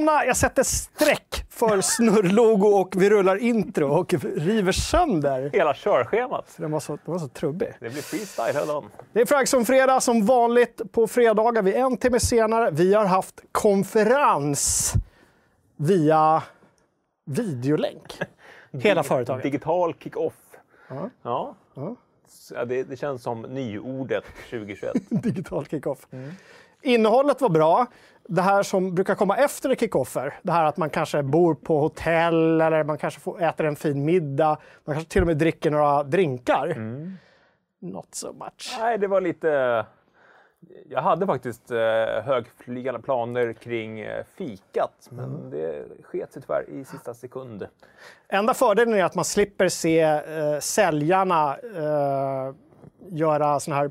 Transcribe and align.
Välkomna! 0.00 0.24
Jag 0.26 0.36
sätter 0.36 0.62
streck 0.62 1.44
för 1.50 1.80
snurrlogo 1.80 2.66
och 2.68 2.94
vi 3.02 3.10
rullar 3.10 3.36
intro 3.36 3.88
och 3.88 4.14
river 4.36 4.72
sönder. 4.72 5.50
Hela 5.52 5.74
körschemat. 5.74 6.54
Den 6.56 6.70
var 6.70 6.80
så, 6.80 6.92
den 7.04 7.12
var 7.12 7.18
så 7.18 7.28
trubbig. 7.28 7.68
Det 7.80 7.90
blir 7.90 8.02
freestyle 8.02 8.52
hela 8.52 8.66
dagen. 8.66 8.90
Det 9.12 9.20
är 9.20 9.26
Fragsson 9.26 9.64
fredag 9.64 10.00
som 10.00 10.26
vanligt 10.26 10.80
på 10.92 11.06
fredagar. 11.06 11.62
Vi 11.62 11.74
är 11.74 11.84
en 11.84 11.96
timme 11.96 12.20
senare. 12.20 12.70
Vi 12.70 12.94
har 12.94 13.04
haft 13.04 13.40
konferens 13.52 14.94
via 15.76 16.42
videolänk. 17.26 18.18
Hela 18.72 19.02
företaget. 19.02 19.42
Digital 19.42 19.94
kick-off. 19.94 20.34
Ja. 20.88 21.10
Ja. 21.22 21.54
Ja. 21.74 21.96
Det, 22.64 22.82
det 22.82 22.96
känns 22.96 23.22
som 23.22 23.42
nyordet 23.42 24.24
2021. 24.50 24.92
Digital 25.08 25.66
kickoff. 25.66 26.06
Innehållet 26.82 27.40
var 27.40 27.48
bra. 27.48 27.86
Det 28.28 28.42
här 28.42 28.62
som 28.62 28.94
brukar 28.94 29.14
komma 29.14 29.36
efter 29.36 29.74
kickoffer, 29.74 30.34
det 30.42 30.52
här 30.52 30.64
att 30.64 30.76
man 30.76 30.90
kanske 30.90 31.22
bor 31.22 31.54
på 31.54 31.78
hotell 31.78 32.60
eller 32.60 32.84
man 32.84 32.98
kanske 32.98 33.20
får, 33.20 33.42
äter 33.42 33.66
en 33.66 33.76
fin 33.76 34.04
middag, 34.04 34.58
man 34.84 34.94
kanske 34.94 35.12
till 35.12 35.22
och 35.22 35.26
med 35.26 35.36
dricker 35.36 35.70
några 35.70 36.02
drinkar. 36.02 36.74
Not 37.80 38.14
so 38.14 38.32
much. 38.32 38.76
Nej, 38.80 38.98
det 38.98 39.06
var 39.06 39.20
lite... 39.20 39.86
Jag 40.88 41.02
hade 41.02 41.26
faktiskt 41.26 41.70
eh, 41.70 41.78
högflygande 42.24 43.00
planer 43.00 43.52
kring 43.52 44.00
eh, 44.00 44.24
fikat, 44.36 45.08
men 45.10 45.50
det 45.50 45.84
sket 46.02 46.32
sig 46.32 46.42
tyvärr 46.42 46.70
i 46.70 46.84
sista 46.84 47.14
sekund. 47.14 47.66
Enda 48.28 48.54
fördelen 48.54 48.94
är 48.94 49.04
att 49.04 49.14
man 49.14 49.24
slipper 49.24 49.68
se 49.68 50.00
eh, 50.00 50.58
säljarna 50.60 51.56
eh, 51.56 52.54
göra 53.08 53.60
såna 53.60 53.76
här 53.76 53.90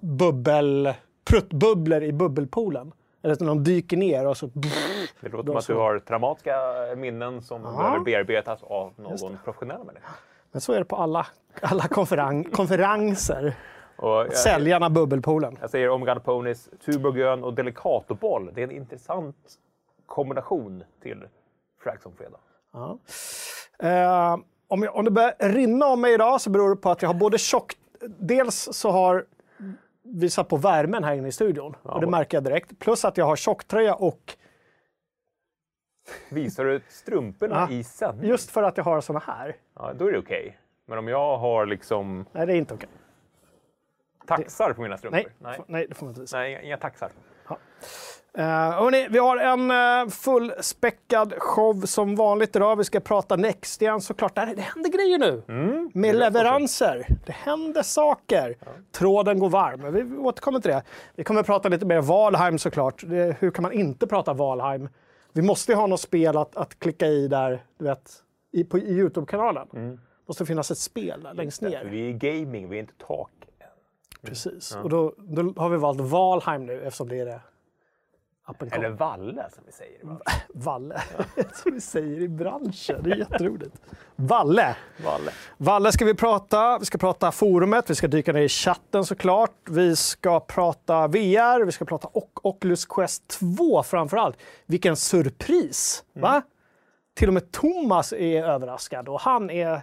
bubbel, 0.00 0.94
pruttbubblor 1.24 2.02
i 2.02 2.12
bubbelpoolen. 2.12 2.92
Eller 3.22 3.32
att 3.32 3.38
de 3.38 3.64
dyker 3.64 3.96
ner 3.96 4.26
och 4.26 4.36
så... 4.36 4.46
Det 5.20 5.28
låter 5.28 5.46
som 5.48 5.56
att 5.56 5.66
du 5.66 5.74
har 5.74 5.98
traumatiska 5.98 6.56
minnen 6.96 7.42
som 7.42 7.62
behöver 7.62 7.98
bearbetas 8.00 8.62
av 8.62 8.92
någon 8.96 9.38
professionell 9.44 9.84
människa. 9.84 10.08
Men 10.52 10.60
så 10.60 10.72
är 10.72 10.78
det 10.78 10.84
på 10.84 10.96
alla, 10.96 11.26
alla 11.62 11.82
konferen- 11.82 12.44
konferenser. 12.52 13.54
Och 13.96 14.08
jag, 14.10 14.36
Säljarna 14.36 14.90
bubbelpoolen. 14.90 15.56
jag 15.60 15.70
säger 15.70 15.90
Omega 15.90 16.20
Ponies, 16.20 16.68
Tuborgön 16.84 17.44
och 17.44 17.54
Delicatoboll. 17.54 18.50
Det 18.54 18.60
är 18.60 18.64
en 18.64 18.70
intressant 18.70 19.36
kombination 20.06 20.84
till 21.02 21.24
Frags 21.82 22.06
on 22.06 22.12
fredag. 22.16 22.38
Ja. 22.72 22.98
Eh, 23.88 24.36
om, 24.68 24.82
jag, 24.82 24.96
om 24.96 25.04
det 25.04 25.10
börjar 25.10 25.34
rinna 25.38 25.86
om 25.86 26.00
mig 26.00 26.14
idag 26.14 26.40
så 26.40 26.50
beror 26.50 26.70
det 26.70 26.76
på 26.76 26.90
att 26.90 27.02
jag 27.02 27.08
har 27.08 27.14
både 27.14 27.38
tjock... 27.38 27.72
Dels 28.18 28.68
så 28.72 28.90
har 28.90 29.24
vi 30.04 30.30
satt 30.30 30.48
på 30.48 30.56
värmen 30.56 31.04
här 31.04 31.14
inne 31.14 31.28
i 31.28 31.32
studion 31.32 31.76
och 31.82 32.00
det 32.00 32.06
märker 32.06 32.36
jag 32.36 32.44
direkt. 32.44 32.78
Plus 32.78 33.04
att 33.04 33.16
jag 33.16 33.24
har 33.24 33.36
tjocktröja 33.36 33.94
och 33.94 34.36
Visar 36.28 36.64
du 36.64 36.80
strumporna 36.88 37.66
Ja. 37.70 37.76
i 37.76 37.84
sändning? 37.84 38.28
just 38.30 38.50
för 38.50 38.62
att 38.62 38.76
jag 38.76 38.84
har 38.84 39.00
såna 39.00 39.18
här. 39.18 39.56
Ja, 39.74 39.92
då 39.92 40.06
är 40.08 40.12
det 40.12 40.18
okej. 40.18 40.58
Men 40.86 40.98
om 40.98 41.08
jag 41.08 41.38
har 41.38 41.66
liksom 41.66 42.24
Nej, 42.32 42.46
det 42.46 42.52
är 42.52 42.56
inte 42.56 42.74
okej. 42.74 42.88
taxar 44.26 44.72
på 44.72 44.82
mina 44.82 44.98
strumpor? 44.98 45.16
Nej, 45.16 45.26
Nej. 45.38 45.60
nej, 45.66 45.86
det 45.88 45.94
får 45.94 46.06
man 46.06 46.10
inte 46.10 46.20
visa. 46.20 46.36
Nej, 46.38 46.60
inga, 46.64 46.76
taxar. 46.76 47.10
Uh, 48.38 48.44
hörni, 48.44 49.08
vi 49.10 49.18
har 49.18 49.36
en 49.36 49.70
uh, 49.70 50.10
fullspäckad 50.10 51.34
show 51.38 51.86
som 51.86 52.16
vanligt 52.16 52.56
idag. 52.56 52.76
Vi 52.76 52.84
ska 52.84 53.00
prata 53.00 53.36
Next 53.36 53.82
igen 53.82 54.00
såklart. 54.00 54.34
Det, 54.34 54.40
här- 54.40 54.54
det 54.56 54.62
händer 54.62 54.90
grejer 54.90 55.18
nu 55.18 55.42
med 55.94 56.14
leveranser. 56.16 57.06
Det 57.26 57.32
händer 57.32 57.82
saker. 57.82 58.56
Tråden 58.92 59.38
går 59.38 59.48
varm. 59.48 59.92
Vi 59.92 60.16
återkommer 60.16 60.60
till 60.60 60.70
det. 60.70 60.82
Vi 61.14 61.24
kommer 61.24 61.42
prata 61.42 61.68
lite 61.68 61.86
mer 61.86 62.00
Valheim 62.00 62.58
såklart. 62.58 63.02
Det, 63.06 63.36
hur 63.40 63.50
kan 63.50 63.62
man 63.62 63.72
inte 63.72 64.06
prata 64.06 64.32
Valheim? 64.32 64.88
Vi 65.32 65.42
måste 65.42 65.72
ju 65.72 65.76
ha 65.76 65.86
något 65.86 66.00
spel 66.00 66.36
att, 66.36 66.56
att 66.56 66.78
klicka 66.78 67.06
i 67.06 67.28
där, 67.28 67.64
du 67.78 67.84
vet, 67.84 68.12
i, 68.52 68.64
på, 68.64 68.78
Youtube-kanalen. 68.78 69.98
måste 70.28 70.46
finnas 70.46 70.70
ett 70.70 70.78
spel 70.78 71.22
där 71.22 71.34
längst 71.34 71.62
ner. 71.62 71.84
vi 71.90 72.08
är 72.08 72.12
gaming, 72.12 72.68
vi 72.68 72.76
är 72.76 72.80
inte 72.80 72.94
tak. 73.06 73.30
Precis. 74.22 74.76
Och 74.76 74.90
då, 74.90 75.14
då 75.18 75.54
har 75.56 75.68
vi 75.68 75.76
valt 75.76 76.00
Valheim 76.00 76.66
nu 76.66 76.82
eftersom 76.82 77.08
det 77.08 77.20
är 77.20 77.26
det. 77.26 77.40
Eller. 78.70 78.90
Valle 78.90 79.46
som 79.54 79.62
vi 79.66 79.72
säger. 79.72 80.00
ibland. 80.00 80.20
Valle, 80.54 81.02
som 81.54 81.74
vi 81.74 81.80
säger 81.80 82.20
i 82.20 82.28
branschen. 82.28 83.02
Det 83.02 83.10
är 83.10 83.16
jätteroligt. 83.16 83.76
Valle. 84.16 84.76
Valle. 85.04 85.30
Valle 85.56 85.92
ska 85.92 86.04
vi 86.04 86.14
prata. 86.14 86.78
Vi 86.78 86.84
ska 86.84 86.98
prata 86.98 87.32
forumet, 87.32 87.90
vi 87.90 87.94
ska 87.94 88.08
dyka 88.08 88.32
ner 88.32 88.42
i 88.42 88.48
chatten 88.48 89.04
såklart. 89.04 89.68
Vi 89.70 89.96
ska 89.96 90.40
prata 90.40 91.06
VR, 91.06 91.64
vi 91.64 91.72
ska 91.72 91.84
prata 91.84 92.08
och 92.08 92.46
Oculus 92.46 92.86
Quest 92.86 93.28
2 93.28 93.82
framför 93.82 94.16
allt. 94.16 94.36
Vilken 94.66 94.96
surpris! 94.96 96.04
Va? 96.12 96.42
Till 97.14 97.28
och 97.28 97.34
med 97.34 97.52
Thomas 97.52 98.12
är 98.12 98.44
överraskad 98.44 99.08
och 99.08 99.20
han 99.20 99.50
är 99.50 99.82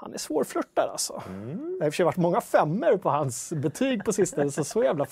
han 0.00 0.14
är 0.14 0.18
svårflörtad 0.18 0.90
alltså. 0.90 1.22
Det 1.26 1.32
har 1.32 1.86
i 1.86 1.88
och 1.88 1.92
för 1.92 1.96
sig 1.96 2.04
varit 2.04 2.16
många 2.16 2.40
femmer 2.40 2.96
på 2.96 3.10
hans 3.10 3.52
betyg 3.52 4.04
på 4.04 4.12
sistone. 4.12 4.50
Så, 4.50 4.64
så 4.64 4.82
jävla 4.82 5.06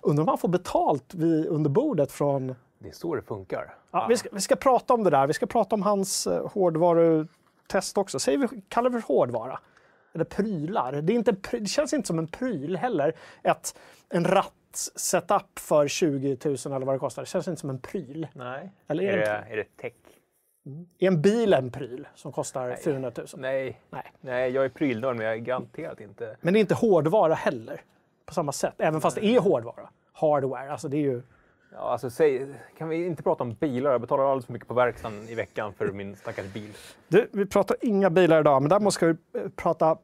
Undrar 0.00 0.22
om 0.22 0.28
han 0.28 0.38
får 0.38 0.48
betalt 0.48 1.14
vid, 1.14 1.46
under 1.46 1.70
bordet 1.70 2.12
från 2.12 2.54
Det 2.78 2.88
är 2.88 2.92
så 2.92 3.14
det 3.14 3.22
funkar. 3.22 3.74
Ja, 3.90 4.06
vi, 4.08 4.16
ska, 4.16 4.28
vi 4.32 4.40
ska 4.40 4.56
prata 4.56 4.94
om 4.94 5.04
det 5.04 5.10
där. 5.10 5.26
Vi 5.26 5.32
ska 5.32 5.46
prata 5.46 5.74
om 5.74 5.82
hans 5.82 6.26
eh, 6.26 6.48
hårdvarutest 6.48 7.98
också. 7.98 8.18
Säger 8.18 8.38
vi, 8.38 8.62
kallar 8.68 8.90
vi 8.90 8.96
det 8.96 9.02
för 9.02 9.14
hårdvara? 9.14 9.58
Eller 10.14 10.24
prylar? 10.24 10.92
Det, 10.92 11.12
är 11.12 11.14
inte, 11.14 11.36
det 11.50 11.66
känns 11.66 11.92
inte 11.92 12.06
som 12.06 12.18
en 12.18 12.26
pryl 12.26 12.76
heller. 12.76 13.14
Ett, 13.42 13.78
en 14.08 14.24
ratt-setup 14.24 15.58
för 15.58 15.88
20 15.88 16.38
000 16.44 16.56
eller 16.64 16.86
vad 16.86 16.94
det 16.94 16.98
kostar. 16.98 17.22
Det 17.22 17.26
känns 17.26 17.48
inte 17.48 17.60
som 17.60 17.70
en 17.70 17.78
pryl. 17.78 18.26
Nej. 18.32 18.72
Eller 18.86 19.04
är 19.04 19.12
är, 19.12 19.16
det 19.16 19.24
det, 19.24 19.52
är 19.52 19.56
det 19.56 19.76
tech? 19.76 19.92
Är 20.98 21.06
en 21.06 21.22
bil 21.22 21.52
en 21.52 21.70
pryl 21.70 22.08
som 22.14 22.32
kostar 22.32 22.76
400 22.84 23.10
000? 23.16 23.26
Nej. 23.36 23.80
Nej. 23.90 24.12
Nej, 24.20 24.50
jag 24.50 24.64
är 24.64 24.68
prylnörd 24.68 25.16
men 25.16 25.26
jag 25.26 25.34
är 25.34 25.38
garanterat 25.38 26.00
inte... 26.00 26.36
Men 26.40 26.54
det 26.54 26.58
är 26.58 26.60
inte 26.60 26.74
hårdvara 26.74 27.34
heller. 27.34 27.80
På 28.26 28.34
samma 28.34 28.52
sätt. 28.52 28.74
Även 28.78 29.00
fast 29.00 29.16
det 29.16 29.26
är 29.26 29.40
hårdvara. 29.40 29.88
Hardware. 30.12 30.72
Alltså 30.72 30.88
det 30.88 30.96
är 30.96 31.00
ju... 31.00 31.22
Ja, 31.72 31.78
alltså, 31.78 32.10
säg, 32.10 32.46
kan 32.78 32.88
vi 32.88 33.06
inte 33.06 33.22
prata 33.22 33.44
om 33.44 33.54
bilar? 33.54 33.90
Jag 33.92 34.00
betalar 34.00 34.24
alldeles 34.24 34.46
för 34.46 34.52
mycket 34.52 34.68
på 34.68 34.74
verkstaden 34.74 35.28
i 35.28 35.34
veckan 35.34 35.72
för 35.74 35.92
min 35.92 36.16
stackars 36.16 36.46
bil. 36.52 36.70
Du, 37.08 37.28
vi 37.32 37.46
pratar 37.46 37.76
inga 37.80 38.10
bilar 38.10 38.40
idag, 38.40 38.62
men 38.62 38.68
däremot 38.68 38.94
ska 38.94 39.06
vi 39.06 39.12
eh, 39.40 39.48
prata 39.56 39.98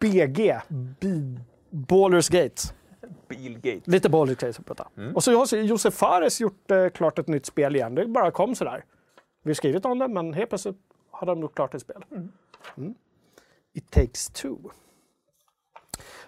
BG. 0.00 0.58
B- 0.68 1.38
Ballers 1.70 2.28
Gate. 2.28 2.62
Bilgate. 3.28 3.90
Lite 3.90 4.08
Baldur's 4.08 4.46
Gate 4.46 4.62
prata. 4.62 4.88
Och 5.14 5.24
så 5.24 5.38
har 5.38 5.56
Josef 5.56 5.94
Fares 5.94 6.40
gjort 6.40 6.70
eh, 6.70 6.88
klart 6.88 7.18
ett 7.18 7.28
nytt 7.28 7.46
spel 7.46 7.76
igen. 7.76 7.94
Det 7.94 8.06
bara 8.06 8.30
kom 8.30 8.54
sådär. 8.54 8.84
Vi 9.42 9.50
har 9.50 9.54
skrivit 9.54 9.84
om 9.84 9.98
det, 9.98 10.08
men 10.08 10.34
helt 10.34 10.48
plötsligt 10.48 10.76
har 11.10 11.26
de 11.26 11.40
gjort 11.40 11.54
klart 11.54 11.74
ett 11.74 11.82
spel. 11.82 12.04
Mm. 12.76 12.94
It 13.72 13.90
takes 13.90 14.28
two. 14.28 14.56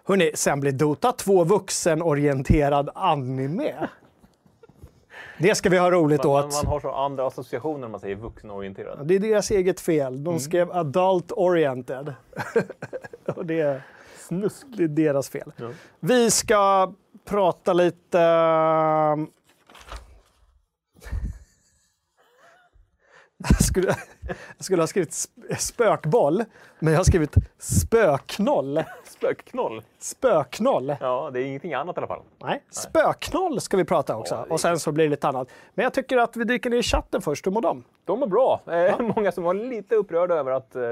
Hörrni, 0.04 0.30
sen 0.34 0.60
blir 0.60 0.72
Dota 0.72 1.12
2 1.12 1.44
vuxenorienterad 1.44 2.90
anime. 2.94 3.88
Det 5.38 5.54
ska 5.54 5.68
vi 5.68 5.78
ha 5.78 5.90
roligt 5.90 6.24
Man, 6.24 6.44
åt. 6.44 6.52
man 6.52 6.66
har 6.66 6.80
så 6.80 6.90
andra 6.90 7.26
associationer 7.26 7.78
när 7.80 7.88
man 7.88 8.00
säger 8.00 8.16
vuxenorienterad. 8.16 9.06
Det 9.06 9.14
är 9.14 9.18
deras 9.18 9.50
eget 9.50 9.80
fel. 9.80 10.24
De 10.24 10.40
skrev 10.40 10.72
adult 10.72 11.32
oriented. 11.32 12.14
Och 13.26 13.46
det 13.46 13.60
är, 13.60 13.82
Snusk. 14.18 14.66
det 14.76 14.84
är 14.84 14.88
deras 14.88 15.28
fel. 15.28 15.52
Ja. 15.56 15.70
Vi 16.00 16.30
ska 16.30 16.92
prata 17.24 17.72
lite... 17.72 18.18
Jag 23.48 23.62
skulle, 23.62 23.96
jag 24.56 24.64
skulle 24.64 24.82
ha 24.82 24.86
skrivit 24.86 25.10
sp- 25.10 25.54
spökboll, 25.58 26.44
men 26.78 26.92
jag 26.92 27.00
har 27.00 27.04
skrivit 27.04 27.34
spöknoll. 27.58 28.82
Spökknoll. 29.04 29.82
Spöknoll. 29.98 30.96
Ja, 31.00 31.30
det 31.32 31.40
är 31.40 31.44
ingenting 31.44 31.74
annat 31.74 31.96
i 31.96 31.98
alla 32.00 32.06
fall. 32.06 32.22
Nej, 32.42 32.62
spöknoll 32.70 33.60
ska 33.60 33.76
vi 33.76 33.84
prata 33.84 34.16
också. 34.16 34.34
Ja, 34.34 34.44
är- 34.46 34.52
Och 34.52 34.60
sen 34.60 34.78
så 34.78 34.92
blir 34.92 35.04
det 35.04 35.10
lite 35.10 35.28
annat. 35.28 35.48
Men 35.74 35.82
jag 35.82 35.94
tycker 35.94 36.16
att 36.18 36.36
vi 36.36 36.44
dyker 36.44 36.70
ner 36.70 36.76
i 36.76 36.82
chatten 36.82 37.22
först. 37.22 37.46
Hur 37.46 37.52
mår 37.52 37.60
de? 37.62 37.84
De 38.04 38.20
var 38.20 38.26
bra. 38.26 38.60
Eh, 38.66 39.00
Många 39.16 39.32
som 39.32 39.44
var 39.44 39.54
lite 39.54 39.94
upprörda 39.94 40.34
över 40.34 40.52
att 40.52 40.76
eh, 40.76 40.82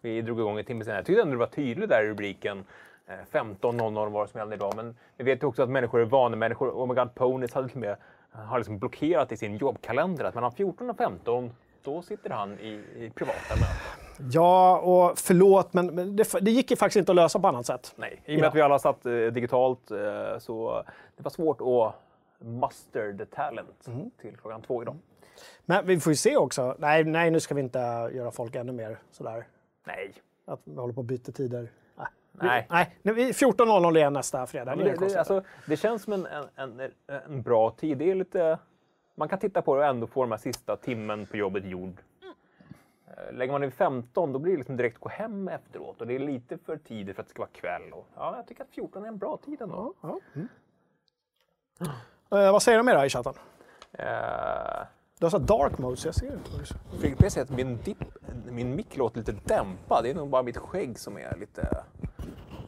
vi 0.00 0.22
drog 0.22 0.38
igång 0.40 0.58
en 0.58 0.64
timme 0.64 0.84
senare. 0.84 0.98
Jag 0.98 1.06
tyckte 1.06 1.22
ändå 1.22 1.32
det 1.32 1.38
var 1.38 1.46
tydligt 1.46 1.88
där 1.88 2.04
i 2.04 2.08
rubriken. 2.08 2.64
Eh, 3.08 3.38
15.00 3.38 4.10
var 4.10 4.22
det 4.24 4.30
som 4.30 4.38
gällde 4.38 4.54
idag. 4.54 4.72
Men 4.76 4.96
vi 5.16 5.24
vet 5.24 5.42
ju 5.42 5.46
också 5.46 5.62
att 5.62 5.68
människor 5.70 6.00
är 6.00 6.04
vanemänniskor. 6.04 6.70
Oh 6.70 6.86
my 6.88 6.94
god, 6.94 7.14
Ponies 7.14 7.54
hade 7.54 7.68
till 7.68 7.76
och 7.76 7.80
med 7.80 7.96
eh, 8.34 8.40
har 8.40 8.58
liksom 8.58 8.78
blockerat 8.78 9.32
i 9.32 9.36
sin 9.36 9.56
jobbkalender 9.56 10.24
att 10.24 10.34
mellan 10.34 10.52
14 10.52 10.90
och 10.90 10.96
15 10.96 11.52
då 11.84 12.02
sitter 12.02 12.30
han 12.30 12.58
i, 12.58 12.84
i 12.96 13.10
privata 13.14 13.54
möten. 13.56 14.30
Ja, 14.32 14.78
och 14.78 15.18
förlåt, 15.18 15.72
men, 15.72 16.16
det, 16.16 16.24
det 16.40 16.50
gick 16.50 16.70
ju 16.70 16.76
faktiskt 16.76 16.96
inte 16.96 17.12
att 17.12 17.16
lösa 17.16 17.38
på 17.38 17.48
annat 17.48 17.66
sätt. 17.66 17.92
Nej, 17.96 18.22
i 18.24 18.36
och 18.36 18.40
med 18.40 18.48
att 18.48 18.54
vi 18.54 18.60
alla 18.60 18.78
satt 18.78 19.06
eh, 19.06 19.12
digitalt 19.12 19.90
eh, 19.90 20.38
så 20.38 20.84
det 21.16 21.22
var 21.22 21.30
svårt 21.30 21.60
att 21.60 21.94
muster 22.46 23.12
the 23.18 23.24
talent 23.26 23.88
till 24.20 24.36
klockan 24.36 24.62
två 24.62 24.82
idag. 24.82 24.96
Men 25.64 25.86
vi 25.86 26.00
får 26.00 26.12
ju 26.12 26.16
se 26.16 26.36
också. 26.36 26.74
Nej, 26.78 27.04
nej 27.04 27.30
nu 27.30 27.40
ska 27.40 27.54
vi 27.54 27.60
inte 27.60 27.78
göra 28.12 28.30
folk 28.30 28.54
ännu 28.54 28.72
mer 28.72 28.98
sådär. 29.12 29.46
Nej, 29.86 30.12
Att 30.46 30.60
vi 30.64 30.76
håller 30.76 30.94
på 30.94 31.00
och 31.00 31.04
byter 31.04 31.32
tider. 31.32 31.68
Nej. 31.96 32.06
Nej. 32.32 32.66
Nej, 32.70 32.96
nu- 33.02 33.12
vi- 33.12 33.32
14.00 33.32 33.96
igen 33.96 34.12
nästa 34.12 34.46
fredag. 34.46 34.76
Det, 34.76 34.84
det, 34.84 34.96
det, 35.08 35.16
alltså, 35.18 35.42
det 35.66 35.76
känns 35.76 36.02
som 36.02 36.12
en, 36.12 36.26
en, 36.56 36.80
en, 36.80 36.90
en 37.26 37.42
bra 37.42 37.70
tid. 37.70 37.98
Det 37.98 38.10
är 38.10 38.14
lite 38.14 38.58
man 39.20 39.28
kan 39.28 39.38
titta 39.38 39.62
på 39.62 39.74
det 39.74 39.80
och 39.80 39.86
ändå 39.86 40.06
få 40.06 40.22
den 40.22 40.30
här 40.32 40.38
sista 40.38 40.76
timmen 40.76 41.26
på 41.26 41.36
jobbet 41.36 41.64
gjord. 41.64 42.00
Eh, 43.06 43.32
Lägger 43.32 43.52
man 43.52 43.60
det 43.60 43.66
vid 43.66 43.74
15 43.74 44.32
då 44.32 44.38
blir 44.38 44.52
det 44.52 44.58
liksom 44.58 44.76
direkt 44.76 44.98
gå 45.00 45.08
hem 45.08 45.48
efteråt 45.48 46.00
och 46.00 46.06
det 46.06 46.14
är 46.14 46.18
lite 46.18 46.58
för 46.58 46.76
tidigt 46.76 47.16
för 47.16 47.22
att 47.22 47.26
det 47.28 47.30
ska 47.30 47.42
vara 47.42 47.50
kväll. 47.52 47.92
Och, 47.92 48.06
ja, 48.16 48.36
jag 48.36 48.46
tycker 48.46 48.62
att 48.62 48.70
14 48.70 49.04
är 49.04 49.08
en 49.08 49.18
bra 49.18 49.36
tid 49.44 49.60
ändå. 49.62 49.94
Ja. 50.00 50.20
Mm. 50.34 50.48
Eh, 52.30 52.52
vad 52.52 52.62
säger 52.62 52.78
de 52.78 52.86
mer 52.86 53.04
i 53.04 53.08
chatten? 53.08 53.34
Eh, 53.92 54.06
Du 55.18 55.24
har 55.26 55.30
så 55.30 55.38
dark 55.38 55.78
mode 55.78 55.96
så 55.96 56.08
jag 56.08 56.14
ser 56.14 56.32
inte. 56.32 56.50
Fredrik 57.00 57.18
P 57.18 57.30
säger 57.30 57.44
att 57.44 57.50
min, 57.50 57.78
dipp, 57.84 58.04
min 58.50 58.76
mick 58.76 58.96
låter 58.96 59.18
lite 59.18 59.32
dämpad. 59.32 60.04
Det 60.04 60.10
är 60.10 60.14
nog 60.14 60.28
bara 60.30 60.42
mitt 60.42 60.56
skägg 60.56 60.98
som 60.98 61.16
är 61.18 61.36
lite... 61.36 61.84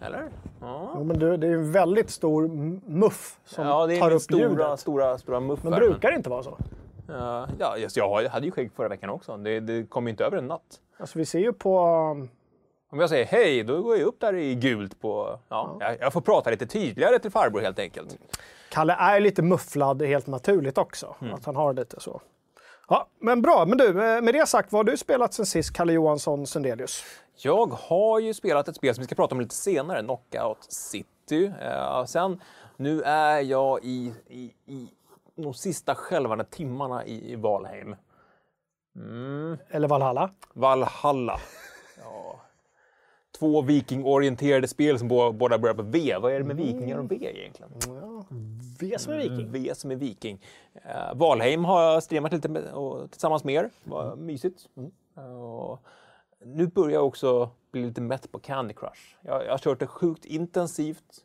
Eller? 0.07 0.29
Ja, 0.61 0.93
Jo, 0.95 1.05
men 1.05 1.19
du, 1.19 1.37
det 1.37 1.47
är 1.47 1.53
en 1.53 1.73
väldigt 1.73 2.11
stor 2.11 2.49
muff 2.91 3.39
som 3.45 3.67
ja 3.67 3.87
det 3.87 3.97
är 3.97 4.01
tar 4.01 4.11
upp 4.11 4.23
stora, 4.23 4.41
ljudet. 4.49 4.81
stora, 4.81 5.19
stora 5.19 5.41
muff. 5.41 5.63
Men 5.63 5.73
brukar 5.73 6.11
det 6.11 6.17
inte 6.17 6.31
vara 6.31 6.43
så? 6.43 6.59
Ja, 7.09 7.49
ja, 7.59 7.77
just, 7.77 7.97
jag 7.97 8.09
har- 8.09 8.23
jag 8.23 8.31
hade 8.31 8.47
ju 8.47 8.53
skägg 8.53 8.73
förra 8.77 8.89
veckan 8.89 9.11
också. 9.11 9.37
Det, 9.37 9.61
det 9.61 9.91
kom 9.91 10.07
ju 10.07 10.11
inte 10.11 10.25
över 10.25 10.37
en 10.39 10.47
natt. 10.47 10.63
Alltså, 10.99 11.19
vi 11.19 11.25
ser 11.27 11.39
ju 11.39 11.53
på... 11.53 11.79
Om 12.93 13.01
jag 13.01 13.09
säger 13.09 13.25
hej, 13.27 13.63
då 13.63 13.83
går 13.83 13.97
jag 13.97 14.07
upp 14.07 14.21
där 14.21 14.35
i 14.35 14.55
gult 14.55 15.01
på... 15.01 15.39
Ja, 15.49 15.77
Jag, 15.81 15.97
jag 16.01 16.13
får 16.13 16.21
prata 16.21 16.51
lite 16.51 16.67
tydligare 16.67 17.19
till 17.19 17.31
farbror 17.31 17.61
helt 17.61 17.79
enkelt. 17.79 18.19
Kalle 18.71 18.93
är 18.99 19.21
lite 19.21 19.43
mufflad 19.43 20.03
helt 20.03 20.27
naturligt 20.27 20.79
också. 20.79 21.15
Mm. 21.21 21.35
Att 21.35 21.45
han 21.45 21.57
har 21.57 21.73
lite 21.75 22.01
så. 22.01 22.21
Ja, 22.89 23.07
men 23.21 23.43
bra. 23.43 23.65
Men 23.67 23.79
du, 23.79 23.93
med 23.93 24.25
med 24.25 24.35
det 24.35 24.47
sagt, 24.49 24.73
vad 24.73 24.79
har 24.87 24.93
du 24.93 24.97
spelat 24.97 25.35
sen 25.35 25.47
sist, 25.47 25.73
Kalle 25.77 25.93
Johansson 25.93 26.47
Sundelius? 26.47 27.05
Jag 27.37 27.67
har 27.67 28.21
ju 28.21 28.35
spelat 28.35 28.69
ett 28.69 28.77
spel 28.77 28.95
som 28.95 29.03
vi 29.03 29.07
ska 29.07 29.15
prata 29.15 29.35
om 29.35 29.41
lite 29.41 29.55
senare, 29.55 30.03
Knockout 30.03 30.65
City. 30.73 31.53
Eh, 31.61 32.05
sen, 32.05 32.41
nu 32.77 33.03
är 33.03 33.41
jag 33.41 33.85
i, 33.85 34.15
i, 34.29 34.53
i 34.67 34.89
de 35.35 35.55
sista 35.55 35.95
skälvande 35.95 36.45
timmarna 36.45 37.05
i, 37.05 37.33
i 37.33 37.37
Valheim. 37.37 37.97
Eller 39.69 39.89
Valhalla? 39.89 40.31
Valhalla. 40.53 41.41
Ja. 42.03 42.41
Två 43.39 43.63
vikingorienterade 43.63 44.69
spel 44.69 44.99
som 44.99 45.11
bå- 45.11 45.33
båda 45.33 45.59
börjar 45.59 45.75
på 45.75 45.83
V. 45.83 46.17
Vad 46.21 46.33
är 46.33 46.39
det 46.39 46.45
med 46.45 46.57
vikingar 46.57 46.99
och 46.99 47.11
V 47.13 47.17
egentligen? 47.21 47.73
V 48.81 48.99
som 48.99 49.13
är 49.13 49.19
viking. 49.19 49.53
V 49.53 49.75
som 49.75 49.91
är 49.91 49.97
viking. 49.97 50.45
Uh, 50.77 51.15
Valheim 51.15 51.65
har 51.65 51.83
jag 51.83 52.03
streamat 52.03 52.33
lite 52.33 52.49
med, 52.49 52.65
och, 52.65 53.11
tillsammans 53.11 53.45
med 53.45 53.55
er. 53.55 53.71
Vad 53.85 54.19
mysigt. 54.19 54.69
Eh, 55.17 55.43
och 55.43 55.83
nu 56.45 56.67
börjar 56.67 56.95
jag 56.95 57.07
också 57.07 57.51
bli 57.71 57.85
lite 57.87 58.01
mätt 58.01 58.33
på 58.33 58.39
Candy 58.39 58.75
Crush. 58.75 59.17
Jag, 59.23 59.45
jag 59.47 59.51
har 59.51 59.59
kört 59.59 59.81
det 59.81 59.87
sjukt 59.87 60.25
intensivt. 60.25 61.25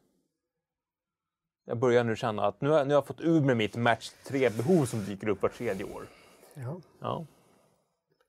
Jag 1.65 1.77
börjar 1.77 2.03
nu 2.03 2.15
känna 2.15 2.45
att 2.45 2.61
nu 2.61 2.69
har, 2.69 2.85
nu 2.85 2.93
har 2.93 2.97
jag 2.97 3.07
fått 3.07 3.21
ur 3.21 3.41
med 3.41 3.57
mitt 3.57 3.75
match 3.75 4.11
3-behov 4.27 4.85
som 4.85 5.05
dyker 5.05 5.29
upp 5.29 5.41
var 5.41 5.49
tredje 5.49 5.83
år. 5.85 6.07
Ja. 6.53 6.81
Ja. 6.99 7.25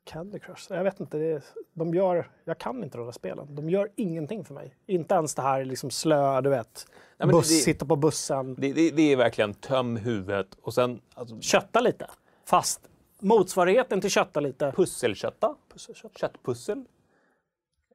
Candy 0.04 0.38
Crush. 0.38 0.66
Jag 0.72 0.84
vet 0.84 1.00
inte. 1.00 1.18
Det 1.18 1.24
är, 1.32 1.42
de 1.72 1.94
gör, 1.94 2.30
jag 2.44 2.58
kan 2.58 2.84
inte 2.84 2.98
de 2.98 3.04
där 3.04 3.12
spelen. 3.12 3.54
De 3.54 3.70
gör 3.70 3.90
ingenting 3.96 4.44
för 4.44 4.54
mig. 4.54 4.76
Inte 4.86 5.14
ens 5.14 5.34
det 5.34 5.42
här 5.42 5.64
liksom 5.64 5.90
slöa, 5.90 6.40
du 6.40 6.50
vet. 6.50 6.86
men 7.18 7.28
Buss, 7.28 7.48
det- 7.48 7.54
sitta 7.54 7.86
på 7.86 7.96
bussen. 7.96 8.54
Det, 8.54 8.72
det, 8.72 8.90
det 8.90 9.12
är 9.12 9.16
verkligen 9.16 9.54
töm 9.54 9.96
huvudet 9.96 10.46
och 10.62 10.74
sen 10.74 11.00
alltså, 11.14 11.40
Kötta 11.40 11.80
lite. 11.80 12.10
Fast 12.44 12.80
motsvarigheten 13.20 14.00
till 14.00 14.10
kötta 14.10 14.40
lite. 14.40 14.72
pusselkötta. 14.76 15.54
Pusselkötta. 15.72 16.18
Köttpussel. 16.18 16.84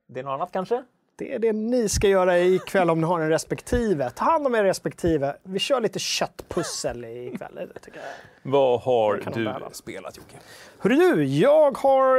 Det 0.07 0.19
är 0.19 0.23
något 0.23 0.31
annat 0.33 0.51
kanske? 0.51 0.83
Det 1.15 1.33
är 1.33 1.39
det 1.39 1.53
ni 1.53 1.89
ska 1.89 2.07
göra 2.07 2.39
ikväll 2.39 2.89
om 2.89 3.01
ni 3.01 3.07
har 3.07 3.19
en 3.19 3.29
respektive. 3.29 4.09
Ta 4.09 4.25
hand 4.25 4.47
om 4.47 4.55
er 4.55 4.63
respektive. 4.63 5.35
Vi 5.43 5.59
kör 5.59 5.81
lite 5.81 5.99
köttpussel 5.99 7.05
ikväll. 7.05 7.69
Det 7.73 7.79
tycker 7.79 7.99
jag. 7.99 8.51
Vad 8.51 8.81
har 8.81 9.15
du 9.35 9.45
bära. 9.45 9.69
spelat 9.71 10.17
Jocke? 10.17 10.39
Hörru 10.79 10.95
du, 11.15 11.23
jag 11.23 11.77
har... 11.77 12.17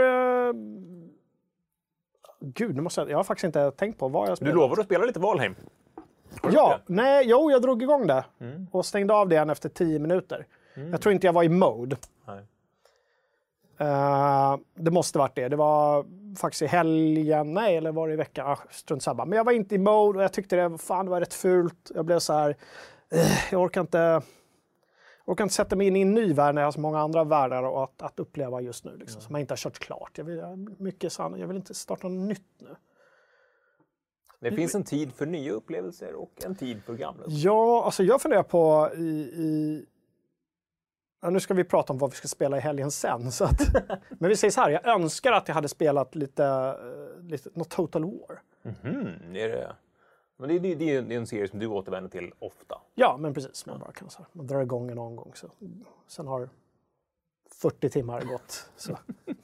Eh... 0.48 0.52
Gud, 2.40 2.74
nu 2.76 2.82
måste 2.82 3.00
jag... 3.00 3.10
jag 3.10 3.16
har 3.16 3.24
faktiskt 3.24 3.44
inte 3.44 3.70
tänkt 3.70 3.98
på 3.98 4.08
vad 4.08 4.22
jag 4.28 4.32
Du 4.32 4.36
spelat. 4.36 4.54
lovade 4.54 4.80
att 4.80 4.86
spela 4.86 5.04
lite 5.04 5.20
Valheim. 5.20 5.54
Du 6.42 6.48
Ja, 6.52 6.78
nej, 6.86 7.24
jo, 7.28 7.50
jag 7.50 7.62
drog 7.62 7.82
igång 7.82 8.06
det 8.06 8.24
Mm. 8.40 8.66
och 8.72 8.86
stängde 8.86 9.14
av 9.14 9.28
det 9.28 9.34
igen 9.34 9.50
efter 9.50 9.68
tio 9.68 9.98
minuter. 9.98 10.46
Jag 10.90 11.00
tror 11.00 11.12
inte 11.12 11.26
jag 11.26 11.32
var 11.32 11.42
i 11.42 11.48
mode. 11.48 11.96
Eh, 13.78 14.56
det 14.74 14.90
måste 14.90 15.18
varit 15.18 15.34
det. 15.34 15.48
Det 15.48 15.56
var 15.56 16.06
faktiskt 16.36 16.62
i 16.62 16.66
helgen, 16.66 17.54
nej, 17.54 17.76
eller 17.76 17.92
var 17.92 18.08
det 18.08 18.14
i 18.14 18.16
veckan? 18.16 18.46
Ah, 18.46 18.58
strunt 18.70 19.02
samma. 19.02 19.24
Men 19.24 19.36
jag 19.36 19.44
var 19.44 19.52
inte 19.52 19.74
i 19.74 19.78
mode 19.78 20.18
och 20.18 20.24
jag 20.24 20.32
tyckte 20.32 20.56
det, 20.56 20.78
fan, 20.78 21.04
det 21.04 21.10
var 21.10 21.20
rätt 21.20 21.34
fult. 21.34 21.90
Jag 21.94 22.04
blev 22.04 22.18
så 22.18 22.32
här, 22.32 22.56
eh, 23.10 23.52
jag 23.52 23.62
orkar 23.62 23.80
inte, 23.80 23.98
jag 23.98 24.22
orkar 25.32 25.44
inte 25.44 25.54
sätta 25.54 25.76
mig 25.76 25.86
in 25.86 25.96
i 25.96 26.00
en 26.00 26.14
ny 26.14 26.32
värld 26.32 26.54
när 26.54 26.62
jag 26.62 26.66
har 26.66 26.72
så 26.72 26.80
många 26.80 27.00
andra 27.00 27.24
världar 27.24 27.62
och 27.62 27.84
att, 27.84 28.02
att 28.02 28.20
uppleva 28.20 28.60
just 28.60 28.84
nu, 28.84 28.96
liksom, 28.96 29.20
som 29.20 29.34
jag 29.34 29.40
inte 29.40 29.52
har 29.52 29.56
kört 29.56 29.78
klart. 29.78 30.18
Jag 30.18 30.24
vill, 30.24 30.42
mycket 30.78 31.12
sann, 31.12 31.38
jag 31.38 31.46
vill 31.46 31.56
inte 31.56 31.74
starta 31.74 32.08
något 32.08 32.28
nytt 32.28 32.60
nu. 32.60 32.76
Det 34.40 34.52
finns 34.52 34.74
en 34.74 34.84
tid 34.84 35.12
för 35.14 35.26
nya 35.26 35.52
upplevelser 35.52 36.14
och 36.14 36.32
en 36.44 36.54
tid 36.54 36.82
för 36.84 36.94
gamla. 36.94 37.24
Ja, 37.26 37.84
alltså 37.84 38.02
jag 38.02 38.22
funderar 38.22 38.42
på 38.42 38.90
i... 38.96 39.02
i 39.20 39.86
ja, 41.24 41.30
nu 41.30 41.40
ska 41.40 41.54
vi 41.54 41.64
prata 41.64 41.92
om 41.92 41.98
vad 41.98 42.10
vi 42.10 42.16
ska 42.16 42.28
spela 42.28 42.56
i 42.56 42.60
helgen 42.60 42.90
sen. 42.90 43.32
Så 43.32 43.44
att, 43.44 43.60
men 44.18 44.28
vi 44.30 44.36
säger 44.36 44.52
så 44.52 44.60
här, 44.60 44.70
jag 44.70 44.86
önskar 44.86 45.32
att 45.32 45.48
jag 45.48 45.54
hade 45.54 45.68
spelat 45.68 46.14
lite, 46.14 46.44
eh, 46.44 47.24
lite 47.24 47.50
något 47.54 47.70
Total 47.70 48.04
War. 48.04 48.42
Mhm, 48.62 49.06
är 49.36 49.48
det... 49.48 49.76
Men 50.36 50.48
det, 50.48 50.58
det, 50.58 50.74
det 50.74 50.90
är 50.94 50.98
en- 50.98 51.08
det 51.08 51.26
serie 51.26 51.48
som 51.48 51.58
du 51.58 51.66
återvänder 51.66 52.10
till 52.10 52.32
ofta. 52.38 52.80
Ja, 52.94 53.16
men 53.16 53.34
precis. 53.34 53.66
Man 53.66 53.78
bara 53.78 53.92
kan 53.92 54.10
så 54.10 54.18
här, 54.18 54.26
man 54.32 54.46
drar 54.46 54.62
igång 54.62 54.90
en 54.90 54.98
omgång. 54.98 55.32
Så. 55.34 55.50
Sen 56.08 56.26
har 56.26 56.48
40 57.60 57.90
timmar 57.90 58.20
gått. 58.20 58.70
Så. 58.76 58.98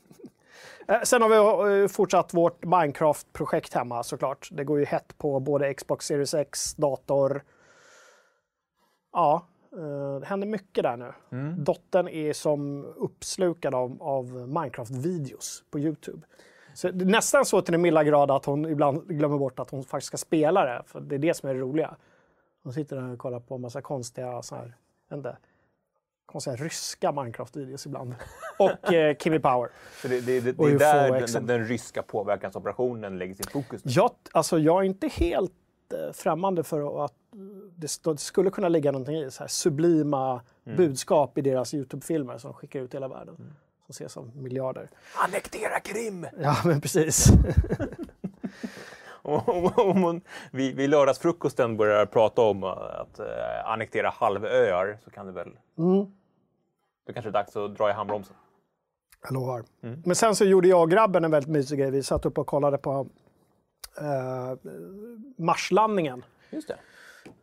Eh, 0.88 1.02
Sen 1.02 1.22
har 1.22 1.28
vi 1.28 1.82
eh, 1.82 1.88
fortsatt 1.88 2.34
vårt 2.34 2.64
Minecraft-projekt 2.64 3.74
hemma 3.74 4.02
såklart. 4.02 4.48
Det 4.52 4.64
går 4.64 4.78
ju 4.78 4.84
hett 4.84 5.18
på 5.18 5.40
både 5.40 5.74
Xbox 5.74 6.06
Series 6.06 6.34
X, 6.34 6.74
dator. 6.74 7.44
Ja, 9.12 9.46
det 10.20 10.26
händer 10.26 10.46
mycket 10.46 10.84
där 10.84 10.96
nu. 10.96 11.12
Dottern 11.56 12.08
är 12.08 12.32
som 12.32 12.84
uppslukad 12.84 13.74
av, 13.74 14.02
av 14.02 14.26
Minecraft-videos 14.48 15.62
på 15.70 15.78
Youtube. 15.78 16.26
Så 16.74 16.90
det 16.90 17.04
är 17.04 17.06
nästan 17.06 17.44
så 17.44 17.62
till 17.62 17.72
den 17.72 17.82
milda 17.82 18.04
grad 18.04 18.30
att 18.30 18.44
hon 18.44 18.66
ibland 18.66 19.08
glömmer 19.08 19.38
bort 19.38 19.58
att 19.58 19.70
hon 19.70 19.84
faktiskt 19.84 20.06
ska 20.06 20.16
spela 20.16 20.64
det. 20.64 20.82
För 20.86 21.00
det 21.00 21.14
är 21.14 21.18
det 21.18 21.34
som 21.34 21.48
är 21.48 21.54
det 21.54 21.60
roliga. 21.60 21.96
Hon 22.62 22.72
sitter 22.72 22.96
där 22.96 23.12
och 23.12 23.18
kollar 23.18 23.40
på 23.40 23.54
en 23.54 23.60
massa 23.60 23.82
konstiga, 23.82 24.42
så 24.42 24.54
här, 24.54 24.76
inte, 25.12 25.36
konstiga 26.26 26.56
ryska 26.56 27.12
Minecraft-videos 27.12 27.86
ibland. 27.86 28.14
Och 28.58 28.92
eh, 28.92 29.16
Kimmy 29.16 29.38
Power. 29.38 29.70
Så 30.02 30.08
det, 30.08 30.20
det, 30.20 30.40
det, 30.40 30.52
det 30.52 30.64
är 30.64 30.78
där 30.78 31.26
den, 31.32 31.46
den 31.46 31.64
ryska 31.64 32.02
påverkansoperationen 32.02 33.18
lägger 33.18 33.34
sitt 33.34 33.50
fokus. 33.50 33.84
nu. 33.84 33.92
Jag, 33.94 34.10
alltså, 34.32 34.58
jag 34.58 34.80
är 34.80 34.84
inte 34.84 35.08
helt 35.08 35.52
eh, 35.92 36.12
främmande 36.12 36.64
för 36.64 37.04
att 37.04 37.14
det, 37.80 38.20
skulle 38.20 38.50
kunna 38.50 38.68
ligga 38.68 38.92
någonting 38.92 39.16
i 39.16 39.30
så 39.30 39.42
här 39.42 39.48
sublima 39.48 40.40
budskap 40.76 41.38
i 41.38 41.40
deras 41.40 41.74
Youtube-filmer 41.74 42.38
som 42.38 42.54
skickar 42.54 42.80
ut 42.80 42.94
i 42.94 42.96
hela 42.96 43.08
världen. 43.08 43.36
Som 43.86 43.90
ses 43.90 44.16
av 44.16 44.36
miljarder. 44.36 44.90
Annektera 45.14 45.80
Krim! 45.80 46.26
Ja, 46.42 46.56
men 46.64 46.80
precis. 46.80 47.26
Om, 49.22 49.40
om, 49.46 49.72
om 49.76 50.02
hon, 50.02 50.20
vi, 50.50 50.72
vid 50.72 50.90
lördagsfrukosten 50.90 51.76
börjar 51.76 52.06
prata 52.06 52.42
om 52.42 52.64
uh, 52.64 52.70
att 52.70 53.20
uh, 53.20 53.26
annektera 53.64 54.10
halvöar 54.10 54.98
så 55.04 55.10
kan 55.10 55.26
det 55.26 55.32
väl... 55.32 55.50
Då 57.06 57.12
kanske 57.12 57.30
det 57.30 57.38
är 57.38 57.42
dags 57.42 57.56
att 57.56 57.76
dra 57.76 57.90
i 57.90 57.92
handbromsen. 57.92 58.36
Jag 59.22 59.32
lovar. 59.32 59.64
Men 59.80 60.16
sen 60.16 60.36
så 60.36 60.44
gjorde 60.44 60.68
jag 60.68 60.82
och 60.82 60.90
grabben 60.90 61.24
en 61.24 61.30
väldigt 61.30 61.50
mysig 61.50 61.78
grej. 61.78 61.90
Vi 61.90 62.02
satt 62.02 62.26
upp 62.26 62.38
och 62.38 62.46
kollade 62.46 62.78
på 62.78 63.06
eh, 63.98 64.70
Marslandningen. 65.36 66.24
Just 66.50 66.68
det. 66.68 66.78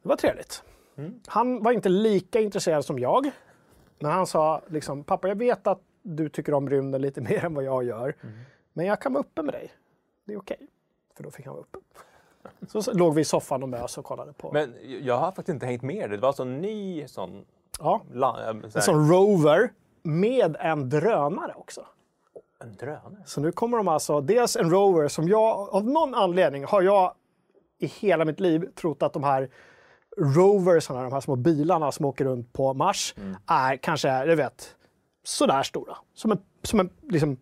Det 0.02 0.10
var 0.10 0.16
trevligt. 0.16 0.64
Han 1.28 1.64
var 1.64 1.72
inte 1.72 1.90
lika 1.90 2.40
intresserad 2.40 2.86
som 2.86 3.00
jag. 3.00 3.32
Men 4.00 4.12
han 4.12 4.28
sa 4.28 4.62
liksom, 4.68 5.04
pappa 5.04 5.28
jag 5.28 5.36
vet 5.36 5.68
att 5.68 5.80
du 6.02 6.30
tycker 6.30 6.54
om 6.54 6.70
rymden 6.70 7.02
lite 7.02 7.22
mer 7.30 7.46
än 7.46 7.54
vad 7.54 7.64
jag 7.64 7.84
gör. 7.84 8.16
Men 8.74 8.86
jag 8.86 9.02
kan 9.02 9.14
vara 9.14 9.22
uppe 9.22 9.42
med 9.42 9.54
dig. 9.54 9.72
Det 10.26 10.34
är 10.34 10.38
okej. 10.38 10.68
För 11.16 11.24
då 11.24 11.32
fick 11.32 11.46
han 11.46 11.56
vara 11.56 11.64
uppe. 11.64 11.80
Så, 12.68 12.94
låg 12.94 13.16
vi 13.16 13.22
i 13.22 13.26
soffan 13.26 13.64
och 13.64 13.70
mös 13.70 13.98
och 13.98 14.06
kollade 14.06 14.34
på. 14.34 14.52
Men 14.54 14.74
jag 15.02 15.18
har 15.18 15.26
faktiskt 15.28 15.50
inte 15.50 15.66
hängt 15.66 15.82
med. 15.82 16.10
Det 16.10 16.18
var 16.18 16.28
alltså 16.28 16.44
en 16.44 16.62
ny 16.62 17.08
sån... 17.08 17.46
ja, 17.80 18.02
La, 18.14 18.50
äh, 18.50 18.56
en 18.76 18.82
sån 18.82 19.10
rover 19.10 19.72
med 20.04 20.56
en 20.60 20.90
drönare 20.90 21.54
också. 21.56 21.86
en 22.60 22.76
drönare? 22.76 23.24
Så 23.26 23.42
nu 23.42 23.52
kommer 23.52 23.78
de 23.78 23.88
alltså, 23.88 24.22
dels 24.22 24.56
en 24.56 24.70
rover 24.72 25.08
som 25.08 25.28
jag, 25.28 25.70
av 25.76 25.86
någon 25.90 26.16
anledning 26.16 26.66
har 26.66 26.82
jag 26.82 27.14
i 27.80 27.86
hela 27.86 28.26
mitt 28.26 28.40
liv 28.40 28.70
trott 28.76 29.04
att 29.04 29.14
de 29.14 29.24
här 29.24 29.50
roversarna, 30.18 31.04
de 31.04 31.14
här 31.14 31.22
små 31.22 31.36
bilarna 31.36 31.92
som 31.92 32.06
åker 32.06 32.26
runt 32.26 32.54
på 32.54 32.74
Mars, 32.74 33.16
är 33.48 33.78
kanske, 33.78 34.26
du 34.26 34.36
vet, 34.36 34.76
sådär 35.24 35.64
stora. 35.64 35.98
Som 36.14 36.32
en, 36.32 36.38
som 36.64 36.80
en, 36.80 36.90
liksom, 37.02 37.38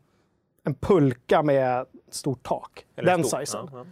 en 0.63 0.75
pulka 0.75 1.43
med 1.43 1.85
stort 2.09 2.43
tak. 2.43 2.85
Eller 2.95 3.11
Den 3.11 3.23
stor. 3.23 3.39
sizen. 3.39 3.69
Ja, 3.71 3.77
ja. 3.77 3.85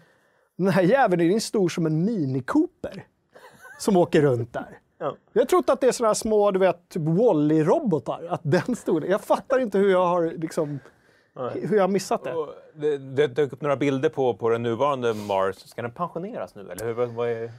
Den 0.56 0.68
här 0.68 0.84
jäveln 0.84 1.22
är 1.22 1.40
stor 1.40 1.70
som 1.70 1.86
en 1.86 2.06
Mini 2.06 2.42
Cooper. 2.42 3.08
Som 3.80 3.98
åker 3.98 4.22
runt 4.22 4.54
där. 4.54 4.80
Ja. 4.98 5.16
Jag 5.34 5.50
trott 5.50 5.70
att 5.70 5.82
det 5.82 5.88
är 5.88 5.92
sådana 5.92 6.10
här 6.10 6.14
små, 6.14 6.52
du 6.52 6.60
vet, 6.60 6.90
typ 6.90 7.02
Wall-E-robotar. 7.02 8.28
Att 8.30 8.42
den 8.44 8.76
stod 8.76 9.06
Jag 9.06 9.22
fattar 9.22 9.60
inte 9.60 9.78
hur 9.78 9.92
jag 9.92 10.06
har 10.06 10.32
liksom... 10.38 10.80
Hur 11.54 11.78
jag 11.78 11.90
missat 11.90 12.24
det. 12.24 12.34
Och 12.34 12.50
Det, 12.74 12.98
det 12.98 13.28
dök 13.28 13.54
upp 13.54 13.62
några 13.62 13.76
bilder 13.76 14.10
på, 14.10 14.34
på 14.34 14.50
den 14.50 14.64
nuvarande 14.64 15.14
Mars. 15.14 15.56
Ska 15.56 15.82
den 15.82 15.92
pensioneras 15.92 16.56
nu 16.56 16.72
eller? 16.72 16.86
Hur, 16.86 17.06
vad 17.06 17.30
är, 17.30 17.52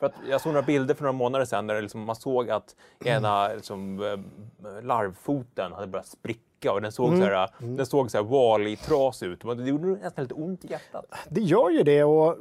för 0.00 0.06
att 0.06 0.14
jag 0.28 0.40
såg 0.40 0.52
några 0.52 0.66
bilder 0.66 0.94
för 0.94 1.02
några 1.02 1.12
månader 1.12 1.44
sedan 1.44 1.66
där 1.66 1.82
liksom, 1.82 2.00
man 2.00 2.16
såg 2.16 2.50
att 2.50 2.76
ena 3.04 3.48
liksom, 3.48 4.02
eh, 4.02 4.84
larvfoten 4.84 5.72
hade 5.72 5.86
börjat 5.86 6.06
spricka 6.06 6.72
och 6.72 6.82
den 6.82 6.92
såg 6.92 7.16
så 7.16 7.24
här, 7.24 7.50
den 7.58 7.86
såg 7.86 8.10
så 8.10 8.18
här 8.18 8.24
ut. 9.22 9.40
Det 9.40 9.68
gjorde 9.68 9.86
nästan 9.86 10.24
lite 10.24 10.34
ont 10.34 10.64
i 10.64 10.68
hjärtat. 10.68 11.04
Det 11.28 11.40
gör 11.40 11.70
ju 11.70 11.82
det. 11.82 12.04
Och, 12.04 12.36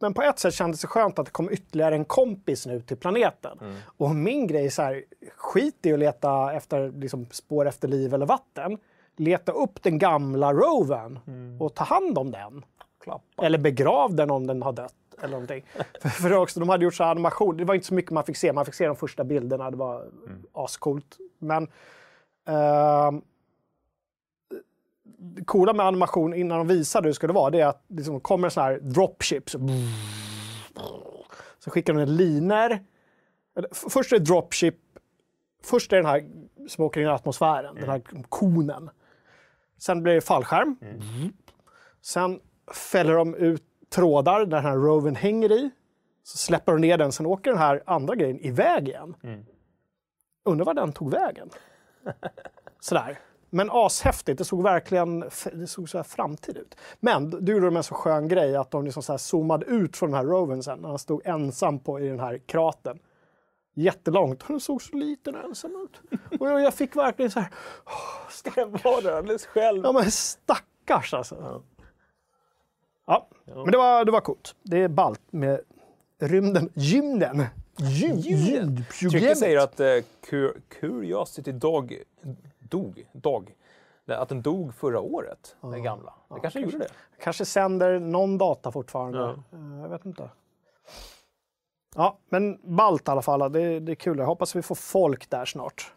men 0.00 0.14
på 0.14 0.22
ett 0.22 0.38
sätt 0.38 0.54
kändes 0.54 0.80
det 0.80 0.86
skönt 0.86 1.18
att 1.18 1.26
det 1.26 1.32
kom 1.32 1.50
ytterligare 1.50 1.94
en 1.94 2.04
kompis 2.04 2.66
nu 2.66 2.80
till 2.80 2.96
planeten. 2.96 3.58
Och 3.96 4.14
min 4.14 4.46
grej 4.46 4.66
är 4.66 4.70
så 4.70 4.82
här, 4.82 5.04
skit 5.36 5.86
i 5.86 5.92
att 5.92 5.98
leta 5.98 6.52
efter 6.52 6.92
liksom, 6.92 7.26
spår 7.30 7.68
efter 7.68 7.88
liv 7.88 8.14
eller 8.14 8.26
vatten. 8.26 8.78
Leta 9.16 9.52
upp 9.52 9.82
den 9.82 9.98
gamla 9.98 10.52
roven 10.52 11.18
och 11.60 11.74
ta 11.74 11.84
hand 11.84 12.18
om 12.18 12.30
den. 12.30 12.64
Klappa. 13.04 13.46
Eller 13.46 13.58
begrav 13.58 14.14
den 14.14 14.30
om 14.30 14.46
den 14.46 14.62
har 14.62 14.72
dött. 14.72 14.94
Eller 15.18 15.28
någonting. 15.32 15.64
för, 16.00 16.32
också, 16.32 16.60
de 16.60 16.68
hade 16.68 16.84
gjort 16.84 16.94
så 16.94 17.04
animation. 17.04 17.56
Det 17.56 17.64
var 17.64 17.74
inte 17.74 17.86
så 17.86 17.94
mycket 17.94 18.10
man 18.10 18.24
fick 18.24 18.36
se. 18.36 18.52
Man 18.52 18.64
fick 18.64 18.74
se 18.74 18.86
de 18.86 18.96
första 18.96 19.24
bilderna. 19.24 19.70
Det 19.70 19.76
var 19.76 20.10
ascoolt. 20.52 21.18
Men 21.38 21.68
ehm, 22.46 23.22
det 25.18 25.44
coola 25.44 25.72
med 25.72 25.86
animation 25.86 26.34
innan 26.34 26.58
de 26.58 26.68
visade 26.68 27.04
hur 27.06 27.10
det 27.10 27.14
skulle 27.14 27.32
vara, 27.32 27.50
det 27.50 27.60
är 27.60 27.66
att 27.66 27.84
det 27.88 27.94
liksom 27.96 28.20
kommer 28.20 28.46
en 28.48 28.50
sån 28.50 28.62
här 28.62 28.78
dropship. 28.82 29.50
Så, 29.50 29.58
så 31.58 31.70
skickar 31.70 31.92
de 31.94 31.98
ner 32.00 32.06
linor. 32.06 32.78
Eller, 33.56 33.68
f- 33.72 33.84
Först 33.90 34.12
är 34.12 34.18
det 34.18 34.24
dropship. 34.24 34.76
Först 35.62 35.92
är 35.92 35.96
den 35.96 36.06
här 36.06 36.24
som 36.68 36.84
åker 36.84 37.00
in 37.00 37.06
i 37.06 37.10
atmosfären, 37.10 37.74
den 37.74 37.88
här 37.90 38.02
konen. 38.28 38.90
Sen 39.78 40.02
blir 40.02 40.14
det 40.14 40.20
fallskärm. 40.20 40.76
Sen 42.02 42.40
fäller 42.74 43.14
de 43.14 43.34
ut 43.34 43.64
trådar 43.94 44.38
där 44.38 44.46
den 44.46 44.62
här 44.64 44.76
roven 44.76 45.16
hänger 45.16 45.52
i. 45.52 45.70
Så 46.22 46.38
släpper 46.38 46.72
de 46.72 46.80
ner 46.80 46.98
den, 46.98 47.12
sen 47.12 47.26
åker 47.26 47.50
den 47.50 47.58
här 47.58 47.82
andra 47.86 48.14
grejen 48.14 48.40
iväg 48.40 48.88
igen. 48.88 49.14
Undrar 50.44 50.64
var 50.64 50.74
den 50.74 50.92
tog 50.92 51.10
vägen. 51.10 51.50
Sådär. 52.80 53.18
Men 53.50 53.68
ashäftigt, 53.72 54.38
det 54.38 54.44
såg 54.44 54.62
verkligen 54.62 55.20
det 55.52 55.66
såg 55.66 55.88
så 55.88 55.98
här 55.98 56.02
framtid 56.02 56.56
ut. 56.56 56.76
Men 57.00 57.30
du 57.30 57.52
gjorde 57.52 57.66
de 57.66 57.76
en 57.76 57.82
så 57.82 57.94
skön 57.94 58.28
grej 58.28 58.56
att 58.56 58.70
de 58.70 58.84
liksom 58.84 59.02
så 59.02 59.12
här 59.12 59.18
zoomade 59.18 59.66
ut 59.66 59.96
från 59.96 60.10
den 60.10 60.16
här 60.16 60.26
roven 60.26 60.62
sen 60.62 60.78
när 60.78 60.88
han 60.88 60.98
stod 60.98 61.26
ensam 61.26 61.78
på, 61.78 62.00
i 62.00 62.08
den 62.08 62.20
här 62.20 62.38
kratern. 62.38 62.98
Jättelångt. 63.74 64.48
Den 64.48 64.60
såg 64.60 64.82
så 64.82 64.96
liten 64.96 65.34
och 65.36 65.44
ensam 65.44 65.70
ut. 65.84 66.20
Och 66.40 66.48
jag, 66.50 66.60
jag 66.60 66.74
fick 66.74 66.96
verkligen 66.96 67.30
så 67.30 67.40
här, 67.40 67.50
Ska 68.30 68.50
den 68.50 68.78
vara 68.84 69.00
där 69.00 69.16
alldeles 69.16 69.46
själv? 69.46 69.84
ja 69.84 69.92
men 69.92 70.10
stackars 70.10 71.14
alltså. 71.14 71.36
Ja, 71.40 71.62
men 73.46 73.70
det 73.70 73.76
var, 73.78 74.04
det 74.04 74.12
var 74.12 74.20
coolt. 74.20 74.54
Det 74.62 74.78
är 74.82 74.88
ballt 74.88 75.20
med 75.30 75.60
rymden, 76.18 76.70
gymden. 76.74 77.44
Gym, 77.76 78.16
Gymden. 78.16 78.84
Ryktet 79.00 79.38
säger 79.38 79.58
att 79.58 79.80
eh, 79.80 79.86
Cur- 80.30 80.60
Curiosity 80.68 81.52
Dog 81.52 82.02
dog, 82.58 83.06
dog. 83.12 83.54
Att 84.06 84.28
den 84.28 84.42
dog 84.42 84.74
förra 84.74 85.00
året, 85.00 85.56
den 85.60 85.82
gamla. 85.82 86.14
Det 86.34 86.40
kanske 86.40 86.60
gjorde 86.60 86.78
det. 86.78 86.88
Kanske 87.22 87.44
sänder 87.44 87.98
någon 87.98 88.38
data 88.38 88.72
fortfarande. 88.72 89.18
Ja. 89.18 89.58
Eh, 89.58 89.80
Jag 89.82 89.88
vet 89.88 90.04
inte. 90.06 90.30
Ja, 91.96 92.18
men 92.28 92.58
ballt 92.76 93.08
i 93.08 93.10
alla 93.10 93.22
fall. 93.22 93.52
Det, 93.52 93.80
det 93.80 93.92
är 93.92 93.96
kul. 93.96 94.18
Jag 94.18 94.26
hoppas 94.26 94.56
vi 94.56 94.62
får 94.62 94.74
folk 94.74 95.30
där 95.30 95.44
snart. 95.44 95.92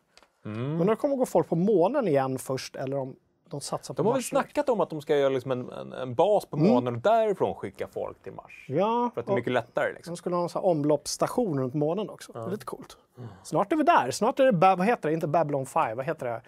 Mm. 0.46 0.78
Men 0.78 0.88
det 0.88 0.96
kommer 0.96 1.16
gå 1.16 1.26
folk 1.26 1.50
på 1.50 1.56
månen 1.56 2.08
igen 2.08 2.40
först 2.40 2.76
eller 2.76 2.98
om 2.98 3.16
de 3.52 3.62
satsar 3.62 3.94
på 3.94 4.04
De 4.04 4.08
har 4.08 4.14
väl 4.14 4.18
Mars 4.18 4.30
snackat 4.30 4.70
om 4.70 4.80
att 4.82 4.90
de 4.90 5.02
ska 5.02 5.18
göra 5.18 5.30
liksom 5.30 5.52
en, 5.52 5.70
en, 5.70 5.94
en 5.94 6.16
bas 6.16 6.46
på 6.46 6.58
månen 6.58 6.96
och 6.96 7.02
därifrån 7.02 7.56
skicka 7.56 7.88
folk 7.88 8.24
till 8.24 8.34
Mars. 8.34 8.66
Ja, 8.68 9.12
För 9.14 9.22
att 9.22 9.28
det 9.28 9.34
är 9.34 9.36
mycket 9.36 9.54
lättare. 9.54 9.94
Liksom. 9.94 10.12
de 10.12 10.18
skulle 10.18 10.36
ha 10.36 10.44
en 10.44 10.50
sån 10.50 10.64
omloppsstation 10.64 11.60
runt 11.60 11.74
månen 11.74 12.10
också. 12.10 12.32
Det 12.32 12.40
är 12.40 12.50
lite 12.50 12.66
coolt. 12.66 12.98
Snart 13.44 13.72
är 13.72 13.76
vi 13.76 13.84
där. 13.84 14.12
Snart 14.12 14.40
är 14.40 14.52
det, 14.52 14.76
vad 14.76 14.86
heter 14.86 15.10
det? 15.10 15.14
Inte 15.14 15.28
Babylon 15.28 15.66
5, 15.66 15.98
vad 15.98 16.06
heter 16.06 16.26
det? 16.26 16.42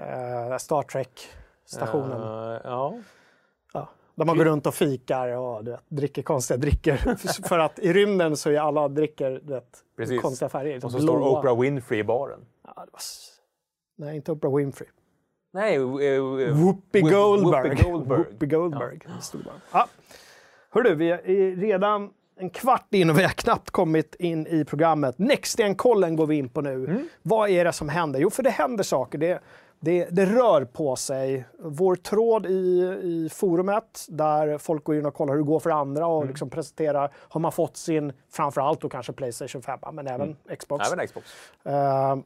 Eh, 0.00 0.56
Star 0.58 0.82
Trek-stationen. 0.82 2.22
Eh, 2.22 2.60
ja. 2.64 2.94
Ja, 3.72 3.88
där 4.14 4.24
man 4.24 4.38
går 4.38 4.44
runt 4.44 4.66
och 4.66 4.74
fikar 4.74 5.28
och 5.28 5.64
du 5.64 5.70
vet, 5.70 5.84
dricker 5.88 6.22
konstiga 6.22 6.58
drickor. 6.58 6.96
För 7.48 7.58
att 7.58 7.78
i 7.78 7.92
rymden 7.92 8.36
så 8.36 8.50
är 8.50 8.58
alla 8.58 8.88
dricker 8.88 9.40
du 9.44 9.52
vet, 9.52 9.84
Precis. 9.96 10.22
konstiga 10.22 10.48
färger. 10.48 10.84
Och 10.84 10.92
så 10.92 11.00
står 11.00 11.16
Blåa. 11.16 11.38
Oprah 11.38 11.60
Winfrey 11.60 12.00
i 12.00 12.04
baren. 12.04 12.40
Ja, 12.64 12.72
det 12.76 12.92
var... 12.92 13.00
Nej, 13.96 14.16
inte 14.16 14.32
Oprah 14.32 14.54
Winfrey. 14.54 14.88
Nej, 15.56 15.74
eh, 15.76 15.80
eh, 15.82 16.54
Whoopi 16.54 17.00
Whoop- 17.00 17.10
Goldberg. 17.12 17.68
Whoopi 17.68 17.82
Goldberg. 17.90 18.18
Whoopi 18.18 18.46
Goldberg. 18.46 18.98
stod 19.20 19.44
bara. 19.44 19.54
Ja. 19.72 19.86
Hörru, 20.70 20.94
vi 20.94 21.10
är 21.10 21.56
redan 21.56 22.10
en 22.38 22.50
kvart 22.50 22.94
in 22.94 23.10
och 23.10 23.18
vi 23.18 23.22
har 23.22 23.30
knappt 23.30 23.70
kommit 23.70 24.14
in 24.18 24.46
i 24.46 24.64
programmet. 24.64 25.18
Nextgen-kollen 25.18 26.16
går 26.16 26.26
vi 26.26 26.36
in 26.36 26.48
på 26.48 26.60
nu. 26.60 26.74
Mm. 26.74 27.08
Vad 27.22 27.50
är 27.50 27.64
det 27.64 27.72
som 27.72 27.88
händer? 27.88 28.20
Jo, 28.20 28.30
för 28.30 28.42
det 28.42 28.50
händer 28.50 28.84
saker. 28.84 29.18
Det, 29.18 29.40
det, 29.80 30.08
det 30.10 30.26
rör 30.26 30.64
på 30.64 30.96
sig. 30.96 31.44
Vår 31.58 31.96
tråd 31.96 32.46
i, 32.46 32.50
i 33.02 33.28
forumet 33.32 34.06
där 34.08 34.58
folk 34.58 34.84
går 34.84 34.96
in 34.96 35.06
och 35.06 35.14
kollar 35.14 35.32
hur 35.34 35.40
det 35.40 35.46
går 35.46 35.60
för 35.60 35.70
andra 35.70 36.06
och 36.06 36.16
Mm. 36.22 36.28
liksom 36.28 36.50
presenterar. 36.50 37.12
Har 37.28 37.40
man 37.40 37.52
fått 37.52 37.76
sin, 37.76 38.12
framförallt 38.32 38.80
då 38.80 38.88
kanske 38.88 39.12
Playstation 39.12 39.62
5, 39.62 39.78
men 39.92 40.06
även 40.06 40.36
Xbox. 40.58 40.92
Även 40.92 41.06
Xbox. 41.06 41.26
Eh, 41.64 42.16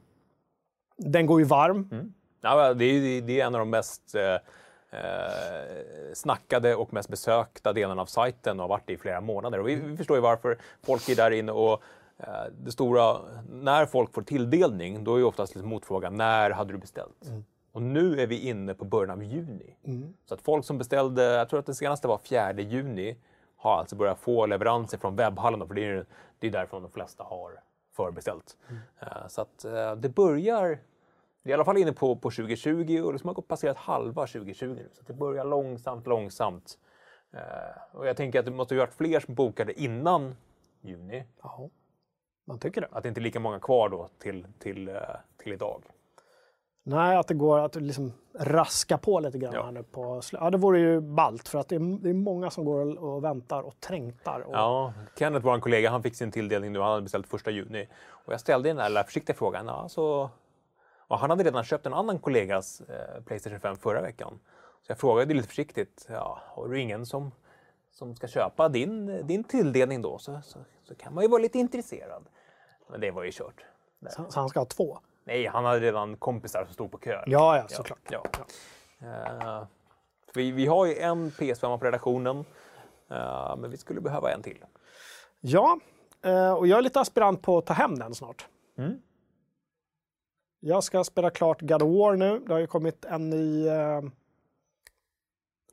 den 0.97 1.25
går 1.25 1.39
ju 1.39 1.45
varm. 1.45 1.89
Ja, 2.41 2.73
det, 2.73 2.85
är, 2.85 3.21
det 3.21 3.41
är 3.41 3.45
en 3.45 3.55
av 3.55 3.59
de 3.59 3.69
mest 3.69 4.15
eh, 4.15 4.33
eh, 4.99 6.13
snackade 6.13 6.75
och 6.75 6.93
mest 6.93 7.09
besökta 7.09 7.73
delarna 7.73 8.01
av 8.01 8.05
sajten 8.05 8.59
och 8.59 8.63
har 8.63 8.69
varit 8.69 8.87
det 8.87 8.93
i 8.93 8.97
flera 8.97 9.21
månader. 9.21 9.59
Och 9.59 9.67
vi, 9.67 9.75
vi 9.75 9.97
förstår 9.97 10.17
ju 10.17 10.21
varför. 10.21 10.57
Folk 10.83 11.09
är 11.09 11.15
där 11.15 11.31
inne 11.31 11.51
och 11.51 11.83
eh, 12.17 12.45
det 12.63 12.71
stora, 12.71 13.17
när 13.49 13.85
folk 13.85 14.13
får 14.13 14.21
tilldelning, 14.21 15.03
då 15.03 15.13
är 15.13 15.17
ju 15.17 15.23
oftast 15.23 15.55
liksom 15.55 15.69
motfrågan, 15.69 16.15
när 16.17 16.49
hade 16.51 16.73
du 16.73 16.77
beställt? 16.77 17.25
Och 17.73 17.81
nu 17.81 18.21
är 18.21 18.27
vi 18.27 18.47
inne 18.47 18.73
på 18.73 18.85
början 18.85 19.09
av 19.09 19.23
juni. 19.23 19.75
Så 20.25 20.33
att 20.33 20.41
folk 20.41 20.65
som 20.65 20.77
beställde, 20.77 21.23
jag 21.23 21.49
tror 21.49 21.59
att 21.59 21.65
det 21.65 21.75
senaste 21.75 22.07
var 22.07 22.17
4 22.17 22.53
juni, 22.61 23.17
har 23.57 23.77
alltså 23.77 23.95
börjat 23.95 24.19
få 24.19 24.45
leveranser 24.45 24.97
från 24.97 25.15
webbhallen, 25.15 25.67
för 25.67 25.75
det 25.75 25.85
är, 25.85 26.05
det 26.39 26.47
är 26.47 26.51
därifrån 26.51 26.81
de 26.81 26.91
flesta 26.91 27.23
har 27.23 27.59
förbeställt. 27.95 28.57
Eh, 28.99 29.27
Så 29.27 29.41
att 29.41 29.65
eh, 29.65 29.95
det 29.95 30.09
börjar 30.09 30.79
vi 31.43 31.49
är 31.49 31.51
i 31.51 31.53
alla 31.53 31.65
fall 31.65 31.77
inne 31.77 31.93
på, 31.93 32.15
på 32.15 32.29
2020 32.31 33.01
och 33.05 33.11
liksom 33.13 33.27
har 33.27 33.33
gått 33.35 33.47
passerat 33.47 33.77
halva 33.77 34.27
2020 34.27 34.65
nu. 34.75 34.89
Så 34.93 35.01
det 35.07 35.13
börjar 35.13 35.45
långsamt, 35.45 36.07
långsamt. 36.07 36.77
Eh, 37.33 37.97
och 37.97 38.07
jag 38.07 38.17
tänker 38.17 38.39
att 38.39 38.45
det 38.45 38.51
måste 38.51 38.73
ju 38.73 38.79
varit 38.79 38.93
fler 38.93 39.19
som 39.19 39.33
bokade 39.35 39.81
innan 39.81 40.35
juni. 40.81 41.23
Ja, 41.43 41.69
man 42.47 42.59
tycker 42.59 42.81
det. 42.81 42.87
Att 42.91 43.03
det 43.03 43.09
inte 43.09 43.19
är 43.21 43.23
lika 43.23 43.39
många 43.39 43.59
kvar 43.59 43.89
då 43.89 44.09
till, 44.19 44.47
till, 44.59 44.87
eh, 44.89 44.95
till 45.37 45.53
idag. 45.53 45.83
Nej, 46.83 47.17
att 47.17 47.27
det 47.27 47.33
går 47.33 47.59
att 47.59 47.75
liksom 47.75 48.13
raska 48.39 48.97
på 48.97 49.19
lite 49.19 49.37
grann 49.37 49.53
Ja. 49.53 49.63
här 49.63 49.71
nu 49.71 49.83
på 49.83 50.21
Ja, 50.31 50.49
det 50.49 50.57
vore 50.57 50.79
ju 50.79 51.01
ballt 51.01 51.47
för 51.47 51.59
att 51.59 51.67
det 51.69 51.75
är, 51.75 52.03
det 52.03 52.09
är 52.09 52.13
många 52.13 52.49
som 52.49 52.65
går 52.65 53.03
och- 53.03 53.23
väntar 53.23 53.61
och 53.61 53.79
trängtar. 53.79 54.39
Och, 54.39 54.53
Ja, 54.53 54.93
Kenneth, 55.19 55.45
vår 55.45 55.59
kollega, 55.59 55.89
han 55.89 56.03
fick 56.03 56.15
sin 56.15 56.31
tilldelning 56.31 56.73
nu. 56.73 56.79
Han 56.79 56.89
hade 56.89 57.01
beställt 57.01 57.27
första 57.27 57.51
juni. 57.51 57.87
Och 58.09 58.33
jag 58.33 58.39
ställde 58.39 58.69
den 58.73 58.93
där 58.93 59.03
försiktiga 59.03 59.35
frågan. 59.35 59.65
Ja, 59.67 59.89
så... 59.89 60.29
och 61.11 61.19
han 61.19 61.29
hade 61.29 61.43
redan 61.43 61.63
köpt 61.63 61.85
en 61.85 61.93
annan 61.93 62.19
kollegas 62.19 62.81
eh, 62.81 63.23
Playstation 63.23 63.59
5 63.59 63.75
förra 63.75 64.01
veckan. 64.01 64.39
Så 64.81 64.91
jag 64.91 64.99
frågade 64.99 65.33
lite 65.33 65.47
försiktigt. 65.47 66.05
Ja, 66.09 66.41
har 66.45 66.67
du 66.67 66.79
ingen 66.79 67.05
som, 67.05 67.31
som 67.91 68.15
ska 68.15 68.27
köpa 68.27 68.69
din, 68.69 69.27
din 69.27 69.43
tilldelning 69.43 70.01
då? 70.01 70.17
Så, 70.17 70.41
så, 70.43 70.59
så 70.83 70.95
kan 70.95 71.13
man 71.13 71.23
ju 71.23 71.29
vara 71.29 71.41
lite 71.41 71.59
intresserad. 71.59 72.25
Men 72.89 73.01
det 73.01 73.11
var 73.11 73.23
ju 73.23 73.31
kört. 73.31 73.65
så, 74.09 74.25
så 74.29 74.39
han 74.39 74.49
ska 74.49 74.59
ha 74.59 74.65
två. 74.65 74.99
Nej, 75.23 75.45
han 75.45 75.65
hade 75.65 75.79
redan 75.79 76.17
kompisar 76.17 76.65
som 76.65 76.73
stod 76.73 76.91
på 76.91 76.97
kö. 76.97 77.23
Ja, 77.25 77.57
ja, 77.57 77.67
såklart. 77.67 77.99
Ja. 78.09 78.23
Eh, 79.01 79.63
vi, 80.33 80.51
vi 80.51 80.65
har 80.65 80.85
ju 80.85 80.95
en 80.97 81.31
PS5 81.31 81.77
på 81.77 81.85
redaktionen. 81.85 82.45
eh, 83.09 83.55
men 83.57 83.71
vi 83.71 83.77
skulle 83.77 84.01
behöva 84.01 84.31
en 84.31 84.41
till. 84.43 84.65
Ja, 85.41 85.79
eh, 86.21 86.53
och 86.53 86.67
jag 86.67 86.77
är 86.77 86.81
lite 86.81 86.99
aspirant 86.99 87.41
på 87.41 87.57
att 87.57 87.65
ta 87.65 87.73
hem 87.73 87.99
den 87.99 88.15
snart. 88.15 88.47
Mm. 88.77 89.01
Jag 90.63 90.83
ska 90.83 91.03
spela 91.03 91.29
klart 91.29 91.61
God 91.61 91.81
of 91.81 91.89
War 91.89 92.15
nu. 92.15 92.39
Det 92.39 92.53
har 92.53 92.59
ju 92.59 92.67
kommit 92.67 93.05
en 93.05 93.29
ny 93.29 93.67
eh, 93.67 94.01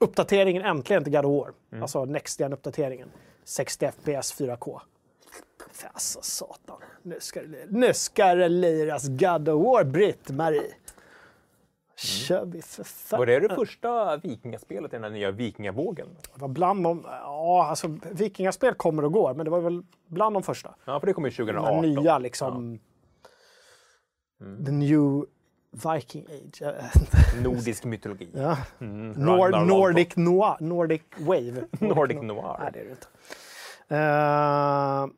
uppdateringen 0.01 0.63
äntligen 0.63 1.05
till 1.05 1.13
God 1.13 1.25
of 1.25 1.41
War. 1.41 1.53
Mm. 1.71 1.83
Alltså 1.83 2.05
Next 2.05 2.41
uppdateringen 2.41 3.09
60 3.45 3.91
FPS 3.91 4.41
4K. 4.41 4.81
Alltså 5.93 6.19
satan. 6.23 6.77
Nu 7.03 7.17
ska 7.21 7.43
det, 7.43 7.67
nu 7.69 7.95
ska 7.95 8.35
det 8.35 8.49
liras 8.49 9.09
God 9.09 9.49
of 9.49 9.65
War, 9.65 9.85
Britt-Marie. 9.85 10.75
Kör 11.97 12.45
vi 12.45 12.63
för 12.63 12.85
fan. 12.85 13.19
Var 13.19 13.27
det 13.27 13.41
det 13.41 13.55
första 13.55 14.17
vikingaspelet 14.17 14.93
i 14.93 14.97
den 14.97 15.05
här 15.05 15.11
nya 15.11 15.31
vikingavågen? 15.31 16.09
Det 16.35 16.41
var 16.41 16.49
bland 16.49 16.85
de, 16.85 17.07
ja, 17.07 17.67
alltså 17.71 17.99
vikingaspel 18.13 18.75
kommer 18.75 19.05
och 19.05 19.13
går, 19.13 19.35
men 19.35 19.45
det 19.45 19.51
var 19.51 19.61
väl 19.61 19.83
bland 20.07 20.37
de 20.37 20.43
första. 20.43 20.75
Ja, 20.85 21.01
för 21.01 21.07
det 21.07 21.13
kom 21.13 21.25
ju 21.25 21.31
De 21.31 21.45
här 21.45 21.53
2018. 21.53 21.81
nya 22.03 22.19
liksom 24.39 24.65
The 24.65 24.73
new 24.73 25.25
Viking 25.71 26.27
Age. 26.27 26.63
Nordisk 27.43 27.85
mytologi. 27.85 28.31
ja. 28.35 28.57
Mm, 28.81 29.13
Nor 29.13 29.65
Nordic 29.67 30.17
Noir. 30.17 30.57
Nordic 30.61 31.03
Wave. 31.19 31.65
Nordic 31.81 32.23
Noir. 32.23 32.57
Nej, 32.61 32.71
det 32.73 32.81
är 32.81 32.85
det 32.85 32.91
inte. 32.91 33.07
Uh, 33.91 35.11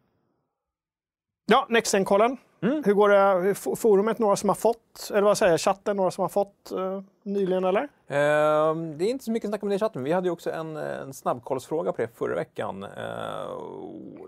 ja, 1.46 1.66
Nextgen-kollen. 1.68 2.36
Mm. 2.62 2.82
Hur 2.84 2.94
går 2.94 3.08
det? 3.08 3.54
Forumet, 3.54 4.18
några 4.18 4.36
som 4.36 4.48
har 4.48 4.56
fått, 4.56 5.10
eller 5.10 5.22
vad 5.22 5.38
säger 5.38 5.52
jag, 5.52 5.60
chatten, 5.60 5.96
några 5.96 6.10
som 6.10 6.22
har 6.22 6.28
fått 6.28 6.72
eh, 6.72 7.02
nyligen 7.22 7.64
eller? 7.64 7.88
Ehm, 8.08 8.98
det 8.98 9.04
är 9.04 9.10
inte 9.10 9.24
så 9.24 9.32
mycket 9.32 9.50
snack 9.50 9.62
om 9.62 9.68
det 9.68 9.74
i 9.74 9.78
chatten. 9.78 10.04
Vi 10.04 10.12
hade 10.12 10.28
ju 10.28 10.32
också 10.32 10.50
en, 10.50 10.76
en 10.76 11.14
snabbkollsfråga 11.14 11.92
på 11.92 12.02
det 12.02 12.08
förra 12.08 12.34
veckan. 12.34 12.82
Uh, 12.82 12.88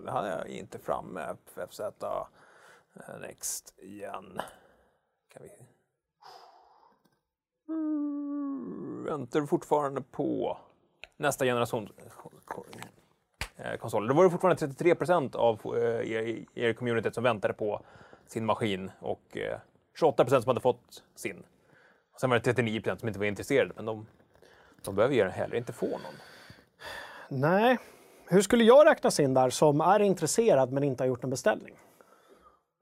det 0.05 0.11
hade 0.11 0.29
jag 0.29 0.47
inte 0.47 0.79
framme. 0.79 1.21
FZ 1.69 1.79
eh, 1.79 2.25
Next 3.21 3.73
igen. 3.77 4.41
Kan 5.33 5.43
vi... 5.43 5.49
Mm, 7.73 9.03
väntar 9.03 9.45
fortfarande 9.45 10.01
på 10.01 10.57
nästa 11.17 11.45
generation 11.45 11.89
eh, 13.57 13.75
konsol. 13.75 14.07
Det 14.07 14.13
var 14.13 14.23
det 14.23 14.29
fortfarande 14.29 14.59
33 14.59 14.95
procent 14.95 15.35
av 15.35 15.61
eh, 15.77 16.11
er, 16.11 16.45
er 16.55 16.73
community 16.73 17.11
som 17.11 17.23
väntade 17.23 17.53
på 17.53 17.85
sin 18.27 18.45
maskin 18.45 18.91
och 18.99 19.37
eh, 19.37 19.59
28 19.99 20.23
procent 20.23 20.43
som 20.43 20.49
hade 20.49 20.61
fått 20.61 21.03
sin. 21.15 21.43
Sen 22.21 22.29
var 22.29 22.37
det 22.37 22.43
39 22.43 22.81
procent 22.81 22.99
som 22.99 23.07
inte 23.07 23.19
var 23.19 23.25
intresserade, 23.25 23.73
men 23.75 23.85
de, 23.85 24.07
de 24.83 24.95
behöver 24.95 25.15
ju 25.15 25.29
heller 25.29 25.55
inte 25.55 25.73
få 25.73 25.87
någon. 25.87 26.15
Nej. 27.29 27.77
Hur 28.25 28.41
skulle 28.41 28.63
jag 28.63 28.87
räknas 28.87 29.19
in 29.19 29.33
där 29.33 29.49
som 29.49 29.81
är 29.81 29.99
intresserad 29.99 30.71
men 30.71 30.83
inte 30.83 31.03
har 31.03 31.07
gjort 31.07 31.23
en 31.23 31.29
beställning? 31.29 31.75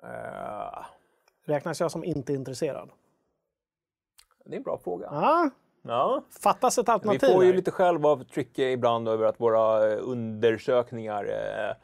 Eh, 0.04 0.86
Räknas 1.52 1.80
jag 1.80 1.92
som 1.92 2.04
inte 2.04 2.34
intresserad? 2.34 2.90
det 4.46 4.56
är 4.56 4.58
en 4.58 4.64
bra 4.64 4.78
fråga. 4.84 5.08
Ja, 5.12 5.50
Ja. 5.82 6.24
fattas 6.44 6.78
ett 6.78 6.88
Vi 6.88 6.92
alternativ 6.92 7.34
får 7.34 7.46
ju 7.46 7.54
lite 7.54 7.72
själva 7.72 8.10
av 8.10 8.24
trycka 8.24 8.64
ibland 8.70 9.08
över 9.08 9.26
att 9.26 9.40
våra 9.40 9.92
eh, 9.92 10.00
undersökningar 10.02 11.24
är 11.24 11.78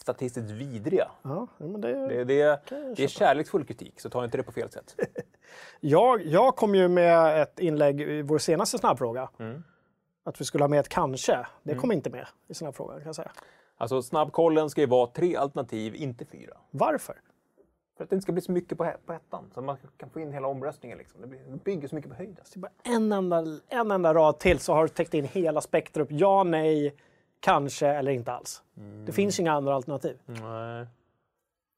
statistiskt 0.00 0.50
vidriga. 0.50 1.10
Ja, 1.22 1.46
men 1.58 1.80
det... 1.80 2.08
Det, 2.08 2.24
det, 2.24 2.60
det 2.96 3.04
är 3.04 3.08
kärleksfull 3.08 3.64
kritik, 3.64 4.00
så 4.00 4.10
ta 4.10 4.24
inte 4.24 4.36
det 4.36 4.42
på 4.42 4.52
fel 4.52 4.70
sätt. 4.70 4.96
jag, 5.80 6.26
jag 6.26 6.56
kom 6.56 6.74
ju 6.74 6.88
med 6.88 7.42
ett 7.42 7.58
inlägg 7.58 8.00
i 8.00 8.22
vår 8.22 8.38
senaste 8.38 8.78
snabbfråga. 8.78 9.30
Mm. 9.38 9.62
Att 10.24 10.40
vi 10.40 10.44
skulle 10.44 10.64
ha 10.64 10.68
med 10.68 10.80
ett 10.80 10.88
kanske. 10.88 11.46
Det 11.62 11.74
kom 11.74 11.92
inte 11.92 12.10
med 12.10 12.26
i 12.48 12.54
snabbfrågan 12.54 12.98
kan 12.98 13.06
jag 13.06 13.16
säga. 13.16 13.32
Alltså 13.76 14.02
snabbkollen 14.02 14.70
ska 14.70 14.80
ju 14.80 14.86
vara 14.86 15.06
tre 15.06 15.36
alternativ, 15.36 15.94
inte 15.94 16.24
fyra. 16.24 16.56
Varför? 16.70 17.20
För 17.96 18.04
att 18.04 18.10
det 18.10 18.14
inte 18.16 18.22
ska 18.22 18.32
bli 18.32 18.42
så 18.42 18.52
mycket 18.52 18.78
på, 18.78 18.92
på 19.06 19.12
hettan, 19.12 19.50
så 19.54 19.60
man 19.60 19.76
kan 19.96 20.10
få 20.10 20.20
in 20.20 20.32
hela 20.32 20.48
omröstningen. 20.48 20.98
Liksom. 20.98 21.20
Det, 21.20 21.26
blir, 21.26 21.40
det 21.48 21.64
bygger 21.64 21.88
så 21.88 21.94
mycket 21.94 22.10
på 22.10 22.16
höjden. 22.16 22.36
Är 22.54 22.58
bara 22.58 22.70
en 22.82 23.12
enda, 23.12 23.44
en 23.68 23.90
enda 23.90 24.14
rad 24.14 24.38
till 24.38 24.58
så 24.58 24.72
har 24.74 24.82
du 24.82 24.88
täckt 24.88 25.14
in 25.14 25.24
hela 25.24 25.60
spektrum. 25.60 26.06
Ja, 26.10 26.42
nej, 26.44 26.94
kanske 27.40 27.86
eller 27.88 28.12
inte 28.12 28.32
alls. 28.32 28.62
Det 29.06 29.12
finns 29.12 29.40
inga 29.40 29.52
andra 29.52 29.74
alternativ. 29.74 30.18
Nej. 30.26 30.86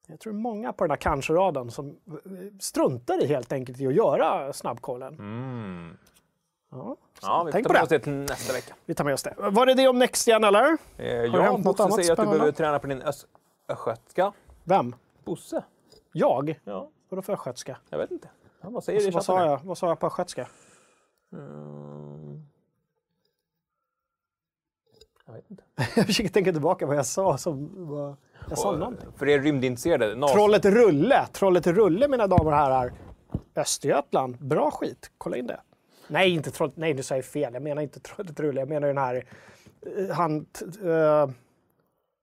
Jag 0.09 0.21
tror 0.21 0.33
många 0.33 0.73
på 0.73 0.85
den 0.85 0.91
här 0.91 0.97
kanske-raden 0.97 1.71
som 1.71 1.87
eh, 1.89 2.13
struntar 2.61 3.23
i 3.25 3.27
helt 3.27 3.53
enkelt 3.53 3.81
i 3.81 3.87
att 3.87 3.95
göra 3.95 4.53
snabbkollen. 4.53 5.15
Mm. 5.15 5.97
Ja, 6.71 6.97
Ja, 7.23 7.43
vi 7.45 7.53
får 7.53 7.53
tänk 7.53 7.67
ta 7.67 7.73
på 7.73 7.79
på 7.79 7.83
oss 7.85 7.89
det. 7.89 7.99
till 7.99 8.13
nästa 8.13 8.53
vecka. 8.53 8.75
Vi 8.85 8.95
tar 8.95 9.05
med 9.05 9.15
oss 9.15 9.23
det. 9.23 9.35
Var 9.39 9.67
det 9.67 9.75
det 9.75 9.89
om 9.89 9.99
NextGen 9.99 10.45
eller? 10.45 10.65
Eh, 10.97 11.07
hänt 11.07 11.65
jag 11.65 11.81
annat 11.81 11.95
säger 11.95 12.13
att 12.13 12.19
du 12.19 12.25
behöver 12.25 12.53
träna 12.53 12.79
på 12.79 12.87
din 12.87 13.03
ös- 13.03 13.27
östgötska. 13.69 14.33
Vem? 14.65 14.95
Bosse? 15.25 15.65
Jag? 16.19 16.61
Ja, 16.65 16.91
Vadå 17.09 17.23
för 17.23 17.33
östgötska? 17.33 17.77
jag 17.91 17.99
vet 17.99 18.11
inte. 18.11 18.29
Ja, 18.61 18.71
vad 18.71 18.85
säger 18.85 19.01
du 19.01 19.07
i 19.07 19.11
Vad 19.11 19.25
sa 19.25 19.47
jag? 19.47 19.61
Vad 19.65 19.79
sa 19.79 19.89
jag 19.89 20.01
på 20.01 20.07
östgötska? 20.07 20.49
Mm. 21.33 22.43
Jag 25.27 25.33
vet 25.35 25.51
inte. 25.51 25.63
Jag 25.97 26.07
försöker 26.07 26.31
tänka 26.31 26.53
tillbaka 26.53 26.87
vad 26.87 26.97
jag 26.97 27.07
sa 27.07 27.39
som 27.39 27.87
var... 27.89 28.17
Jag 28.49 28.59
sa 28.59 28.73
någonting. 28.77 29.09
För 29.17 29.29
er 29.29 29.41
rymdintresserade, 29.41 30.15
NAS, 30.17 30.33
Trollet 30.33 30.65
Rulle. 30.65 31.27
Trollet 31.33 31.67
Rulle, 31.67 32.09
mina 32.09 32.27
damer 32.27 32.51
och 32.51 32.57
herrar. 32.57 32.93
Östergötland. 33.57 34.37
Bra 34.39 34.71
skit. 34.71 35.11
Kolla 35.19 35.37
in 35.37 35.47
det. 35.47 35.61
Nej, 36.09 36.31
inte 36.31 36.51
trollet. 36.51 36.77
Nej, 36.77 36.95
nu 36.95 37.03
säger 37.03 37.23
jag 37.23 37.31
fel. 37.31 37.55
Jag 37.55 37.63
menar 37.63 37.83
inte 37.83 38.01
Trollet 38.01 38.41
Rulle. 38.41 38.61
Jag 38.61 38.69
menar 38.69 38.89
den 38.89 38.99
här... 38.99 39.25
eh, 39.97 40.09
Han... 40.17 40.47
eh, 40.83 41.31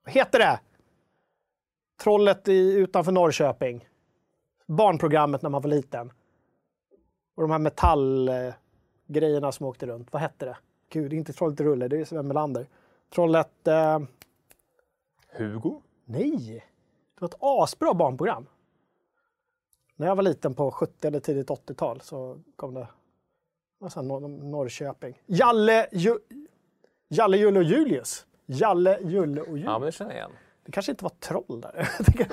vad 0.06 0.14
heter 0.14 0.40
det? 0.40 0.60
Trollet 2.04 2.48
i, 2.48 2.74
utanför 2.74 3.12
Norrköping. 3.12 3.88
Barnprogrammet 4.66 5.42
när 5.42 5.50
man 5.50 5.62
var 5.62 5.70
liten. 5.70 6.12
Och 7.36 7.42
de 7.42 7.52
här 7.52 7.60
metallgrejerna 7.60 9.52
som 9.52 9.66
åkte 9.66 9.86
runt. 9.86 10.14
Vad 10.14 10.22
hette 10.22 10.46
det? 10.46 10.58
Gud, 10.90 11.14
inte 11.14 11.34
Trollet 11.34 11.60
Rulle. 11.60 11.88
Det 11.88 11.98
är 11.98 12.06
Sven 12.06 12.28
Melander. 12.28 12.68
Trollet... 13.16 13.68
Eh, 13.68 14.00
Hugo? 15.32 15.82
Nej, 16.06 16.66
det 17.16 17.22
var 17.22 17.28
ett 17.28 17.38
asbra 17.40 17.94
barnprogram. 17.94 18.46
När 19.96 20.08
jag 20.08 20.16
var 20.16 20.24
liten 20.24 20.54
på 20.54 20.72
70 20.72 21.08
eller 21.08 21.20
tidigt 21.20 21.50
80-tal 21.50 22.02
så 22.02 22.40
kom 22.56 22.74
det 22.74 22.88
alltså, 23.84 24.02
Nor- 24.02 24.28
Norrköping. 24.52 25.22
Jalle, 25.26 25.88
Ju, 25.92 26.18
Jalle, 27.08 27.38
Julle 27.38 27.60
och 27.60 27.66
Julius. 27.66 28.26
Jalle, 28.46 29.00
Julle 29.02 29.42
och 29.42 29.48
Julius. 29.48 29.66
Ja, 29.66 29.80
men 29.80 29.86
det 29.86 29.92
känner 29.92 30.12
jag 30.12 30.18
igen. 30.20 30.32
Det 30.66 30.72
kanske 30.72 30.92
inte 30.92 31.04
var 31.04 31.12
troll 31.20 31.62
där. 31.62 31.90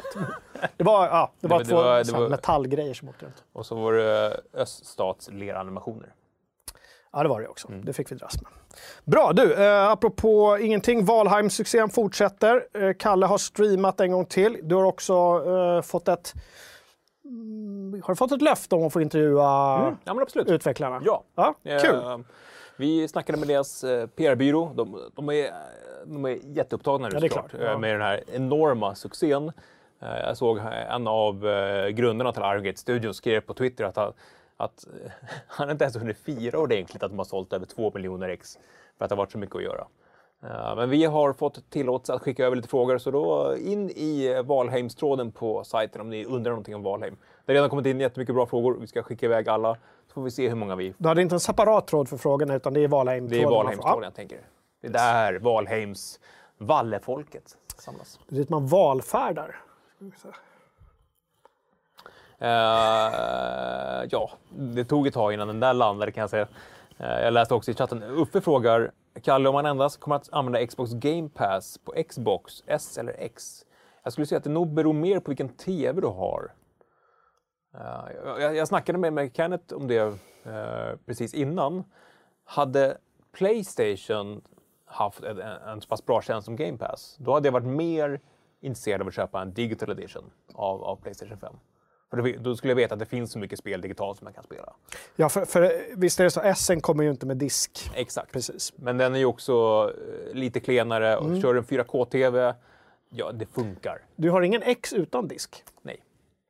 Det 0.76 0.84
var, 0.84 1.06
ja, 1.06 1.32
det 1.40 1.48
var 1.48 1.58
Det- 1.58 1.64
det 1.64 1.70
två 1.70 1.76
var- 1.76 1.98
det 1.98 2.04
så 2.04 2.14
här 2.14 2.22
var- 2.22 2.28
metallgrejer 2.28 2.94
som 2.94 3.08
åkte 3.08 3.24
runt. 3.26 3.44
Och 3.52 3.66
så 3.66 3.74
var 3.74 3.92
det 3.92 4.40
öststatsleranimationer. 4.54 6.14
Ja, 7.12 7.22
det 7.22 7.28
var 7.28 7.40
det 7.40 7.48
också. 7.48 7.68
Det 7.68 7.92
fick 7.92 8.12
vi 8.12 8.16
dras 8.16 8.42
med. 8.42 8.50
Bra, 9.04 9.32
du, 9.32 9.54
eh, 9.54 9.88
apropå 9.90 10.58
ingenting. 10.60 11.04
Valheim-succén 11.04 11.88
fortsätter. 11.90 12.66
Eh, 12.74 12.92
Kalle 12.98 13.26
har 13.26 13.38
streamat 13.38 14.00
en 14.00 14.12
gång 14.12 14.26
till. 14.26 14.58
Du 14.62 14.74
har 14.74 14.84
också 14.84 15.14
eh, 15.46 15.82
fått 15.82 16.08
ett... 16.08 16.34
Mm, 17.24 18.02
har 18.04 18.08
du 18.14 18.16
fått 18.16 18.32
ett 18.32 18.42
löfte 18.42 18.74
om 18.74 18.86
att 18.86 18.92
få 18.92 19.00
intervjua 19.00 19.42
Ja, 20.04 20.14
men 20.14 20.22
absolut. 20.22 20.48
utvecklarna? 20.50 21.02
Ja. 21.04 21.24
ja 21.34 21.54
kul. 21.82 21.94
Eh, 21.96 22.18
vi 22.76 23.08
snackade 23.08 23.38
med 23.38 23.48
deras 23.48 23.84
eh, 23.84 24.06
PR-byrå. 24.06 24.72
De, 24.74 25.00
de, 25.16 25.28
är, 25.28 25.50
de 26.04 26.24
är 26.24 26.38
jätteupptagna 26.42 27.08
nu 27.08 27.14
Ja, 27.14 27.20
såklart, 27.20 27.50
klart. 27.50 27.62
eh, 27.62 27.66
Ja. 27.70 27.78
med 27.78 27.94
den 27.94 28.00
här 28.02 28.22
enorma 28.32 28.94
succén. 28.94 29.52
Eh, 30.00 30.08
jag 30.26 30.36
såg 30.36 30.58
en 30.90 31.06
av 31.06 31.46
eh, 31.48 31.88
grundarna 31.88 32.32
till 32.32 32.42
Iron 32.42 32.62
Gate 32.64 32.78
Studios 32.78 33.16
skrev 33.16 33.40
på 33.40 33.54
Twitter 33.54 33.84
att 33.84 33.96
han, 33.96 34.12
att 34.56 34.86
han 35.46 35.70
inte 35.70 35.84
ens 35.84 35.96
hunnit 35.96 36.18
fira 36.18 36.58
ordentligt 36.58 37.02
att 37.02 37.10
de 37.10 37.18
har 37.18 37.24
sålt 37.24 37.52
över 37.52 37.66
två 37.66 37.90
miljoner 37.94 38.28
ex 38.28 38.58
för 38.98 39.04
att 39.04 39.08
det 39.08 39.14
har 39.14 39.18
varit 39.22 39.32
så 39.32 39.38
mycket 39.38 39.56
att 39.56 39.62
göra. 39.62 39.86
Men 40.76 40.90
vi 40.90 41.04
har 41.04 41.32
fått 41.32 41.70
tillåtelse 41.70 42.12
att 42.14 42.22
skicka 42.22 42.46
över 42.46 42.56
lite 42.56 42.68
frågor, 42.68 42.98
så 42.98 43.10
då 43.10 43.56
in 43.56 43.90
i 43.90 44.42
Valheimstråden 44.44 45.32
på 45.32 45.64
sajten 45.64 46.00
om 46.00 46.10
ni 46.10 46.24
undrar 46.24 46.50
någonting 46.52 46.74
om 46.74 46.82
Valheim. 46.82 47.16
Det 47.44 47.52
har 47.52 47.54
redan 47.54 47.70
kommit 47.70 47.86
in 47.86 48.00
jättemycket 48.00 48.34
bra 48.34 48.46
frågor. 48.46 48.76
Vi 48.80 48.86
ska 48.86 49.02
skicka 49.02 49.26
iväg 49.26 49.48
alla, 49.48 49.74
så 50.06 50.12
får 50.14 50.22
vi 50.22 50.30
se 50.30 50.48
hur 50.48 50.54
många 50.56 50.76
vi 50.76 50.94
Du 50.98 51.08
hade 51.08 51.22
inte 51.22 51.34
en 51.34 51.40
separat 51.40 51.86
tråd 51.86 52.08
för 52.08 52.16
frågorna 52.16 52.54
utan 52.54 52.74
det 52.74 52.80
är 52.84 52.88
valheim 52.88 53.28
det 53.28 53.42
är 53.42 53.46
Valheimstråden 53.46 54.02
jag 54.02 54.14
tänker. 54.14 54.38
Det 54.80 54.86
är 54.86 54.92
där 54.92 55.38
Valheims 55.38 56.20
Vallefolket 56.58 57.56
samlas. 57.80 58.18
Det 58.28 58.34
är 58.34 58.38
dit 58.38 58.48
man 58.48 58.66
valfärdar. 58.66 59.56
Eh, 62.38 64.08
ja, 64.10 64.30
det 64.50 64.84
tog 64.84 65.06
ett 65.06 65.14
tag 65.14 65.32
innan 65.32 65.48
den 65.48 65.60
där 65.60 65.74
landade 65.74 66.12
kan 66.12 66.20
jag 66.20 66.30
säga. 66.30 66.48
Eh, 66.98 67.20
jag 67.20 67.32
läste 67.32 67.54
också 67.54 67.70
i 67.70 67.74
chatten. 67.74 68.02
Uffe 68.02 68.40
frågar, 68.40 68.92
Kalle 69.22 69.48
om 69.48 69.52
man 69.52 69.66
endast 69.66 70.00
kommer 70.00 70.16
att 70.16 70.32
använda 70.32 70.66
Xbox 70.66 70.92
Game 70.92 71.28
Pass 71.28 71.78
på 71.78 71.94
Xbox 72.08 72.62
S 72.66 72.98
eller 72.98 73.14
X? 73.18 73.64
Jag 74.02 74.12
skulle 74.12 74.26
säga 74.26 74.36
att 74.38 74.44
det 74.44 74.50
nog 74.50 74.74
beror 74.74 74.92
mer 74.92 75.20
på 75.20 75.30
vilken 75.30 75.48
TV 75.48 76.00
du 76.00 76.06
har. 76.06 76.52
Eh, 77.74 78.40
jag, 78.40 78.56
jag 78.56 78.68
snackade 78.68 78.98
med, 78.98 79.12
med 79.12 79.36
Kenneth 79.36 79.74
om 79.74 79.88
det 79.88 80.18
precis 81.06 81.34
innan. 81.34 81.84
Hade 82.44 82.98
Playstation 83.32 84.42
haft 84.90 85.22
en, 85.22 85.38
en 85.40 85.81
så 85.81 85.88
pass 85.88 86.07
bra 86.07 86.22
tjänst 86.22 86.44
som 86.44 86.57
Game 86.57 86.79
Pass, 86.79 87.16
då 87.18 87.33
hade 87.35 87.46
jag 87.48 87.53
varit 87.53 87.66
mer 87.66 88.20
intresserad 88.61 89.00
av 89.00 89.09
att 89.09 89.14
köpa 89.14 89.42
en 89.42 89.53
digital 89.55 89.90
edition 89.90 90.31
av, 90.55 90.85
av 90.85 90.96
Playstation 90.96 91.38
5. 91.38 91.55
För 92.11 92.38
då, 92.38 92.57
skulle 92.57 92.70
jag 92.70 92.76
veta 92.76 92.94
att 92.94 92.98
det 92.98 93.07
finns 93.07 93.33
så 93.33 93.38
mycket 93.38 93.59
spel 93.59 93.81
digitalt 93.81 94.18
som 94.18 94.24
man 94.24 94.33
kan 94.33 94.44
spela. 94.44 94.72
Ja, 95.16 95.29
för, 95.29 95.44
för 95.44 95.72
visst 95.96 96.20
är 96.20 96.24
det 96.24 96.31
så, 96.31 96.55
SN 96.57 96.81
kommer 96.81 97.05
ju 97.05 97.11
inte 97.11 97.26
med 97.26 97.37
disk. 97.37 97.90
Exakt. 97.94 98.33
Precis. 98.33 98.72
Men 98.76 98.98
den 98.98 99.14
är 99.14 99.18
ju 99.18 99.24
också 99.24 99.53
eh, 100.29 100.35
lite 100.35 100.61
klenare 100.61 101.16
och 101.16 101.26
Mm. 101.26 101.42
kör 101.42 101.55
en 101.55 101.64
4K-TV, 101.64 102.55
ja 103.11 103.33
det 103.33 103.46
funkar. 103.46 103.98
Du 104.16 104.31
har 104.31 104.42
ingen 104.42 104.62
X 104.62 104.92
utan 104.92 105.29
disk. 105.29 105.64
Nej. 105.83 106.03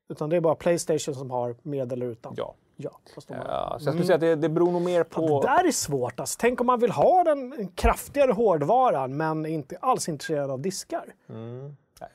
Utan 0.09 0.31
det 0.31 0.37
är 0.37 0.41
bara 0.41 0.55
Playstation 0.55 1.15
som 1.15 1.31
har 1.31 1.55
med 1.63 1.93
eller 1.93 2.07
utan. 2.07 2.35
Ja. 2.37 2.55
Ja 2.83 3.01
Ja, 3.27 3.77
så 3.81 3.87
jag 3.87 3.95
skulle 3.95 4.07
säga 4.07 4.15
att 4.15 4.21
det, 4.21 4.37
det 4.37 4.49
beror 4.49 4.73
nog 4.73 4.83
mer 4.83 5.05
på... 5.05 5.41
Det 5.41 5.47
där 5.47 5.65
är 5.65 5.73
svårt. 5.73 6.21
Alltså. 6.21 6.37
Tänk 6.41 6.61
om 6.61 6.67
man 6.67 6.81
vill 6.81 6.91
ha 6.91 7.25
den 7.25 7.69
kraftigare 7.75 8.33
hårdvaran 8.33 9.17
men 9.17 9.47
inte 9.47 9.77
alls 9.81 10.09
intresserad 10.09 10.51
av 10.51 10.61
diskar. 10.61 11.05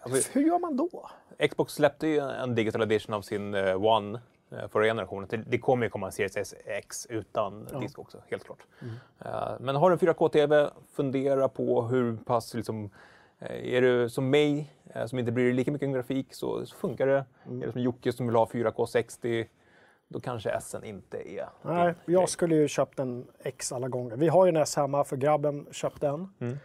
Alltså, 0.02 0.30
Hur 0.34 0.48
gör 0.48 0.60
man 0.60 0.78
då? 0.78 1.10
Xbox 1.50 1.74
släppte 1.74 2.08
ju 2.08 2.20
en 2.20 2.56
digital 2.56 2.82
edition 2.82 3.14
av 3.14 3.22
sin 3.22 3.54
eh, 3.54 3.86
One 3.86 4.22
eh, 4.52 4.68
förra 4.68 4.84
generationen. 4.84 5.44
Det, 5.48 5.58
kommer 5.58 5.86
ju 5.86 5.90
komma 5.90 6.06
en 6.06 6.12
Series 6.12 6.54
X 6.66 7.08
utan 7.10 7.68
disk 7.82 8.00
också, 8.00 8.18
helt 8.30 8.44
klart. 8.44 8.66
Eh, 9.26 9.52
men 9.60 9.76
har 9.76 9.90
du 9.90 9.94
en 9.94 10.00
4K-TV, 10.00 10.70
fundera 10.94 11.50
på 11.50 11.82
hur 11.82 12.18
pass 12.18 12.54
liksom, 12.54 12.90
är 13.40 13.82
du 13.82 14.10
som 14.10 14.30
mig, 14.30 14.74
som 15.08 15.20
inte 15.20 15.32
bryr 15.32 15.46
dig 15.46 15.54
lika 15.54 15.72
mycket 15.72 15.88
om 15.88 15.94
grafik, 15.94 16.34
så, 16.34 16.66
så 16.66 16.76
funkar 16.76 17.08
det. 17.08 17.26
Är 17.46 17.66
du 17.66 17.72
som 17.72 17.82
Jocke 17.82 18.14
som 18.14 18.28
vill 18.28 18.36
ha 18.36 18.46
4K 18.46 18.86
60, 18.86 19.48
då 20.16 20.22
kanske 20.22 20.62
SN 20.62 20.84
inte 20.84 21.18
är 21.32 21.50
Nej, 21.62 21.94
jag 22.06 22.22
grej. 22.22 22.28
skulle 22.28 22.56
ju 22.56 22.68
köpt 22.68 23.00
en 23.00 23.28
X 23.40 23.72
alla 23.72 23.88
gånger. 23.88 24.16
Vi 24.16 24.28
har 24.28 24.46
ju 24.46 24.50
en 24.50 24.58
S 24.58 24.76
hemma 24.76 25.04
för 25.04 25.18
grabben 25.18 25.68
köpte 25.72 26.08
en. 26.08 26.34
Mm. 26.40 26.58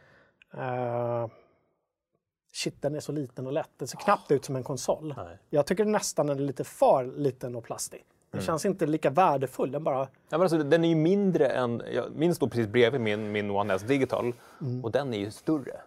Eh, 0.52 1.28
shit, 2.52 2.82
den 2.82 2.94
är 2.94 3.00
så 3.00 3.12
liten 3.12 3.46
och 3.46 3.52
lätt. 3.52 3.70
Den 3.76 3.88
ser 3.88 3.98
knappt 3.98 4.30
ut 4.30 4.44
som 4.44 4.56
en 4.56 4.62
konsol. 4.64 5.14
Nej. 5.16 5.38
Jag 5.50 5.66
tycker 5.66 5.84
nästan 5.84 6.26
den 6.26 6.38
är 6.38 6.42
lite 6.42 6.64
för 6.64 7.04
liten 7.04 7.56
och 7.56 7.64
plastig. 7.64 8.04
Den 8.30 8.40
känns 8.40 8.64
inte 8.64 8.86
lika 8.86 9.10
värdefull. 9.10 9.72
Den 9.72 9.84
bara... 9.84 9.98
Ja, 9.98 10.08
men 10.30 10.40
alltså, 10.40 10.58
den 10.58 10.84
är 10.84 10.88
ju 10.88 10.94
mindre 10.94 11.46
än, 11.46 11.82
jag 11.92 12.12
minns 12.12 12.38
då 12.38 12.48
precis 12.48 12.66
bredvid 12.66 13.00
min, 13.00 13.32
min 13.32 13.50
One 13.50 13.74
S 13.74 13.82
Digital 13.82 14.32
Mm. 14.60 14.84
och 14.84 14.90
den 14.90 15.14
är 15.14 15.18
ju 15.18 15.30
större. 15.30 15.80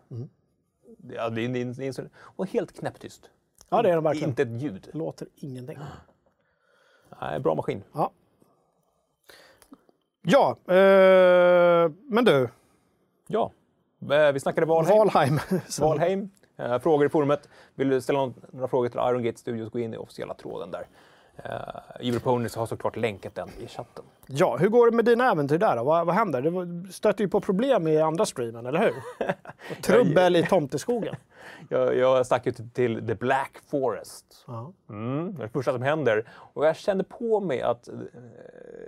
Ja, 1.10 1.30
det 1.30 1.46
är, 1.46 1.50
det 1.76 2.00
är, 2.00 2.10
och 2.16 2.50
helt 2.50 2.80
knäpptyst. 2.80 3.30
Ja, 3.70 3.82
det 3.82 3.90
är 3.90 3.94
den 3.94 4.04
verkligen. 4.04 4.30
Inte 4.30 4.42
ett 4.42 4.62
ljud. 4.62 4.90
Låter 4.94 5.28
ingenting. 5.36 5.78
Nej, 7.22 7.40
bra 7.40 7.56
maskin. 7.56 7.84
Ja. 7.94 8.12
Ja, 10.22 10.58
eh, 10.74 11.92
men 12.08 12.26
du. 12.26 12.50
Ja. 13.28 13.52
Eh, 14.12 14.32
Vi 14.32 14.40
snackade 14.40 14.68
Valheim. 14.68 14.98
Valheim. 14.98 15.40
Valheim. 15.82 16.30
Eh, 16.58 16.80
Frågor 16.80 17.06
i 17.06 17.10
forumet. 17.10 17.50
Vill 17.76 17.90
du 17.90 18.02
ställa 18.02 18.32
några 18.52 18.68
frågor 18.68 18.90
till 18.90 19.00
Iron 19.00 19.24
Gate 19.24 19.38
Studios, 19.40 19.70
gå 19.72 19.80
in 19.80 19.94
i 19.94 19.98
officiella 19.98 20.34
tråden 20.34 20.72
där. 20.72 20.88
Europonys 22.00 22.56
har 22.56 22.66
såklart 22.66 22.96
länkat 22.96 23.36
den 23.36 23.50
i 23.60 23.68
chatten. 23.68 24.04
Ja, 24.28 24.58
hur 24.58 24.70
går 24.70 24.90
det 24.92 24.96
med 24.96 25.06
dina 25.06 25.32
äventyr 25.32 25.58
där 25.58 25.76
då? 25.76 25.84
Vad, 25.84 26.06
vad 26.06 26.16
händer? 26.16 26.42
Var- 26.42 26.92
stöter 26.92 27.24
ju 27.24 27.30
på 27.30 27.42
problem 27.42 27.88
i 27.88 28.02
andra 28.02 28.26
streamen, 28.26 28.66
eller 28.66 28.80
hur? 28.80 28.94
Och 29.78 29.84
trubbel 29.84 30.36
i 30.36 30.44
tomteskogen. 30.46 31.16
Jag, 31.70 31.96
jag 31.98 32.26
stack 32.26 32.46
ju 32.46 32.52
till, 32.52 33.08
The 33.08 33.16
Black 33.16 33.62
Forest. 33.68 34.46
Mm, 34.90 35.36
det 35.36 35.50
första 35.50 35.74
som 35.74 35.82
händer. 35.82 36.30
Och 36.54 36.66
jag 36.66 36.76
kände 36.76 37.04
på 37.04 37.40
mig 37.40 37.62
att 37.62 37.88
eh, 37.88 37.94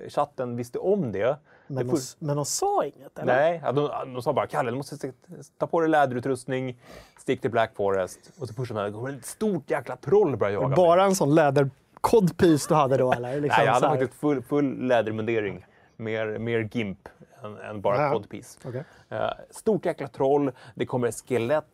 chatten 0.09 0.55
visste 0.55 0.79
om 0.79 1.11
det. 1.11 1.37
Men, 1.67 1.87
de, 1.87 1.97
men 2.19 2.35
de 2.35 2.45
sa 2.45 2.85
inget, 2.85 3.19
eller? 3.19 3.35
Nej, 3.35 3.61
de, 3.73 3.89
de 4.13 4.21
sa 4.21 4.33
bara 4.33 4.47
Kalle, 4.47 4.71
du 4.71 4.77
måste 4.77 5.11
ta 5.57 5.67
på 5.67 5.79
dig 5.79 5.89
läderutrustning, 5.89 6.79
stick 7.19 7.41
till 7.41 7.51
Black 7.51 7.75
Forest. 7.75 8.19
Och 8.39 8.47
så 8.67 8.73
när 8.73 8.83
det 8.83 8.91
kommer 8.91 9.09
ett 9.09 9.25
stort 9.25 9.69
jäkla 9.69 9.95
troll 9.95 10.37
börjar 10.37 10.53
jaga 10.53 10.67
mig. 10.67 10.75
Bara 10.75 11.03
en 11.03 11.15
sån 11.15 11.35
läderkodpiece 11.35 12.67
du 12.67 12.73
hade 12.75 12.97
då, 12.97 13.13
eller? 13.13 13.41
Liksom 13.41 13.57
Nej, 13.57 13.65
jag 13.65 13.73
hade 13.73 13.87
faktiskt 13.87 14.13
full, 14.13 14.41
full 14.41 14.87
lädermundering. 14.87 15.65
Mer, 15.97 16.37
mer 16.37 16.69
GIMP 16.71 17.09
än, 17.43 17.57
än 17.57 17.81
bara 17.81 18.01
Ja. 18.01 18.11
codpiece. 18.13 18.59
Okej. 18.65 18.83
Eh, 19.09 19.29
stort 19.51 19.85
jäkla 19.85 20.07
troll, 20.07 20.51
det 20.75 20.85
kommer 20.85 21.07
ett 21.07 21.23
skelett. 21.27 21.65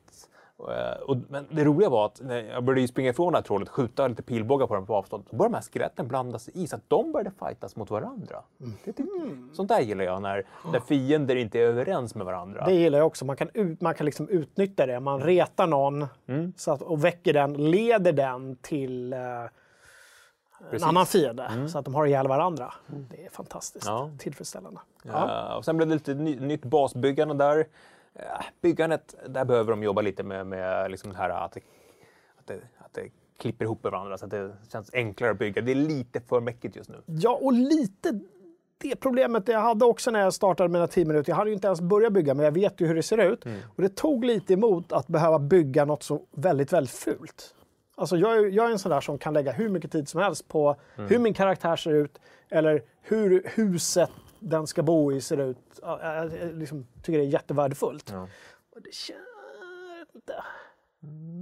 Eh, 0.69 1.01
och, 1.01 1.17
men 1.29 1.47
det 1.51 1.63
roliga 1.63 1.89
var 1.89 2.05
att 2.05 2.21
när 2.23 2.43
jag 2.43 2.63
började 2.63 2.87
springa 2.87 3.09
ifrån 3.09 3.33
det 3.33 3.37
här 3.37 3.43
trollet, 3.43 3.69
skjuta 3.69 4.07
lite 4.07 4.23
pilbågar 4.23 4.67
på 4.67 4.75
dem 4.75 4.85
på 4.85 4.95
avstånd, 4.95 5.23
så 5.29 5.35
började 5.35 5.53
de 5.53 5.55
här 5.55 5.63
skeletten 5.73 6.07
blanda 6.07 6.39
sig 6.39 6.53
i 6.63 6.67
så 6.67 6.75
att 6.75 6.81
de 6.87 7.11
började 7.11 7.31
fightas 7.39 7.75
mot 7.75 7.89
varandra. 7.89 8.41
Mm. 8.59 8.73
Det 8.83 8.93
tyckte, 8.93 9.13
Sånt 9.53 9.69
där 9.69 9.79
gillar 9.79 10.03
jag, 10.03 10.21
när, 10.21 10.45
när 10.71 10.79
fiender 10.79 11.35
inte 11.35 11.59
är 11.59 11.63
överens 11.63 12.15
med 12.15 12.25
varandra. 12.25 12.65
Det 12.65 12.73
gillar 12.73 12.97
jag 12.97 13.07
också. 13.07 13.25
Man 13.25 13.35
kan, 13.35 13.49
ut, 13.53 13.81
man 13.81 13.93
kan 13.95 14.05
liksom 14.05 14.29
utnyttja 14.29 14.85
det. 14.85 14.99
Man 14.99 15.21
retar 15.21 15.67
någon 15.67 16.05
Mm. 16.27 16.53
så 16.57 16.71
att, 16.71 16.81
och 16.81 17.05
väcker 17.05 17.33
den, 17.33 17.53
leder 17.71 18.13
den 18.13 18.55
till 18.55 19.13
eh, 19.13 19.19
en 19.19 19.49
Precis. 20.69 20.83
Mm. 20.83 20.89
annan 20.97 21.05
fiende 21.05 21.67
så 21.69 21.77
att 21.79 21.85
de 21.85 21.95
har 21.95 22.05
ihjäl 22.05 22.27
varandra. 22.27 22.73
Det 23.09 23.25
är 23.25 23.29
fantastiskt 23.29 23.85
Ja. 23.87 24.09
tillfredsställande. 24.19 24.79
Ja. 25.03 25.49
Eh, 25.49 25.57
och 25.57 25.65
sen 25.65 25.77
blev 25.77 25.89
det 25.89 25.93
lite 25.95 26.13
ny, 26.13 26.39
nytt 26.39 26.65
basbyggande 26.65 27.33
där. 27.33 27.67
Eh, 28.15 28.23
byggandet, 28.61 29.15
där 29.29 29.45
behöver 29.45 29.71
de 29.71 29.83
jobba 29.83 30.01
lite 30.01 30.23
med, 30.23 30.47
med 30.47 30.91
liksom 30.91 31.11
det 31.11 31.17
här 31.17 31.29
att 31.29 31.51
det, 31.51 31.59
att, 32.39 32.47
det, 32.47 32.59
att 32.77 32.93
det 32.93 33.09
klipper 33.39 33.65
ihop 33.65 33.83
med 33.83 33.91
varandra 33.91 34.17
så 34.17 34.25
att 34.25 34.31
det 34.31 34.51
känns 34.71 34.89
enklare 34.93 35.31
att 35.31 35.39
bygga. 35.39 35.61
Det 35.61 35.71
är 35.71 35.75
lite 35.75 36.21
för 36.21 36.39
mäckigt 36.41 36.75
just 36.75 36.89
nu. 36.89 36.97
ja, 37.05 37.39
och 37.41 37.53
lite 37.53 38.19
det 38.77 38.95
problemet 38.95 39.47
jag 39.47 39.59
hade 39.59 39.85
också 39.85 40.11
när 40.11 40.19
jag 40.19 40.33
startade 40.33 40.69
mina 40.69 40.87
10 40.87 41.05
minuter. 41.05 41.31
Jag 41.31 41.37
hade 41.37 41.49
ju 41.49 41.53
inte 41.53 41.67
ens 41.67 41.81
börjat 41.81 42.13
bygga, 42.13 42.33
men 42.33 42.45
jag 42.45 42.51
vet 42.51 42.81
ju 42.81 42.87
hur 42.87 42.95
det 42.95 43.03
ser 43.03 43.17
ut. 43.17 43.45
Mm. 43.45 43.59
Och 43.75 43.81
det 43.81 43.95
tog 43.95 44.25
lite 44.25 44.53
emot 44.53 44.91
att 44.91 45.07
behöva 45.07 45.39
bygga 45.39 45.85
något 45.85 46.03
så 46.03 46.21
väldigt, 46.31 46.73
väldigt 46.73 46.93
fult. 46.93 47.55
Alltså 47.95 48.17
jag, 48.17 48.37
är- 48.37 48.49
jag 48.49 48.65
är 48.67 48.71
en 48.71 48.79
sån 48.79 48.89
där 48.89 49.01
som 49.01 49.17
kan 49.17 49.33
lägga 49.33 49.51
hur 49.51 49.69
mycket 49.69 49.91
tid 49.91 50.09
som 50.09 50.21
helst 50.21 50.47
på 50.47 50.75
Mm. 50.95 51.09
hur 51.09 51.19
min 51.19 51.33
karaktär 51.33 51.75
ser 51.75 51.91
ut 51.91 52.19
eller 52.49 52.83
hur 53.01 53.43
huset 53.55 54.09
den 54.41 54.67
ska 54.67 54.83
bo 54.83 55.11
i 55.11 55.21
ser 55.21 55.37
ut. 55.37 55.79
Ja, 55.81 55.99
Jag, 56.15 56.25
jag 56.41 56.53
liksom 56.55 56.87
tycker 57.03 57.19
det 57.19 57.25
är 57.25 57.27
jättevärdefullt. 57.29 58.09
Ja. 58.11 58.27
Och 58.75 58.81
det 58.81 58.89
inte... 60.15 60.43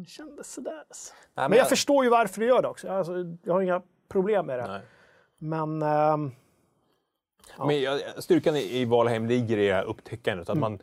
Det 0.01 0.09
kändes 0.09 0.53
sådär. 0.53 0.83
alltså. 0.89 1.13
Nej, 1.33 1.49
Men 1.49 1.57
jag 1.57 1.69
förstår 1.69 2.03
ju 2.03 2.09
varför 2.09 2.39
du 2.41 2.47
gör 2.47 2.61
det 2.61 2.67
också. 2.67 2.89
Alltså, 2.89 3.13
jag 3.43 3.53
har 3.53 3.61
inga 3.61 3.81
problem 4.09 4.45
med 4.45 4.59
det. 4.59 4.67
Nej. 4.67 4.81
Men... 5.37 5.81
ehm, 5.81 6.31
Men 7.57 7.81
jag, 7.81 8.23
styrkan 8.23 8.55
i, 8.55 8.79
i 8.81 8.85
Valheim 8.85 9.25
ligger 9.27 9.57
i 9.57 9.81
upptäckandet. 9.81 10.49
Att 10.49 10.57
Mm. 10.57 10.71
man, 10.71 10.79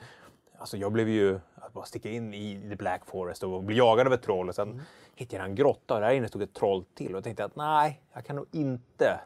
alltså 0.58 0.76
jag 0.76 0.92
blev 0.92 1.08
ju 1.08 1.40
att 1.54 1.72
bara 1.72 1.84
sticka 1.84 2.10
in 2.10 2.34
i 2.34 2.68
The 2.70 2.76
Black 2.76 3.06
Forest 3.06 3.42
och 3.42 3.62
bli 3.64 3.76
jagad 3.76 4.06
av 4.06 4.12
ett 4.12 4.22
troll 4.22 4.48
och 4.48 4.54
sen 4.54 4.68
Mm. 4.70 4.80
hittade 5.14 5.36
jag 5.42 5.48
en 5.48 5.54
grotta 5.54 5.94
och 5.94 6.00
där 6.00 6.10
inne 6.10 6.28
stod 6.28 6.42
ett 6.42 6.54
troll 6.54 6.84
till. 6.94 7.10
Och 7.12 7.16
jag 7.16 7.24
tänkte 7.24 7.44
att 7.44 7.56
nej, 7.56 8.00
jag 8.12 8.24
kan 8.24 8.36
nog 8.36 8.46
inte 8.52 9.20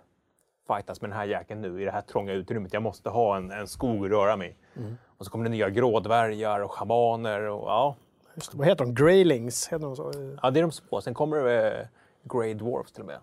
fightas 0.75 1.01
med 1.01 1.11
den 1.11 1.19
här 1.19 1.25
jäkeln 1.25 1.61
nu 1.61 1.83
i 1.83 1.85
det 1.85 1.91
här 1.91 2.01
trånga 2.01 2.33
utrymmet. 2.33 2.73
Jag 2.73 2.83
måste 2.83 3.11
ha 3.11 3.37
en, 3.37 3.51
en 3.51 3.67
skog 3.67 4.05
att 4.05 4.11
röra 4.11 4.37
mig. 4.37 4.57
Mm. 4.77 4.97
Och 5.17 5.25
så 5.25 5.31
kommer 5.31 5.45
det 5.45 5.51
nya 5.51 5.71
grådvärgar 5.71 6.61
och 6.61 6.73
schamaner. 6.73 7.43
Och, 7.43 7.69
ja, 7.69 7.97
just, 8.35 8.53
det, 8.53 8.59
vad 8.59 8.67
heter 8.67 8.85
de? 8.85 8.95
Greylings? 8.95 9.69
Heter 9.69 9.85
de 9.85 9.97
så? 9.97 10.13
ja, 10.43 10.51
det 10.51 10.61
är 10.61 10.63
de 10.63 10.73
små. 10.73 11.01
Sen 11.01 11.15
kommer 11.15 11.37
det 11.37 11.81
eh, 11.81 11.87
Grey 12.23 12.55
Dwarfs 12.55 12.93
till 12.93 13.01
och 13.01 13.07
med. 13.07 13.19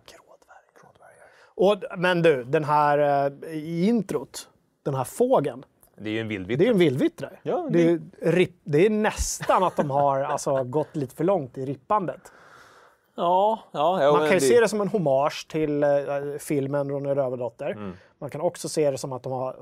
Och, 1.59 1.83
men 1.97 2.21
du, 2.21 2.43
den 2.43 2.63
här 2.63 3.27
eh, 3.43 3.49
i 3.49 3.87
introt, 3.87 4.49
den 4.83 4.95
här 4.95 5.03
fågeln. 5.03 5.65
Det 5.97 6.09
är 6.09 6.13
ju 6.13 6.19
en 6.19 6.27
vildvitt. 6.27 6.59
Det 6.59 6.67
är 6.67 6.71
en 6.71 6.77
vildvittre. 6.77 7.29
Ja, 7.43 7.67
det, 7.71 7.89
är, 7.89 7.99
rip, 8.21 8.51
det 8.63 8.85
är 8.85 8.89
nästan 8.89 9.63
att 9.63 9.75
de 9.75 9.91
har 9.91 10.19
alltså, 10.21 10.63
gått 10.63 10.95
lite 10.95 11.15
för 11.15 11.23
långt 11.23 11.57
i 11.57 11.65
rippandet. 11.65 12.31
Ja, 13.17 13.59
ja, 13.71 14.03
ja, 14.03 14.11
Man 14.11 14.19
men 14.21 14.29
kan 14.29 14.37
ju 14.39 14.47
se 14.47 14.59
det 14.59 14.69
som 14.69 14.81
en 14.81 14.87
hommage 14.87 15.47
till 15.49 15.83
eh, 15.83 15.89
filmen 16.39 16.89
Ronja 16.89 17.15
Rövardotter. 17.15 17.71
Mm. 17.71 17.93
Man 18.19 18.29
kan 18.29 18.41
också 18.41 18.69
se 18.69 18.91
det 18.91 18.97
som 18.97 19.13
att 19.13 19.23
de 19.23 19.31
har 19.31 19.55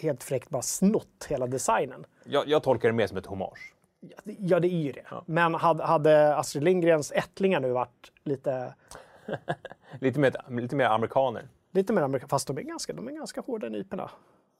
helt 0.00 0.22
fräckt 0.24 0.48
bara 0.50 0.62
snott 0.62 1.26
hela 1.28 1.46
designen. 1.46 2.06
Jag, 2.24 2.48
jag 2.48 2.62
tolkar 2.62 2.88
det 2.88 2.94
mer 2.94 3.06
som 3.06 3.16
ett 3.16 3.26
hommage. 3.26 3.74
Ja, 4.00 4.16
det- 4.24 4.36
Ja, 4.38 4.60
det 4.60 4.68
är 4.68 4.82
ju 4.82 4.92
det. 4.92 5.04
Men 5.26 5.54
hade, 5.54 5.84
hade 5.84 6.36
Astrid 6.36 6.64
Lindgrens 6.64 7.12
ättlingar 7.12 7.60
nu 7.60 7.70
varit 7.72 8.12
lite, 8.24 8.74
Lite 10.00 10.20
mer, 10.20 10.60
lite 10.60 10.76
mer 10.76 10.84
amerikaner. 10.86 11.48
lite 11.72 11.92
mer 11.92 12.02
amerikanska, 12.02 12.28
fast 12.34 12.46
de 12.46 12.58
är 12.58 12.62
ganska, 12.62 12.92
de 12.92 13.08
är 13.08 13.12
ganska 13.12 13.40
hårda 13.40 13.66
i 13.66 13.70
nyporna. 13.70 14.10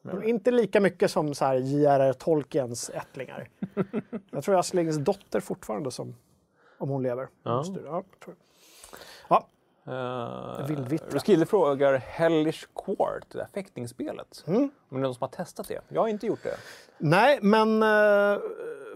Är 0.05 0.23
inte 0.23 0.51
lika 0.51 0.81
mycket 0.81 1.11
som 1.11 1.27
J.R.R. 1.29 2.13
Tolkiens 2.13 2.91
ättlingar. 2.95 3.49
jag 4.31 4.45
tror 4.45 4.59
Astrid 4.59 4.77
Lindgrens 4.77 5.05
dotter 5.05 5.41
fortfarande 5.41 5.91
som, 5.91 6.17
om 6.81 6.89
hon 6.89 7.03
lever. 7.03 7.29
Ja. 7.43 7.65
Ja, 7.85 8.03
ja, 8.19 8.31
Uh, 9.89 10.67
Vildvittra. 10.67 11.09
Roskilde 11.11 11.47
frågar 11.47 11.95
Hellish 11.95 12.67
Quart, 12.85 13.25
det 13.29 13.39
där 13.39 13.47
fäktningsspelet. 13.55 14.45
Mm. 14.47 14.63
Om 14.63 14.71
det 14.89 14.97
är 14.97 15.01
någon 15.01 15.15
som 15.15 15.23
har 15.23 15.29
testat 15.29 15.69
det. 15.69 15.81
Jag 15.89 16.01
har 16.01 16.09
inte 16.09 16.27
gjort 16.27 16.43
det. 16.43 16.57
Nej, 16.99 17.39
men 17.43 17.83
eh, 17.83 18.39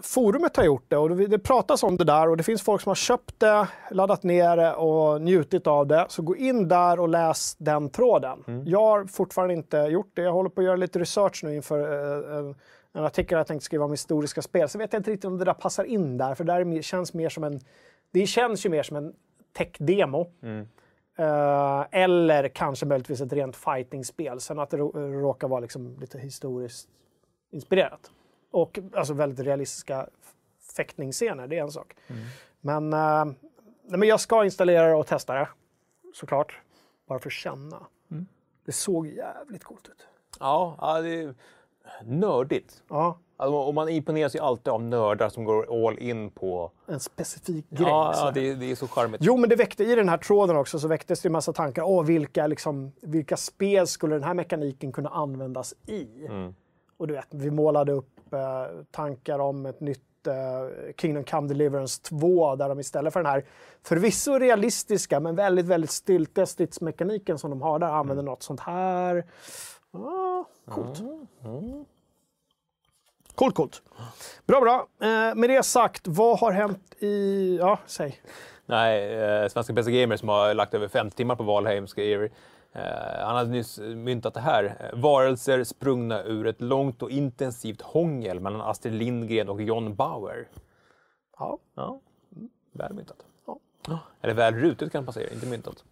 forumet 0.02 0.56
har 0.56 0.64
gjort 0.64 0.84
det 0.88 0.96
och 0.96 1.16
det, 1.16 1.38
pratas 1.38 1.82
om 1.82 1.96
det 1.96 2.04
där 2.04 2.28
och 2.28 2.36
det 2.36 2.42
finns 2.42 2.62
folk 2.62 2.82
som 2.82 2.90
har 2.90 2.94
köpt 2.94 3.40
det, 3.40 3.68
laddat 3.90 4.22
ner 4.22 4.56
det 4.56 4.74
och 4.74 5.20
njutit 5.20 5.66
av 5.66 5.86
det. 5.86 6.06
Så 6.08 6.22
gå 6.22 6.36
in 6.36 6.68
där 6.68 7.00
och 7.00 7.08
läs 7.08 7.54
den 7.54 7.90
tråden. 7.90 8.62
Jag 8.66 8.80
har 8.80 9.04
fortfarande 9.06 9.54
inte 9.54 9.76
gjort 9.76 10.10
det. 10.14 10.22
Jag 10.22 10.32
håller 10.32 10.50
på 10.50 10.60
att 10.60 10.64
göra 10.64 10.76
lite 10.76 10.98
research 10.98 11.40
nu 11.44 11.54
inför 11.54 11.80
eh, 11.80 12.38
en, 12.38 12.54
en 12.94 13.04
artikel 13.04 13.36
jag 13.38 13.46
tänkte 13.46 13.64
skriva 13.64 13.84
om 13.84 13.90
historiska 13.90 14.42
spel. 14.42 14.68
Så 14.68 14.78
vet 14.78 14.92
jag 14.92 15.00
inte 15.00 15.10
riktigt 15.10 15.24
om 15.24 15.38
det 15.38 15.44
där 15.44 15.54
passar 15.54 15.84
in 15.84 16.18
där, 16.18 16.34
för 16.34 16.44
det 16.44 16.52
där 16.52 16.82
känns 16.82 17.14
mer 17.14 17.28
som 17.28 17.44
en... 17.44 17.60
Det 18.10 18.26
känns 18.26 18.66
ju 18.66 18.70
mer 18.70 18.82
som 18.82 18.96
en 18.96 19.14
tech-demo. 19.52 20.26
Eh, 21.16 21.84
eller 21.90 22.48
kanske 22.48 22.86
möjligtvis 22.86 23.20
ett 23.20 23.32
rent 23.32 23.56
fighting-spel. 23.56 24.40
Sen 24.40 24.58
att 24.58 24.70
det 24.70 24.76
rå- 24.76 25.20
råkar 25.20 25.48
vara 25.48 25.60
liksom 25.60 25.96
lite 26.00 26.18
historiskt 26.18 26.88
inspirerat. 27.50 28.10
Och 28.50 28.78
alltså 28.94 29.14
väldigt 29.14 29.46
realistiska 29.46 30.08
fäktningsscener, 30.76 31.46
det 31.46 31.58
är 31.58 31.62
en 31.62 31.70
sak. 31.70 31.96
Men, 32.60 32.92
eh, 32.92 33.24
nej, 33.24 33.98
men 33.98 34.08
jag 34.08 34.20
ska 34.20 34.44
installera 34.44 34.86
det 34.86 34.94
och 34.94 35.06
testa 35.06 35.34
det, 35.34 35.48
såklart. 36.14 36.60
Bara 37.06 37.18
för 37.18 37.28
att 37.28 37.32
känna. 37.32 37.86
Det 38.64 38.72
såg 38.72 39.06
jävligt 39.06 39.64
coolt 39.64 39.88
ut. 39.88 40.06
Ja, 40.40 40.76
ja 40.80 41.00
det 41.00 41.08
är 41.22 41.34
nördigt. 42.04 42.82
Ja, 42.88 43.18
Alltså, 43.36 43.56
och 43.56 43.74
man 43.74 43.88
imponeras 43.88 44.34
ju 44.34 44.38
alltid 44.40 44.68
av 44.72 44.82
nördar 44.82 45.28
som 45.28 45.44
går 45.44 45.86
all 45.88 45.98
in 45.98 46.30
på... 46.30 46.70
En 46.86 47.00
specifik 47.00 47.70
grej. 47.70 47.88
Ja, 47.88 48.12
ja 48.16 48.30
det, 48.30 48.54
det 48.54 48.70
är 48.70 48.74
så 48.74 48.88
charmigt. 48.88 49.20
Jo, 49.24 49.36
men 49.36 49.50
det 49.50 49.56
väckte 49.56 49.84
i 49.84 49.94
den 49.94 50.08
här 50.08 50.18
tråden 50.18 50.56
också 50.56 50.78
så 50.78 50.88
väcktes 50.88 51.20
det 51.20 51.28
en 51.28 51.32
massa 51.32 51.52
tankar. 51.52 51.82
Åh, 51.82 52.04
vilka, 52.04 52.46
liksom, 52.46 52.92
vilka 53.02 53.36
spel 53.36 53.86
skulle 53.86 54.14
den 54.14 54.22
här 54.22 54.34
mekaniken 54.34 54.92
kunna 54.92 55.08
användas 55.08 55.74
i? 55.86 56.26
Mm. 56.28 56.54
Och 56.96 57.06
du 57.06 57.14
vet, 57.14 57.26
vi 57.30 57.50
målade 57.50 57.92
upp 57.92 58.32
eh, 58.32 58.38
tankar 58.90 59.38
om 59.38 59.66
ett 59.66 59.80
nytt 59.80 60.26
eh, 60.26 60.92
Kingdom 60.96 61.24
Come 61.24 61.48
Deliverance 61.48 62.02
2 62.02 62.56
där 62.56 62.68
de 62.68 62.80
istället 62.80 63.12
för 63.12 63.20
den 63.20 63.32
här 63.32 63.44
förvisso 63.82 64.38
realistiska 64.38 65.20
men 65.20 65.36
väldigt, 65.36 65.66
väldigt 65.66 65.90
styltiga 65.90 66.46
stridsmekaniken 66.46 67.38
som 67.38 67.50
de 67.50 67.62
har 67.62 67.78
där 67.78 67.86
använder 67.86 68.22
Mm. 68.22 68.24
något 68.24 68.42
sånt 68.42 68.60
här. 68.60 69.24
Ah, 69.94 70.44
coolt. 70.70 71.00
Mm. 71.44 71.84
Coolt, 73.34 73.54
coolt. 73.54 73.82
Bra, 74.46 74.60
bra. 74.60 74.86
Eh, 75.00 75.34
med 75.34 75.50
det 75.50 75.62
sagt, 75.62 76.06
vad 76.06 76.38
har 76.38 76.52
hänt 76.52 76.94
i... 76.98 77.56
Ja, 77.56 77.78
säg. 77.86 78.20
Nej, 78.66 79.14
eh, 79.14 79.48
svenska 79.48 79.74
PC 79.74 79.92
Gamer 80.00 80.16
som 80.16 80.28
har 80.28 80.54
lagt 80.54 80.74
över 80.74 80.88
50 80.88 81.16
timmar 81.16 81.36
på 81.36 81.42
Valheim 81.42 81.86
skriver 81.86 82.30
eh, 82.72 83.24
han 83.24 83.36
hade 83.36 83.50
nyss 83.50 83.78
myntat 83.78 84.34
det 84.34 84.40
här. 84.40 84.64
Eh, 84.64 84.98
Varelser 85.00 85.64
sprungna 85.64 86.22
ur 86.22 86.46
ett 86.46 86.60
långt 86.60 87.02
och 87.02 87.10
intensivt 87.10 87.82
hångel 87.82 88.40
mellan 88.40 88.60
Astrid 88.60 88.94
Lindgren 88.94 89.48
och 89.48 89.62
John 89.62 89.94
Bauer. 89.94 90.48
Ja. 91.38 91.58
Ja, 91.74 92.00
väl 92.72 92.92
myntat. 92.94 93.16
Ja. 93.86 93.98
Eller 94.20 94.34
väl 94.34 94.54
rutet 94.54 94.92
kan 94.92 95.04
man 95.04 95.14
säga, 95.14 95.32
inte 95.32 95.46
myntat. 95.46 95.84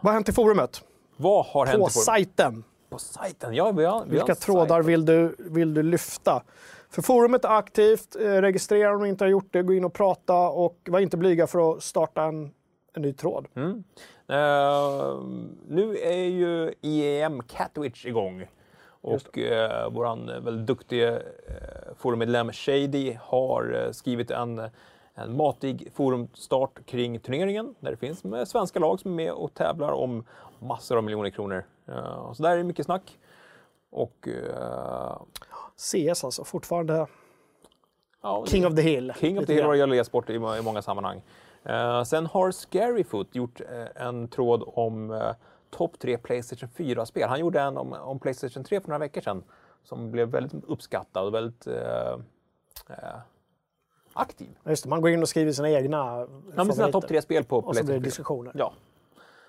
Vad 0.00 0.04
har 0.04 0.12
hänt 0.12 0.28
i 0.28 0.32
forumet? 0.32 0.84
Vad 1.16 1.46
har 1.46 1.66
hänt 1.66 1.78
På 1.78 1.88
forum- 1.88 2.04
sajten. 2.04 2.64
på 2.90 2.98
sajten? 2.98 3.54
Ja, 3.54 3.70
vi 3.70 3.84
har, 3.84 4.04
vi 4.04 4.10
Vilka 4.10 4.34
trådar 4.34 4.82
vill 4.82 5.04
du, 5.04 5.36
vill 5.38 5.74
du 5.74 5.82
lyfta? 5.82 6.42
För 6.90 7.02
forumet 7.02 7.44
är 7.44 7.48
aktivt. 7.48 8.16
Eh, 8.16 8.20
registrera 8.20 8.94
om 8.94 9.02
du 9.02 9.08
inte 9.08 9.24
har 9.24 9.30
gjort 9.30 9.48
det. 9.50 9.62
Gå 9.62 9.74
in 9.74 9.84
och 9.84 9.92
prata 9.92 10.34
och 10.38 10.88
var 10.90 11.00
inte 11.00 11.16
blyga 11.16 11.46
för 11.46 11.72
att 11.72 11.82
starta 11.82 12.22
en, 12.22 12.50
en 12.94 13.02
ny 13.02 13.12
tråd. 13.12 13.46
Mm. 13.54 13.84
Eh, 14.28 15.22
nu 15.68 15.96
är 15.96 16.24
ju 16.24 16.74
IEM 16.80 17.42
Catwitch 17.42 18.06
igång. 18.06 18.46
Och 19.02 19.38
uh, 19.38 19.90
våran 19.90 20.28
eh, 20.28 20.40
väldigt 20.40 20.66
duktige 20.66 21.10
uh, 21.10 21.94
forummedlem 21.96 22.52
Shady 22.52 23.16
har 23.20 23.84
eh, 23.86 23.92
skrivit 23.92 24.30
en, 24.30 24.58
en 25.14 25.36
matig 25.36 25.88
forumstart 25.94 26.86
kring 26.86 27.20
turneringen 27.20 27.74
där 27.80 27.90
det 27.90 27.96
finns 27.96 28.24
med 28.24 28.48
svenska 28.48 28.78
lag 28.78 29.00
som 29.00 29.10
är 29.10 29.14
med 29.14 29.32
och 29.32 29.54
tävlar 29.54 29.92
om 29.92 30.24
massor 30.62 30.96
av 30.96 31.04
miljoner 31.04 31.30
kronor. 31.30 31.64
Eh, 31.88 32.32
så 32.32 32.42
där 32.42 32.50
är 32.50 32.56
det 32.56 32.64
mycket 32.64 32.86
snack. 32.86 33.18
Och 33.90 34.28
eh, 34.28 35.22
CS 35.76 36.24
alltså, 36.24 36.44
fortfarande 36.44 37.06
ja, 38.22 38.44
King 38.46 38.66
of 38.66 38.74
the 38.74 38.82
Hill. 38.82 39.12
King 39.16 39.38
of 39.38 39.46
the 39.46 39.52
Hill 39.52 39.62
grann. 39.62 39.70
Royal 39.70 39.94
e-sport 39.94 40.30
i, 40.30 40.34
i 40.34 40.62
många 40.62 40.82
sammanhang. 40.82 41.22
Eh, 41.64 42.02
sen 42.02 42.26
har 42.26 42.50
Scaryfoot 42.50 43.34
gjort 43.34 43.60
en 43.94 44.28
tråd 44.28 44.62
om 44.66 45.10
uh, 45.10 45.32
topp 45.70 45.98
tre 45.98 46.18
Playstation 46.18 46.68
4-spel. 46.68 47.28
Han 47.28 47.40
gjorde 47.40 47.60
en 47.60 47.76
om, 47.76 47.92
om 47.92 48.18
Playstation 48.18 48.64
3 48.64 48.80
för 48.80 48.88
några 48.88 48.98
veckor 48.98 49.20
sedan 49.20 49.44
som 49.84 50.10
blev 50.10 50.28
väldigt 50.28 50.64
uppskattad 50.64 51.26
och 51.26 51.34
väldigt 51.34 51.66
aktiv. 54.12 54.58
Just 54.64 54.82
det, 54.82 54.88
man 54.88 55.00
går 55.00 55.10
in 55.10 55.22
och 55.22 55.28
skriver 55.28 55.52
sina 55.52 55.70
egna 55.70 55.96
Ja, 56.56 56.64
men 56.64 56.72
sina 56.72 56.92
topp 56.92 57.08
tre 57.08 57.22
spel 57.22 57.44
på 57.44 57.58
Och 57.58 57.76
så 57.76 57.84
blir 57.84 57.94
det 57.94 58.00
Playstation 58.00 58.44
4. 58.44 58.52
diskussioner. 58.52 58.52
Ja. 58.54 58.72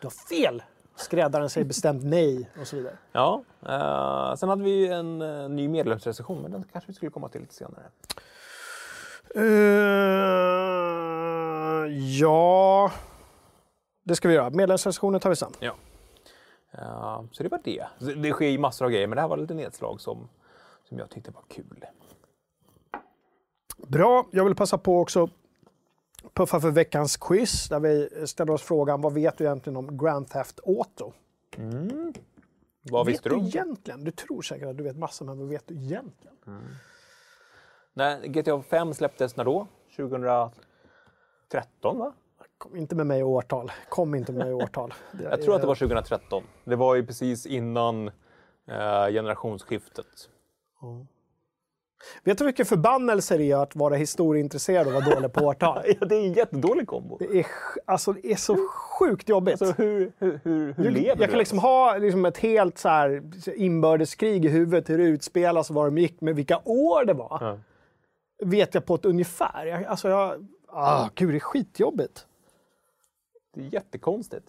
Du 0.02 0.06
har 0.06 0.12
fel! 0.12 0.64
Skräddaren 0.96 1.50
säger 1.50 1.66
bestämt 1.66 2.04
nej 2.04 2.50
och 2.62 2.68
så 2.68 2.76
vidare. 2.76 2.98
ja. 3.12 3.44
Eh, 3.62 4.36
sen 4.36 4.50
hade 4.50 4.64
vi 4.64 4.88
en 4.88 5.22
eh, 5.22 5.50
ny 5.50 5.68
medlemsrecension, 5.68 6.42
men 6.42 6.52
den 6.52 6.64
kanske 6.72 6.88
vi 6.88 6.94
skulle 6.94 7.12
komma 7.12 7.30
till 7.30 7.42
lite 7.42 7.54
senare. 7.54 7.84
Eh, 9.36 9.44
ja, 12.20 12.92
det 14.04 14.16
ska 14.16 14.28
vi 14.28 14.34
göra. 14.34 14.50
Medlemsrecensionen 14.50 15.20
tar 15.20 15.30
vi 15.30 15.36
sen. 15.36 15.52
Ja. 15.60 15.76
Eh, 16.72 17.22
så 17.32 17.44
det 17.44 17.50
var 17.50 17.60
det. 17.64 17.86
Det 18.16 18.32
sker 18.32 18.48
ju 18.48 18.58
massor 18.58 18.86
av 18.86 18.92
grejer, 18.92 19.08
men 19.08 19.16
det 19.16 19.22
här 19.22 19.28
var 19.28 19.38
lite 19.38 19.54
nedslag 19.54 20.02
som, 20.02 20.30
som 20.90 21.00
jag 21.00 21.10
tyckte 21.10 21.32
var 21.32 21.44
kul. 21.48 21.86
Bra, 23.78 24.26
jag 24.32 24.46
vill 24.46 24.56
passa 24.56 24.78
på 24.78 25.00
också 25.00 25.30
puffa 26.34 26.60
för 26.60 26.72
veckans 26.72 27.18
quiz 27.18 27.70
där 27.70 27.80
vi 27.80 28.28
ställer 28.28 28.54
oss 28.54 28.62
frågan 28.62 29.02
vad 29.02 29.14
vet 29.14 29.38
du 29.38 29.44
egentligen 29.44 29.78
om 29.78 29.98
Grand 29.98 30.30
Theft 30.30 30.60
Auto? 30.68 31.14
Vad 32.92 33.06
vet 33.06 33.14
visste 33.14 33.30
du 33.30 33.36
du? 33.36 33.42
om- 33.42 33.48
egentligen? 33.48 34.04
Du 34.04 34.12
tror 34.12 34.42
säkert 34.42 34.68
att 34.68 34.78
du 34.78 34.84
vet 34.84 34.98
massor, 34.98 35.26
men 35.26 35.40
vad 35.40 35.48
vet 35.48 35.68
du 35.68 35.76
egentligen? 35.76 36.38
Nej, 37.94 38.28
GTA 38.28 38.62
5 38.62 38.94
släpptes 38.94 39.36
när 39.36 39.46
då? 39.46 39.68
2013 39.96 40.54
va? 41.98 42.14
Kom 42.58 42.76
inte 42.76 42.96
med 42.96 43.08
mig 43.08 43.20
i 43.20 43.24
årtal. 43.24 43.72
Kom 43.90 44.16
inte 44.16 44.32
med 44.32 44.40
mig 44.46 44.50
i 44.52 44.54
årtal. 44.54 44.94
Det 45.12 45.24
Jag 45.24 45.42
tror 45.42 45.56
att 45.56 45.62
det 45.62 45.68
var 45.68 45.76
2013. 45.76 46.44
Det 46.64 46.76
var 46.76 46.96
ju 46.96 47.06
precis 47.06 47.46
innan 47.46 48.08
eh, 48.08 49.08
generationsskiftet. 49.10 50.30
Vet 52.24 52.38
du 52.38 52.46
vilken 52.46 52.66
förbannelse 52.66 53.38
det 53.38 53.52
är 53.52 53.58
att 53.58 53.76
vara 53.76 53.96
historieintresserad 53.96 54.88
och 54.88 54.94
vara 54.94 55.06
dålig 55.16 55.34
på 55.34 55.46
årtal? 55.46 55.84
Ja, 56.00 56.06
det 56.06 56.16
är 56.16 56.20
en 56.26 56.34
jättedålig 56.34 56.88
kombo. 56.88 57.18
Det 57.20 57.40
är, 57.40 57.46
alltså, 57.86 58.14
det 58.14 58.32
är 58.32 58.36
så 58.36 58.58
sjukt 59.00 59.30
jobbigt. 59.30 59.60
Så 59.60 59.66
hur, 59.66 60.12
hur, 60.18 60.40
hur, 60.44 60.74
hur 60.74 60.84
Du- 60.84 60.90
lever 60.90 61.08
jag 61.08 61.18
du 61.18 61.28
kan 61.28 61.38
liksom 61.38 61.60
ha 61.60 61.98
liksom 61.98 62.26
ett 62.26 62.38
helt 62.38 62.78
så 62.78 62.90
här 62.90 63.22
inbördeskrig 63.56 64.46
i 64.46 64.50
huvudet, 64.50 64.90
hur 64.90 64.98
det 64.98 65.04
utspelas 65.04 65.70
och 65.70 65.76
var 65.76 65.86
de 65.86 65.98
gick, 65.98 66.22
men 66.22 66.36
vilka 66.36 66.62
år 66.66 67.06
det 67.06 67.14
var 67.14 67.38
Ja. 67.42 67.58
vet 68.46 68.74
jag 68.74 68.86
på 68.86 68.96
ett 68.96 69.06
ungefär. 69.06 69.66
Jag, 69.66 69.84
alltså 69.86 70.10
jag, 70.10 70.48
ah, 70.68 71.10
gud, 71.16 71.30
det 71.30 71.38
är 71.38 71.40
skitjobbigt. 71.40 72.26
Det 73.56 73.62
är 73.62 73.74
jättekonstigt. 73.74 74.46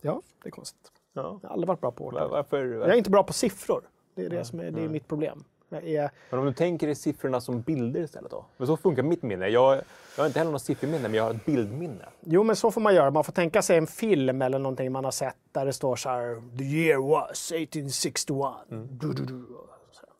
Ja, 0.00 0.22
det 0.42 0.48
är 0.48 0.50
konstigt. 0.50 0.92
Ja. 1.12 1.38
Jag 1.42 1.48
har 1.48 1.52
aldrig 1.54 1.68
varit 1.68 1.80
bra 1.80 1.90
på 1.90 2.04
Var- 2.04 2.12
årtal. 2.12 2.30
Varför? 2.30 2.64
Jag 2.66 2.88
är 2.88 2.94
inte 2.96 3.10
bra 3.10 3.22
på 3.22 3.32
siffror. 3.32 3.82
Det 4.14 4.24
är 4.24 4.30
det 4.30 4.44
som 4.44 4.60
är, 4.60 4.70
det 4.70 4.84
är 4.84 4.88
mitt 4.88 5.08
problem. 5.08 5.44
Är, 5.70 6.10
Men 6.30 6.40
om 6.40 6.46
du 6.46 6.52
tänker 6.52 6.88
i 6.88 6.94
siffrorna 6.94 7.40
som 7.40 7.60
bilder 7.60 8.00
istället 8.00 8.30
då? 8.30 8.46
Men 8.56 8.66
så 8.66 8.76
funkar 8.76 9.02
mitt 9.02 9.22
minne. 9.22 9.48
Jag, 9.48 9.76
jag 10.16 10.22
har 10.22 10.26
inte 10.26 10.38
heller 10.38 10.52
något 10.52 10.62
sifferminne, 10.62 11.02
men 11.02 11.14
jag 11.14 11.24
har 11.24 11.30
ett 11.30 11.44
bildminne. 11.44 12.04
jo, 12.20 12.42
men 12.42 12.56
så 12.56 12.70
får 12.70 12.80
man 12.80 12.94
göra. 12.94 13.10
Man 13.10 13.24
får 13.24 13.32
tänka 13.32 13.62
sig 13.62 13.78
en 13.78 13.86
film 13.86 14.42
eller 14.42 14.58
någonting 14.58 14.92
man 14.92 15.04
har 15.04 15.10
sett 15.10 15.36
där 15.52 15.66
det 15.66 15.72
står 15.72 15.96
så 15.96 16.08
här 16.08 16.56
“The 16.58 16.64
year 16.64 17.08
was 17.08 17.52
1861”. 17.52 18.54
Du, 18.90 19.12
du, 19.12 19.24
du. 19.24 19.46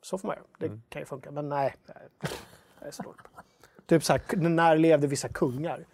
Så, 0.02 0.18
får 0.18 0.28
man 0.28 0.36
göra. 0.36 0.46
Det 0.58 0.80
kan 0.88 1.02
ju 1.02 1.06
funka, 1.06 1.30
men 1.30 1.48
nej. 1.48 1.74
Jag 2.80 2.88
är 2.88 3.02
på. 3.02 3.14
Typ 3.86 4.04
så 4.04 4.12
här, 4.12 4.36
när 4.36 4.76
levde 4.76 5.06
vissa 5.06 5.28
kungar? 5.28 5.84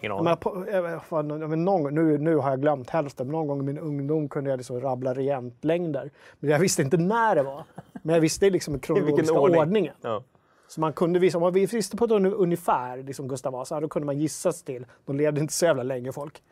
Ingen 0.00 0.12
aning. 0.12 0.36
på, 0.36 0.66
jag, 0.72 1.04
fan, 1.04 1.28
någon, 1.64 1.94
nu, 1.94 2.18
nu 2.18 2.36
har 2.36 2.50
jag 2.50 2.60
glömt 2.60 2.90
hälften, 2.90 3.26
men 3.26 3.32
någon 3.32 3.46
gång 3.46 3.60
i 3.60 3.62
min 3.62 3.78
ungdom 3.78 4.28
kunde 4.28 4.50
jag 4.50 4.56
liksom 4.56 4.80
rabbla 4.80 5.14
regentlängder. 5.14 6.10
Men 6.40 6.50
jag 6.50 6.58
visste 6.58 6.82
inte 6.82 6.96
när 6.96 7.34
det 7.34 7.42
var. 7.42 7.64
Men 8.02 8.14
jag 8.14 8.20
visste 8.20 8.50
liksom 8.50 8.78
kronologiska 8.80 9.38
ordning? 9.38 9.60
ordningen. 9.60 9.94
Ja. 10.02 10.22
Så 10.68 10.80
man 10.80 10.92
kunde 10.92 11.18
visa, 11.18 11.38
om 11.38 11.42
man 11.42 11.52
visste 11.52 11.96
på 11.96 12.04
ett 12.04 12.10
un- 12.10 12.34
ungefär 12.34 12.96
liksom 12.96 13.28
Gustav 13.28 13.52
Vasa, 13.52 13.80
då 13.80 13.88
kunde 13.88 14.06
man 14.06 14.18
gissa 14.18 14.52
sig 14.52 14.64
till. 14.64 14.86
De 15.04 15.16
levde 15.16 15.40
inte 15.40 15.54
så 15.54 15.64
jävla 15.64 15.82
länge 15.82 16.12
folk. 16.12 16.42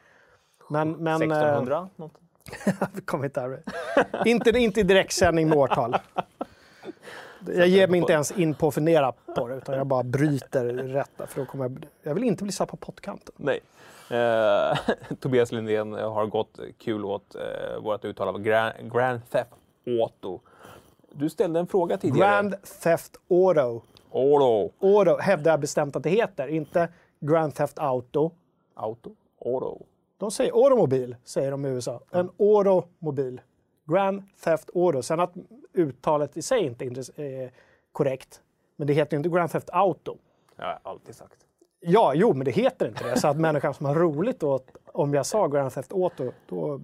Men, 0.70 0.92
men, 0.92 1.22
1600? 1.22 1.88
Något. 1.96 2.12
Eh, 2.66 2.72
vi 2.94 3.00
kommer 3.00 3.24
inte 3.24 3.40
här. 3.40 3.62
inte, 4.24 4.50
inte 4.50 4.80
i 4.80 4.82
direktsändning 4.82 5.48
med 5.48 5.58
årtal. 5.58 5.96
Jag 7.46 7.68
ger 7.68 7.88
mig 7.88 8.00
inte 8.00 8.12
ens 8.12 8.30
in 8.32 8.54
på 8.54 8.68
att 8.68 8.74
fundera 8.74 9.12
på 9.12 9.48
det, 9.48 9.54
utan 9.54 9.74
jag 9.74 9.86
bara 9.86 10.02
bryter 10.02 10.64
rätt. 10.64 11.10
där, 11.16 11.26
För 11.26 11.40
då 11.40 11.46
kommer 11.46 11.64
jag, 11.64 11.86
jag 12.02 12.14
vill 12.14 12.24
inte 12.24 12.44
bli 12.44 12.52
satt 12.52 12.68
på 12.68 12.76
pottkanten. 12.76 13.34
Nej. 13.36 13.60
Eh, 14.10 14.78
Tobias 15.20 15.52
Lindén 15.52 15.92
har 15.92 16.26
gått 16.26 16.60
kul 16.78 17.04
åt 17.04 17.34
eh, 17.34 17.82
vårt 17.82 18.04
uttal 18.04 18.28
av 18.28 18.38
Grand, 18.38 18.92
Grand 18.92 19.20
Theft 19.30 19.50
Auto. 19.86 20.40
Du 21.12 21.30
ställde 21.30 21.60
en 21.60 21.66
fråga 21.66 21.96
tidigare. 21.96 22.30
Grand 22.30 22.54
Theft 22.82 23.16
Auto. 23.30 23.82
Auto. 24.12 24.70
Auto 24.80 25.18
hävdar 25.20 25.50
jag 25.50 25.60
bestämt 25.60 25.96
att 25.96 26.02
det 26.02 26.10
heter, 26.10 26.46
inte 26.48 26.88
Grand 27.20 27.54
Theft 27.54 27.78
Auto. 27.78 28.30
Auto. 28.74 29.10
Auto. 29.44 29.84
De 30.18 30.30
säger 30.30 30.52
automobil, 30.52 31.16
säger 31.24 31.50
de 31.50 31.66
i 31.66 31.68
USA. 31.68 32.00
En 32.10 32.30
automobil. 32.38 33.40
Grand 33.92 34.22
Theft 34.44 34.70
Auto. 34.74 35.02
Sen 35.02 35.20
att 35.20 35.32
uttalet 35.72 36.36
i 36.36 36.42
sig 36.42 36.60
inte 36.64 36.84
är 36.84 37.42
eh, 37.44 37.50
korrekt. 37.92 38.40
Men 38.76 38.86
det 38.86 38.92
heter 38.92 39.16
ju 39.16 39.18
inte 39.18 39.28
Grand 39.28 39.50
Theft 39.50 39.70
Auto. 39.72 40.16
Jag 40.56 40.64
har 40.64 40.78
alltid 40.82 41.14
sagt. 41.14 41.46
Ja, 41.80 42.12
jo, 42.14 42.34
men 42.34 42.44
det 42.44 42.50
heter 42.50 42.88
inte 42.88 43.04
det. 43.04 43.20
Så 43.20 43.28
att 43.28 43.36
människan 43.36 43.74
som 43.74 43.86
har 43.86 43.94
roligt 43.94 44.42
åt, 44.42 44.66
om 44.86 45.14
jag 45.14 45.26
sa 45.26 45.48
Grand 45.48 45.72
Theft 45.72 45.92
Auto, 45.92 46.32
då 46.48 46.80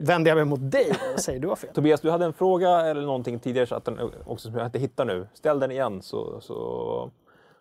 vänder 0.00 0.30
jag 0.30 0.36
mig 0.36 0.44
mot 0.44 0.70
dig 0.70 0.92
och 1.14 1.20
säger 1.20 1.40
du 1.40 1.48
har 1.48 1.56
fel. 1.56 1.74
Tobias, 1.74 2.00
du 2.00 2.10
hade 2.10 2.24
en 2.24 2.32
fråga 2.32 2.80
eller 2.80 3.02
någonting 3.02 3.38
tidigare 3.38 3.66
så 3.66 3.74
att 3.74 3.84
den 3.84 3.98
också 4.26 4.48
som 4.48 4.58
jag 4.58 4.66
inte 4.66 4.78
hittar 4.78 5.04
nu. 5.04 5.26
Ställ 5.34 5.60
den 5.60 5.70
igen 5.70 6.02
så, 6.02 6.40
så, 6.40 6.54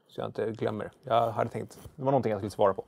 så 0.08 0.22
jag 0.22 0.28
inte 0.28 0.52
glömmer. 0.52 0.92
Jag 1.04 1.32
hade 1.32 1.50
tänkt, 1.50 1.80
det 1.96 2.04
var 2.04 2.12
någonting 2.12 2.32
jag 2.32 2.40
skulle 2.40 2.52
svara 2.52 2.74
på. 2.74 2.84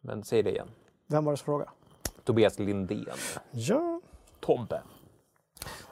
Men 0.00 0.24
säg 0.24 0.42
det 0.42 0.50
igen. 0.50 0.68
Vem 1.06 1.24
var 1.24 1.32
det 1.32 1.36
som 1.36 1.44
frågade? 1.44 1.70
Tobias 2.24 2.58
Lindén. 2.58 3.06
Ja, 3.50 3.91
Tobbe. 4.46 4.80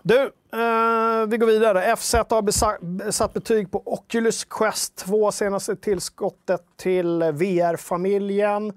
Du, 0.02 0.20
eh, 0.22 1.26
vi 1.28 1.36
går 1.38 1.46
vidare. 1.46 1.96
FZ 1.96 2.14
har 2.14 3.10
satt 3.10 3.32
betyg 3.34 3.70
på 3.70 3.82
Oculus 3.86 4.44
Quest 4.44 4.96
2, 4.96 5.32
senaste 5.32 5.76
tillskottet 5.76 6.62
till 6.76 7.22
VR-familjen. 7.32 8.72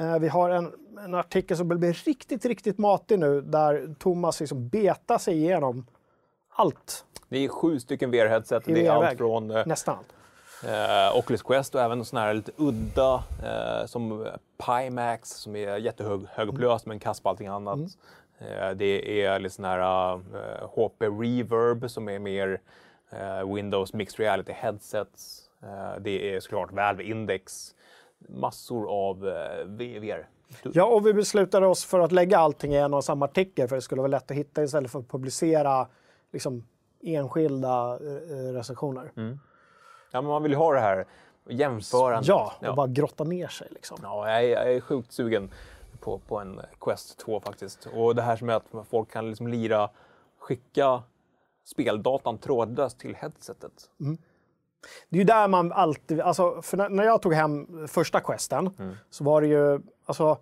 Eh, 0.00 0.18
vi 0.18 0.28
har 0.28 0.50
en, 0.50 0.72
en 1.04 1.14
artikel 1.14 1.56
som 1.56 1.68
blir 1.68 1.92
riktigt, 1.92 2.44
riktigt 2.44 2.78
matig 2.78 3.18
nu, 3.18 3.40
där 3.40 3.94
Thomas 3.98 4.40
liksom 4.40 4.68
betar 4.68 5.18
sig 5.18 5.34
igenom 5.34 5.86
allt, 6.56 7.04
Det 7.28 7.38
är 7.44 7.48
sju 7.48 7.80
stycken 7.80 8.10
VR-headset. 8.14 8.62
Det 8.64 8.86
är 8.86 8.90
allt 8.92 9.18
från 9.18 9.50
eh, 9.50 9.66
nästan 9.66 9.96
allt. 9.98 10.72
eh, 11.12 11.18
Oculus 11.18 11.42
Quest 11.42 11.74
och 11.74 11.80
även 11.80 12.04
sådana 12.04 12.26
här 12.26 12.34
lite 12.34 12.52
udda 12.56 13.14
eh, 13.44 13.86
som 13.86 14.26
Pimax 14.66 15.28
som 15.30 15.56
är 15.56 15.76
jättehög 15.76 16.20
högupplöst 16.30 16.86
men 16.86 16.98
kass 16.98 17.20
på 17.20 17.28
allting 17.28 17.46
annat. 17.46 17.78
Eh, 17.78 17.86
det 18.74 19.22
är 19.22 19.38
lite 19.38 19.54
sådana 19.54 19.74
här 19.74 20.12
eh, 20.14 20.68
HP 20.68 21.02
Reverb 21.02 21.90
som 21.90 22.08
är 22.08 22.18
mer 22.18 22.60
eh, 23.10 23.54
Windows 23.54 23.92
Mixed 23.92 24.20
Reality 24.20 24.52
headsets. 24.52 25.50
Eh, 25.62 26.00
det 26.00 26.34
är 26.34 26.40
såklart 26.40 26.72
Valve 26.72 27.04
Index. 27.04 27.74
Massor 28.28 28.90
av 28.90 29.28
eh, 29.28 29.64
VR. 29.66 30.28
Ja, 30.62 30.84
och 30.84 31.06
vi 31.06 31.14
beslutade 31.14 31.66
oss 31.66 31.84
för 31.84 32.00
att 32.00 32.12
lägga 32.12 32.38
allting 32.38 32.74
i 32.74 32.76
en 32.76 32.94
och 32.94 33.04
samma 33.04 33.24
artikel 33.24 33.68
för 33.68 33.76
det 33.76 33.82
skulle 33.82 34.00
vara 34.00 34.10
lätt 34.10 34.30
att 34.30 34.36
hitta 34.36 34.62
istället 34.62 34.90
för 34.90 34.98
att 34.98 35.08
publicera 35.08 35.86
liksom, 36.32 36.64
enskilda 37.02 37.94
eh, 37.94 38.52
recensioner. 38.52 39.10
Ja, 40.10 40.20
men 40.20 40.30
man 40.30 40.42
vill 40.42 40.52
ju 40.52 40.58
ha 40.58 40.72
det 40.72 40.80
här 40.80 41.06
jämförandet. 41.48 42.28
Ja, 42.28 42.54
och 42.68 42.76
bara 42.76 42.86
grotta 42.86 43.24
ner 43.24 43.48
sig. 43.48 43.68
Liksom. 43.70 43.98
Ja, 44.02 44.30
jag 44.30 44.44
är, 44.44 44.48
jag 44.48 44.72
är 44.72 44.80
sjukt 44.80 45.12
sugen 45.12 45.50
på, 46.00 46.18
på 46.18 46.38
en 46.38 46.60
Quest 46.80 47.18
2 47.18 47.40
faktiskt. 47.40 47.86
Och 47.86 48.14
det 48.14 48.22
här 48.22 48.36
som 48.36 48.48
är 48.48 48.54
att 48.54 48.88
folk 48.90 49.10
kan 49.10 49.28
liksom 49.28 49.48
lira, 49.48 49.90
skicka 50.40 51.02
speldatan 51.64 52.38
trådlöst 52.38 52.98
till 52.98 53.16
headsetet. 53.16 53.72
Det 55.08 55.16
är 55.16 55.18
ju 55.18 55.24
där 55.24 55.48
man 55.48 55.72
alltid... 55.72 56.20
Alltså, 56.20 56.62
för 56.62 56.88
när, 56.88 57.04
jag 57.04 57.22
tog 57.22 57.34
hem 57.34 57.88
första 57.88 58.20
questen 58.20 58.70
så 59.10 59.24
var 59.24 59.40
det 59.40 59.46
ju... 59.46 59.80
Alltså, 60.06 60.38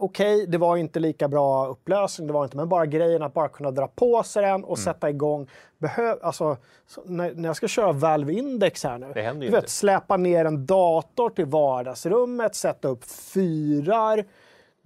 Okej, 0.00 0.46
det 0.46 0.58
var 0.58 0.76
inte 0.76 1.00
lika 1.00 1.28
bra 1.28 1.66
upplösning, 1.66 2.26
det 2.26 2.32
var 2.32 2.44
inte, 2.44 2.56
men 2.56 2.68
bara 2.68 2.86
grejen 2.86 3.22
att 3.22 3.34
bara 3.34 3.48
kunna 3.48 3.70
dra 3.70 3.88
på 3.88 4.22
sig 4.22 4.42
den 4.42 4.64
och 4.64 4.78
sätta 4.78 5.10
igång. 5.10 5.50
Behöv, 5.78 6.18
alltså, 6.22 6.56
så 6.86 7.02
när, 7.04 7.34
när 7.34 7.48
jag 7.48 7.56
ska 7.56 7.68
köra 7.68 7.92
Valve 7.92 8.32
Index 8.32 8.84
här 8.84 8.98
nu, 8.98 9.12
Det 9.14 9.32
du 9.32 9.38
vet, 9.38 9.54
inte. 9.54 9.70
släpa 9.70 10.16
ner 10.16 10.44
en 10.44 10.66
dator 10.66 11.30
till 11.30 11.46
vardagsrummet, 11.46 12.54
sätta 12.54 12.88
upp 12.88 13.04
fyrar. 13.04 14.24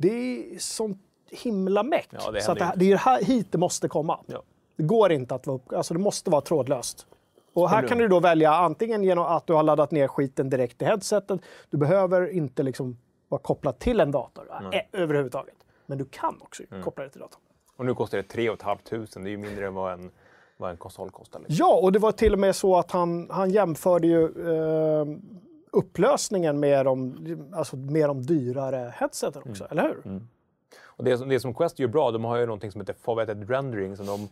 Det 0.02 0.54
är 0.54 0.58
sånt 0.58 0.98
himla 1.30 1.82
meck. 1.82 2.08
Ja, 2.10 2.30
det 2.30 2.40
så 2.42 2.54
det, 2.54 2.72
det 2.76 2.92
är 2.92 2.96
här, 2.96 3.22
hit 3.24 3.46
det 3.52 3.58
måste 3.58 3.88
komma. 3.88 4.18
Ja. 4.26 4.42
Det 4.76 4.82
går 4.82 5.12
inte 5.12 5.34
att 5.34 5.46
vara 5.46 5.56
upp, 5.56 5.72
alltså 5.72 5.94
det 5.94 6.00
måste 6.00 6.30
vara 6.30 6.40
trådlöst. 6.40 7.06
Och 7.52 7.70
här 7.70 7.88
kan 7.88 7.98
du 7.98 8.08
då 8.08 8.20
välja 8.20 8.54
antingen 8.54 9.04
genom 9.04 9.24
att 9.24 9.46
du 9.46 9.52
har 9.52 9.62
laddat 9.62 9.90
ner 9.90 10.08
skiten 10.08 10.50
direkt 10.50 10.82
i 10.82 10.84
headsetet. 10.84 11.40
Du 11.70 11.76
behöver 11.76 12.30
inte 12.30 12.62
liksom 12.62 12.96
vara 13.28 13.42
kopplad 13.42 13.78
till 13.78 14.00
en 14.00 14.10
dator 14.10 14.44
eh, 14.72 14.80
överhuvudtaget. 14.92 15.54
Men 15.86 15.98
du 15.98 16.04
kan 16.04 16.38
också 16.42 16.62
Mm. 16.70 16.82
koppla 16.84 17.04
det 17.04 17.10
till 17.10 17.20
datorn. 17.20 17.40
Och 17.76 17.86
nu 17.86 17.94
kostar 17.94 18.18
det 18.18 18.24
3 18.24 18.56
500. 18.56 19.06
Det 19.14 19.20
är 19.20 19.28
ju 19.28 19.36
mindre 19.36 19.66
än 19.66 19.74
vad 19.74 19.92
en, 19.92 20.10
vad 20.56 20.70
en 20.70 20.76
konsol 20.76 21.10
kostar. 21.10 21.38
Liksom. 21.40 21.56
Ja, 21.58 21.74
och 21.82 21.92
det 21.92 21.98
var 21.98 22.12
till 22.12 22.32
och 22.32 22.38
med 22.38 22.56
så 22.56 22.76
att 22.78 22.90
han, 22.90 23.28
han 23.30 23.50
jämförde 23.50 24.06
ju 24.06 24.24
eh, 24.24 25.06
upplösningen 25.72 26.60
med 26.60 26.84
de, 26.86 27.16
alltså 27.54 27.76
med 27.76 28.08
de 28.08 28.22
dyrare 28.22 28.92
headseten 28.96 29.42
också, 29.50 29.64
Mm. 29.70 29.78
eller 29.78 29.88
hur? 30.04 30.20
Och 30.84 31.04
det, 31.04 31.18
som- 31.18 31.28
det 31.28 31.40
som 31.40 31.54
Quest 31.54 31.78
gör 31.78 31.88
bra, 31.88 32.10
de 32.10 32.24
har 32.24 32.36
ju 32.36 32.46
någonting 32.46 32.72
som 32.72 32.80
heter 32.80 32.94
formatted 33.00 33.50
rendering 33.50 33.96
som 33.96 34.06
de 34.06 34.28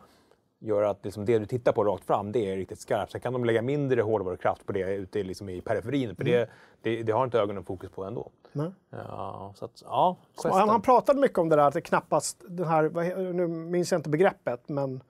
gör 0.59 0.83
att 0.83 1.05
liksom 1.05 1.24
det 1.24 1.38
du 1.38 1.46
tittar 1.46 1.72
på 1.72 1.85
rakt 1.85 2.05
fram, 2.05 2.33
det 2.33 2.53
är 2.53 2.57
riktigt 2.57 2.81
skarpt. 2.81 3.12
Sen 3.12 3.20
kan 3.20 3.33
de 3.33 3.44
lägga 3.44 3.62
mindre 3.62 4.03
hårdvarukraft 4.03 4.66
på 4.66 4.72
det 4.72 4.94
ute 4.94 5.22
liksom 5.22 5.48
i 5.48 5.61
periferin, 5.61 6.16
för 6.16 6.24
det, 6.24 6.50
det, 6.83 7.03
det 7.03 7.12
har 7.12 7.24
inte 7.24 7.38
ögonen 7.40 7.64
fokus 7.64 7.90
på 7.90 8.05
ändå. 8.05 8.31
Nej. 8.53 8.70
Ja, 8.90 9.53
så 9.57 9.64
att, 9.64 9.83
ja, 9.85 10.16
Så 10.37 10.48
han, 10.48 10.68
han 10.68 10.83
pratade 10.83 11.20
mycket 11.20 11.38
om 11.38 11.48
det 11.48 11.57
där 11.57 11.62
att 11.68 11.74
det 11.74 11.81
knappast, 11.81 12.42
den 12.48 12.66
här, 12.66 13.16
nu 13.33 13.46
minns 13.48 13.92
jag 13.92 13.98
inte 13.98 14.11
begreppet, 14.11 14.68
men 14.68 15.03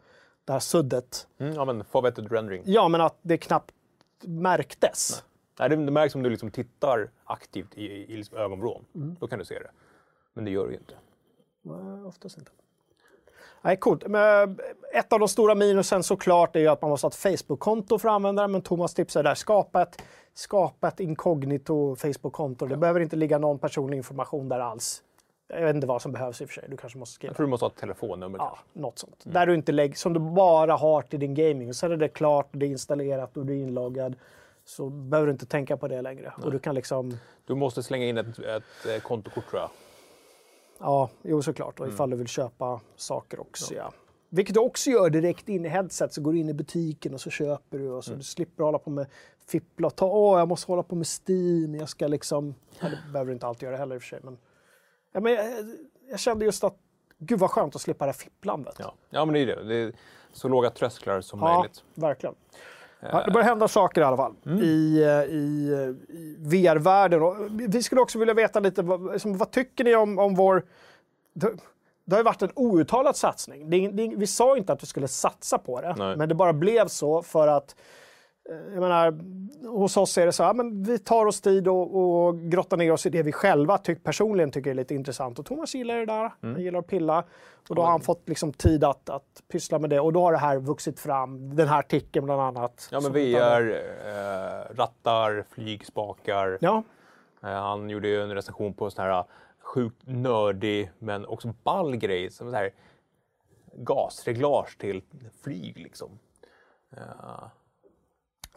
det 0.44 0.52
här 0.52 0.60
suddet. 0.60 1.26
Mm, 1.38 1.54
ja, 1.54 1.64
men 1.64 1.84
formatted 1.84 2.32
rendering. 2.32 2.62
Ja, 2.66 2.88
men 2.88 3.00
att 3.00 3.18
det 3.22 3.36
knappt 3.38 3.70
märktes. 4.24 5.10
Nej, 5.12 5.29
det, 5.68 5.76
det 5.76 5.92
märks 5.92 6.14
om 6.14 6.22
du 6.22 6.30
liksom 6.30 6.50
tittar 6.50 7.10
aktivt 7.24 7.78
i, 7.78 7.84
i, 7.84 8.16
liksom 8.16 8.38
ögonvrån. 8.38 8.84
Mm. 8.94 9.16
Då 9.20 9.26
kan 9.26 9.38
du 9.38 9.44
se 9.44 9.54
det. 9.58 9.70
Men 10.34 10.44
det 10.44 10.50
gör 10.50 10.64
du 10.66 10.72
ju 10.72 10.78
inte. 10.78 10.94
Nej, 11.62 12.04
oftast 12.04 12.38
inte. 12.38 12.50
Nej, 13.62 13.76
coolt. 13.76 14.06
Men 14.06 14.58
ett 14.94 15.12
av 15.12 15.18
de 15.18 15.28
stora 15.28 15.54
minusen 15.54 16.02
såklart 16.02 16.56
är 16.56 16.60
ju 16.60 16.68
att 16.68 16.82
man 16.82 16.90
måste 16.90 17.04
ha 17.04 17.08
ett 17.10 17.38
Facebook-konto 17.38 17.98
för 17.98 18.08
att 18.08 18.12
använda 18.12 18.42
det. 18.42 18.48
Men 18.48 18.62
Thomas 18.62 18.94
tipsar 18.94 19.22
där, 19.22 19.34
skapa 19.34 19.82
ett, 19.82 20.02
skapa 20.34 20.88
ett 20.88 21.00
inkognito 21.00 21.96
Facebook-konto. 21.96 22.66
Det 22.66 22.76
behöver 22.76 23.00
inte 23.00 23.16
ligga 23.16 23.38
någon 23.38 23.58
personlig 23.58 23.96
information 23.96 24.48
där 24.48 24.60
alls. 24.60 25.02
Jag 25.48 25.62
vet 25.62 25.74
inte 25.74 25.86
vad 25.86 26.02
som 26.02 26.12
behövs 26.12 26.40
i 26.40 26.44
och 26.44 26.48
för 26.48 26.54
sig. 26.54 26.64
Du 26.68 26.76
kanske 26.76 26.98
måste 26.98 27.14
skriva. 27.14 27.30
Jag 27.30 27.36
tror 27.36 27.46
du 27.46 27.50
måste 27.50 27.64
ha 27.64 27.70
ett 27.70 27.76
telefonnummer 27.76 28.38
Ja, 28.38 28.46
kanske. 28.46 28.64
något 28.78 28.98
sånt. 28.98 29.22
Där 29.24 29.46
du 29.46 29.54
inte 29.54 29.72
lägger, 29.72 29.94
som 29.94 30.12
du 30.12 30.20
bara 30.20 30.76
har 30.76 31.02
till 31.02 31.20
din 31.20 31.34
gaming. 31.34 31.68
Och 31.68 31.76
sen 31.76 31.92
är 31.92 31.96
det 31.96 32.08
klart, 32.08 32.48
det 32.52 32.66
är 32.66 32.70
installerat 32.70 33.36
och 33.36 33.46
du 33.46 33.52
är 33.52 33.62
inloggad. 33.62 34.16
Så 34.70 34.90
behöver 34.90 35.26
du 35.26 35.32
inte 35.32 35.46
tänka 35.46 35.76
på 35.76 35.88
det 35.88 36.02
längre. 36.02 36.32
Och 36.42 36.52
du 36.52 36.58
kan 36.58 36.74
liksom, 36.74 37.18
Du 37.44 37.54
måste 37.54 37.82
slänga 37.82 38.06
in 38.06 38.18
ett, 38.18 38.38
ett 38.38 38.86
eh, 38.88 39.00
kontokort 39.02 39.50
tror 39.50 39.60
jag. 39.60 39.70
ja, 40.78 41.10
jo 41.22 41.42
såklart. 41.42 41.80
Och 41.80 41.88
ifall 41.88 42.10
du 42.10 42.16
vill 42.16 42.26
köpa 42.28 42.80
saker 42.96 43.40
också, 43.40 43.74
ja. 43.74 43.92
Vilket 44.28 44.54
du 44.54 44.60
också 44.60 44.90
gör 44.90 45.10
direkt 45.10 45.48
in 45.48 45.64
i 45.64 45.68
headset. 45.68 46.12
Så 46.14 46.20
går 46.22 46.32
du 46.32 46.38
in 46.38 46.48
i 46.48 46.54
butiken 46.54 47.14
och 47.14 47.20
så 47.20 47.30
köper 47.30 47.78
du. 47.78 47.90
Och 47.90 48.04
så 48.04 48.14
du 48.14 48.22
slipper 48.22 48.64
hålla 48.64 48.78
på 48.78 48.90
med 48.90 49.06
fippla 49.46 49.86
och 49.86 49.96
ta, 49.96 50.06
åh, 50.06 50.38
jag 50.38 50.48
måste 50.48 50.72
hålla 50.72 50.82
på 50.82 50.94
med 50.94 51.06
Steam. 51.06 51.74
Jag 51.74 51.88
ska 51.88 52.06
liksom, 52.06 52.54
ja, 52.80 52.88
det 52.88 53.12
behöver 53.12 53.26
du 53.28 53.32
inte 53.32 53.46
alltid 53.46 53.62
göra 53.66 53.76
heller 53.76 53.94
i 53.94 53.98
och 53.98 54.02
för 54.02 54.08
sig. 54.08 54.20
Men, 54.22 54.38
ja, 55.12 55.20
men 55.20 55.32
jag, 55.32 55.46
jag 56.10 56.20
kände 56.20 56.44
just 56.44 56.64
att, 56.64 56.76
gud 57.18 57.38
vad 57.38 57.50
skönt 57.50 57.74
att 57.74 57.80
slippa 57.80 58.04
det 58.06 58.12
här 58.12 58.18
fipplandet. 58.18 58.74
Ja. 58.78 58.94
ja, 59.10 59.24
men 59.24 59.34
det 59.34 59.40
är 59.40 59.46
det. 59.46 59.64
det 59.64 59.74
är 59.74 59.92
så 60.32 60.48
låga 60.48 60.70
trösklar 60.70 61.20
som 61.20 61.40
Ja, 61.40 61.58
möjligt. 61.58 61.84
verkligen. 61.94 62.34
Ja, 63.00 63.22
det 63.26 63.30
börjar 63.30 63.48
hända 63.48 63.68
saker 63.68 64.00
i 64.00 64.04
alla 64.04 64.16
fall 64.16 64.34
i, 64.62 65.02
eh, 65.02 65.08
i, 65.08 65.70
i 66.08 66.36
VR-världen. 66.38 67.20
Vi 67.70 67.82
skulle 67.82 68.00
också 68.00 68.18
vilja 68.18 68.34
veta 68.34 68.60
lite, 68.60 68.82
vad, 68.82 69.12
liksom, 69.12 69.36
vad 69.36 69.50
tycker 69.50 69.84
ni 69.84 69.94
om, 69.94 70.18
om 70.18 70.34
vår... 70.34 70.62
Det, 71.32 71.50
det 72.04 72.14
har 72.14 72.20
ju 72.20 72.24
varit 72.24 72.42
en 72.42 72.52
outtalad 72.54 73.16
satsning. 73.16 73.70
Det, 73.70 73.88
det, 73.88 74.12
vi 74.16 74.26
sa 74.26 74.56
inte 74.56 74.72
att 74.72 74.82
vi 74.82 74.86
skulle 74.86 75.08
satsa 75.08 75.58
på 75.58 75.80
det, 75.80 75.94
Nej. 75.98 76.16
men 76.16 76.28
det 76.28 76.34
bara 76.34 76.52
blev 76.52 76.88
så 76.88 77.22
för 77.22 77.48
att 77.48 77.76
jag 78.48 78.80
menar, 78.80 79.18
hos 79.68 79.96
oss 79.96 80.18
är 80.18 80.26
det 80.26 80.32
så 80.32 80.44
här, 80.44 80.54
men 80.54 80.82
vi 80.82 80.98
tar 80.98 81.26
oss 81.26 81.40
tid 81.40 81.68
och, 81.68 81.96
och 81.96 82.40
grottar 82.40 82.76
ner 82.76 82.92
oss 82.92 83.06
i 83.06 83.10
det 83.10 83.22
vi 83.22 83.32
själva 83.32 83.78
tyck, 83.78 84.04
personligen 84.04 84.50
tycker 84.50 84.70
är 84.70 84.74
lite 84.74 84.94
intressant. 84.94 85.38
Och 85.38 85.46
Thomas 85.46 85.74
gillar 85.74 85.96
det 85.96 86.06
där, 86.06 86.32
han 86.40 86.60
gillar 86.60 86.78
att 86.78 86.86
pilla. 86.86 87.24
Och 87.68 87.74
då 87.74 87.82
har 87.82 87.90
han 87.90 88.00
fått 88.00 88.28
liksom 88.28 88.52
tid 88.52 88.84
att, 88.84 89.10
att 89.10 89.42
pyssla 89.52 89.78
med 89.78 89.90
det. 89.90 90.00
Och 90.00 90.12
då 90.12 90.20
har 90.20 90.32
det 90.32 90.38
här 90.38 90.58
vuxit 90.58 91.00
fram, 91.00 91.56
den 91.56 91.68
här 91.68 91.78
artikeln 91.78 92.24
bland 92.26 92.40
annat. 92.40 92.88
Ja, 92.92 93.00
men 93.00 93.12
VR, 93.12 93.70
eh, 93.70 94.76
rattar, 94.76 95.44
flygspakar. 95.50 96.58
Ja, 96.60 96.82
Eh, 97.42 97.50
han 97.50 97.90
gjorde 97.90 98.08
ju 98.08 98.22
en 98.22 98.34
recension 98.34 98.74
på 98.74 98.90
sån 98.90 99.04
här 99.04 99.18
eh, 99.18 99.24
sjukt 99.58 100.02
nördig 100.06 100.90
men 100.98 101.26
också 101.26 101.54
ball 101.62 101.96
grej. 101.96 102.30
Som 102.30 102.50
så 102.50 102.56
här 102.56 102.70
gasreglage 103.72 104.78
till 104.78 105.02
flyg 105.42 105.78
liksom. 105.78 106.18
Eh, 106.96 107.44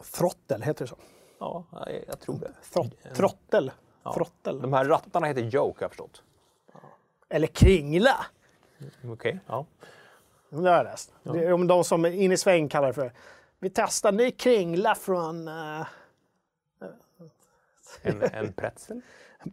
Throttel, 0.02 0.62
heter 0.62 0.84
det 0.84 0.88
så? 0.88 0.96
ja, 1.38 1.64
jag, 2.06 2.20
tror 2.20 2.38
det. 2.38 2.52
Throt, 2.72 3.14
trottel. 3.14 3.72
Throttel. 4.14 4.62
De 4.62 4.72
här 4.72 4.84
rattarna 4.84 5.26
heter 5.26 5.42
Joke 5.42 5.78
har 5.78 5.84
jag 5.84 5.90
förstått. 5.90 6.22
Eller 7.28 7.46
kringla. 7.46 8.26
Okej, 9.04 9.40
ja. 9.46 9.66
Det 10.48 10.56
har 10.56 10.76
jag 10.76 10.84
läst. 10.84 11.12
Det 11.22 11.44
är 11.44 11.52
om 11.52 11.66
de 11.66 11.84
som 11.84 12.04
är 12.04 12.10
inne 12.10 12.34
i 12.34 12.36
sväng 12.36 12.68
kallar 12.68 12.86
det 12.86 12.94
för 12.94 13.12
vi 13.58 13.70
testar 13.70 14.12
ny 14.12 14.30
kringla 14.30 14.94
från 14.94 15.48
uh, 15.48 15.86
En, 18.02 18.22
en 18.22 18.52
pretzel. 18.52 19.00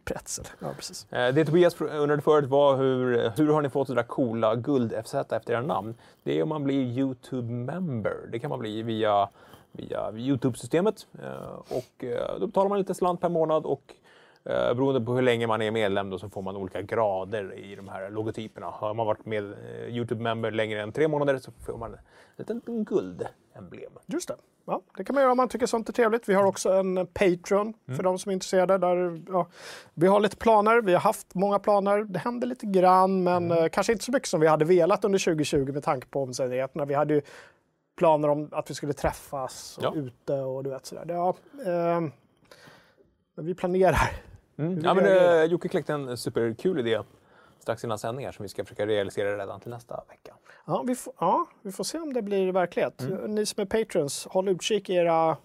pretzel. 0.05 0.45
Ja, 0.59 0.73
precis. 0.75 1.13
Eh, 1.13 1.33
Det 1.33 1.45
Tobias 1.45 1.81
undrade 1.81 2.21
förut 2.21 2.49
var 2.49 2.77
hur, 2.77 3.31
hur 3.37 3.53
har 3.53 3.61
ni 3.61 3.69
fått 3.69 3.87
det 3.87 3.95
där 3.95 4.03
coola 4.03 4.55
guld-FZ 4.55 5.13
efter 5.13 5.53
era 5.53 5.61
namn? 5.61 5.95
Det 6.23 6.39
är 6.39 6.43
om 6.43 6.49
man 6.49 6.63
blir 6.63 6.85
YouTube-member. 6.85 8.27
Det 8.31 8.39
kan 8.39 8.49
man 8.49 8.59
bli 8.59 8.81
via, 8.81 9.29
via 9.71 10.11
YouTube-systemet. 10.11 11.07
Eh, 11.23 11.59
Och 11.69 12.03
eh, 12.03 12.39
då 12.39 12.47
betalar 12.47 12.69
man 12.69 12.77
lite 12.77 12.93
slant 12.93 13.21
per 13.21 13.29
månad 13.29 13.65
och 13.65 13.95
Eh, 14.43 14.73
beroende 14.73 15.01
på 15.01 15.13
hur 15.13 15.21
länge 15.21 15.47
man 15.47 15.61
är 15.61 15.71
medlem 15.71 16.09
då, 16.09 16.19
så 16.19 16.29
får 16.29 16.41
man 16.41 16.55
olika 16.55 16.81
grader 16.81 17.53
i 17.59 17.75
de 17.75 17.87
här 17.87 18.09
logotyperna. 18.09 18.67
Har 18.67 18.93
man 18.93 19.05
varit 19.05 19.25
med 19.25 19.43
Youtube-member 19.87 20.51
längre 20.51 20.81
än 20.81 20.91
tre 20.91 21.07
månader 21.07 21.37
så 21.37 21.51
får 21.65 21.77
man 21.77 21.93
ett 21.93 21.99
litet 22.49 22.65
guldemblem. 22.65 23.91
Just 24.05 24.27
det. 24.27 24.35
Ja, 24.65 24.81
det 24.97 25.03
kan 25.03 25.13
man 25.13 25.21
göra 25.21 25.31
om 25.31 25.37
man 25.37 25.49
tycker 25.49 25.65
sånt 25.65 25.89
är 25.89 25.93
trevligt. 25.93 26.29
Vi 26.29 26.33
har 26.33 26.43
också 26.43 26.69
en 26.73 27.07
Patreon 27.13 27.73
för 27.95 28.03
de 28.03 28.19
som 28.19 28.29
är 28.29 28.33
intresserade. 28.33 28.77
Där, 28.77 29.21
ja, 29.27 29.47
vi 29.93 30.07
har 30.07 30.19
lite 30.19 30.37
planer, 30.37 30.81
vi 30.81 30.93
har 30.93 30.99
haft 30.99 31.35
många 31.35 31.59
planer. 31.59 32.03
Det 32.03 32.19
händer 32.19 32.47
lite 32.47 32.65
grann, 32.65 33.23
men 33.23 33.51
eh, 33.51 33.67
kanske 33.71 33.93
inte 33.93 34.05
så 34.05 34.11
mycket 34.11 34.29
som 34.29 34.39
vi 34.39 34.47
hade 34.47 34.65
velat 34.65 35.05
under 35.05 35.19
2020 35.19 35.71
med 35.73 35.83
tanke 35.83 36.07
på 36.07 36.23
omständigheterna. 36.23 36.85
Vi 36.85 36.93
hade 36.93 37.13
ju 37.13 37.21
planer 38.01 38.27
om 38.29 38.49
att 38.51 38.69
vi 38.69 38.73
skulle 38.73 38.93
träffas 38.93 39.77
och 39.77 39.83
Ja. 39.83 39.93
ute 39.95 40.33
och 40.33 40.63
du 40.63 40.69
vet 40.69 40.85
sådär. 40.85 41.05
Ja, 41.07 41.35
eh, 41.65 42.01
vi 43.35 43.55
planerar. 43.55 44.11
Mm. 44.57 44.79
Ja, 44.83 44.93
men, 44.93 45.05
eh, 45.05 45.43
Jocke 45.43 45.67
kläckte 45.67 45.93
en 45.93 46.17
superkul 46.17 46.79
idé 46.79 47.01
strax 47.59 47.83
innan 47.83 47.99
sändningar 47.99 48.31
som 48.31 48.43
vi 48.43 48.49
ska 48.49 48.63
försöka 48.63 48.85
realisera 48.85 49.37
redan 49.37 49.59
till 49.59 49.69
nästa 49.69 50.03
vecka. 50.09 50.33
Ja, 50.67 50.83
vi 50.87 50.95
får, 50.95 51.13
ja, 51.19 51.45
vi 51.61 51.71
får 51.71 51.83
se 51.83 51.99
om 51.99 52.13
det 52.13 52.21
blir 52.21 52.51
verklighet. 52.51 53.03
Ni 53.27 53.45
som 53.45 53.61
är 53.61 53.65
patrons, 53.65 54.27
håll 54.29 54.49
utkik 54.49 54.89
i 54.89 54.93
era, 54.93 55.37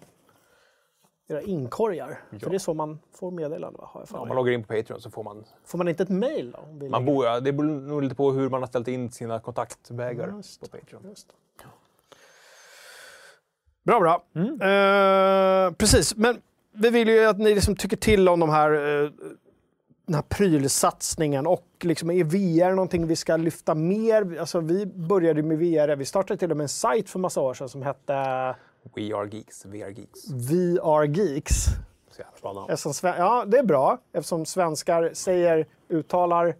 era 1.29 1.43
inkorgar. 1.43 2.21
För 2.41 2.51
det 2.51 2.57
är 2.57 2.59
så 2.59 2.75
man 2.75 2.99
får 3.13 3.31
meddelande, 3.31 3.79
va? 3.79 3.89
Har 3.93 4.01
jag 4.01 4.09
för 4.09 4.19
Om 4.19 4.29
man 4.29 4.37
loggar 4.37 4.53
in 4.53 4.65
på 4.65 4.75
Patreon 4.75 5.01
så 5.01 5.11
får 5.11 5.25
man... 5.25 5.45
Får 5.65 5.79
man 5.79 5.89
inte 5.89 6.03
ett 6.03 6.09
mail 6.09 6.51
då? 6.51 6.59
Om 6.59 6.79
vi 6.79 6.89
man 6.89 7.05
bor, 7.05 7.27
ja, 7.27 7.41
det 7.41 7.53
beror 7.53 7.69
nog 7.81 8.03
lite 8.03 8.15
på 8.15 8.33
hur 8.33 8.49
man 8.49 8.63
har 8.63 8.67
ställt 8.67 8.89
in 8.89 9.11
sina 9.13 9.41
kontaktvägar 9.41 10.27
på 10.61 10.67
Patreon. 10.79 11.03
Just 11.09 11.33
Bra, 13.87 14.01
bra. 14.01 14.23
Eh, 14.69 15.73
precis, 15.73 16.17
men 16.17 16.39
vi 16.73 16.91
vill 16.91 17.09
ju 17.09 17.25
att 17.25 17.39
ni 17.39 17.55
liksom 17.55 17.77
tycker 17.77 17.97
till 17.97 18.29
om 18.29 18.41
de 18.41 18.51
här, 18.51 18.73
eh, 18.73 19.11
den 20.07 20.15
här 20.15 20.23
prylsatsningen 20.23 21.47
och 21.47 21.67
liksom 21.81 22.11
är 22.11 22.25
VR 22.25 22.71
någonting 22.71 23.07
vi 23.07 23.17
ska 23.17 23.37
lyfta 23.37 23.75
mer? 23.75 24.39
Alltså, 24.41 24.61
vi 24.61 24.87
började 24.87 25.43
med 25.43 25.59
VR, 25.59 25.97
vi 25.97 26.05
startade 26.05 26.39
till 26.39 26.51
och 26.51 26.57
med 26.57 26.65
en 26.65 26.69
sajt 26.69 27.11
för 27.11 27.19
massa 27.19 27.41
år 27.41 27.55
sedan 27.55 27.69
som 27.69 27.83
hette 27.83 28.13
We 28.97 29.17
are 29.17 29.29
geeks, 29.33 29.67
VR 29.67 29.91
geeks. 29.91 30.31
VR 30.31 31.05
Geeks. 31.05 31.65
Så 32.11 32.23
jävla 32.23 32.53
bra 32.53 32.53
namn. 32.53 33.17
Ja, 33.19 33.45
det 33.47 33.59
är 33.59 33.63
bra 33.65 33.99
eftersom 34.13 34.47
svenskar 34.47 35.11
säger, 35.13 35.67
uttalar 35.89 36.57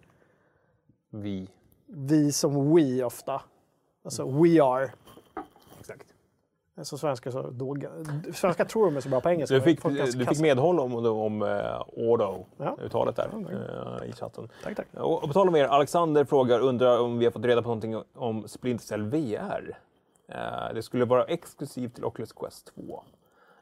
Vi. 1.09 1.49
vi 1.87 2.31
som 2.31 2.75
we 2.75 3.03
ofta. 3.03 3.41
Alltså 4.05 4.25
we 4.25 4.63
are. 4.63 4.91
Som 6.83 6.97
svenskar 6.97 7.31
så 7.31 7.41
dåliga. 7.41 7.89
Svenskar 8.33 8.65
tror 8.65 8.85
de 8.85 8.97
är 8.97 9.01
så 9.01 9.09
bra 9.09 9.21
på 9.21 9.29
engelska. 9.29 9.55
Du 9.55 9.61
fick, 9.61 9.83
du 10.17 10.25
fick 10.25 10.39
medhåll 10.39 10.79
om, 10.79 11.05
om 11.05 11.41
uh, 11.41 11.49
Ja. 12.57 12.77
uttalet 12.81 13.15
där 13.15 13.29
eh, 14.03 14.09
i 14.09 14.13
chatten. 14.13 14.49
Tack, 14.63 14.75
tack. 14.75 14.87
Och, 14.93 15.13
och 15.13 15.27
på 15.27 15.33
tal 15.33 15.47
om 15.47 15.55
er, 15.55 15.65
Alexander 15.65 16.25
frågar, 16.25 16.59
undrar 16.59 16.99
om 16.99 17.17
vi 17.17 17.25
har 17.25 17.31
fått 17.31 17.45
reda 17.45 17.61
på 17.61 17.67
någonting 17.67 18.03
om 18.15 18.47
Splinter 18.47 18.85
Cell 18.85 19.03
VR. 19.03 19.77
Eh, 20.29 20.73
det 20.73 20.83
skulle 20.83 21.05
vara 21.05 21.23
exklusivt 21.23 21.95
till 21.95 22.05
Oculus 22.05 22.31
Quest 22.31 22.71
2. 22.75 23.03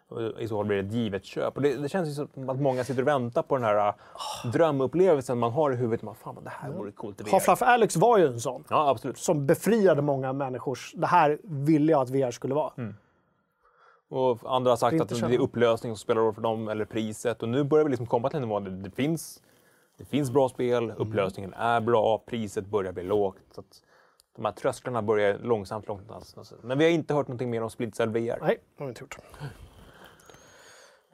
Och 0.08 0.42
I 0.42 0.48
så 0.48 0.58
fall 0.58 0.66
blir 0.66 0.78
det 0.84 0.88
ett 0.88 0.94
givet 0.94 1.26
köp. 1.26 1.56
Och 1.56 1.62
det, 1.62 1.76
det 1.76 1.90
känns 1.90 2.10
ju 2.10 2.14
som 2.14 2.50
att 2.50 2.60
många 2.60 2.84
sitter 2.84 3.02
och 3.02 3.08
väntar 3.08 3.42
på 3.42 3.56
den 3.56 3.64
här 3.64 3.88
uh, 3.88 4.52
drömupplevelsen 4.52 5.40
man 5.40 5.52
har 5.52 5.72
i 5.72 5.76
huvudet. 5.76 6.02
Man, 6.02 6.16
Fan, 6.16 6.36
det 6.44 6.50
här 6.50 6.70
vore 6.70 6.92
coolt 6.92 7.22
i 7.22 7.24
VR. 7.24 7.30
Half-Life 7.30 7.64
Alyx 7.66 7.96
var 7.96 8.18
ju 8.18 8.28
en 8.28 8.40
sån. 8.40 8.64
Ja, 8.70 8.90
absolut. 8.90 9.18
Som 9.18 9.46
befriade 9.46 10.02
många 10.02 10.34
människors... 10.34 10.94
Det 10.96 11.08
här 11.08 11.40
ville 11.44 11.92
jag 11.92 12.02
att 12.02 12.10
VR 12.10 12.32
skulle 12.32 12.54
vara. 12.56 12.72
Mm. 12.78 12.96
Och 14.10 14.40
andra 14.56 14.72
har 14.72 14.78
sagt 14.78 15.02
att 15.02 15.10
det 15.10 15.22
är 15.36 15.40
upplösning 15.40 15.92
som 15.92 15.98
spelar 15.98 16.22
roll 16.22 16.34
för 16.34 16.42
dem, 16.42 16.68
eller 16.68 16.86
priset. 16.86 17.44
Och 17.44 17.50
nu 17.50 17.64
börjar 17.64 17.86
vi 17.86 17.90
liksom 17.90 18.08
komma 18.08 18.30
till 18.30 18.38
en 18.38 18.42
nivå 18.42 18.60
där 18.60 18.72
det 18.72 18.92
finns, 18.92 19.42
det 19.98 20.06
finns 20.06 20.32
bra 20.32 20.50
spel, 20.50 20.84
Mm. 20.84 20.98
upplösningen 20.98 21.54
är 21.54 21.82
bra, 21.82 22.24
priset 22.26 22.66
börjar 22.66 22.92
bli 22.92 23.04
lågt. 23.04 23.38
Så 23.52 23.60
att 23.62 23.82
de 24.36 24.46
här 24.46 24.52
trösklarna 24.52 25.02
börjar 25.02 25.38
långsamt, 25.38 25.88
långsamt. 25.88 26.54
Men 26.62 26.78
vi 26.78 26.84
har 26.84 26.92
inte 26.92 27.14
hört 27.14 27.28
någonting 27.28 27.50
mer 27.50 27.64
om 27.64 27.70
Split 27.70 27.96
Cell 27.96 28.10
VR. 28.10 28.18
Nej, 28.42 28.60
det 28.78 28.84
har 28.84 28.86
vi 28.86 28.90
inte 28.90 29.02
gjort. 29.02 29.18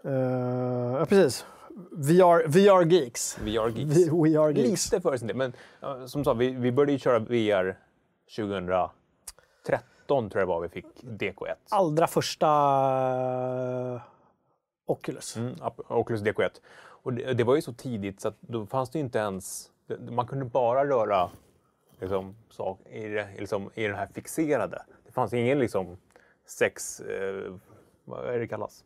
Uh, 0.05 0.11
ja, 0.99 1.05
precis. 1.05 1.45
VR, 1.91 2.47
VR 2.47 2.85
Geeks. 2.91 3.37
VR 3.39 3.69
Geeks. 3.69 3.97
Vi, 3.97 4.09
we 4.09 4.39
are 4.39 4.53
Geeks. 4.53 4.91
Lite 4.91 5.01
före 5.01 5.19
sin 5.19 5.27
tid. 5.27 5.37
Men 5.37 5.53
ja, 5.79 6.07
som 6.07 6.23
sagt, 6.23 6.37
vi, 6.39 6.49
vi 6.49 6.71
började 6.71 6.91
ju 6.91 6.99
köra 6.99 7.19
VR 7.19 7.79
2013 8.35 8.89
tror 10.29 10.39
jag 10.41 10.47
var 10.47 10.59
vi 10.61 10.69
fick 10.69 10.85
DK1. 11.03 11.55
Allra 11.69 12.07
första 12.07 12.47
eh, 13.95 14.01
Oculus. 14.85 15.37
Mm, 15.37 15.55
Oculus 15.87 16.21
DK1. 16.21 16.49
Och 17.03 17.13
det, 17.13 17.33
det 17.33 17.43
var 17.43 17.55
ju 17.55 17.61
så 17.61 17.73
tidigt 17.73 18.21
så 18.21 18.27
att 18.27 18.37
då 18.41 18.65
fanns 18.65 18.89
det 18.89 18.99
inte 18.99 19.19
ens... 19.19 19.71
det- 19.87 20.11
Man 20.11 20.27
kunde 20.27 20.45
bara 20.45 20.85
röra 20.85 21.29
liksom, 21.99 22.35
sak, 22.49 22.79
i, 22.89 23.07
det, 23.07 23.27
liksom, 23.39 23.69
i 23.73 23.83
den 23.87 23.95
här 23.95 24.07
fixerade. 24.13 24.81
Det 25.05 25.11
fanns 25.11 25.33
ingen 25.33 25.59
liksom 25.59 25.97
sex... 26.47 26.99
Eh, 26.99 27.53
vad 28.05 28.25
är 28.25 28.39
det 28.39 28.47
kallas? 28.47 28.83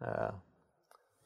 Eh, 0.00 0.34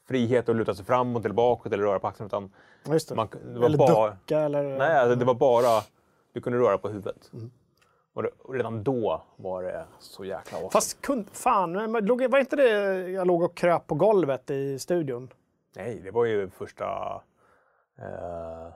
frihet 0.08 0.48
att 0.48 0.56
luta 0.56 0.74
sig 0.74 0.84
fram 0.84 1.16
och 1.16 1.22
tillbaka 1.22 1.68
eller 1.68 1.84
röra 1.84 1.98
på 1.98 2.06
axeln. 2.08 2.26
Utan 2.26 2.52
Just 2.84 3.08
det. 3.08 3.14
man, 3.14 3.28
det 3.52 3.58
var 3.58 3.66
eller 3.66 3.78
bara, 3.78 4.10
ducka 4.10 4.38
eller... 4.40 4.78
Nej, 4.78 4.98
alltså, 4.98 5.14
det 5.16 5.24
var 5.24 5.34
bara... 5.34 5.82
Du 6.32 6.40
kunde 6.40 6.58
röra 6.58 6.78
på 6.78 6.88
huvudet. 6.88 7.30
Mm. 7.32 7.50
Och, 8.26 8.54
redan 8.54 8.82
då 8.82 9.22
var 9.36 9.62
det 9.62 9.84
så 9.98 10.24
jäkla 10.24 10.58
awesome. 10.58 10.70
Fast 10.70 11.00
kun, 11.00 11.26
fan, 11.32 11.92
var 11.92 12.38
inte 12.38 12.56
det 12.56 12.68
jag 13.10 13.26
låg 13.26 13.42
och 13.42 13.56
kröp 13.56 13.86
på 13.86 13.94
golvet 13.94 14.50
i 14.50 14.78
studion? 14.78 15.28
Nej, 15.76 16.00
det 16.04 16.10
var 16.10 16.24
ju 16.24 16.50
första... 16.50 16.84
Eh, 17.98 18.72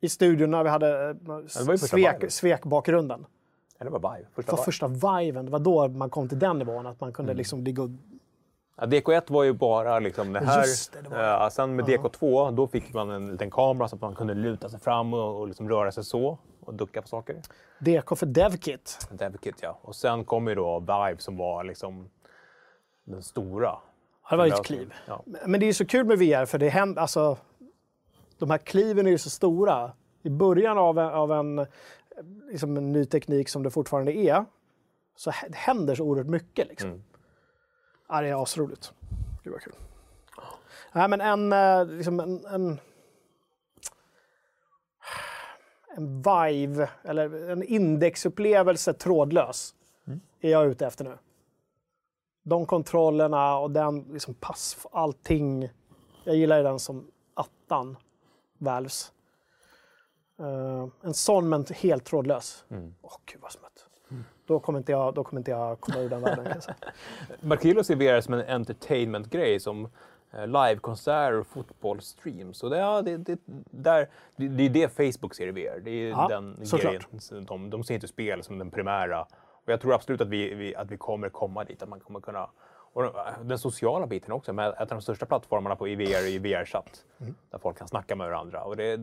I 0.00 0.08
studion 0.08 0.50
när 0.50 0.64
vi 0.64 0.70
hade 0.70 1.08
eh, 1.08 1.14
första 1.46 1.76
svek, 1.76 2.30
svekbakgrunden. 2.32 3.26
eller 3.78 3.90
det 3.90 3.98
var 3.98 4.14
Vive. 4.16 4.28
Första 4.34 4.52
Det 4.52 4.56
var 4.56 4.64
första 4.64 4.88
viven. 4.88 5.44
Det 5.44 5.50
var 5.50 5.58
då 5.58 5.88
man 5.88 6.10
kom 6.10 6.28
till 6.28 6.38
den 6.38 6.58
nivån. 6.58 6.86
Att 6.86 7.00
man 7.00 7.12
kunde 7.12 7.30
Mm. 7.32 7.38
liksom 7.38 7.64
ligga 7.64 7.82
och... 7.82 7.88
Ja, 8.80 8.86
DK1 8.86 9.22
var 9.32 9.44
ju 9.44 9.52
bara 9.52 9.98
liksom 9.98 10.32
det 10.32 10.40
här. 10.40 10.60
Just 10.66 10.92
det, 10.92 11.02
det 11.02 11.08
var 11.08 11.42
Eh, 11.44 11.48
sen 11.48 11.76
med 11.76 11.84
DK2 11.84 12.52
då 12.54 12.66
fick 12.66 12.94
man 12.94 13.10
en 13.10 13.32
liten 13.32 13.50
kamera 13.50 13.88
så 13.88 13.96
att 13.96 14.02
man 14.02 14.14
kunde 14.14 14.34
luta 14.34 14.68
sig 14.68 14.80
fram 14.80 15.14
och, 15.14 15.40
och 15.40 15.48
liksom 15.48 15.68
röra 15.68 15.92
sig 15.92 16.04
så 16.04 16.38
och 16.68 16.74
ducka 16.74 17.02
på 17.02 17.08
saker. 17.08 17.42
DK 17.78 18.18
för 18.18 18.26
DevKit. 18.26 19.08
DevKit 19.10 19.56
ja. 19.60 19.78
Och 19.82 19.96
sen 19.96 20.24
kom 20.24 20.48
ju 20.48 20.54
då 20.54 20.80
Vive 20.80 21.16
som 21.18 21.36
var 21.36 21.64
liksom 21.64 22.10
den 23.04 23.22
stora. 23.22 23.78
Ja, 24.22 24.30
det 24.30 24.36
var 24.36 24.46
ju 24.46 24.52
ett 24.52 24.64
kliv. 24.64 24.94
Ja. 25.06 25.22
Men 25.46 25.60
det 25.60 25.66
är 25.66 25.72
så 25.72 25.86
kul 25.86 26.06
med 26.06 26.18
VR 26.18 26.44
för 26.44 26.58
det 26.58 26.68
händer, 26.68 27.02
alltså, 27.02 27.36
de 28.38 28.50
här 28.50 28.58
kliven 28.58 29.06
är 29.06 29.10
ju 29.10 29.18
så 29.18 29.30
stora. 29.30 29.92
I 30.22 30.30
början 30.30 30.78
av 30.78 30.98
en, 30.98 31.08
av 31.08 31.32
en, 31.32 31.66
liksom 32.50 32.76
en 32.76 32.92
ny 32.92 33.04
teknik 33.04 33.48
som 33.48 33.62
det 33.62 33.70
fortfarande 33.70 34.16
är, 34.16 34.44
så 35.16 35.30
händer 35.52 35.94
så 35.94 36.04
oerhört 36.04 36.26
mycket. 36.26 36.68
Liksom. 36.68 36.90
Mm. 36.90 37.02
Ja, 38.08 38.20
det 38.20 38.28
är 38.28 38.42
asroligt. 38.42 38.92
Gud 39.44 39.52
vad 39.52 39.62
kul. 39.62 39.74
Nej, 40.92 41.08
men 41.08 41.20
en, 41.20 41.52
eh, 41.52 41.86
liksom 41.86 42.20
en, 42.20 42.46
en, 42.46 42.78
en 45.98 46.22
Vive, 46.22 46.90
eller 47.02 47.50
en 47.50 47.62
indexupplevelse 47.62 48.92
trådlös, 48.92 49.74
är 50.40 50.50
jag 50.50 50.66
ute 50.66 50.86
efter 50.86 51.04
nu 51.04 51.18
de 52.48 52.66
kontrollerna 52.66 53.58
och 53.58 53.70
den 53.70 54.00
liksom 54.12 54.34
pass, 54.34 54.86
allting. 54.92 55.70
Jag 56.24 56.36
gillar 56.36 56.56
ju 56.56 56.62
den 56.62 56.78
som 56.78 57.10
attan, 57.34 57.96
Valves. 58.58 59.12
Eh, 60.38 60.88
en 61.02 61.14
sån 61.14 61.48
men 61.48 61.64
helt 61.74 62.04
trådlös. 62.04 62.64
Åh 63.02 63.16
gud 63.26 63.40
vad 63.40 63.52
smutt. 63.52 63.84
Då 64.46 64.60
kommer 64.60 64.78
inte 64.78 64.92
jag, 64.92 65.14
då 65.14 65.24
kommer 65.24 65.40
inte 65.40 65.50
jag 65.50 65.80
komma 65.80 65.98
ur 65.98 66.08
den 66.08 66.20
världen 66.22 66.44
kan 66.44 66.54
jag 66.54 66.62
säga. 66.62 66.76
Markilo 67.40 67.84
ser 67.84 67.96
VR 67.96 68.20
som 68.20 68.34
en 68.34 68.48
entertainment-grej 68.48 69.60
som 69.60 69.88
livekonserter 70.32 71.40
och 71.40 71.46
fotbollsstreams. 71.46 72.62
Och 72.62 72.70
det, 72.70 72.78
ja, 72.78 73.02
det, 73.02 73.16
det, 73.16 73.38
där, 73.70 74.08
det, 74.36 74.48
det 74.48 74.62
är 74.62 74.70
det 74.70 74.88
Facebook 74.88 75.34
ser 75.34 75.46
i 75.46 75.50
VR. 75.50 75.80
Det 75.80 75.90
är 75.90 76.08
Ja, 76.08 76.28
den 76.28 76.56
grejen. 76.80 77.02
De, 77.46 77.70
de 77.70 77.84
ser 77.84 77.94
inte 77.94 78.08
spel 78.08 78.42
som 78.42 78.58
den 78.58 78.70
primära. 78.70 79.26
Och 79.68 79.72
jag 79.72 79.80
tror 79.80 79.94
absolut 79.94 80.20
att 80.20 80.28
vi, 80.28 80.54
vi, 80.54 80.76
att 80.76 80.90
vi 80.90 80.96
kommer 80.96 81.28
komma 81.28 81.64
dit. 81.64 81.82
Att 81.82 81.88
man 81.88 82.00
kommer 82.00 82.20
kunna... 82.20 82.50
Och 82.92 83.02
den, 83.02 83.12
den 83.48 83.58
sociala 83.58 84.06
biten 84.06 84.32
också. 84.32 84.52
Med 84.52 84.74
av 84.78 84.86
de 84.86 85.02
största 85.02 85.26
plattformarna 85.26 85.76
på 85.76 85.88
i 85.88 85.94
VR 85.94 86.24
är 86.24 86.28
ju 86.28 86.38
VR-chatt. 86.38 87.04
Mm. 87.20 87.34
Där 87.50 87.58
folk 87.58 87.78
kan 87.78 87.88
snacka 87.88 88.16
med 88.16 88.28
varandra. 88.28 88.64
Och 88.64 88.76
det, 88.76 89.00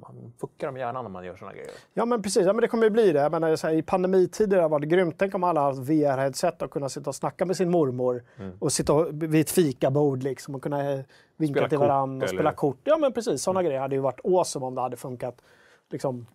man 0.00 0.32
fuckar 0.40 0.66
dem 0.66 0.76
gärna 0.76 1.02
när 1.02 1.08
man 1.08 1.24
gör 1.24 1.36
såna 1.36 1.52
grejer. 1.52 1.70
Ja 1.94 2.04
men 2.04 2.22
precis, 2.22 2.46
ja, 2.46 2.52
men 2.52 2.60
det 2.62 2.68
kommer 2.68 2.84
ju 2.84 2.90
bli 2.90 3.12
det. 3.12 3.20
Jag 3.20 3.32
menar, 3.32 3.56
så 3.56 3.66
här, 3.66 3.74
I 3.74 3.82
pandemitider 3.82 4.68
var 4.68 4.78
det 4.80 4.86
grymt. 4.86 5.14
Tänk 5.18 5.34
om 5.34 5.44
alla 5.44 5.60
har 5.60 5.72
VR-headset 5.72 6.62
och 6.62 6.70
kunna 6.70 6.88
sitta 6.88 7.10
och 7.10 7.14
snacka 7.14 7.44
med 7.44 7.56
sin 7.56 7.70
mormor 7.70 8.22
och 8.58 8.72
sitta 8.72 8.92
och- 8.92 9.08
vid 9.12 9.34
ett 9.40 9.50
fikabord 9.50 10.22
liksom, 10.22 10.54
och 10.54 10.62
kunna 10.62 10.92
eh, 10.92 11.00
vinka 11.36 11.54
Spela 11.54 11.68
till 11.68 11.78
varandra 11.78 12.24
och 12.24 12.28
spela 12.28 12.40
eller? 12.40 12.56
kort. 12.56 12.78
Ja 12.84 12.96
men 12.98 13.12
precis, 13.12 13.42
sådana 13.42 13.62
grejer 13.62 13.80
hade 13.80 13.94
ju 13.94 14.00
varit 14.00 14.20
awesome 14.24 14.66
om 14.66 14.74
det 14.74 14.80
hade 14.80 14.96
funkat. 14.96 15.42
Liksom, 15.90 16.26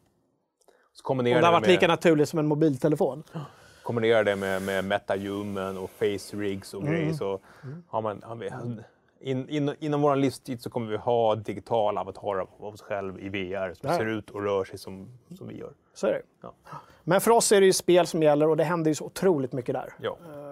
om 1.03 1.17
det 1.17 1.33
hade 1.33 1.51
varit 1.51 1.61
med, 1.61 1.69
lika 1.69 1.87
naturligt 1.87 2.29
som 2.29 2.39
en 2.39 2.47
mobiltelefon. 2.47 3.23
kombinera 3.83 4.23
det 4.23 4.35
med, 4.35 4.61
med 4.61 4.85
MetaHuman 4.85 5.77
och 5.77 5.89
face 5.89 6.37
rigs 6.37 6.73
och 6.73 6.81
Mm. 6.81 6.93
grejer 6.93 7.13
så 7.13 7.39
har 7.87 8.01
man... 8.01 8.21
Har 8.23 8.35
vi, 8.35 8.49
in, 9.19 9.49
in, 9.49 9.75
inom 9.79 10.01
vår 10.01 10.15
livstid 10.15 10.61
så 10.61 10.69
kommer 10.69 10.87
vi 10.91 10.97
ha 10.97 11.35
digitala 11.35 12.01
avatarer 12.01 12.39
av 12.59 12.73
oss 12.73 12.81
själva 12.81 13.19
i 13.19 13.29
VR 13.29 13.73
som 13.73 13.89
Ja. 13.89 13.97
ser 13.97 14.05
ut 14.05 14.29
och 14.29 14.43
rör 14.43 14.63
sig 14.63 14.77
som, 14.79 15.09
som 15.37 15.47
vi 15.47 15.57
gör. 15.57 15.73
Så 15.93 16.07
är 16.07 16.11
det. 16.11 16.21
Ja. 16.41 16.53
Men 17.03 17.21
för 17.21 17.31
oss 17.31 17.51
är 17.51 17.59
det 17.59 17.65
ju 17.65 17.73
spel 17.73 18.07
som 18.07 18.23
gäller 18.23 18.47
och 18.49 18.57
det 18.57 18.63
händer 18.63 18.91
ju 18.91 18.95
så 18.95 19.05
otroligt 19.05 19.51
mycket 19.53 19.73
där. 19.75 19.93
Ja. 20.01 20.17
Eh, 20.33 20.45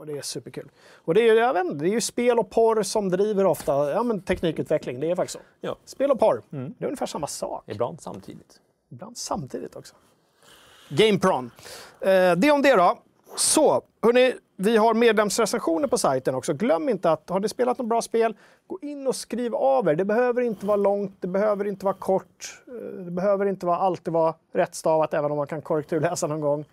Och 0.00 0.06
det 0.06 0.18
är 0.18 0.22
superkul. 0.22 0.70
Och 1.04 1.14
det 1.14 1.20
är, 1.20 1.32
ju- 1.34 1.40
jag 1.40 1.52
vet 1.54 1.64
inte, 1.64 1.84
det 1.84 1.90
är 1.90 1.92
ju 1.92 2.00
spel 2.00 2.38
och 2.38 2.50
porr 2.50 2.82
som 2.82 3.08
driver 3.08 3.44
ofta 3.46 3.90
ja, 3.90 4.02
men 4.02 4.20
teknikutveckling. 4.22 5.00
Det 5.00 5.10
är 5.10 5.14
faktiskt 5.16 5.38
så. 5.38 5.44
ja. 5.60 5.76
Spel 5.84 6.10
och 6.10 6.18
porr, 6.20 6.42
det 6.50 6.84
är 6.84 6.86
ungefär 6.86 7.06
samma 7.06 7.26
sak. 7.26 7.64
Ibland 7.66 8.00
samtidigt. 8.00 8.60
Ibland 8.90 9.16
samtidigt 9.18 9.76
också. 9.76 9.94
Gamepron. 10.88 11.50
Eh, 12.00 12.32
det 12.36 12.50
om 12.50 12.62
det 12.62 12.76
då. 12.76 12.98
Så, 13.36 13.82
hörni, 14.02 14.34
vi 14.60 14.76
har 14.76 14.94
medlemsrecensioner 14.94 15.88
på 15.88 15.98
sajten 15.98 16.34
också. 16.34 16.54
Glöm 16.54 16.88
inte 16.88 17.10
att 17.10 17.30
har 17.30 17.40
ni 17.40 17.48
spelat 17.48 17.78
något 17.78 17.86
bra 17.86 18.02
spel, 18.02 18.36
gå 18.66 18.78
in 18.82 19.06
och 19.06 19.16
skriv 19.16 19.54
av 19.54 19.88
er. 19.88 19.94
Det 19.94 20.04
behöver 20.04 20.42
inte 20.42 20.66
vara 20.66 20.76
långt, 20.76 21.12
det 21.20 21.28
behöver 21.28 21.64
inte 21.64 21.84
vara 21.84 21.94
kort, 21.94 22.62
eh, 22.66 23.04
det 23.04 23.10
behöver 23.10 23.46
inte 23.46 23.66
vara, 23.66 23.76
alltid 23.76 24.12
vara 24.12 24.34
rättstavat, 24.52 25.14
även 25.14 25.30
om 25.30 25.36
man 25.36 25.46
kan 25.46 25.62
korrekturläsa 25.62 26.26
någon 26.26 26.40
gång. 26.40 26.64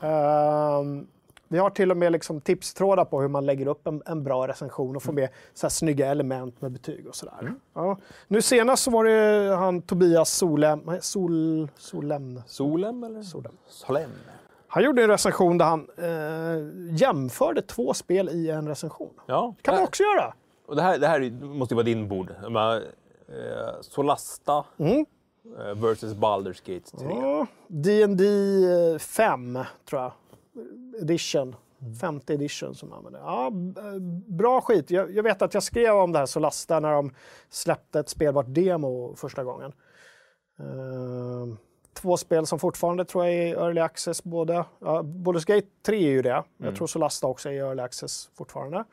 Ehm, 0.00 1.06
vi 1.48 1.58
har 1.58 1.70
till 1.70 1.90
och 1.90 1.96
med 1.96 2.12
liksom 2.12 2.40
tipstrådar 2.40 3.04
på 3.04 3.20
hur 3.20 3.28
man 3.28 3.46
lägger 3.46 3.66
upp 3.66 3.86
en, 3.86 4.02
en 4.06 4.24
bra 4.24 4.48
recension 4.48 4.96
och 4.96 5.02
får 5.02 5.12
med 5.12 5.28
så 5.54 5.66
här 5.66 5.70
snygga 5.70 6.06
element 6.06 6.60
med 6.60 6.72
betyg 6.72 7.06
och 7.06 7.14
sådär. 7.14 7.54
Ja. 7.74 7.96
Nu 8.28 8.42
senast 8.42 8.82
så 8.82 8.90
var 8.90 9.04
det 9.04 9.56
han 9.56 9.82
Tobias 9.82 10.30
Solem, 10.30 10.90
Sol, 11.00 11.68
Solem. 11.76 12.40
Solem 12.46 13.04
eller? 13.04 13.22
Solem. 13.22 13.52
Solem. 13.66 14.10
Han 14.74 14.84
gjorde 14.84 15.02
en 15.02 15.10
recension 15.10 15.58
där 15.58 15.64
han 15.64 15.88
eh, 15.98 16.94
jämförde 16.96 17.62
två 17.62 17.94
spel 17.94 18.28
i 18.28 18.50
en 18.50 18.68
recension. 18.68 19.10
Ja. 19.26 19.54
kan 19.62 19.74
man 19.74 19.84
också 19.84 20.02
göra. 20.02 20.34
Och 20.66 20.76
det 20.76 20.82
här, 20.82 20.98
det 20.98 21.06
här 21.06 21.30
måste 21.44 21.74
ju 21.74 21.76
vara 21.76 21.84
din 21.84 22.08
bord. 22.08 22.30
Här, 22.30 22.76
eh, 23.28 23.80
Solasta 23.80 24.64
Mm. 24.78 25.06
eh, 25.58 25.74
versus 25.74 26.14
Baldur's 26.14 26.74
Gate 26.74 26.96
3. 26.98 27.08
Ja, 27.10 27.46
D&D 27.68 28.24
5 28.98 29.58
tror 29.88 30.02
jag. 30.02 30.12
Edition. 31.02 31.56
Femte 32.00 32.34
edition 32.34 32.74
som 32.74 32.88
man 32.88 32.98
använder. 32.98 33.20
Ja, 33.20 33.46
eh, 33.46 34.00
bra 34.26 34.60
skit. 34.60 34.90
Jag, 34.90 35.10
jag 35.10 35.22
vet 35.22 35.42
att 35.42 35.54
jag 35.54 35.62
skrev 35.62 35.94
om 35.94 36.12
det 36.12 36.18
här 36.18 36.26
Solasta 36.26 36.80
när 36.80 36.92
de 36.92 37.10
släppte 37.50 38.00
ett 38.00 38.08
spelbart 38.08 38.46
demo 38.48 39.14
första 39.16 39.44
gången. 39.44 39.72
Ehm, 40.58 41.56
två 41.94 42.16
spel 42.16 42.46
som 42.46 42.58
fortfarande 42.58 43.04
tror 43.04 43.24
jag 43.24 43.34
är 43.34 43.46
i 43.46 43.50
early 43.50 43.80
access 43.80 44.24
båda. 44.24 44.66
Ja, 44.78 45.02
Baldur's 45.02 45.46
Gate 45.54 45.66
3 45.86 45.96
är 45.96 46.10
ju 46.10 46.22
det. 46.22 46.44
Jag 46.56 46.76
tror 46.76 46.86
Solasta 46.86 47.26
också 47.26 47.48
är 47.48 47.52
i 47.52 47.58
early 47.58 47.82
access 47.82 48.30
fortfarande. 48.34 48.84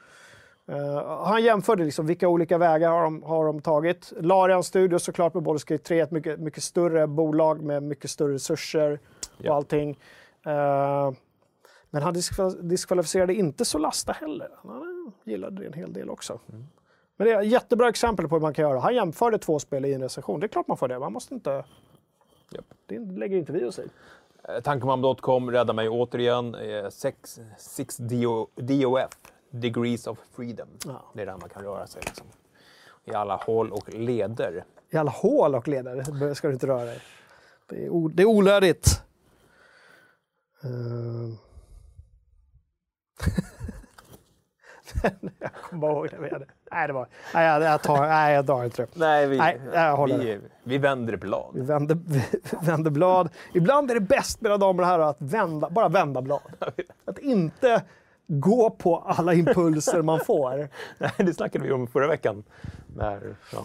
Eh, 0.67 1.23
han 1.25 1.43
jämförde 1.43 1.83
liksom 1.83 2.05
vilka 2.05 2.27
olika 2.27 2.57
vägar 2.57 2.89
har 2.91 3.03
de, 3.03 3.23
har 3.23 3.45
de 3.45 3.61
tagit. 3.61 4.13
Larian 4.19 4.63
Studios 4.63 5.03
såklart 5.03 5.33
med 5.33 5.43
Baldur's 5.43 5.67
Gate 5.69 5.83
3, 5.83 5.99
ett 5.99 6.11
mycket, 6.11 6.39
mycket 6.39 6.63
större 6.63 7.07
bolag 7.07 7.61
med 7.61 7.83
mycket 7.83 8.09
större 8.11 8.33
resurser 8.33 8.99
och 9.37 9.45
Ja. 9.45 9.53
allting. 9.55 9.89
Eh, 10.45 11.11
men 11.89 12.03
han 12.03 12.13
diskval- 12.15 12.61
diskvalificerade 12.67 13.33
inte 13.33 13.65
Solasta 13.65 14.11
heller. 14.11 14.49
Han 14.63 15.11
gillade 15.25 15.61
det 15.61 15.67
en 15.67 15.73
hel 15.73 15.93
del 15.93 16.09
också. 16.09 16.39
Men 17.17 17.27
det 17.27 17.33
är 17.33 17.41
ett 17.41 17.47
jättebra 17.47 17.89
exempel 17.89 18.27
på 18.27 18.35
hur 18.35 18.41
man 18.41 18.53
kan 18.53 18.69
göra. 18.69 18.79
Han 18.79 18.95
jämförde 18.95 19.37
två 19.37 19.59
spel 19.59 19.85
i 19.85 19.93
en 19.93 20.01
recension. 20.01 20.39
Det 20.39 20.45
är 20.45 20.47
klart 20.47 20.67
man 20.67 20.77
får 20.77 20.87
det. 20.87 20.99
Man 20.99 21.13
måste 21.13 21.33
inte... 21.33 21.63
Japp. 22.51 22.65
Det 22.85 22.99
lägger 22.99 23.37
inte 23.37 23.51
vi 23.51 23.65
oss 23.65 23.79
i. 23.79 23.87
Eh, 24.49 24.59
Tankemam.com 24.61 25.51
räddar 25.51 25.73
mig 25.73 25.89
återigen. 25.89 26.55
Eh, 26.55 26.89
sex, 26.89 27.39
six 27.57 27.97
DO, 27.97 28.47
DOF, 28.55 29.09
Degrees 29.49 30.07
of 30.07 30.19
Freedom. 30.35 30.67
Ja. 30.85 31.11
Det 31.13 31.21
är 31.21 31.25
där 31.25 31.37
man 31.37 31.49
kan 31.49 31.63
röra 31.63 31.87
sig. 31.87 32.01
Liksom. 32.05 32.27
I 33.05 33.13
alla 33.13 33.35
hål 33.35 33.71
och 33.71 33.93
leder. 33.93 34.63
I 34.89 34.97
alla 34.97 35.11
hål 35.11 35.55
och 35.55 35.67
ledare 35.67 36.35
ska 36.35 36.47
du 36.47 36.53
inte 36.53 36.67
röra 36.67 36.85
dig. 36.85 37.01
Det 37.69 37.85
är, 37.85 38.09
det 38.09 38.23
är 38.23 38.27
onödigt. 38.27 38.87
Uh... 40.65 41.33
jag 45.39 45.53
kommer 45.53 45.81
bara 45.81 45.91
ihåg 45.91 46.09
det. 46.09 46.17
vi 46.17 46.29
hade- 46.29 46.45
Nej, 46.71 46.87
det 46.87 46.93
var... 46.93 47.07
Nej, 47.33 47.47
jag, 47.47 47.61
jag, 47.61 47.81
tar, 47.81 48.07
nej, 48.07 48.35
jag 48.35 48.45
drar 48.45 48.63
inte 48.63 48.81
det. 48.81 48.87
Nej, 48.93 49.27
vi, 49.27 49.37
Nej, 49.37 49.61
jag 49.73 49.97
håller 49.97 50.17
vi, 50.17 50.39
vi 50.63 50.77
vänder 50.77 51.17
blad. 51.17 51.51
Vi 51.53 51.61
vänder, 51.61 51.97
vi 52.05 52.23
vänder 52.61 52.91
blad. 52.91 53.29
Ibland 53.53 53.91
är 53.91 53.95
det 53.95 54.01
bäst, 54.01 54.41
mina 54.41 54.57
damer 54.57 54.83
och 54.83 54.89
herrar, 54.89 55.09
att 55.09 55.21
vända, 55.21 55.69
bara 55.69 55.89
vända 55.89 56.21
blad. 56.21 56.41
Att 57.05 57.17
inte 57.17 57.83
gå 58.27 58.69
på 58.69 58.97
alla 58.97 59.33
impulser 59.33 60.01
man 60.01 60.19
får. 60.19 60.69
Nej, 60.97 61.11
det 61.17 61.33
snackade 61.33 61.65
vi 61.65 61.71
om 61.71 61.87
förra 61.87 62.07
veckan. 62.07 62.43
När, 62.95 63.35
ja. 63.53 63.63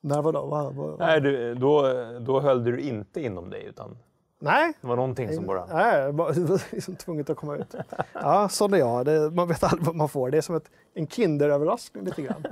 När 0.00 0.22
vadå? 0.22 0.46
Vad, 0.46 0.74
vad, 0.74 0.98
Nej, 0.98 1.20
du, 1.20 1.54
då, 1.54 1.82
då 2.20 2.40
höll 2.40 2.64
du 2.64 2.80
inte 2.80 3.20
inom 3.20 3.50
dig, 3.50 3.64
utan 3.64 3.96
Nej, 4.44 4.72
det 4.80 4.86
var 4.86 4.96
någonting 4.96 5.34
som 5.34 5.46
bara... 5.46 5.66
Nej, 5.66 5.98
jag 6.00 6.12
var 6.12 6.32
det 6.48 6.72
liksom 6.72 6.96
tvunget 6.96 7.30
att 7.30 7.36
komma 7.36 7.56
ut. 7.56 7.74
Ja, 8.12 8.48
sån 8.48 8.74
är 8.74 8.78
jag. 8.78 9.04
Det, 9.06 9.30
man 9.30 9.48
vet 9.48 9.62
aldrig 9.64 9.86
vad 9.86 9.94
man 9.96 10.08
får. 10.08 10.30
Det 10.30 10.36
är 10.36 10.40
som 10.42 10.54
ett, 10.56 10.70
en 10.94 11.06
kinderöverraskning 11.06 12.04
lite 12.04 12.22
grann. 12.22 12.44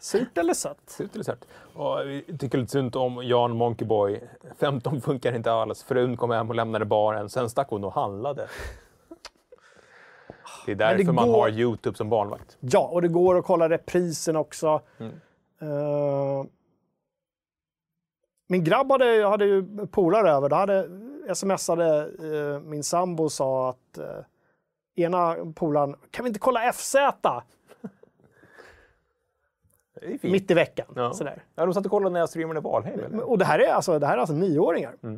Surt 0.00 0.38
eller 0.38 0.54
sött? 0.54 0.78
Surt 0.86 1.14
eller 1.14 1.24
surt. 1.24 1.44
Och 1.74 1.98
vi 2.06 2.38
tycker 2.38 2.58
lite 2.58 2.72
synd 2.72 2.96
om 2.96 3.20
Jan 3.24 3.56
Monkeyboy. 3.56 4.20
15 4.60 5.00
funkar 5.00 5.36
inte 5.36 5.52
alls. 5.52 5.82
Frun 5.82 6.16
kom 6.16 6.30
hem 6.30 6.48
och 6.48 6.54
lämnade 6.54 6.84
baren. 6.84 7.28
Sen 7.28 7.50
stack 7.50 7.70
hon 7.70 7.84
och 7.84 7.92
handlade. 7.92 8.48
Det 10.66 10.72
är 10.72 10.76
därför 10.76 11.12
man 11.12 11.28
går- 11.28 11.40
har 11.40 11.48
Youtube 11.48 11.96
som 11.96 12.08
barnvakt. 12.10 12.56
Ja, 12.60 12.88
och 12.92 13.02
det 13.02 13.08
går 13.08 13.38
att 13.38 13.44
kolla 13.44 13.68
reprisen 13.68 14.36
också. 14.36 14.80
Mm. 14.98 15.12
Eh, 15.60 16.44
min 18.48 18.64
grabb 18.64 18.90
hade, 18.90 19.26
hade 19.26 19.44
ju 19.44 19.86
polare 19.86 20.30
över. 20.30 20.48
Då 20.48 20.56
hade, 20.56 20.88
smsade 21.34 22.08
uh, 22.22 22.60
min 22.60 22.84
sambo 22.84 23.24
och 23.24 23.32
sa 23.32 23.68
att 23.70 23.98
uh, 23.98 24.04
ena 24.96 25.36
polaren, 25.54 25.96
kan 26.10 26.24
vi 26.24 26.28
inte 26.28 26.40
kolla 26.40 26.72
FZ? 26.72 26.96
Mitt 30.22 30.50
i 30.50 30.54
veckan. 30.54 30.86
Ja. 30.96 31.12
Sådär. 31.12 31.42
Ja, 31.54 31.64
de 31.64 31.74
satt 31.74 31.84
och 31.84 31.90
kollade 31.90 32.12
när 32.12 32.20
jag 32.20 32.28
streamade 32.28 32.60
Valheim. 32.60 33.00
eller? 33.00 33.20
Och 33.30 33.38
det 33.38 33.44
här 33.44 33.58
är 33.58 33.72
alltså, 33.72 33.98
det 33.98 34.06
här 34.06 34.14
är 34.16 34.18
alltså 34.20 34.34
nioåringar. 34.34 34.94
Jag 35.00 35.10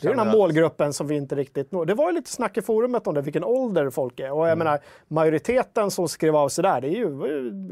Det 0.00 0.06
är 0.06 0.10
den 0.10 0.18
här 0.18 0.26
att- 0.26 0.32
målgruppen 0.32 0.92
som 0.92 1.06
vi 1.06 1.16
inte 1.16 1.34
riktigt 1.34 1.72
når. 1.72 1.86
Det 1.86 1.94
var 1.94 2.06
ju 2.10 2.14
lite 2.14 2.30
snack 2.30 2.56
i 2.56 2.62
forumet 2.62 3.06
om 3.06 3.14
det, 3.14 3.22
vilken 3.22 3.44
ålder 3.44 3.90
folk 3.90 4.20
är. 4.20 4.32
Och 4.32 4.48
jag 4.48 4.58
menar, 4.58 4.80
majoriteten 5.08 5.90
som 5.90 6.08
skrev 6.08 6.36
av 6.36 6.48
sig 6.48 6.62
där, 6.62 6.80
det 6.80 6.88
är 6.88 6.96
ju 6.96 7.20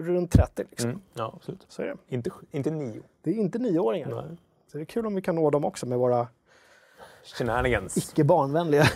runt 0.03 0.33
30. 0.33 0.65
Liksom. 0.71 0.91
Mm. 0.91 1.03
Ja, 1.15 1.33
absolut. 1.37 1.67
Så 1.69 1.83
är 1.83 1.87
det. 1.87 1.97
Inte, 2.15 2.31
inte 2.51 2.71
nio. 2.71 3.03
Det 3.23 3.31
är 3.31 3.35
inte 3.35 3.59
nioåringar. 3.59 4.09
Nej. 4.09 4.37
Så 4.73 4.77
det 4.79 4.83
är 4.83 4.85
kul 4.85 5.07
om 5.07 5.15
vi 5.15 5.23
kan 5.23 5.35
nå 5.35 5.51
dem 5.51 5.65
också 5.65 5.87
med 5.87 5.99
våra 5.99 6.27
Shenanigans. 7.25 7.97
icke 7.97 8.25
barnvänliga. 8.25 8.87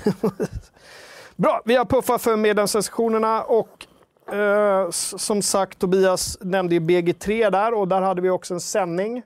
Bra, 1.36 1.62
vi 1.64 1.76
har 1.76 1.84
puffat 1.84 2.22
för 2.22 2.36
medlemssessionerna 2.36 3.42
och 3.42 3.86
eh, 4.34 4.90
som 4.90 5.42
sagt, 5.42 5.78
Tobias 5.78 6.38
nämnde 6.40 6.74
ju 6.74 6.80
BG3 6.80 7.50
där 7.50 7.74
och 7.74 7.88
där 7.88 8.00
hade 8.00 8.22
vi 8.22 8.30
också 8.30 8.54
en 8.54 8.60
sändning 8.60 9.22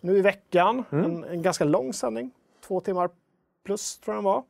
nu 0.00 0.18
i 0.18 0.20
veckan. 0.20 0.84
En, 0.90 1.24
en 1.24 1.42
ganska 1.42 1.64
lång 1.64 1.92
sändning, 1.92 2.30
två 2.66 2.80
timmar 2.80 3.10
plus 3.64 3.98
tror 3.98 4.16
jag 4.16 4.24
den 4.24 4.24
var. 4.24 4.44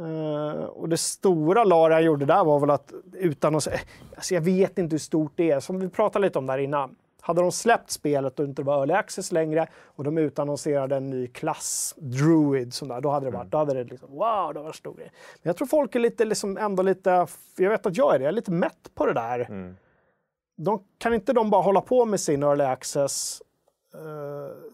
Eh, 0.00 0.64
och 0.64 0.88
det 0.88 0.96
stora 0.96 1.64
Lara 1.64 2.00
gjorde 2.00 2.24
där 2.24 2.44
var 2.44 2.60
väl 2.60 2.70
att 2.70 2.92
utan 3.12 3.54
att 3.54 3.62
säga, 3.62 3.80
alltså 4.16 4.34
jag 4.34 4.40
vet 4.40 4.78
inte 4.78 4.94
hur 4.94 4.98
stort 4.98 5.32
det 5.34 5.50
är, 5.50 5.60
som 5.60 5.80
vi 5.80 5.88
pratade 5.88 6.26
lite 6.26 6.38
om 6.38 6.46
där 6.46 6.58
innan. 6.58 6.96
Hade 7.20 7.40
de 7.40 7.52
släppt 7.52 7.90
spelet 7.90 8.40
och 8.40 8.44
inte 8.44 8.62
var 8.62 8.78
early 8.78 8.94
access 8.94 9.32
längre 9.32 9.66
och 9.84 10.04
de 10.04 10.18
utannonserade 10.18 10.96
en 10.96 11.10
ny 11.10 11.26
klass, 11.26 11.94
Druid, 11.96 12.74
som 12.74 12.88
där, 12.88 13.00
då 13.00 13.10
hade 13.10 13.26
det 13.26 13.30
varit, 13.30 13.50
då 13.50 13.58
hade 13.58 13.74
det 13.74 13.84
liksom, 13.84 14.10
wow, 14.10 14.54
det 14.54 14.60
var 14.60 14.66
en 14.66 14.72
stor 14.72 14.94
grej. 14.94 15.12
Men 15.42 15.50
jag 15.50 15.56
tror 15.56 15.66
folk 15.66 15.94
är 15.94 16.00
lite, 16.00 16.24
liksom 16.24 16.56
ändå 16.56 16.82
lite, 16.82 17.26
jag 17.56 17.70
vet 17.70 17.86
att 17.86 17.96
jag 17.96 18.14
är 18.14 18.18
det, 18.18 18.24
jag 18.24 18.28
är 18.28 18.32
lite 18.32 18.50
mätt 18.50 18.94
på 18.94 19.06
det 19.06 19.12
där. 19.12 19.40
Mm. 19.40 19.76
De, 20.56 20.84
kan 20.98 21.14
inte 21.14 21.32
de 21.32 21.50
bara 21.50 21.62
hålla 21.62 21.80
på 21.80 22.04
med 22.04 22.20
sin 22.20 22.42
early 22.42 22.64
access? 22.64 23.42
Eh, 23.94 24.00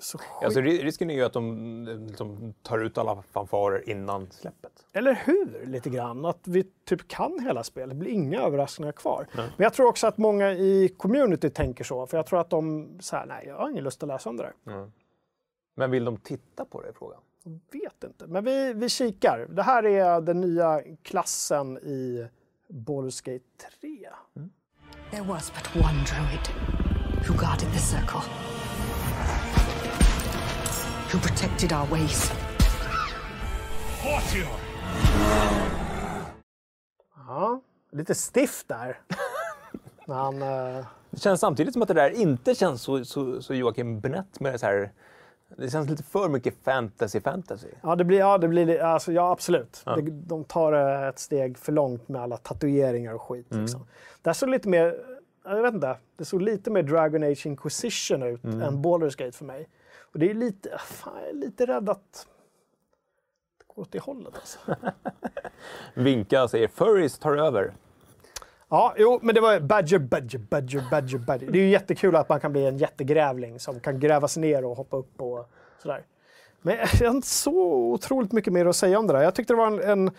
så 0.00 0.18
skit, 0.18 0.28
Alltså, 0.44 0.60
ri- 0.60 0.82
risken 0.82 1.10
är 1.10 1.14
ju 1.14 1.22
att 1.22 1.32
de 1.32 2.06
liksom, 2.08 2.54
tar 2.62 2.78
ut 2.78 2.98
alla 2.98 3.22
fanfarer 3.22 3.88
innan 3.90 4.30
släppet. 4.30 4.72
Eller 4.92 5.14
hur? 5.24 5.66
Lite 5.66 5.90
grann. 5.90 6.24
Att 6.24 6.40
vi 6.48 6.64
typ 6.84 7.08
kan 7.08 7.38
hela 7.40 7.64
spelet. 7.64 7.88
Det 7.88 7.94
blir 7.94 8.10
inga 8.10 8.40
överraskningar 8.40 8.92
kvar. 8.92 9.26
Men 9.34 9.50
jag 9.56 9.72
tror 9.72 9.86
också 9.88 10.06
att 10.06 10.18
många 10.18 10.52
i 10.52 10.88
community 10.96 11.50
tänker 11.50 11.84
så. 11.84 12.06
För 12.06 12.16
jag 12.16 12.26
tror 12.26 12.40
att 12.40 12.50
de 12.50 12.88
säger 13.00 13.26
nej, 13.26 13.44
jag 13.46 13.56
har 13.58 13.70
ingen 13.70 13.84
lust 13.84 14.02
att 14.02 14.06
läsa 14.08 14.30
om 14.30 14.36
det 14.36 14.42
där. 14.64 14.90
Men 15.76 15.90
vill 15.90 16.04
de 16.04 16.16
titta 16.16 16.64
på 16.64 16.82
det, 16.82 16.88
är 16.88 16.92
frågan? 16.92 17.20
Jag 17.44 17.80
vet 17.80 18.04
inte. 18.04 18.26
Men 18.26 18.44
vi, 18.44 18.72
vi 18.72 18.88
kikar. 18.88 19.46
Det 19.50 19.62
här 19.62 19.86
är 19.86 20.20
den 20.20 20.40
nya 20.40 20.82
klassen 21.02 21.78
i 21.78 22.26
Baldur's 22.68 23.24
Gate 23.32 23.44
3. 23.80 24.08
There 25.10 25.22
was 25.22 25.52
but 25.54 25.82
one 25.84 26.04
druid 26.04 26.48
who 27.28 27.34
guarded 27.38 27.72
the 27.72 27.78
circle, 27.78 28.20
who 31.16 31.22
protected 31.22 31.72
our 31.72 31.86
ways. 31.86 32.32
Ja, 37.26 37.60
lite 37.92 38.14
stiff 38.14 38.64
där. 38.66 38.98
När 40.06 40.14
han, 40.14 40.42
eh, 40.42 40.86
Det 41.10 41.20
känns 41.20 41.40
samtidigt 41.40 41.72
som 41.72 41.82
att 41.82 41.88
det 41.88 41.94
där 41.94 42.10
inte 42.10 42.54
känns 42.54 42.82
så, 42.82 43.04
så, 43.04 43.42
så 43.42 43.54
Joakim 43.54 44.00
Benett 44.00 44.40
med 44.40 44.52
det 44.52 44.58
så 44.58 44.66
här... 44.66 44.92
Det 45.56 45.70
känns 45.70 45.90
lite 45.90 46.02
för 46.02 46.28
mycket 46.28 46.54
fantasy 46.64 47.20
fantasy. 47.20 47.68
ja, 47.82 47.96
det 47.96 48.04
blir, 48.04 48.18
ja, 48.18 48.38
det 48.38 48.48
blir, 48.48 48.82
alltså, 48.82 49.12
ja 49.12 49.32
absolut. 49.32 49.82
Det, 49.84 50.02
de 50.10 50.44
tar 50.44 50.72
det 50.72 51.08
ett 51.08 51.18
steg 51.18 51.58
för 51.58 51.72
långt 51.72 52.08
med 52.08 52.22
alla 52.22 52.36
tatueringar 52.36 53.14
och 53.14 53.22
skit. 53.22 53.46
Liksom. 53.50 53.86
Där 54.22 54.32
såg 54.32 54.48
lite 54.48 54.68
mer, 54.68 54.94
jag 55.44 55.62
vet 55.62 55.74
inte, 55.74 55.96
det 56.16 56.24
såg 56.24 56.42
lite 56.42 56.70
mer 56.70 56.82
Dragon 56.82 57.22
Age 57.22 57.46
Inquisition 57.46 58.22
ut 58.22 58.44
än 58.44 58.84
Baldur's 58.84 59.18
Gate 59.18 59.32
för 59.32 59.44
mig. 59.44 59.68
Och 60.12 60.18
det 60.18 60.30
är 60.30 60.34
lite, 60.34 60.78
fan, 60.78 61.14
jag 61.20 61.28
är 61.28 61.34
lite 61.34 61.66
rädd 61.66 61.88
att 61.88 62.26
det 63.58 63.64
går 63.74 63.82
åt 63.82 63.92
det 63.92 63.98
hållet 63.98 64.34
alltså. 64.34 64.58
Vinka 65.94 66.48
säger 66.48 66.68
furries 66.68 67.18
tar 67.18 67.36
över. 67.36 67.74
Ja, 68.68 68.94
jo, 68.96 69.18
men 69.22 69.34
det 69.34 69.40
var 69.40 69.60
Badger, 69.60 69.98
Badger, 69.98 70.38
Badger, 70.38 70.84
Badger, 70.90 71.18
Badger. 71.18 71.50
Det 71.50 71.58
är 71.58 71.62
ju 71.62 71.68
jättekul 71.68 72.16
att 72.16 72.28
man 72.28 72.40
kan 72.40 72.52
bli 72.52 72.66
en 72.66 72.78
jättegrävling 72.78 73.60
som 73.60 73.80
kan 73.80 74.00
gräva 74.00 74.28
sig 74.28 74.40
ner 74.40 74.64
och 74.64 74.76
hoppa 74.76 74.96
upp 74.96 75.20
och 75.20 75.50
sådär. 75.82 76.04
Men 76.62 76.76
jag 77.00 77.08
har 77.08 77.14
inte 77.16 77.28
så 77.28 77.52
otroligt 77.92 78.32
mycket 78.32 78.52
mer 78.52 78.66
att 78.66 78.76
säga 78.76 78.98
om 78.98 79.06
det 79.06 79.12
där. 79.12 79.22
Jag 79.22 79.34
tyckte 79.34 79.52
det 79.52 79.56
var 79.56 79.66
en... 79.66 79.80
en 79.80 80.10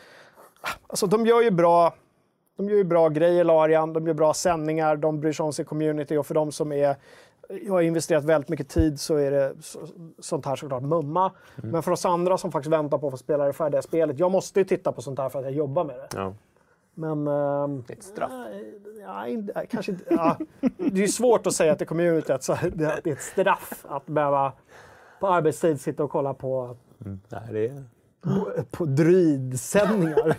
alltså 0.88 1.08
de 1.08 1.26
gör 1.26 1.42
ju 1.42 1.52
bra... 1.52 1.94
De 2.58 2.70
gör 2.70 2.78
ju 2.78 2.84
bra 2.84 3.10
grejer, 3.10 3.44
Larian. 3.44 3.94
De 3.94 4.08
gör 4.08 4.14
bra 4.14 4.34
sändningar. 4.34 4.96
De 4.96 5.20
bryr 5.20 5.34
sig 5.34 5.44
om 5.44 5.54
sin 5.54 5.66
community. 5.66 6.18
Och 6.18 6.28
för 6.28 6.34
de 6.34 6.52
som 6.52 6.72
är... 6.72 6.96
Jag 7.50 7.74
har 7.74 7.82
investerat 7.82 8.24
väldigt 8.24 8.50
mycket 8.50 8.70
tid 8.70 9.00
så 9.00 9.16
är 9.16 9.32
det 9.32 9.54
så, 9.62 9.80
sånt 10.20 10.46
här 10.46 10.56
såklart 10.56 10.84
mumma. 10.84 11.32
Men 11.56 11.84
för 11.84 11.92
oss 11.92 12.06
andra 12.06 12.38
som 12.38 12.52
faktiskt 12.52 12.74
väntar 12.74 12.98
på 12.98 13.08
att 13.08 13.14
få 13.14 13.18
spela 13.18 13.46
det 13.46 13.54
färdiga 13.54 13.82
spelet. 13.82 14.20
Jag 14.20 14.32
måste 14.32 14.60
ju 14.60 14.66
titta 14.66 14.92
på 14.92 15.02
sånt 15.02 15.20
här 15.20 15.30
för 15.30 15.40
att 15.40 15.46
jag 15.46 15.54
jobbar 15.54 15.84
med 15.84 15.96
det. 15.96 16.08
Ja. 16.16 16.34
Men... 16.94 17.28
ehm, 17.28 17.84
Det 17.88 17.94
är 17.94 17.98
ett 17.98 18.04
straff. 18.04 18.32
Ja, 19.02 19.28
inte- 19.28 19.66
kanske 19.70 19.92
inte. 19.92 20.04
Ja. 20.10 20.38
Det 20.78 20.86
är 20.86 21.02
ju 21.02 21.08
svårt 21.08 21.48
att 21.48 21.54
säga 21.54 21.76
till 21.76 21.88
communityt 21.88 22.30
att 22.30 22.62
det 22.74 22.86
är 22.86 23.08
ett 23.14 23.22
straff 23.22 23.86
att 23.90 24.06
behöva 24.06 24.52
på 25.20 25.28
arbetstid 25.28 25.82
sitta 25.82 26.04
och 26.04 26.12
kolla 26.12 26.34
på, 26.34 26.76
Nej, 26.98 27.42
det 27.52 27.66
är 27.68 27.84
på 28.72 28.86
druidsändningar. 28.86 30.36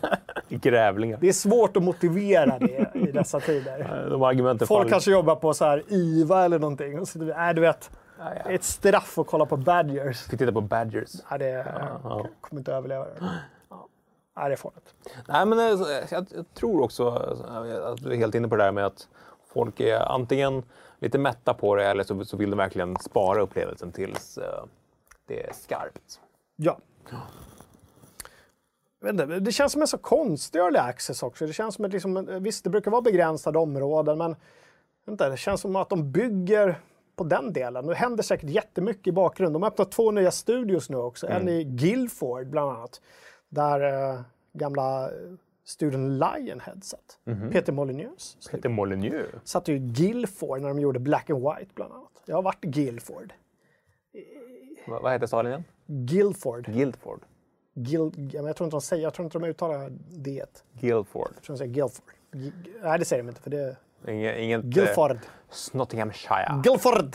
grävlingar. 0.49 1.19
Det 1.21 1.29
är 1.29 1.33
svårt 1.33 1.77
att 1.77 1.83
motivera 1.83 2.59
det 2.59 2.88
i 3.09 3.13
dessa 3.13 3.41
tider. 3.41 4.07
De 4.11 4.23
argumenten 4.23 4.69
Folk 4.69 4.79
faller- 4.81 4.91
kanske 4.91 5.11
jobbar 5.11 5.37
på 5.37 5.55
så 5.55 5.65
här 5.65 5.83
IVA 5.89 6.45
eller 6.45 6.59
någonting. 6.59 7.01
Och 7.01 7.09
så, 7.09 7.19
nej, 7.19 7.55
du 7.55 7.61
vet, 7.61 7.91
Ja, 8.19 8.25
är 8.25 8.43
ja. 8.45 8.51
ett 8.51 8.65
straff 8.65 9.19
att 9.19 9.27
kolla 9.27 9.47
på 9.47 9.57
Badgers. 9.57 10.17
Ska 10.17 10.37
titta 10.37 10.53
på 10.53 10.61
Badgers. 10.61 11.11
Nej, 11.31 11.39
det 11.39 11.49
jag 11.49 12.27
kommer 12.41 12.61
inte 12.61 12.73
överleva 12.73 13.05
det. 13.21 13.31
Ja. 13.71 13.89
Det 14.49 14.53
är 14.53 14.57
farligt. 14.57 14.95
Nej, 15.29 15.47
men 15.47 15.59
eh, 15.59 15.65
jag, 16.11 16.27
jag 16.35 16.55
tror 16.55 16.83
också 16.83 17.03
eh, 17.07 17.87
att 17.93 18.03
du 18.05 18.13
är 18.13 18.17
helt 18.17 18.35
inne 18.35 18.49
på 18.49 18.57
det 18.57 18.65
där 18.65 18.73
med 18.73 18.87
att 18.87 19.09
folk 19.55 19.81
är 19.81 20.13
antingen 20.13 20.63
lite 20.99 21.19
mätta 21.19 21.55
på 21.55 21.75
det 21.75 21.85
eller 21.87 22.05
så, 22.05 22.25
så 22.25 22.37
vill 22.37 22.51
de 22.51 22.57
verkligen 22.57 22.97
spara 22.97 23.41
upplevelsen 23.41 23.93
tills 23.93 24.39
eh, 24.39 24.65
det 25.27 25.47
är 25.49 25.53
skarpt. 25.53 26.21
Ja. 26.57 26.79
Inte, 29.07 29.27
det 29.27 29.53
känns 29.53 29.73
som 29.73 29.81
en 29.81 29.89
så 29.89 29.99
konstig 29.99 30.59
early 30.59 30.79
access 30.79 31.23
också. 31.23 31.47
Det 31.47 31.53
känns 31.53 31.75
som 31.75 31.85
att 31.85 31.93
liksom, 31.93 32.39
visst, 32.41 32.65
det 32.65 32.71
brukar 32.71 32.91
vara 32.91 33.03
begränsade 33.03 33.59
områden, 33.59 34.19
men 34.19 34.37
vänta, 35.07 35.29
det 35.29 35.37
känns 35.37 35.61
som 35.61 35.77
att 35.77 35.91
de 35.91 36.13
bygger 36.13 36.81
på 37.17 37.25
den 37.25 37.53
delen. 37.53 37.87
Det 37.87 37.95
händer 37.95 38.23
säkert 38.23 38.51
jättemycket 38.51 39.07
i 39.07 39.13
bakgrunden. 39.13 39.53
De 39.53 39.63
har 39.63 39.71
öppnat 39.71 39.91
två 39.91 40.11
nya 40.11 40.31
studios 40.31 40.91
nu 40.91 40.97
också. 40.97 41.27
En 41.27 41.49
i 41.49 41.65
Guildford 41.65 42.47
bland 42.47 42.71
annat, 42.71 43.01
där 43.49 44.11
eh, 44.13 44.21
gamla 44.53 45.05
eh, 45.05 45.13
studion 45.65 46.19
Lionhead 46.19 46.81
satt. 46.83 47.19
Peter 47.53 47.73
Molyneux 47.73 48.37
Peter 48.51 48.69
Molyneux. 48.69 49.29
satt 49.45 49.69
ju 49.69 49.75
i 49.75 49.79
Guildford 49.79 50.61
när 50.61 50.69
de 50.69 50.79
gjorde 50.79 50.99
Black 50.99 51.31
and 51.31 51.41
White 51.41 51.73
bland 51.75 51.93
annat. 51.93 52.23
Jag 52.25 52.35
har 52.35 52.43
varit 52.43 52.65
i 52.65 52.69
Guildford. 52.69 53.33
Va, 54.87 55.01
vad 55.03 55.13
heter 55.13 55.27
staden 55.27 55.47
igen? 55.47 55.65
Guildford. 55.87 56.67
Guildford. 56.67 57.21
Men 57.79 58.47
jag 58.47 58.57
tror 58.57 58.65
inte 58.67 58.75
de 58.77 58.81
säger, 58.81 59.03
jag 59.03 59.15
tror 59.15 59.25
inte 59.25 59.39
de 59.39 59.45
uttalar 59.49 59.93
det. 60.11 60.31
Jag 60.35 60.47
Guildford. 60.81 61.29
tror 61.43 61.55
de 61.55 61.59
säger 61.59 61.73
Guildford. 61.75 62.05
G- 62.33 62.53
nej, 62.83 62.99
det 62.99 63.05
säger 63.05 63.23
de 63.23 63.29
inte 63.29 63.41
för 63.41 63.51
det 63.51 63.77
är 64.05 64.13
Inget, 64.39 64.65
eh, 64.65 64.69
Guildford. 64.71 65.19
Nottinghamshire. 65.73 66.61
Guildford! 66.65 67.13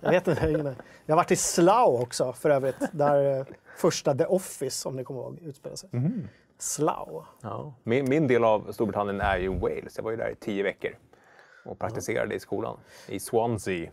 Jag 0.00 0.10
vet 0.10 0.28
inte. 0.28 0.74
Jag 1.06 1.14
har 1.14 1.16
varit 1.16 1.30
i 1.30 1.36
Slough 1.36 2.02
också 2.02 2.32
för 2.32 2.50
övrigt. 2.50 2.76
Där 2.92 3.38
eh, 3.40 3.46
första 3.76 4.14
The 4.14 4.24
Office, 4.24 4.88
om 4.88 4.96
ni 4.96 5.04
kommer 5.04 5.20
ihåg, 5.20 5.38
utspelar 5.42 5.76
sig. 5.76 5.90
Slough. 6.58 7.24
Ja. 7.40 7.74
Min, 7.82 8.08
min 8.08 8.26
del 8.26 8.44
av 8.44 8.72
Storbritannien 8.72 9.20
är 9.20 9.38
ju 9.38 9.48
Wales. 9.58 9.96
Jag 9.96 10.04
var 10.04 10.10
ju 10.10 10.16
där 10.16 10.30
i 10.30 10.34
tio 10.34 10.62
veckor 10.62 10.90
och 11.64 11.78
praktiserade 11.78 12.34
i 12.34 12.40
skolan. 12.40 12.76
I 13.08 13.20
Swansea. 13.20 13.90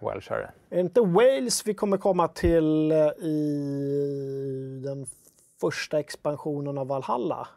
Welshare. 0.00 0.50
Är 0.70 0.76
det 0.76 0.80
inte 0.80 1.00
Wales 1.00 1.66
vi 1.66 1.74
kommer 1.74 1.96
komma 1.96 2.28
till 2.28 2.92
eh, 2.92 2.98
i 3.24 4.80
den 4.84 5.06
första 5.60 5.98
expansionen 5.98 6.78
av 6.78 6.86
Valhalla? 6.86 7.48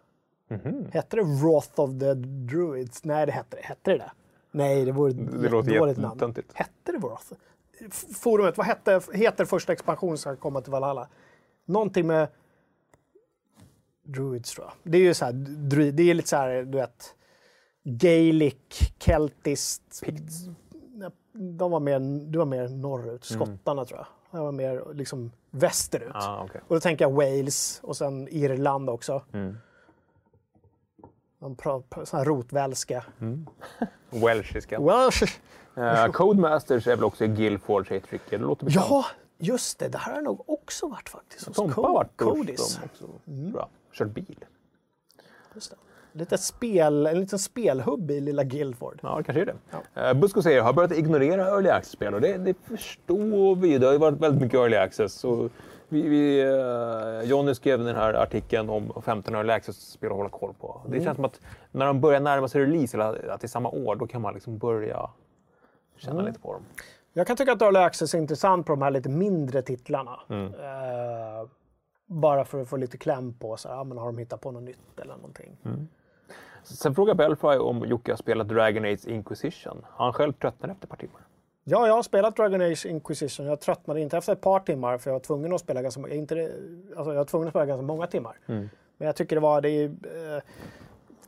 Hette 0.92 1.16
det 1.16 1.24
Wrath 1.24 1.80
of 1.80 2.00
the 2.00 2.14
Druids? 2.14 3.04
Nej, 3.04 3.26
det 3.26 3.32
hette 3.32 3.58
det. 3.58 3.64
Hette 3.64 3.92
det 3.92 3.98
det? 3.98 4.12
Nej, 4.52 4.86
det 4.86 4.92
vore 4.92 5.12
ett 5.12 5.42
Det 5.42 5.50
låter 5.50 5.80
dåligt 5.80 5.98
namn. 5.98 6.36
Hette 6.54 6.92
det 6.92 6.98
Wrath? 6.98 7.34
Forumet, 8.16 8.58
vad 8.58 8.66
hette, 8.66 9.02
heter 9.14 9.46
första 9.46 9.74
expansionen 9.74 10.18
som 10.18 10.36
ska 10.36 10.42
komma 10.42 10.62
till 10.62 10.72
Valhalla? 10.72 11.08
Någonting 11.66 12.08
med 12.08 12.28
Druids 14.04 14.52
tror 14.52 14.68
jag. 14.68 14.92
Det 14.92 14.98
är 14.98 15.02
ju 15.02 15.14
så 15.14 15.26
här, 15.26 15.34
det 15.92 16.04
är 16.04 16.14
lite 16.14 16.30
så 16.30 16.36
här, 16.36 16.64
du 16.64 16.78
vet, 16.78 17.16
Gaelic, 17.84 18.56
keltiskt. 19.00 20.04
De 21.42 21.72
var 21.72 21.80
mer, 21.80 22.00
du 22.32 22.38
var 22.38 22.46
mer 22.46 22.68
norrut, 22.68 23.24
skottarna 23.24 23.86
tror 23.86 24.00
jag. 24.00 24.08
Jag 24.40 24.46
var 24.46 24.52
mer 24.52 24.84
liksom 24.94 25.32
västerut. 25.52 26.12
Ah, 26.14 26.44
okay. 26.44 26.62
Och 26.68 26.76
då 26.76 26.80
tänker 26.80 27.06
jag 27.06 27.12
Wales 27.12 27.80
och 27.84 27.98
sen 27.98 28.28
Irland 28.28 28.90
också. 28.90 29.22
De 31.40 31.56
pratar 31.56 32.06
sån 32.06 32.18
här 32.18 32.26
rotvälska. 32.26 33.06
Welshiska. 34.10 34.80
Welsh. 34.82 35.40
Uh, 35.78 36.12
Codemasters 36.12 36.88
är 36.88 36.96
väl 36.96 37.04
också. 37.04 37.28
Det 37.28 38.38
låter 38.38 38.66
bekant. 38.66 38.86
Ja, 38.90 39.06
just 39.38 39.80
det. 39.80 39.88
Det 39.88 39.98
här 39.98 40.14
har 40.14 40.22
nog 40.22 40.50
också 40.50 40.88
varit 40.88 41.10
faktiskt 41.10 41.48
hos 41.48 41.56
Tompa 41.56 41.82
har 41.82 41.94
varit 41.94 42.18
Codis. 42.18 42.80
Bra. 43.26 43.70
Kört 43.94 44.10
bil. 44.10 44.46
Just 45.56 45.72
det. 45.72 45.78
Lite 46.12 46.38
spel, 46.38 47.08
en 47.08 47.20
liten 47.20 47.40
spelhubb 47.40 48.12
i 48.12 48.22
lilla 48.22 48.44
Guildford. 48.44 49.00
Ja, 49.04 49.18
det 49.18 49.24
kanske 49.24 49.42
är 49.42 49.46
det. 49.46 50.12
Uh, 50.12 50.20
Busko 50.20 50.42
säger, 50.42 50.62
har 50.62 50.74
börjat 50.74 50.92
ignorera 50.92 51.48
early 51.48 51.70
access-spel 51.70 52.14
och 52.14 52.22
det, 52.22 52.38
det 52.38 52.54
förstår 52.64 53.56
vi. 53.56 53.78
Det 53.78 53.86
har 53.86 53.94
ju 53.94 54.00
varit 54.00 54.20
väldigt 54.20 54.42
mycket 54.42 54.60
early 54.60 54.76
access. 54.78 55.14
Så 55.14 55.50
vi, 55.90 56.02
vi, 56.02 56.44
uh, 56.44 57.30
Johnny 57.30 57.56
skrev 57.56 57.80
den 57.80 57.96
här 57.96 58.14
artikeln 58.14 58.70
om 58.70 59.02
15 59.06 59.36
early 59.36 59.54
access-spel 59.54 60.10
att 60.10 60.18
hålla 60.18 60.30
koll 60.30 60.54
på. 60.60 60.82
Det 60.88 61.04
känns 61.04 61.16
som 61.16 61.26
att 61.26 61.42
när 61.72 61.86
de 61.86 62.02
börjar 62.02 62.20
närma 62.20 62.48
sig 62.48 62.62
release, 62.62 62.98
eller 62.98 63.30
att 63.30 63.42
det 63.42 63.46
är 63.46 63.50
samma 63.50 63.70
år, 63.70 63.96
då 63.96 64.08
kan 64.08 64.22
man 64.22 64.34
liksom 64.34 64.58
börja 64.58 65.10
känna 65.98 66.22
lite 66.22 66.40
på 66.40 66.54
dem. 66.54 66.64
Jag 67.14 67.28
kan 67.28 67.36
tycka 67.36 67.52
att 67.52 67.62
Early 67.62 67.80
Access 67.80 68.14
är 68.14 68.18
intressant 68.18 68.66
på 68.66 68.72
de 68.72 68.82
här 68.82 68.92
lite 68.92 69.10
mindre 69.10 69.62
titlarna. 69.62 70.20
Mm. 70.30 70.46
Eh, 70.46 71.50
bara 72.06 72.46
för 72.46 72.62
att 72.62 72.70
få 72.70 72.78
lite 72.78 72.98
kläm 72.98 73.34
på, 73.34 73.58
så 73.58 73.70
här, 73.70 73.76
ja, 73.76 73.84
men 73.84 73.98
har 73.98 74.06
de 74.06 74.18
hittat 74.18 74.42
på 74.42 74.52
något 74.52 74.64
nytt 74.64 75.00
eller 75.00 75.16
någonting. 75.16 75.58
Mm. 75.66 75.88
Sen 76.64 76.96
frågar 76.96 77.14
Belfry 77.14 77.58
om 77.58 77.86
Jocke 77.86 78.12
har 78.12 78.18
spelat 78.18 78.48
Dragon 78.48 78.86
Age 78.86 79.08
Inquisition. 79.08 79.86
Har 79.90 80.06
han 80.06 80.14
själv 80.14 80.34
tröttnat 80.34 80.72
efter 80.72 80.86
ett 80.86 80.90
par 80.90 80.98
timmar? 80.98 81.22
Ja, 81.64 81.88
jag 81.88 81.94
har 81.94 82.04
spelat 82.04 82.36
Dragon 82.36 82.62
Age 82.62 82.86
Inquisition. 82.86 83.46
Jag 83.46 83.60
tröttnade 83.60 84.02
inte 84.02 84.18
efter 84.18 84.34
ett 84.34 84.42
par 84.42 84.60
timmar 84.60 84.98
för 84.98 85.10
jag 85.10 85.16
var 85.16 85.20
tvungen 85.20 85.54
att 85.54 85.62
spela 85.62 85.82
ganska, 85.82 86.10
inte, 86.10 86.52
alltså, 86.98 87.12
jag 87.12 87.18
var 87.18 87.26
tvungen 87.26 87.48
att 87.48 87.52
spela 87.52 87.66
ganska 87.66 87.86
många 87.86 88.08
timmar. 88.08 88.38
Mm. 88.46 88.70
Men 88.98 89.06
jag 89.06 89.16
tycker 89.16 89.36
det 89.36 89.40
var 89.40 89.62
det 89.62 89.84
eh, 89.84 89.92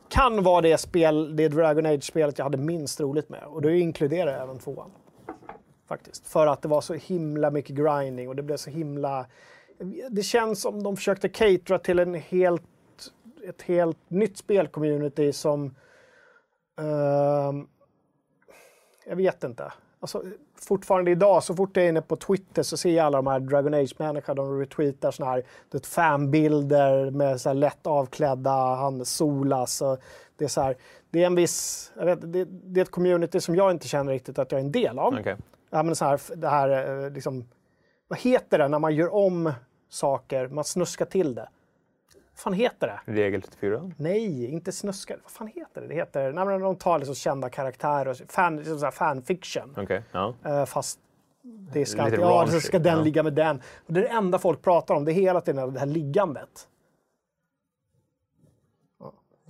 kan 0.08 0.42
vara 0.42 0.60
det 0.60 0.78
spel, 0.78 1.36
det 1.36 1.48
Dragon 1.48 1.86
Age-spelet 1.86 2.38
jag 2.38 2.44
hade 2.44 2.58
minst 2.58 3.00
roligt 3.00 3.28
med. 3.28 3.42
Och 3.46 3.62
det 3.62 3.78
inkluderar 3.78 4.42
även 4.42 4.58
tvåan. 4.58 4.90
Faktiskt. 5.88 6.26
För 6.26 6.46
att 6.46 6.62
det 6.62 6.68
var 6.68 6.80
så 6.80 6.94
himla 6.94 7.50
mycket 7.50 7.76
grinding 7.76 8.28
och 8.28 8.36
det 8.36 8.42
blev 8.42 8.56
så 8.56 8.70
himla... 8.70 9.26
Det 10.10 10.22
känns 10.22 10.62
som 10.62 10.82
de 10.82 10.96
försökte 10.96 11.28
catera 11.28 11.78
till 11.78 11.98
en 11.98 12.14
helt, 12.14 12.62
ett 13.48 13.62
helt 13.62 14.10
nytt 14.10 14.36
spelcommunity 14.36 15.32
som... 15.32 15.74
ehm, 16.78 17.66
jag 19.06 19.16
vet 19.16 19.44
inte. 19.44 19.72
Alltså, 20.00 20.22
fortfarande 20.60 21.10
idag, 21.10 21.42
så 21.42 21.54
fort 21.54 21.76
jag 21.76 21.84
är 21.84 21.88
inne 21.88 22.02
på 22.02 22.16
Twitter 22.16 22.62
så 22.62 22.76
ser 22.76 22.90
jag 22.90 23.06
alla 23.06 23.18
de 23.18 23.26
här 23.26 23.40
Dragon 23.40 23.74
Age-människorna. 23.74 24.34
De 24.34 24.60
retweetar 24.60 25.10
såna 25.10 25.30
här 25.30 25.36
du 25.70 25.78
vet, 25.78 25.86
fanbilder 25.86 27.10
med 27.10 27.40
så 27.40 27.48
här 27.48 27.54
lätt 27.54 27.86
avklädda, 27.86 28.74
han 28.74 29.04
solas. 29.04 29.82
Och 29.82 29.98
det, 30.36 30.44
är 30.44 30.48
så 30.48 30.60
här, 30.60 30.76
det 31.10 31.22
är 31.22 31.26
en 31.26 31.34
viss... 31.34 31.92
Jag 31.96 32.04
vet, 32.04 32.32
det, 32.32 32.44
det 32.44 32.80
är 32.80 32.82
ett 32.82 32.90
community 32.90 33.40
som 33.40 33.56
jag 33.56 33.70
inte 33.70 33.88
känner 33.88 34.12
riktigt 34.12 34.38
att 34.38 34.52
jag 34.52 34.60
är 34.60 34.64
en 34.64 34.72
del 34.72 34.98
av. 34.98 35.14
Okej. 35.20 35.36
Ja, 35.70 35.82
men 35.82 35.96
så 35.96 36.04
här, 36.04 36.20
det 36.36 36.48
här, 36.48 37.04
eh, 37.04 37.10
liksom, 37.10 37.44
vad 38.08 38.18
heter 38.18 38.58
det 38.58 38.68
när 38.68 38.78
man 38.78 38.94
gör 38.94 39.14
om 39.14 39.52
saker, 39.88 40.48
man 40.48 40.64
snuskar 40.64 41.04
till 41.04 41.34
det? 41.34 41.48
Fan 42.42 42.52
heter 42.52 42.86
det? 42.86 43.12
Regel 43.12 43.42
34. 43.42 43.90
Nej, 43.96 44.46
inte 44.46 44.72
snuskar. 44.72 45.18
Vad 45.22 45.30
fan 45.30 45.46
heter 45.46 45.80
det? 45.80 45.86
Det 45.86 45.94
heter, 45.94 46.32
nej, 46.32 46.44
men 46.44 46.60
de 46.60 46.76
tar 46.76 46.98
liksom 46.98 47.14
kända 47.14 47.50
karaktärer, 47.50 48.08
och 48.08 48.16
fan, 48.28 48.56
liksom 48.56 48.78
så 48.78 48.84
här 48.84 48.92
fanfiction. 48.92 49.74
Okej. 49.76 50.02
Ja. 50.12 50.34
Eh, 50.44 50.64
fast 50.64 50.98
det 51.42 51.86
ska, 51.86 52.04
Lite 52.04 52.16
ja, 52.16 52.46
så 52.46 52.60
ska 52.60 52.78
den 52.78 52.98
ja. 52.98 53.04
ligga 53.04 53.22
med 53.22 53.32
den. 53.32 53.62
Och 53.86 53.92
det 53.92 54.00
är 54.00 54.04
det 54.04 54.10
enda 54.10 54.38
folk 54.38 54.62
pratar 54.62 54.94
om, 54.94 55.04
det 55.04 55.12
är 55.12 55.14
hela 55.14 55.40
tiden 55.40 55.74
det 55.74 55.80
här 55.80 55.86
liggandet. 55.86 56.68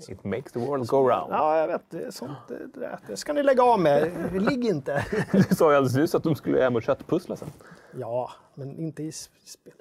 It 0.08 0.24
makes 0.24 0.52
the 0.52 0.58
world 0.58 0.86
go 0.86 0.96
round. 0.96 1.32
Ja, 1.32 1.58
jag 1.58 1.68
vet. 1.68 1.82
Det, 1.90 2.02
är 2.02 2.10
sånt, 2.10 2.38
det, 2.48 2.98
det 3.06 3.16
ska 3.16 3.32
ni 3.32 3.42
lägga 3.42 3.62
av 3.62 3.80
med. 3.80 4.10
Ligg 4.32 4.64
inte. 4.64 5.06
Du 5.32 5.54
sa 5.54 5.70
ju 5.70 5.76
alldeles 5.76 5.96
nyss 5.96 6.14
att 6.14 6.22
de 6.22 6.34
skulle 6.34 6.62
hem 6.62 6.76
och 6.76 6.82
köttpussla 6.82 7.36
sen. 7.36 7.48
Ja, 8.00 8.30
men 8.54 8.78
inte 8.78 9.02
i. 9.02 9.12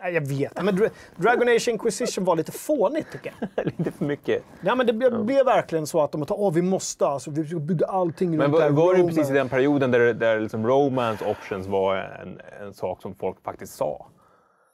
Nej, 0.01 0.13
jag 0.13 0.27
vet. 0.27 0.63
Men 0.63 0.75
Dra- 0.75 0.89
Dragon 1.15 1.47
Age 1.47 1.67
Inquisition 1.67 2.25
var 2.25 2.35
lite 2.35 2.51
fånigt 2.51 3.11
tycker 3.11 3.33
jag. 3.55 3.65
Lite 3.77 3.91
för 3.91 4.05
mycket. 4.05 4.43
Ja, 4.61 4.75
men 4.75 4.87
det 4.87 4.93
blev, 4.93 5.25
blev 5.25 5.45
verkligen 5.45 5.87
så 5.87 6.01
att 6.01 6.11
de 6.11 6.25
tar, 6.25 6.39
åh 6.39 6.53
vi 6.53 6.61
måste 6.61 7.07
alltså, 7.07 7.31
vi 7.31 7.47
ska 7.47 7.59
bygga 7.59 7.85
allting 7.85 8.29
Men 8.31 8.41
runt 8.41 8.53
var, 8.53 8.59
det 8.59 8.65
här 8.65 8.71
var 8.71 8.93
det 8.93 8.99
romance." 8.99 9.15
precis 9.17 9.31
i 9.31 9.33
den 9.33 9.49
perioden 9.49 9.91
där, 9.91 10.13
där 10.13 10.39
liksom 10.39 10.67
romance 10.67 11.25
options 11.25 11.67
var 11.67 11.95
en, 11.97 12.41
en 12.61 12.73
sak 12.73 13.01
som 13.01 13.15
folk 13.15 13.43
faktiskt 13.43 13.73
sa? 13.75 14.07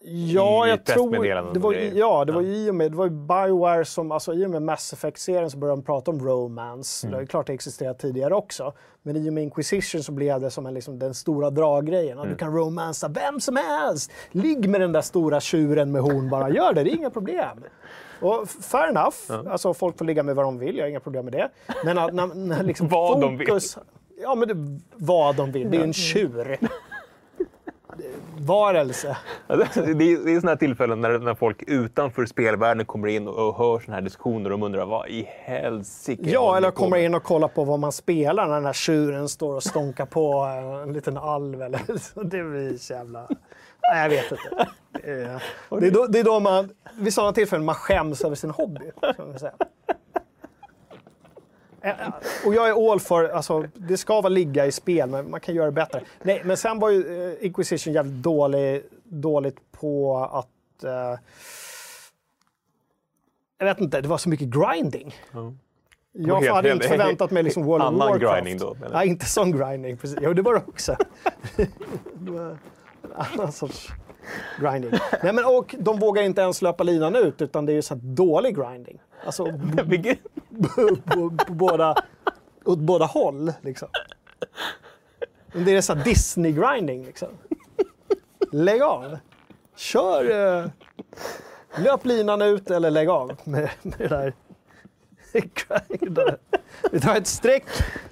Ja, 0.10 0.68
jag 0.68 0.84
tror... 0.84 1.53
Det 1.53 1.60
var, 1.60 1.74
ja, 1.74 2.26
det 2.26 2.32
var 2.32 2.41
i 2.41 2.70
och 2.70 2.76
med, 2.76 2.91
det 2.91 2.97
var 2.97 3.05
ju 3.05 3.12
Bioware 3.12 3.86
som, 3.86 4.12
alltså 4.12 4.34
i 4.34 4.45
och 4.45 4.49
med 4.49 4.62
Mass 4.62 4.93
Effect-serien 4.93 5.51
så 5.51 5.58
började 5.58 5.82
de 5.82 5.86
prata 5.86 6.12
om 6.12 6.28
romance. 6.28 7.08
Mm. 7.08 7.18
Det 7.18 7.24
är 7.24 7.28
klart 7.28 7.47
det 7.47 7.53
existerat 7.53 7.99
tidigare 7.99 8.36
också. 8.36 8.74
Men 9.01 9.16
i 9.16 9.30
och 9.30 9.34
med 9.34 9.43
Inquisition 9.43 10.03
så 10.03 10.12
blev 10.12 10.41
det 10.41 10.51
som 10.51 10.66
en, 10.66 10.74
liksom, 10.74 10.99
den 10.99 11.14
stora 11.14 11.49
draggrejen. 11.49 12.18
Mm. 12.18 12.30
Du 12.30 12.36
kan 12.36 12.53
romansa 12.55 13.08
vem 13.08 13.39
som 13.39 13.55
helst! 13.55 14.12
Ligg 14.32 14.70
med 14.70 14.82
den 14.82 14.91
där 14.91 15.01
stora 15.01 15.39
tjuren 15.39 15.91
med 15.91 16.01
horn 16.01 16.30
bara, 16.30 16.49
gör 16.49 16.74
det, 16.74 16.84
det 16.84 16.91
är 16.91 16.95
inga 16.95 17.10
problem. 17.10 17.64
Och 18.22 18.49
fair 18.49 18.89
enough, 18.89 19.51
alltså 19.51 19.74
folk 19.74 19.97
får 19.97 20.05
ligga 20.05 20.24
med 20.24 20.36
vad 20.36 20.45
de 20.45 20.60
vill, 20.60 20.78
jag 20.78 20.84
har 20.84 20.89
inga 20.89 20.99
problem 20.99 21.26
med 21.26 21.34
det. 21.34 21.49
Men 21.86 21.97
att, 21.97 22.14
när, 22.14 22.28
när 22.28 22.64
liksom 22.64 22.88
Vad 22.91 23.22
de 23.22 23.38
vill. 23.38 23.47
fokus... 23.47 23.78
Ja, 24.22 24.36
men 24.36 24.47
det, 24.47 24.80
vad 24.95 25.36
de 25.36 25.51
vill. 25.51 25.72
Det 25.72 25.78
är 25.78 25.84
en 25.84 25.93
tjur. 25.93 26.58
Varelse. 28.38 29.18
Det 29.48 29.54
är, 29.54 29.95
det 29.95 30.32
är 30.32 30.39
sådana 30.39 30.52
här 30.52 30.56
tillfällen 30.56 31.02
när, 31.02 31.20
när 31.20 31.36
folk 31.36 31.64
utanför 31.68 32.26
spelvärlden 32.26 32.86
kommer 32.86 33.08
in 33.08 33.28
och, 33.28 33.48
och 33.48 33.58
hör 33.58 33.80
sådana 33.80 33.95
här 33.95 34.02
diskussioner 34.02 34.52
och 34.52 34.66
undrar 34.66 34.86
vad 34.86 35.08
i 35.08 35.28
helsike 35.28 36.30
Ja, 36.30 36.58
eller 36.58 36.72
kommer 36.72 36.98
in 36.98 37.16
och 37.16 37.24
kollar 37.24 37.48
på 37.48 37.64
vad 37.64 37.80
man 37.80 37.91
spelar 37.91 38.48
när 38.48 38.56
den 38.56 38.66
här 38.66 38.74
tjuren 38.74 39.30
står 39.30 39.56
och 39.56 39.64
stånkar 39.64 40.06
på 40.06 40.34
en 40.84 40.93
liten 40.93 41.18
alv 41.18 41.62
eller 41.62 41.98
så. 41.98 42.24
Det 42.24 42.43
blir 42.43 42.78
så 42.78 42.93
jävla... 42.93 43.28
Nej, 43.91 44.02
jag 44.02 44.10
vet 44.10 44.32
inte. 44.32 44.68
Det 44.91 45.12
är, 45.12 45.43
det 45.80 45.88
är, 45.88 45.91
då, 45.91 46.08
det 46.08 46.20
är 46.20 46.24
då 46.24 46.39
man, 46.39 46.70
vid 47.00 47.14
sådana 47.14 47.34
tillfällen 47.34 47.66
man 47.66 47.76
skäms 47.76 48.24
över 48.24 48.36
sin 48.36 48.50
hobby. 48.50 48.91
Man 49.18 49.39
säga. 49.39 49.54
Eh, 51.89 52.07
Och 52.45 52.53
jag 52.55 52.69
är 52.69 52.91
all 52.91 52.99
för, 52.99 53.29
alltså 53.29 53.65
det 53.73 53.97
ska 53.97 54.13
vara 54.21 54.29
ligga 54.29 54.65
i 54.65 54.71
spel, 54.71 55.09
men 55.09 55.29
man 55.31 55.39
kan 55.39 55.55
göra 55.55 55.65
det 55.65 55.71
bättre. 55.71 56.01
Nej, 56.23 56.41
men 56.45 56.57
sen 56.57 56.79
var 56.79 56.89
ju 56.89 57.31
eh, 57.39 57.45
Inquisition 57.45 57.93
jävligt 57.93 58.13
dålig, 58.23 58.83
dåligt 59.03 59.71
på 59.71 60.17
att... 60.25 60.83
Eh, 60.83 61.19
jag 63.59 63.65
vet 63.65 63.79
inte, 63.79 64.01
det 64.01 64.07
var 64.07 64.17
så 64.17 64.29
mycket 64.29 64.47
grinding. 64.47 65.15
Jag 66.11 66.35
helt- 66.41 66.55
hade 66.55 66.69
helt- 66.69 66.83
inte 66.83 66.97
förväntat 66.97 67.31
mig 67.31 67.43
liksom 67.43 67.63
World 67.65 67.81
of 67.83 67.88
annan 67.88 68.09
Warcraft. 68.09 68.43
grinding 68.43 68.57
då? 68.57 68.75
Nej, 68.93 69.07
inte 69.07 69.25
sån 69.25 69.51
grinding. 69.51 69.97
Precis. 69.97 70.17
Jo, 70.21 70.33
det 70.33 70.41
var 70.41 70.53
det 70.53 70.61
också. 70.67 70.95
en 72.27 72.57
annan 73.15 73.51
sorts 73.51 73.88
grinding. 74.61 74.91
Nej, 75.23 75.33
men, 75.33 75.45
och 75.45 75.75
de 75.79 75.99
vågar 75.99 76.23
inte 76.23 76.41
ens 76.41 76.61
löpa 76.61 76.83
linan 76.83 77.15
ut, 77.15 77.41
utan 77.41 77.65
det 77.65 77.71
är 77.71 77.75
ju 77.75 77.81
så 77.81 77.93
här 77.93 78.01
dålig 78.01 78.55
grinding. 78.55 78.99
Alltså 79.26 79.45
på, 81.05 81.32
båda, 81.47 81.95
åt 82.65 82.80
båda 82.80 83.05
håll. 83.05 83.53
Liksom. 83.61 83.88
Men 85.53 85.65
det 85.65 85.76
är 85.76 85.82
så 85.82 85.93
Disney-grinding. 85.93 87.05
Liksom. 87.05 87.30
Lägg 88.51 88.82
av. 88.82 89.18
Kör... 89.76 90.30
Eh, 90.59 90.65
löp 91.84 92.05
linan 92.05 92.41
ut 92.41 92.72
eller 92.72 92.91
lägg 92.91 93.09
av 93.09 93.38
med, 93.43 93.70
med 93.82 93.93
det 93.97 94.07
där. 94.07 94.34
Vi 96.91 96.99
tar 96.99 97.15
ett 97.15 97.28
streck 97.28 97.65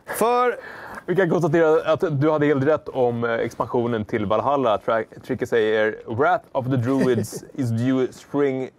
för... 0.06 0.60
Vi 1.08 1.16
kan 1.16 1.30
konstatera 1.30 1.91
att 1.93 2.22
du 2.22 2.32
hade 2.32 2.45
helt 2.45 2.66
rätt 2.66 2.89
om 2.89 3.24
eh, 3.24 3.32
expansionen 3.32 4.06
till 4.06 4.26
Valhalla. 4.26 4.80
Tricky 5.28 5.45
säger 5.45 6.01
“Wrath 6.06 6.45
of 6.51 6.66
the 6.66 6.76
Druids 6.76 7.43
is 7.53 7.70
due 7.70 8.14
spring 8.14 8.70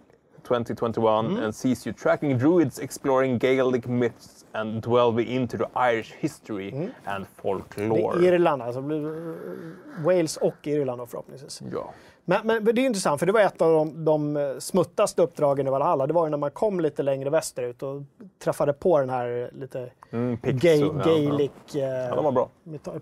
2021 0.47 1.25
Mm. 1.25 1.43
and 1.43 1.55
sees 1.55 1.87
you 1.87 1.93
tracking 1.95 2.37
druids 2.37 2.79
exploring 2.79 3.37
Gaelic 3.39 3.85
myths 3.85 4.45
and 4.51 4.83
delving 4.83 5.27
into 5.27 5.57
the 5.57 5.65
Irish 5.93 6.13
history 6.19 6.67
and 6.71 6.75
Mm. 6.75 6.91
Det 7.05 7.11
är 7.11 7.25
folklore”. 7.41 8.25
Irland, 8.27 8.61
alltså. 8.61 8.79
eh, 8.79 10.05
Wales 10.05 10.37
och 10.37 10.67
Irland 10.67 11.09
förhoppningsvis. 11.09 11.61
Ja. 11.71 11.93
Men, 12.29 12.47
men, 12.47 12.65
det 12.65 12.71
är 12.81 12.85
intressant, 12.85 13.19
för 13.19 13.25
det 13.25 13.31
var 13.31 13.39
ett 13.41 13.61
av 13.61 13.71
de, 13.73 14.05
de 14.05 14.37
eh, 14.37 14.57
smuttaste 14.59 15.21
uppdragen 15.21 15.67
i 15.67 15.69
Valhalla. 15.69 16.07
Det 16.07 16.13
var 16.13 16.25
ju 16.25 16.29
när 16.29 16.37
man 16.37 16.51
kom 16.51 16.79
lite 16.79 17.03
längre 17.03 17.29
västerut 17.29 17.83
och 17.83 18.01
träffade 18.43 18.73
på 18.73 18.99
den 18.99 19.09
här 19.09 19.49
lite 19.53 19.89
Mm, 20.11 20.37
Picts 20.37 20.61
gay, 20.63 20.79
ja, 20.79 20.91
gaelic... 21.05 21.51
Ja, 21.71 21.85
Eh, 22.09 22.15
de 22.15 22.23
var 22.23 22.31
bra. 22.31 22.49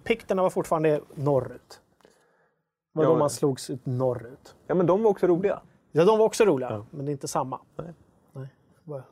Pikterna 0.03 0.41
var 0.41 0.49
fortfarande 0.49 1.01
norrut. 1.15 1.81
Det 2.93 2.99
var 2.99 3.03
Ja, 3.03 3.09
då 3.09 3.15
man 3.17 3.29
slogs 3.29 3.69
ut 3.69 3.85
norrut. 3.85 4.55
Ja, 4.67 4.75
men 4.75 4.85
de 4.85 5.03
var 5.03 5.11
också 5.11 5.27
roliga. 5.27 5.59
Ja, 5.97 6.05
de 6.05 6.17
var 6.19 6.25
också 6.25 6.45
roliga, 6.45 6.85
men 6.91 7.05
det 7.05 7.09
är 7.09 7.13
inte 7.13 7.27
samma. 7.27 7.59
Nej. 7.75 7.87
Nej. 8.33 8.47
Bara- 8.83 9.03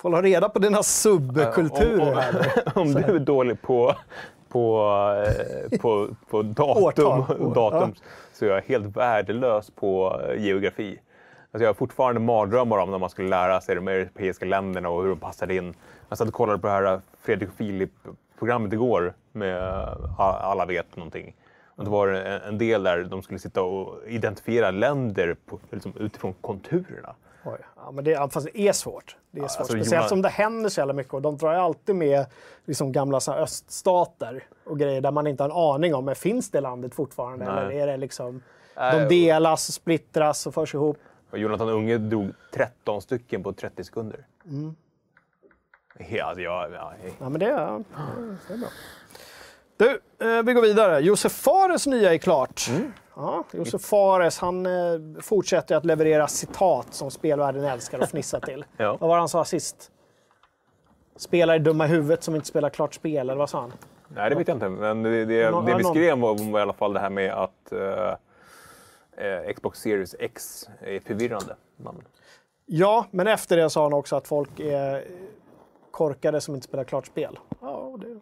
Får 0.00 0.10
ha 0.10 0.22
reda 0.22 0.48
på 0.48 0.58
dina 0.58 0.82
subkulturer. 0.82 2.08
Om, 2.10 2.16
här. 2.16 2.62
om, 2.74 2.82
om 2.82 2.92
du 3.06 3.16
är 3.16 3.18
dålig 3.18 3.62
på, 3.62 3.94
på, 4.48 4.86
eh, 5.70 5.78
på, 5.78 6.08
på 6.30 6.42
datum, 6.56 6.82
Årtal. 6.84 7.52
datum 7.54 7.94
så 8.32 8.44
är 8.44 8.48
jag 8.48 8.62
helt 8.62 8.96
värdelös 8.96 9.70
på 9.70 10.20
eh, 10.28 10.44
geografi. 10.44 11.00
Alltså 11.52 11.64
jag 11.64 11.68
har 11.68 11.74
fortfarande 11.74 12.20
mardrömmar 12.20 12.78
om 12.78 12.90
när 12.90 12.98
man 12.98 13.10
skulle 13.10 13.28
lära 13.28 13.60
sig 13.60 13.74
de 13.74 13.88
europeiska 13.88 14.44
länderna 14.44 14.88
och 14.88 15.02
hur 15.02 15.08
de 15.08 15.18
passade 15.18 15.54
in. 15.56 15.74
Jag 16.08 16.18
satt 16.18 16.28
och 16.28 16.34
kollade 16.34 16.58
på 16.58 16.66
det 16.66 16.72
här 16.72 17.00
Fredrik 17.20 17.48
och 17.48 17.54
Filip-programmet 17.54 18.72
igår 18.72 19.14
med 19.32 19.56
eh, 19.62 20.20
Alla 20.20 20.66
vet 20.66 20.96
någonting. 20.96 21.34
Och 21.80 21.84
det 21.86 21.90
var 21.90 22.08
en, 22.08 22.58
del 22.58 22.82
där 22.82 23.04
de 23.04 23.22
skulle 23.22 23.38
sitta 23.38 23.62
och 23.62 23.94
identifiera 24.06 24.70
länder 24.70 25.36
på, 25.46 25.58
liksom, 25.70 25.92
utifrån 25.96 26.34
konturerna. 26.40 27.14
Oj. 27.44 27.58
Ja, 27.76 27.90
men 27.90 28.04
det, 28.04 28.10
ja, 28.10 28.28
fast 28.28 28.46
det 28.52 28.60
är 28.60 28.72
svårt. 28.72 29.16
Det 29.30 29.40
är 29.40 29.48
svårt. 29.48 29.60
alltså, 29.60 29.64
Speciellt 29.76 30.02
Jonas- 30.02 30.08
som 30.08 30.22
det 30.22 30.28
händer 30.28 30.68
så 30.70 30.80
jävla 30.80 30.92
mycket. 30.94 31.14
Och 31.14 31.22
de 31.22 31.36
drar 31.36 31.52
ju 31.52 31.58
alltid 31.58 31.94
med 31.94 32.26
liksom 32.64 32.92
gamla 32.92 33.20
så 33.20 33.32
öststater 33.32 34.44
och 34.64 34.78
grejer 34.78 35.00
där 35.00 35.10
man 35.10 35.26
inte 35.26 35.42
har 35.42 35.50
en 35.50 35.56
aning 35.74 35.94
om, 35.94 36.04
men 36.04 36.14
finns 36.14 36.50
det 36.50 36.60
landet 36.60 36.94
fortfarande? 36.94 37.44
Nej. 37.44 37.64
Eller 37.64 37.82
är 37.82 37.86
det 37.86 37.96
liksom, 37.96 38.42
de 39.08 39.42
och- 39.52 39.58
splittras, 39.58 40.46
och 40.46 40.54
förs 40.54 40.74
ihop? 40.74 40.98
Och 41.30 41.38
Jonathan 41.38 41.68
Unge 41.68 41.98
drog 41.98 42.30
13 42.52 43.02
stycken 43.02 43.42
på 43.42 43.52
30 43.52 43.84
sekunder. 43.84 44.26
Ja, 46.08 46.24
alltså 46.24 46.42
jag, 46.42 46.72
ja, 46.72 46.92
Ja, 47.18 47.28
men 47.28 47.40
det, 47.40 47.46
ja, 47.46 47.80
det 48.48 48.54
är 48.54 48.58
bra. 48.58 48.68
Du, 49.80 50.00
eh, 50.26 50.42
vi 50.42 50.52
går 50.52 50.62
vidare. 50.62 51.00
Josef 51.00 51.32
Fares 51.32 51.86
nya 51.86 52.14
är 52.14 52.18
klart. 52.18 52.66
Mm. 52.70 52.92
Ja, 53.16 53.44
Josef 53.52 53.82
Fares 53.82 54.38
han 54.38 54.66
eh, 54.66 54.72
fortsätter 55.20 55.76
att 55.76 55.84
leverera 55.84 56.28
citat 56.28 56.94
som 56.94 57.10
spelvärlden 57.10 57.64
älskar 57.64 57.98
och 57.98 58.08
fnissar 58.08 58.40
till. 58.40 58.64
Ja. 58.76 58.96
Vad 59.00 59.08
var 59.08 59.16
det 59.16 59.20
han 59.20 59.28
sa 59.28 59.44
sist? 59.44 59.90
Spelare 61.16 61.58
dumma 61.58 61.84
i 61.84 61.88
huvudet 61.88 62.22
som 62.22 62.34
inte 62.34 62.46
spelar 62.46 62.70
klart 62.70 62.94
spel, 62.94 63.30
eller 63.30 63.38
vad 63.38 63.50
sa 63.50 63.60
han? 63.60 63.72
Nej, 64.08 64.30
det 64.30 64.36
vet 64.36 64.48
jag 64.48 64.54
inte. 64.56 64.68
Men 64.68 65.02
det, 65.02 65.24
det, 65.24 65.50
Nå- 65.50 65.62
det 65.62 65.74
vi 65.76 65.84
skrev 65.84 66.18
var, 66.18 66.50
var 66.52 66.58
i 66.58 66.62
alla 66.62 66.72
fall 66.72 66.92
det 66.92 67.00
här 67.00 67.10
med 67.10 67.32
att 67.32 67.72
eh, 67.72 69.26
eh, 69.26 69.52
Xbox 69.54 69.80
Series 69.80 70.14
X 70.18 70.68
är 70.80 71.00
förvirrande. 71.00 71.56
Man, 71.76 72.02
Ja, 72.66 73.06
men 73.10 73.26
efter 73.26 73.56
det 73.56 73.70
sa 73.70 73.82
han 73.82 73.92
också 73.92 74.16
att 74.16 74.28
folk 74.28 74.60
är 74.60 75.04
korkade 75.90 76.40
som 76.40 76.54
inte 76.54 76.64
spelar 76.66 76.84
klart 76.84 77.06
spel. 77.06 77.38
Ja, 77.60 77.98
det. 78.00 78.20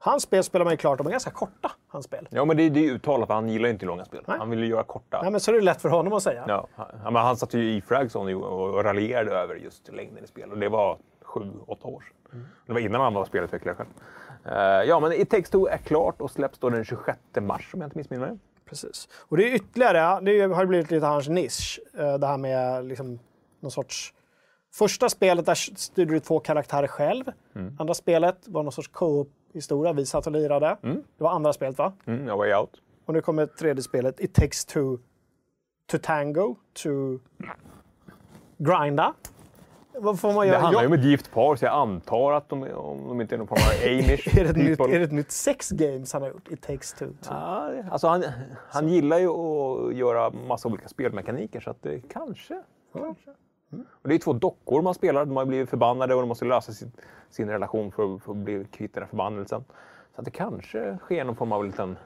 Hans 0.00 0.22
spel 0.22 0.44
spelar 0.44 0.64
man 0.64 0.72
ju 0.72 0.76
klart, 0.76 0.98
de 0.98 1.06
är 1.06 1.10
ganska 1.10 1.30
korta, 1.30 1.70
hans 1.88 2.04
spel. 2.04 2.28
ja, 2.30 2.44
men 2.44 2.56
det, 2.56 2.68
det 2.68 2.86
är 2.88 2.90
uttalat, 2.92 3.28
han 3.28 3.48
gillar 3.48 3.68
inte 3.68 3.86
långa 3.86 4.04
spel. 4.04 4.22
Nej. 4.26 4.38
Han 4.38 4.50
vill 4.50 4.58
ju 4.58 4.66
göra 4.66 4.82
korta. 4.84 5.22
Nej, 5.22 5.30
men 5.30 5.40
så 5.40 5.50
är 5.50 5.54
det 5.54 5.60
lätt 5.60 5.82
för 5.82 5.88
honom 5.88 6.12
att 6.12 6.22
säga. 6.22 6.44
Ja, 6.48 6.68
han, 6.76 7.12
men 7.12 7.22
han 7.22 7.36
satt 7.36 7.54
ju 7.54 7.72
i 7.76 7.80
Fragzone 7.80 8.34
och, 8.34 8.74
och 8.74 8.84
raljerade 8.84 9.30
över 9.30 9.54
just 9.54 9.88
längden 9.92 10.24
i 10.24 10.26
spel. 10.26 10.50
Och 10.52 10.58
det 10.58 10.68
var 10.68 10.98
sju, 11.24 11.50
åtta 11.66 11.88
år 11.88 12.00
sedan. 12.30 12.46
Det 12.66 12.72
var 12.72 12.80
innan 12.80 13.00
han 13.00 13.14
var 13.14 13.24
spelutvecklare 13.24 13.74
själv. 13.76 13.88
Eh, 14.44 14.88
ja, 14.88 15.00
men 15.00 15.12
It 15.12 15.30
takes 15.30 15.50
two 15.50 15.66
är 15.70 15.76
klart 15.78 16.20
och 16.20 16.30
släpps 16.30 16.58
då 16.58 16.68
den 16.70 16.84
26 16.84 17.18
mars 17.40 17.70
om 17.74 17.80
jag 17.80 17.86
inte 17.86 17.98
missminner 17.98 18.26
mig. 18.26 18.38
Precis. 18.64 19.08
Och 19.28 19.36
det 19.36 19.44
är 19.50 19.54
ytterligare, 19.54 20.20
det 20.20 20.54
har 20.54 20.66
blivit 20.66 20.90
lite 20.90 21.06
hans 21.06 21.28
nisch. 21.28 21.80
eh, 21.98 22.14
Det 22.14 22.26
här 22.26 22.36
med 22.38 22.84
liksom 22.84 23.18
någon 23.60 23.70
sorts... 23.70 24.14
Första 24.74 25.08
spelet 25.08 25.46
där 25.46 25.54
styrde 25.54 26.12
du 26.12 26.20
två 26.20 26.40
karaktärer 26.40 26.86
själv. 26.86 27.24
Andra 27.78 27.94
spelet 27.94 28.48
var 28.48 28.62
någon 28.62 28.72
sorts 28.72 28.88
co-op-historia. 29.48 29.92
Vi 29.92 30.06
satt 30.06 30.26
och 30.26 30.32
lirade. 30.32 30.76
Det 30.82 31.24
var 31.24 31.30
andra 31.30 31.52
spelet 31.52 31.78
va? 31.78 31.92
Mm, 32.06 32.26
ja, 32.26 32.36
Way 32.36 32.54
Out. 32.54 32.70
Och 33.06 33.14
nu 33.14 33.20
kommer 33.20 33.46
tredje 33.46 33.82
spelet, 33.82 34.20
It 34.20 34.34
takes 34.34 34.64
two 34.64 34.98
to 35.90 35.98
tango, 36.02 36.56
to 36.72 37.18
Grinda. 38.58 39.14
Vad 40.00 40.20
får 40.20 40.32
man 40.32 40.40
Det 40.46 40.46
göra? 40.52 40.58
handlar 40.58 40.80
ju 40.82 40.86
om 40.86 40.92
ett 40.92 41.04
gift 41.04 41.32
par, 41.32 41.56
så 41.56 41.64
jag 41.64 41.74
antar 41.74 42.32
att 42.32 42.48
de, 42.48 42.62
om 42.62 43.08
de 43.08 43.20
inte 43.20 43.34
är 43.34 43.38
någon 43.38 43.46
form 43.46 43.58
av 43.58 43.88
amish 43.92 44.38
är, 44.38 44.44
det 44.44 44.50
ett 44.50 44.56
nytt, 44.56 44.80
är 44.80 44.98
det 44.98 45.04
ett 45.04 45.12
nytt 45.12 45.30
sex 45.30 45.70
games 45.70 46.12
han 46.12 46.22
har 46.22 46.28
gjort? 46.28 46.48
It 46.50 46.62
takes 46.62 46.92
two. 46.92 47.04
two. 47.04 47.12
Ja, 47.30 47.70
alltså 47.90 48.06
han, 48.08 48.24
han 48.70 48.88
gillar 48.88 49.18
ju 49.18 49.28
att 49.28 49.94
göra 49.94 50.30
massa 50.30 50.68
olika 50.68 50.88
spelmekaniker, 50.88 51.60
så 51.60 51.70
att 51.70 51.82
det 51.82 52.00
kanske... 52.12 52.62
kanske. 52.92 53.30
Och 53.70 54.08
det 54.08 54.14
är 54.14 54.18
två 54.18 54.32
dockor 54.32 54.82
man 54.82 54.94
spelar, 54.94 55.24
de 55.24 55.36
har 55.36 55.44
blivit 55.44 55.70
förbannade 55.70 56.14
och 56.14 56.20
de 56.20 56.28
måste 56.28 56.44
lösa 56.44 56.72
sin, 56.72 56.92
sin 57.30 57.48
relation 57.48 57.92
för, 57.92 58.14
att- 58.14 58.22
för 58.22 58.32
att 58.32 58.38
bli 58.38 58.64
kvitt 58.64 58.94
den 58.94 59.02
här 59.02 59.08
förbannelsen. 59.10 59.64
Så 60.14 60.20
att 60.20 60.24
det 60.24 60.30
kanske 60.30 60.98
sker 60.98 61.24
någon 61.24 61.36
form 61.36 61.52
av 61.52 61.64
liten 61.64 61.98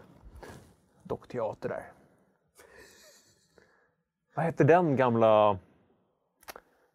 dockteater 1.03 1.69
där. 1.69 1.93
Vad 4.35 4.45
hette 4.45 4.65
den 4.65 4.97
gamla 4.97 5.51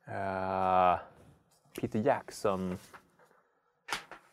uh, 0.07 0.99
Peter 1.81 1.99
Jackson? 1.99 2.77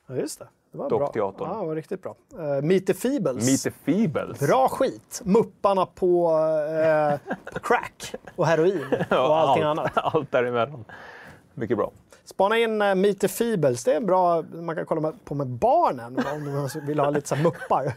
Ja, 0.06 0.14
just 0.16 0.38
det. 0.38 0.48
Det 0.74 0.78
var 0.78 0.90
Dockteatern. 0.90 1.36
bra. 1.38 1.48
Ja, 1.56 1.60
det 1.60 1.66
var 1.66 1.74
riktigt 1.74 2.02
bra. 2.02 2.14
Uh, 2.38 2.62
Meet 2.62 2.86
the 2.86 2.94
Feebles. 2.94 3.46
Meet 3.46 3.62
the 3.62 3.70
Feebles. 3.70 4.38
Bra 4.40 4.68
skit! 4.68 5.22
Mupparna 5.24 5.86
på, 5.86 6.30
eh, 6.84 7.34
på 7.52 7.58
crack 7.60 8.14
och 8.36 8.46
heroin 8.46 8.84
och 9.10 9.16
allting 9.36 9.62
allt, 9.64 9.78
annat. 9.78 9.92
Allt 10.14 10.32
däremellan. 10.32 10.84
Mycket 11.54 11.76
bra. 11.76 11.90
Spana 12.24 12.58
in 12.58 12.82
uh, 12.82 12.94
Meet 12.94 13.20
the 13.20 13.28
Feebles. 13.28 13.84
Det 13.84 13.92
är 13.92 13.96
en 13.96 14.06
bra... 14.06 14.42
Man 14.42 14.76
kan 14.76 14.86
kolla 14.86 15.00
med- 15.00 15.24
på 15.24 15.34
med 15.34 15.46
barnen 15.46 16.18
om 16.34 16.52
man 16.54 16.68
vill 16.86 16.98
ha 17.00 17.10
lite 17.10 17.28
så 17.28 17.36
muppar. 17.36 17.92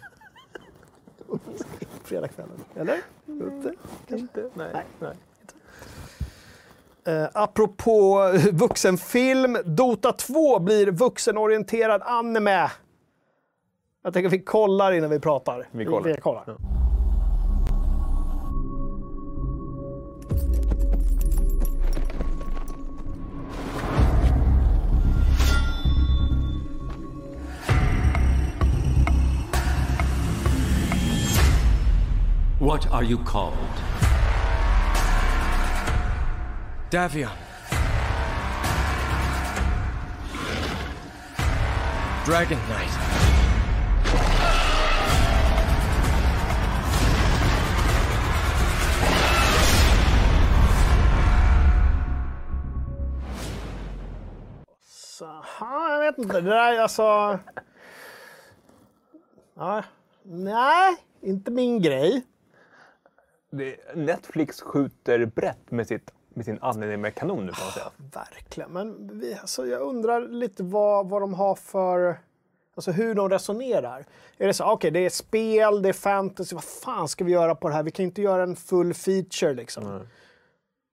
Fredagskvällen. 2.04 2.64
Eller? 2.76 2.98
Inte? 3.28 3.74
Inte? 4.08 4.50
Nej. 4.54 4.86
nej. 5.00 5.16
Eh, 7.08 7.28
apropå 7.34 8.22
vuxenfilm. 8.52 9.58
Dota 9.66 10.12
2 10.12 10.60
blir 10.60 10.92
vuxenorienterad 10.92 12.02
anime. 12.06 12.72
Jag 14.04 14.14
tänker 14.14 14.30
vi 14.30 14.40
kollar 14.40 14.92
innan 14.92 15.10
vi 15.10 15.20
pratar. 15.20 15.68
Vi 15.72 15.86
kollar. 15.86 16.04
Vi, 16.04 16.14
vi 16.14 16.22
kollar. 16.22 16.58
What 32.60 32.92
are 32.92 33.06
you 33.06 33.18
called? 33.26 33.87
Davion. 36.92 37.30
Dragon 42.26 42.58
Knight. 42.68 42.92
Så, 54.86 55.26
ja, 55.60 55.92
jag 55.92 56.00
vet 56.00 56.18
inte. 56.18 56.42
Det 56.42 56.50
där 56.50 56.74
är 56.74 56.80
alltså... 56.80 57.40
Ja, 59.56 59.84
nej, 60.24 60.98
inte 61.22 61.52
min 61.52 61.82
grej. 61.82 62.26
Netflix 63.96 64.62
skjuter 64.62 65.26
brett 65.26 65.72
med, 65.72 65.88
sitt, 65.88 66.12
med 66.38 66.46
sin 66.46 66.60
anime-kanon 66.62 67.46
nu 67.46 67.52
kan 67.52 67.64
man 67.66 67.72
säga. 67.74 67.92
Verkligen. 68.14 68.70
Men 68.72 69.10
vi, 69.20 69.34
alltså, 69.42 69.66
jag 69.68 69.82
undrar 69.82 70.22
lite 70.28 70.64
vad, 70.64 71.10
vad 71.10 71.22
de 71.22 71.34
har 71.34 71.56
för... 71.56 72.20
Alltså 72.76 72.92
hur 72.92 73.16
de 73.16 73.30
resonerar. 73.30 74.06
Är 74.38 74.48
det 74.48 74.54
så, 74.54 74.72
okej 74.72 74.92
det 74.92 75.00
är 75.00 75.10
spel, 75.10 75.82
det 75.82 75.90
är 75.90 75.94
fantasy, 75.94 76.56
vad 76.56 76.64
fan 76.64 77.08
ska 77.08 77.24
vi 77.24 77.32
göra 77.32 77.56
på 77.56 77.68
det 77.68 77.74
här? 77.74 77.84
Vi 77.84 77.92
kan 77.92 78.06
inte 78.06 78.22
göra 78.22 78.44
en 78.44 78.56
full 78.56 78.94
feature 78.94 79.54
liksom. 79.54 80.00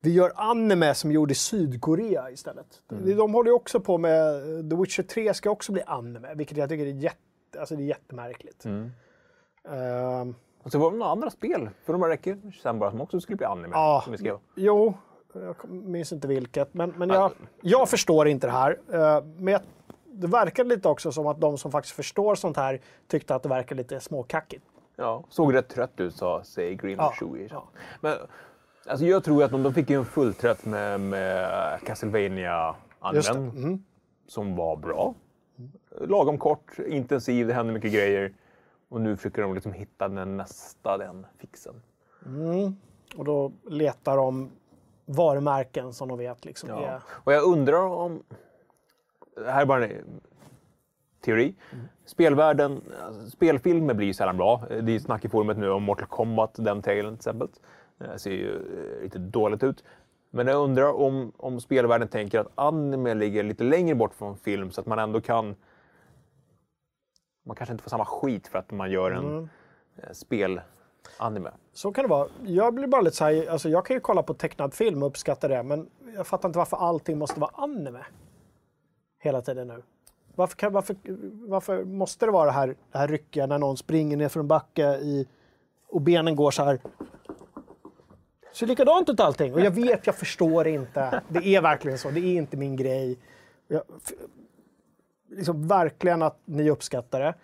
Vi 0.00 0.12
gör 0.12 0.32
anime 0.36 0.94
som 0.94 1.12
gjorde 1.12 1.32
i 1.32 1.34
Sydkorea 1.34 2.30
istället. 2.30 2.66
De 2.88 3.34
håller 3.34 3.50
ju 3.50 3.54
också 3.54 3.80
på 3.80 3.98
med, 3.98 4.42
The 4.70 4.76
Witcher 4.76 5.02
3 5.02 5.34
ska 5.34 5.50
också 5.50 5.72
bli 5.72 5.82
anime, 5.86 6.34
vilket 6.34 6.56
jag 6.56 6.68
tycker 6.68 6.86
är, 6.86 6.90
jätte, 6.90 7.60
alltså 7.60 7.76
det 7.76 7.82
är 7.82 7.86
jättemärkligt. 7.86 8.64
Ehm, 8.64 10.34
Och 10.62 10.72
så 10.72 10.78
var 10.78 10.90
det 10.90 10.96
några 10.96 11.12
andra 11.12 11.30
spel 11.30 11.68
för 11.84 11.92
de 11.92 12.02
här 12.02 12.08
räcker 12.08 12.38
sen 12.62 12.78
bara 12.78 12.90
som 12.90 13.00
också 13.00 13.20
skulle 13.20 13.36
bli 13.36 13.46
anime. 13.46 13.68
Ja, 13.72 14.00
Som 14.04 14.12
vi 14.12 14.18
skrev. 14.18 14.38
jo, 14.54 14.94
jag 15.34 15.70
minns 15.70 16.12
inte 16.12 16.28
vilket. 16.28 16.74
Men, 16.74 16.90
men 16.96 17.08
jag, 17.10 17.32
jag 17.60 17.88
förstår 17.88 18.28
inte 18.28 18.46
det 18.46 18.52
här. 18.52 18.78
Eh, 18.92 19.24
Men 19.38 19.60
det 20.06 20.26
verkar 20.26 20.64
lite 20.64 20.88
också 20.88 21.12
som 21.12 21.26
att 21.26 21.40
de 21.40 21.58
som 21.58 21.70
faktiskt 21.72 21.96
förstår 21.96 22.34
sånt 22.34 22.56
här 22.56 22.80
tyckte 23.08 23.34
att 23.34 23.42
det 23.42 23.48
verkar 23.48 23.76
lite 23.76 24.00
småkackigt. 24.00 24.64
Ja, 24.96 25.24
såg 25.28 25.54
rätt 25.54 25.68
trött 25.68 26.00
ut 26.00 26.14
sa 26.16 26.44
säger 26.44 26.74
Green 26.74 26.98
Ja, 26.98 27.12
ja. 27.50 27.68
Men 28.00 28.16
alltså, 28.86 29.06
jag 29.06 29.24
tror 29.24 29.42
att 29.44 29.50
de, 29.50 29.62
de 29.62 29.74
fick 29.74 29.90
ju 29.90 29.96
en 29.96 30.04
fullträff 30.04 30.64
med, 30.64 31.00
med 31.00 31.80
castlevania 31.86 32.74
animen 33.00 33.48
Mm. 33.56 33.84
som 34.26 34.56
var 34.56 34.76
bra. 34.76 35.14
Lagom 36.00 36.38
kort, 36.38 36.78
intensiv, 36.88 37.46
det 37.46 37.52
hände 37.54 37.72
mycket 37.72 37.92
grejer. 37.92 38.32
Och 38.88 39.00
nu 39.00 39.16
försöker 39.16 39.42
de 39.42 39.54
liksom 39.54 39.72
hitta 39.72 40.08
den 40.08 40.36
nästa, 40.36 40.98
den 40.98 41.26
fixen. 41.38 41.82
Och 43.16 43.24
då 43.24 43.52
letar 43.68 44.16
de 44.16 44.50
varumärken 45.06 45.92
som 45.92 46.08
de 46.08 46.18
vet 46.18 46.44
liksom 46.44 46.68
Ja. 46.68 46.86
är... 46.86 47.00
Och 47.08 47.32
jag 47.32 47.44
undrar 47.44 47.86
om... 47.86 48.22
Det 49.36 49.50
här 49.50 49.62
är 49.62 49.66
bara 49.66 49.86
en 49.86 50.20
teori. 51.20 51.54
Spelvärlden, 52.04 52.80
alltså, 53.06 53.30
spelfilmer 53.30 53.94
blir 53.94 54.06
ju 54.06 54.14
sällan 54.14 54.36
bra. 54.36 54.62
Det 54.82 54.94
är 54.94 54.98
snack 54.98 55.24
i 55.24 55.28
forumet 55.28 55.58
nu 55.58 55.70
om 55.70 55.82
Mortal 55.82 56.06
Kombat, 56.06 56.54
den 56.54 56.82
tailen 56.82 57.12
till 57.12 57.18
exempel. 57.18 57.48
Det 57.98 58.18
ser 58.18 58.30
ju 58.30 58.54
eh, 58.56 59.02
lite 59.02 59.18
dåligt 59.18 59.62
ut. 59.62 59.84
Men 60.30 60.46
jag 60.46 60.56
undrar 60.56 60.92
om, 60.92 61.32
om 61.36 61.60
spelvärlden 61.60 62.08
tänker 62.08 62.40
att 62.40 62.52
anime 62.54 63.14
ligger 63.14 63.42
lite 63.42 63.64
längre 63.64 63.94
bort 63.94 64.14
från 64.14 64.36
film 64.36 64.70
så 64.70 64.80
att 64.80 64.86
man 64.86 64.98
ändå 64.98 65.20
kan... 65.20 65.54
Man 67.46 67.56
kanske 67.56 67.72
inte 67.72 67.82
får 67.82 67.90
samma 67.90 68.04
skit 68.04 68.48
för 68.48 68.58
att 68.58 68.70
man 68.70 68.90
gör 68.90 69.10
en 69.10 69.48
eh, 69.96 70.12
Anime. 71.16 71.50
Så 71.72 71.92
kan 71.92 72.04
det 72.04 72.08
vara. 72.08 72.28
Jag 72.44 72.74
blir 72.74 72.86
bara 72.86 73.00
lite 73.00 73.16
så 73.16 73.24
här, 73.24 73.50
alltså 73.50 73.68
jag 73.68 73.86
kan 73.86 73.96
ju 73.96 74.00
kolla 74.00 74.22
på 74.22 74.34
tecknad 74.34 74.74
film 74.74 75.02
och 75.02 75.08
uppskatta 75.08 75.48
det, 75.48 75.62
men 75.62 75.90
jag 76.16 76.26
fattar 76.26 76.48
inte 76.48 76.58
varför 76.58 76.76
allting 76.76 77.18
måste 77.18 77.40
vara 77.40 77.50
anime 77.54 78.04
hela 79.18 79.42
tiden 79.42 79.68
nu. 79.68 79.82
Varför, 80.34 80.56
kan, 80.56 80.72
varför, 80.72 80.96
varför 81.48 81.84
måste 81.84 82.26
det 82.26 82.32
vara 82.32 82.46
det 82.46 82.52
här, 82.52 82.76
det 82.92 82.98
här 82.98 83.08
ryckiga 83.08 83.46
när 83.46 83.58
någon 83.58 83.76
springer 83.76 84.16
ner 84.16 84.28
för 84.28 84.40
en 84.40 84.48
backe 84.48 84.82
i, 84.82 85.28
och 85.88 86.00
benen 86.00 86.36
går 86.36 86.50
så 86.50 86.64
här? 86.64 86.80
Ser 88.52 88.66
likadant 88.66 89.08
ut 89.08 89.20
allting. 89.20 89.54
Och 89.54 89.60
jag 89.60 89.70
vet, 89.70 90.06
jag 90.06 90.14
förstår 90.14 90.66
inte. 90.66 91.22
Det 91.28 91.54
är 91.54 91.62
verkligen 91.62 91.98
så. 91.98 92.10
Det 92.10 92.20
är 92.20 92.34
inte 92.34 92.56
min 92.56 92.76
grej. 92.76 93.18
Jag, 93.68 93.82
liksom 95.30 95.68
verkligen 95.68 96.22
att 96.22 96.38
ni 96.44 96.70
uppskattar 96.70 97.20
det. 97.20 97.34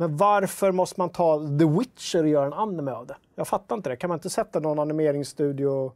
Men 0.00 0.16
varför 0.16 0.72
måste 0.72 1.00
man 1.00 1.08
ta 1.10 1.38
The 1.38 1.64
Witcher 1.78 2.18
och 2.22 2.28
göra 2.28 2.46
en 2.46 2.52
anime 2.52 2.92
av 2.92 3.06
det? 3.06 3.16
Jag 3.34 3.48
fattar 3.48 3.76
inte 3.76 3.90
det. 3.90 3.96
Kan 3.96 4.08
man 4.08 4.16
inte 4.16 4.30
sätta 4.30 4.60
någon 4.60 4.78
animeringsstudio 4.78 5.92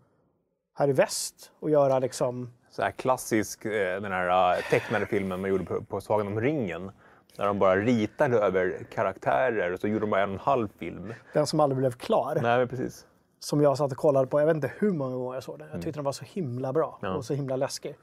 här 0.74 0.88
i 0.88 0.92
väst 0.92 1.52
och 1.60 1.70
göra 1.70 1.98
liksom... 1.98 2.52
så 2.70 2.82
här 2.82 2.90
klassisk, 2.90 3.64
eh, 3.64 4.00
den 4.00 4.12
här 4.12 4.56
eh, 4.56 4.62
tecknade 4.70 5.06
filmen 5.06 5.40
man 5.40 5.50
gjorde 5.50 5.64
på, 5.64 5.84
på 5.84 6.00
Sagan 6.00 6.26
om 6.26 6.40
ringen. 6.40 6.90
Där 7.36 7.46
de 7.46 7.58
bara 7.58 7.76
ritade 7.76 8.38
över 8.38 8.86
karaktärer 8.94 9.72
och 9.72 9.80
så 9.80 9.88
gjorde 9.88 10.00
de 10.00 10.10
bara 10.10 10.22
en 10.22 10.28
och 10.28 10.34
en 10.34 10.40
halv 10.40 10.68
film. 10.78 11.14
Den 11.32 11.46
som 11.46 11.60
aldrig 11.60 11.78
blev 11.78 11.92
klar. 11.92 12.38
Nej, 12.42 12.66
precis. 12.66 13.06
Som 13.40 13.60
jag 13.60 13.78
satt 13.78 13.92
och 13.92 13.98
kollade 13.98 14.26
på. 14.26 14.40
Jag 14.40 14.46
vet 14.46 14.54
inte 14.56 14.72
hur 14.78 14.90
många 14.90 15.16
gånger 15.16 15.34
jag 15.34 15.42
såg 15.42 15.58
den. 15.58 15.68
Jag 15.72 15.82
tyckte 15.82 15.98
den 15.98 16.04
var 16.04 16.12
så 16.12 16.24
himla 16.24 16.72
bra 16.72 16.98
Ja. 17.02 17.14
och 17.14 17.24
så 17.24 17.34
himla 17.34 17.56
läskig. 17.56 17.96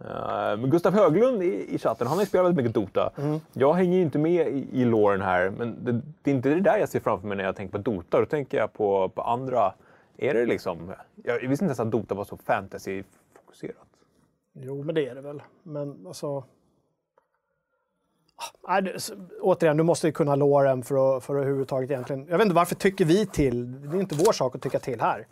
Eh, 0.00 0.56
men 0.58 0.70
Gustav 0.70 0.92
Höglund 0.92 1.42
i, 1.42 1.74
i 1.74 1.78
chatten, 1.78 2.06
han 2.06 2.16
har 2.16 2.22
ju 2.22 2.26
spelat 2.28 2.46
väldigt 2.46 2.64
mycket 2.64 2.74
Dota. 2.74 3.10
Jag 3.52 3.72
hänger 3.74 3.96
ju 3.96 4.02
inte 4.02 4.18
med 4.18 4.48
i, 4.48 4.68
i 4.72 4.84
låren 4.84 5.22
här, 5.22 5.50
men 5.50 5.84
det, 5.84 6.00
det 6.22 6.30
är 6.30 6.34
inte 6.34 6.48
det 6.48 6.60
där 6.60 6.78
jag 6.78 6.88
ser 6.88 7.00
framför 7.00 7.28
mig 7.28 7.36
när 7.36 7.44
jag 7.44 7.56
tänker 7.56 7.72
på 7.72 7.78
Dota. 7.90 8.20
Då 8.20 8.26
tänker 8.26 8.58
jag 8.58 8.72
på, 8.72 9.08
på 9.08 9.22
andra... 9.22 9.72
Är 10.16 10.34
det 10.34 10.46
liksom... 10.46 10.92
Jag 11.24 11.34
visste 11.34 11.50
inte 11.52 11.64
ens 11.64 11.80
att 11.80 11.90
Dota 11.90 12.14
var 12.14 12.24
så 12.24 12.36
fantasy-fokuserat. 12.36 13.86
Jo, 14.52 14.82
men 14.82 14.94
det 14.94 15.08
är 15.08 15.14
det 15.14 15.20
väl. 15.20 15.42
Men 15.62 16.06
alltså... 16.06 16.44
Ah, 18.62 18.80
Nej, 18.80 18.92
s- 18.96 19.12
återigen, 19.40 19.76
du 19.76 19.82
måste 19.82 20.06
ju 20.06 20.12
kunna 20.12 20.34
låren 20.34 20.82
för 20.82 21.16
att, 21.16 21.24
för 21.24 21.34
att 21.34 21.38
överhuvudtaget 21.40 21.90
egentligen... 21.90 22.26
Jag 22.28 22.38
vet 22.38 22.44
inte, 22.44 22.54
varför 22.54 22.74
tycker 22.74 23.04
vi 23.04 23.26
till? 23.26 23.82
Det 23.90 23.96
är 23.96 24.00
inte 24.00 24.14
vår 24.14 24.32
sak 24.32 24.54
att 24.54 24.62
tycka 24.62 24.78
till 24.78 25.00
här. 25.00 25.26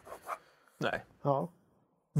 Nej, 0.78 1.04
Ja. 1.22 1.48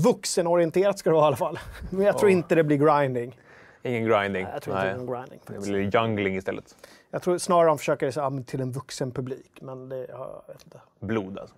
Vuxenorienterat 0.05 0.99
ska 0.99 1.11
det 1.11 1.15
vara 1.15 1.25
i 1.25 1.27
alla 1.27 1.37
fall. 1.37 1.59
Men 1.91 2.07
jag 2.07 2.19
tror 2.19 2.31
Ja. 2.31 2.37
inte 2.37 2.55
det 2.55 2.65
blir 2.65 2.77
grinding. 2.77 3.41
ingen 3.83 4.05
grinding. 4.09 4.47
Jag 4.53 4.63
tror 4.63 4.75
Nej. 4.75 4.89
inte 4.91 5.01
det 5.01 5.07
blir 5.07 5.15
grinding. 5.17 5.41
Det 5.47 5.53
faktiskt. 5.53 5.69
blir 5.69 5.95
jungling 5.95 6.37
istället. 6.37 6.77
Jag 7.11 7.23
tror 7.23 7.39
snarare 7.39 7.67
de 7.69 7.79
försöker 7.79 8.13
ja, 8.17 8.31
men 8.31 8.45
till 8.45 8.61
en 8.61 8.73
vuxen 8.73 9.11
publik. 9.13 9.59
Men 9.61 9.89
det, 9.89 10.07
ja, 10.09 10.43
jag 10.47 10.55
vet 10.55 10.65
inte. 10.65 10.81
Blod 11.01 11.39
alltså. 11.39 11.55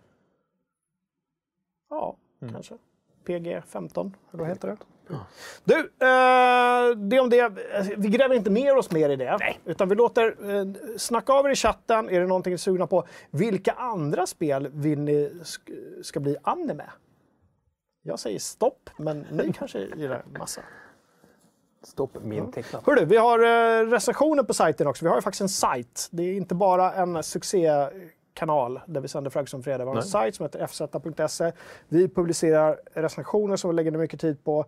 Ja, 1.91 2.16
kanske. 2.53 2.74
PG-15, 3.26 4.12
eller 4.32 4.38
vad 4.43 4.49
heter 4.49 4.68
det? 4.68 4.76
Du, 5.64 5.78
eh, 5.78 6.97
det 6.97 7.20
om 7.20 7.30
det. 7.30 7.53
Vi 7.97 8.09
gräver 8.09 8.34
inte 8.34 8.51
ner 8.51 8.76
oss 8.76 8.91
mer 8.91 9.11
i 9.11 9.16
det. 9.16 9.38
Utan 9.64 9.88
vi 9.88 9.95
låter 9.95 10.55
eh, 10.55 10.64
snacka 10.97 11.32
av 11.32 11.47
er 11.47 11.51
i 11.51 11.55
chatten. 11.55 12.09
Är 12.09 12.20
det 12.20 12.26
någonting 12.26 12.51
ni 12.51 12.55
är 12.55 12.59
sugna 12.59 12.86
på? 12.86 13.05
Vilka 13.30 13.72
andra 13.72 14.26
spel 14.26 14.68
vill 14.72 15.01
ni 15.01 15.28
sk- 15.28 16.03
ska 16.03 16.20
bli 16.20 16.36
anime? 16.43 16.84
Jag 18.03 18.18
säger 18.18 18.38
stopp, 18.38 18.90
men 18.96 19.26
ni 19.30 19.53
kanske 19.59 19.78
gillar 19.78 20.24
massa. 20.38 20.61
Stopp 21.82 22.11
min 22.22 22.53
tecknat. 22.53 22.86
Hörru, 22.86 23.05
vi 23.05 23.16
har 23.16 23.38
eh, 23.38 23.86
recensioner 23.90 24.42
på 24.42 24.55
sajten 24.55 24.86
också. 24.86 25.05
Vi 25.05 25.09
har 25.09 25.16
ju 25.16 25.22
faktiskt 25.22 25.40
en 25.40 25.48
sajt. 25.48 26.09
Det 26.11 26.22
är 26.22 26.36
inte 26.36 26.55
bara 26.55 26.92
en 26.92 27.22
succékanal 27.22 28.80
där 28.86 29.01
vi 29.01 29.09
sänder 29.09 29.30
Fragg 29.30 29.48
som 29.48 29.62
fredag. 29.62 29.84
Vi 29.84 29.88
har 29.88 29.96
en 29.96 30.01
Nej. 30.01 30.09
sajt 30.09 30.34
som 30.34 30.44
heter 30.44 30.66
fz.se. 30.66 31.53
Vi 31.88 32.09
publicerar 32.09 32.80
recensioner 32.94 33.57
som 33.57 33.70
vi 33.70 33.76
lägger 33.76 33.90
mycket 33.90 34.20
tid 34.20 34.44
på. 34.44 34.66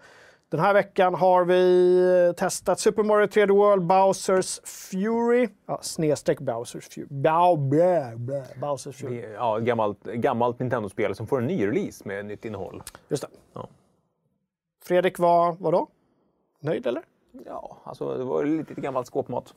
Den 0.53 0.61
här 0.61 0.75
veckan 0.75 1.15
har 1.15 1.45
vi 1.45 2.35
testat 2.37 2.81
Super 2.81 3.03
Mario 3.03 3.27
3D 3.27 3.53
World, 3.53 3.87
Bowsers 3.87 4.61
Fury, 4.65 5.49
ja, 5.67 5.79
snedstreck 5.83 6.41
Bowsers 6.41 6.89
Fury, 6.89 7.07
Bow, 7.11 7.69
blä, 7.69 8.13
blä, 8.17 8.45
Bowsers 8.61 8.97
Fury. 8.97 9.33
Ja, 9.33 9.59
gammalt, 9.59 10.03
gammalt 10.03 10.59
Nintendo-spel 10.59 11.15
som 11.15 11.27
får 11.27 11.39
en 11.39 11.47
ny 11.47 11.67
release 11.67 12.09
med 12.09 12.25
nytt 12.25 12.45
innehåll. 12.45 12.83
Just 13.09 13.23
det. 13.23 13.29
Ja. 13.53 13.69
Fredrik 14.85 15.19
var, 15.19 15.57
vadå? 15.61 15.89
Nöjd 16.61 16.87
eller? 16.87 17.03
Ja, 17.47 17.77
alltså 17.85 18.19
det 18.19 18.25
var 18.25 18.45
lite 18.45 18.75
gammalt 18.75 19.07
skåpmat. 19.07 19.55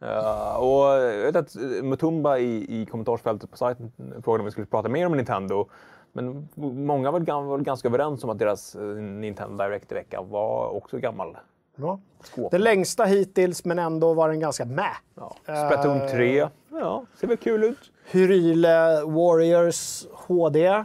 Eh, 0.00 0.56
och 0.56 0.84
jag 0.84 1.32
vet 1.32 1.36
att 1.36 1.54
Mutumba 1.82 2.38
i, 2.38 2.80
i 2.80 2.86
kommentarsfältet 2.86 3.50
på 3.50 3.56
sajten 3.56 3.92
frågade 4.24 4.40
om 4.40 4.44
vi 4.44 4.50
skulle 4.50 4.66
prata 4.66 4.88
mer 4.88 5.06
om 5.06 5.16
Nintendo. 5.16 5.68
Men 6.12 6.48
många 6.86 7.10
var, 7.10 7.42
var 7.42 7.58
ganska 7.58 7.88
överens 7.88 8.24
om 8.24 8.30
att 8.30 8.38
deras 8.38 8.74
eh, 8.74 8.82
Nintendo 8.96 9.64
Direct 9.64 9.92
i 9.92 9.94
veckan 9.94 10.28
var 10.30 10.68
också 10.68 10.98
gammal 10.98 11.36
Ja. 11.76 12.00
skåp. 12.24 12.50
Den 12.50 12.60
längsta 12.60 13.04
hittills, 13.04 13.64
men 13.64 13.78
ändå 13.78 14.14
var 14.14 14.28
den 14.28 14.40
ganska 14.40 14.64
med. 14.64 14.92
Ja. 15.14 15.36
Splatoon 15.42 16.08
3, 16.10 16.48
ja, 16.70 17.04
ser 17.20 17.26
väl 17.26 17.36
kul 17.36 17.64
ut. 17.64 17.78
Hyrule 18.10 19.02
Warriors 19.04 20.06
HD. 20.12 20.84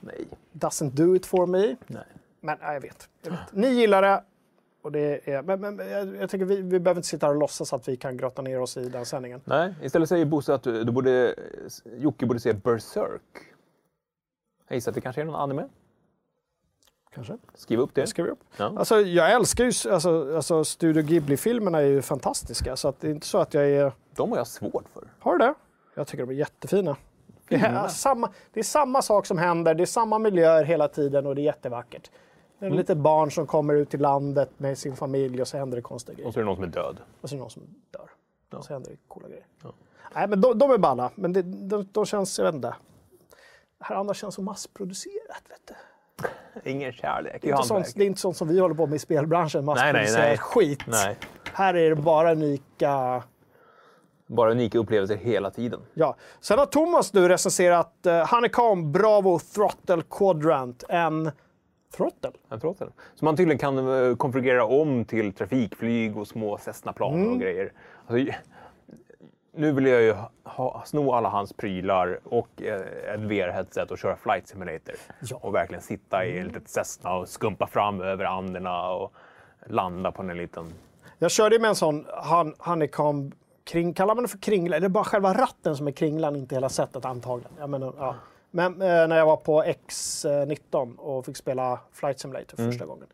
Nej, 0.00 0.26
Doesn't 0.52 0.90
do 0.90 1.16
it 1.16 1.26
for 1.26 1.46
me. 1.46 1.76
nej. 1.86 2.02
Men 2.40 2.56
ja, 2.60 2.72
jag, 2.74 2.80
vet, 2.80 3.08
jag 3.22 3.30
vet. 3.30 3.40
Ni 3.52 3.68
gillar 3.68 4.02
det. 4.02 4.22
Och 4.82 4.92
det 4.92 5.28
är, 5.28 5.42
men, 5.42 5.60
men 5.60 5.78
jag, 5.90 6.16
jag 6.16 6.30
tycker 6.30 6.44
vi, 6.44 6.56
vi 6.62 6.80
behöver 6.80 6.98
inte 6.98 7.08
sitta 7.08 7.26
här 7.26 7.34
och 7.34 7.40
låtsas 7.40 7.72
att 7.72 7.88
vi 7.88 7.96
kan 7.96 8.16
grotta 8.16 8.42
ner 8.42 8.60
oss 8.60 8.76
i 8.76 8.88
den 8.88 9.06
sändningen. 9.06 9.40
Nej, 9.44 9.74
istället 9.82 10.08
säger 10.08 10.24
Bosse 10.24 10.54
att 10.54 10.62
du, 10.62 10.84
du 10.84 10.92
borde, 10.92 11.34
Jocke 11.96 12.26
borde 12.26 12.40
se 12.40 12.52
Berserk. 12.52 13.22
Jag 14.68 14.76
gissar 14.76 14.90
att 14.90 14.94
det 14.94 15.00
kanske 15.00 15.20
är 15.20 15.24
någon 15.24 15.34
anime. 15.34 15.68
Kanske. 17.14 17.38
Skriv 17.54 17.80
upp 17.80 17.94
det. 17.94 18.18
Vi 18.18 18.22
upp. 18.22 18.38
Ja. 18.56 18.72
Alltså, 18.76 19.00
jag 19.00 19.32
älskar 19.32 19.64
ju... 19.64 19.92
Alltså, 19.92 20.36
alltså 20.36 20.64
Studio 20.64 21.02
Ghibli-filmerna 21.02 21.78
är 21.78 21.86
ju 21.86 22.02
fantastiska. 22.02 22.76
Så 22.76 22.88
att 22.88 23.00
det 23.00 23.08
är 23.08 23.10
inte 23.10 23.26
så 23.26 23.38
att 23.38 23.54
jag 23.54 23.70
är... 23.70 23.92
De 24.14 24.30
har 24.30 24.38
jag 24.38 24.46
svårt 24.46 24.88
för. 24.88 25.04
Har 25.18 25.32
du 25.32 25.38
det? 25.38 25.54
Jag 25.94 26.06
tycker 26.06 26.26
de 26.26 26.32
är 26.32 26.36
jättefina. 26.38 26.96
Det 27.48 27.54
är, 27.56 27.88
samma, 27.88 28.30
det 28.52 28.60
är 28.60 28.64
samma 28.64 29.02
sak 29.02 29.26
som 29.26 29.38
händer, 29.38 29.74
det 29.74 29.84
är 29.84 29.86
samma 29.86 30.18
miljöer 30.18 30.64
hela 30.64 30.88
tiden 30.88 31.26
och 31.26 31.34
det 31.34 31.40
är 31.40 31.44
jättevackert. 31.44 32.10
Det 32.58 32.66
är 32.66 32.70
ett 32.70 32.76
litet 32.76 32.98
barn 32.98 33.30
som 33.30 33.46
kommer 33.46 33.74
ut 33.74 33.90
till 33.90 34.00
landet 34.00 34.50
med 34.56 34.78
sin 34.78 34.96
familj 34.96 35.40
och 35.40 35.48
så 35.48 35.56
händer 35.56 35.76
det 35.76 35.82
konstiga 35.82 36.14
grejer. 36.14 36.28
Och 36.28 36.34
så 36.34 36.40
är 36.40 36.44
det 36.44 36.46
någon 36.46 36.56
som 36.56 36.64
är 36.64 36.68
död. 36.68 37.00
Och 37.20 37.28
så 37.28 37.34
är 37.34 37.36
det 37.36 37.40
någon 37.40 37.50
som 37.50 37.62
dör. 37.90 38.10
Och 38.58 38.64
så 38.64 38.72
händer 38.72 38.90
det 38.90 38.96
coola 39.08 39.28
grejer. 39.28 39.46
Nej, 40.14 40.28
men 40.28 40.40
de, 40.40 40.58
de 40.58 40.70
är 40.70 40.78
balla. 40.78 41.10
Men 41.14 41.32
det, 41.32 41.42
de, 41.42 41.88
de 41.92 42.06
känns, 42.06 42.38
jag 42.38 42.46
vet 42.46 42.54
inte. 42.54 42.74
Det 43.78 43.84
här 43.84 43.96
andra 43.96 44.14
känns 44.14 44.34
så 44.34 44.42
massproducerat. 44.42 45.42
Vet 45.48 45.60
du. 46.62 46.70
Ingen 46.70 46.92
kärlek 46.92 47.42
Det, 47.42 47.48
är 47.48 47.52
inte 47.52 47.66
sånt, 47.68 47.92
det 47.96 48.02
är 48.02 48.06
inte 48.06 48.20
sånt 48.20 48.36
som 48.36 48.48
vi 48.48 48.60
håller 48.60 48.74
på 48.74 48.86
med 48.86 48.96
i 48.96 48.98
spelbranschen. 48.98 49.64
Massproducerat 49.64 50.18
nej. 50.18 50.38
skit. 50.38 50.80
Nej, 50.86 51.16
Här 51.52 51.74
är 51.74 51.90
det 51.90 51.96
bara 51.96 52.32
unika... 52.32 53.22
bara 54.26 54.50
unika 54.50 54.78
upplevelser 54.78 55.16
hela 55.16 55.50
tiden. 55.50 55.80
Ja. 55.94 56.16
Sen 56.40 56.58
har 56.58 56.66
Thomas 56.66 57.12
nu 57.12 57.28
recenserat 57.28 57.92
uh, 58.06 58.12
Honeycomb 58.34 58.92
Bravo 58.92 59.38
Throttle 59.38 60.02
Quadrant. 60.10 60.84
En 60.88 61.30
throttle? 61.96 62.30
En 62.50 62.60
throttle. 62.60 62.86
Som 63.14 63.24
man 63.24 63.36
tydligen 63.36 63.58
kan 63.58 64.08
eh, 64.08 64.16
konfigurera 64.16 64.64
om 64.64 65.04
till 65.04 65.32
trafikflyg 65.32 66.16
och 66.16 66.28
små 66.28 66.58
Cessna-plan 66.58 67.14
Mm. 67.14 67.32
och 67.32 67.40
grejer. 67.40 67.72
Alltså, 68.06 68.32
nu 69.56 69.72
vill 69.72 69.86
jag 69.86 70.02
ju 70.02 70.14
ha, 70.44 70.82
sno 70.84 71.12
alla 71.12 71.28
hans 71.28 71.52
prylar 71.52 72.20
och 72.24 72.62
eh, 72.62 73.14
ett 73.14 73.20
VR-headset 73.20 73.90
och 73.90 73.98
köra 73.98 74.16
Flight 74.16 74.48
Simulator. 74.48 74.94
Ja. 75.20 75.36
Och 75.42 75.54
verkligen 75.54 75.82
sitta 75.82 76.24
i 76.24 76.38
ett 76.38 76.46
litet 76.46 76.68
Cessna 76.68 77.14
och 77.14 77.28
skumpa 77.28 77.66
fram 77.66 78.00
över 78.00 78.24
Anderna 78.24 78.90
och 78.90 79.12
landa 79.66 80.12
på 80.12 80.22
en 80.22 80.36
liten... 80.36 80.74
Jag 81.18 81.30
körde 81.30 81.58
med 81.58 81.68
en 81.68 81.74
sån 81.76 82.06
hon, 82.30 82.54
Honeycomb 82.58 83.34
kring, 83.64 83.94
kallar 83.94 84.14
man 84.14 84.24
det 84.24 84.28
för 84.28 84.38
kringla? 84.38 84.76
Är 84.76 84.80
det 84.80 84.88
bara 84.88 85.04
själva 85.04 85.34
ratten 85.34 85.76
som 85.76 85.86
är 85.86 85.92
kringlan, 85.92 86.36
inte 86.36 86.54
hela 86.54 86.68
sättet 86.68 87.04
antagligen? 87.04 87.52
Jag 87.58 87.70
menar, 87.70 87.94
ja. 87.98 88.14
Men 88.50 88.72
eh, 88.82 89.08
när 89.08 89.16
jag 89.16 89.26
var 89.26 89.36
på 89.36 89.62
X19 89.62 90.96
och 90.96 91.26
fick 91.26 91.36
spela 91.36 91.78
Flight 91.92 92.20
Simulator 92.20 92.58
Mm. 92.58 92.72
första 92.72 92.86
gången. 92.86 93.06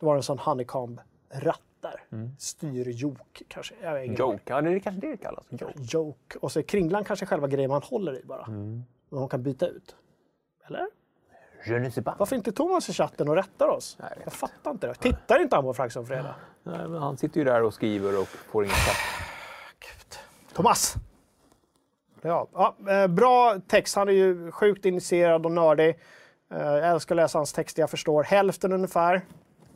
Då 0.00 0.06
var 0.06 0.14
det 0.14 0.18
en 0.18 0.22
sån 0.22 0.38
Honeycomb-ratt 0.38 1.60
där. 1.84 2.04
Styrjok 2.38 3.42
kanske. 3.48 3.74
Jag. 3.82 4.06
Joke, 4.18 4.42
ja 4.44 4.60
det 4.60 4.70
är 4.70 4.78
kanske 4.78 5.00
det 5.00 5.10
det 5.10 5.16
kallas. 5.16 5.44
Joke. 5.50 5.72
Joke. 5.76 6.38
Och 6.40 6.52
så 6.52 6.58
är 6.58 6.62
kringlan 6.62 7.04
kanske 7.04 7.26
själva 7.26 7.46
grejen 7.48 7.70
man 7.70 7.82
håller 7.82 8.20
i 8.20 8.24
bara. 8.24 8.44
Mm. 8.44 8.84
Och 9.10 9.18
man 9.20 9.28
kan 9.28 9.42
byta 9.42 9.66
ut. 9.66 9.96
Eller? 10.66 10.86
Je 11.66 11.78
ne 11.78 11.90
sais 11.90 12.04
pas. 12.04 12.14
Varför 12.18 12.36
inte 12.36 12.52
Thomas 12.52 12.88
i 12.88 12.92
chatten 12.92 13.28
och 13.28 13.34
rättar 13.36 13.68
oss? 13.68 13.96
Nej, 14.00 14.08
jag 14.16 14.26
jag 14.26 14.32
fattar 14.32 14.70
inte 14.70 14.86
det. 14.86 14.94
Tittar 14.94 15.42
inte 15.42 15.56
han 15.56 15.64
på 15.64 15.74
Frax 15.74 15.96
om 15.96 16.06
fredag? 16.06 16.34
Nej, 16.62 16.88
men 16.88 17.02
han 17.02 17.16
sitter 17.16 17.38
ju 17.38 17.44
där 17.44 17.62
och 17.62 17.74
skriver 17.74 18.20
och 18.20 18.26
får 18.28 18.64
ingen 18.64 18.74
katt. 18.74 20.18
Thomas! 20.54 20.94
Ja, 22.22 22.48
ja, 22.52 22.76
eh, 22.88 23.06
bra 23.06 23.60
text. 23.68 23.96
Han 23.96 24.08
är 24.08 24.12
ju 24.12 24.50
sjukt 24.50 24.84
initierad 24.84 25.46
och 25.46 25.52
nördig. 25.52 25.88
Eh, 26.50 26.58
Jag 26.60 26.90
älskar 26.90 27.14
att 27.14 27.16
läsa 27.16 27.38
hans 27.38 27.52
texter. 27.52 27.82
Jag 27.82 27.90
förstår 27.90 28.22
hälften 28.22 28.72
ungefär. 28.72 29.22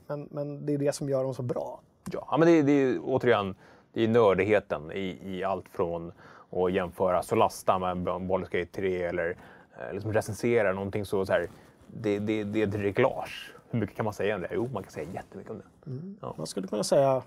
Men, 0.07 0.29
men 0.31 0.67
det 0.67 0.75
är 0.75 0.79
det 0.79 0.93
som 0.93 1.09
gör 1.09 1.25
dem 1.25 1.35
så 1.35 1.43
bra. 1.43 1.81
Ja, 2.13 2.37
men 2.37 2.49
det, 2.49 2.63
det 2.63 2.73
är 2.73 2.99
återigen 3.03 3.55
det 3.93 4.05
är 4.05 4.09
nördigheten 4.09 4.93
i, 4.93 5.19
i 5.25 5.45
allt 5.45 5.69
från 5.69 6.13
att 6.51 6.73
jämföra 6.73 7.23
Solasta 7.23 7.79
med 7.79 7.97
Baldur's 7.97 8.51
Gate 8.59 8.73
3 8.73 9.03
eller 9.03 9.37
eh, 9.81 9.93
liksom 9.93 10.13
recensera 10.13 10.73
någonting 10.73 11.05
så, 11.05 11.27
så 11.27 11.33
här. 11.33 11.49
Det, 11.87 12.19
det, 12.19 12.45
det 12.45 12.63
är 12.63 12.67
ett 12.67 12.75
reglage. 12.75 13.53
Hur 13.71 13.79
mycket 13.81 13.97
kan 13.97 14.05
man 14.05 14.15
säga 14.15 14.35
om 14.35 14.41
det? 14.41 14.49
Jo, 14.53 14.69
man 14.73 14.83
kan 14.83 14.93
säga 14.93 15.09
jättemycket 15.15 15.51
om 15.51 15.59
det. 15.59 16.27
Man 16.37 16.47
skulle 16.47 16.69
kunna 16.69 16.85
säga 16.85 17.23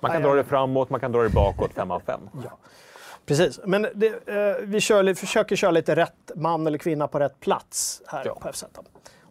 Man 0.00 0.10
kan 0.10 0.22
Nej, 0.22 0.30
dra 0.30 0.36
det 0.36 0.44
framåt, 0.44 0.90
man 0.90 1.00
kan 1.00 1.12
dra 1.12 1.22
det 1.22 1.28
bakåt, 1.34 1.72
fem 1.74 1.90
av 1.90 2.00
fem. 2.00 2.20
Precis, 3.26 3.60
men 3.64 3.86
det, 3.94 4.28
eh, 4.28 4.56
vi 4.62 4.80
kör, 4.80 5.14
försöker 5.14 5.56
köra 5.56 5.70
lite 5.70 5.96
rätt 5.96 6.30
man 6.36 6.66
eller 6.66 6.78
kvinna 6.78 7.08
på 7.08 7.18
rätt 7.18 7.40
plats 7.40 8.02
här 8.06 8.22
Ja. 8.26 8.34
på 8.34 8.52
FZ. 8.52 8.64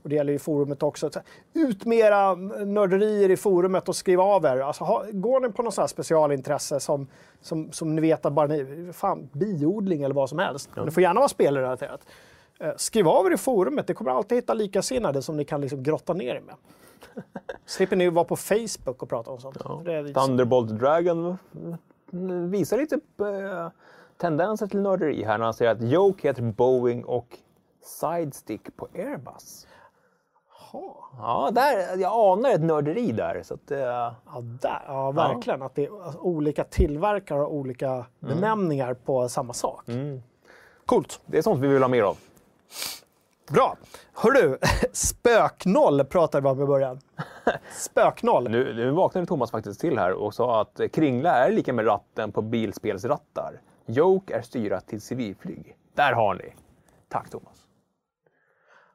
Och 0.03 0.09
det 0.09 0.15
gäller 0.15 0.33
ju 0.33 0.39
forumet 0.39 0.83
också. 0.83 1.09
Ut 1.53 1.85
mera 1.85 2.35
nörderier 2.65 3.29
i 3.31 3.37
forumet 3.37 3.89
och 3.89 3.95
skriv 3.95 4.21
av 4.21 4.45
er. 4.45 4.57
Alltså, 4.57 4.83
ha, 4.83 5.05
går 5.11 5.39
ni 5.39 5.49
på 5.49 5.61
något 5.63 5.73
sånt 5.73 5.83
här 5.83 5.87
specialintresse 5.87 6.79
som, 6.79 7.07
som, 7.41 7.71
som 7.71 7.95
ni 7.95 8.01
vet 8.01 8.25
att 8.25 8.33
bara 8.33 8.47
ni... 8.47 8.89
Fan, 8.93 9.29
biodling 9.33 10.03
eller 10.03 10.15
vad 10.15 10.29
som 10.29 10.39
helst. 10.39 10.69
Men 10.75 10.85
Det 10.85 10.91
får 10.91 11.03
gärna 11.03 11.19
vara 11.19 11.29
spelrelaterat. 11.29 12.01
Eh, 12.59 12.71
skriv 12.77 13.07
av 13.07 13.25
er 13.27 13.31
i 13.33 13.37
forumet. 13.37 13.87
Det 13.87 13.93
kommer 13.93 14.11
alltid 14.11 14.37
hitta 14.37 14.53
likasinnade 14.53 15.21
som 15.21 15.37
ni 15.37 15.45
kan 15.45 15.61
liksom 15.61 15.83
grotta 15.83 16.13
ner 16.13 16.35
er 16.35 16.41
med. 16.41 16.55
Slipper 17.65 17.95
ni 17.95 18.09
vara 18.09 18.25
på 18.25 18.35
Facebook 18.35 19.03
och 19.03 19.09
prata 19.09 19.31
om 19.31 19.39
sånt. 19.39 19.57
Är 19.87 20.03
lite- 20.03 20.19
Thunderbolt 20.19 20.79
Dragon 20.79 21.37
visar 22.49 22.77
lite 22.77 22.95
eh, 23.19 23.69
tendenser 24.17 24.67
till 24.67 24.79
nörderi 24.81 25.23
här 25.23 25.37
när 25.37 25.45
han 25.45 25.53
säger 25.53 25.71
att 25.71 25.81
Joke 25.81 26.27
heter 26.27 26.41
Boeing 26.41 27.03
och 27.05 27.37
Sidestick 27.83 28.75
på 28.75 28.87
Airbus. 28.95 29.67
Jaha. 30.73 30.93
Ja, 31.17 31.51
där, 31.51 31.97
jag 31.97 32.11
anar 32.13 32.49
ett 32.49 32.61
nörderi 32.61 33.11
där. 33.11 33.43
Så 33.43 33.53
att, 33.53 33.71
eh, 33.71 33.79
Ja, 33.79 34.15
där, 34.41 34.83
ja 34.87 35.11
verkligen. 35.11 35.61
Att 35.61 35.75
det 35.75 35.85
är 35.85 36.03
alltså, 36.05 36.19
olika 36.19 36.63
tillverkare 36.63 37.41
och 37.41 37.53
olika 37.55 38.05
benämningar 38.19 38.93
på 38.93 39.29
samma 39.29 39.53
sak. 39.53 39.85
Coolt. 40.85 41.19
det 41.25 41.37
är 41.37 41.41
sånt 41.41 41.59
vi 41.59 41.67
vill 41.67 41.81
ha 41.81 41.89
mer 41.89 42.03
av. 42.03 42.17
Bra. 43.51 43.77
Hörru, 44.13 44.57
spöknoll 44.91 46.05
pratade 46.05 46.43
vi 46.43 46.49
om 46.49 46.61
i 46.61 46.65
början. 46.65 46.99
Spöknoll. 47.77 48.49
Nu, 48.49 48.73
nu 48.73 48.91
vaknade 48.91 49.27
Thomas 49.27 49.51
faktiskt 49.51 49.81
till 49.81 49.97
här 49.99 50.11
och 50.13 50.33
sa 50.33 50.61
att 50.61 50.81
kringla 50.93 51.31
är 51.31 51.51
lika 51.51 51.73
med 51.73 51.85
ratten 51.87 52.31
på 52.31 52.41
bilspelsrattar. 52.41 53.61
Joke 53.85 54.35
är 54.35 54.41
styrat 54.41 54.87
till 54.87 55.01
civilflyg. 55.01 55.75
Där 55.93 56.13
har 56.13 56.33
ni. 56.33 56.53
Tack 57.09 57.29
Thomas. 57.29 57.60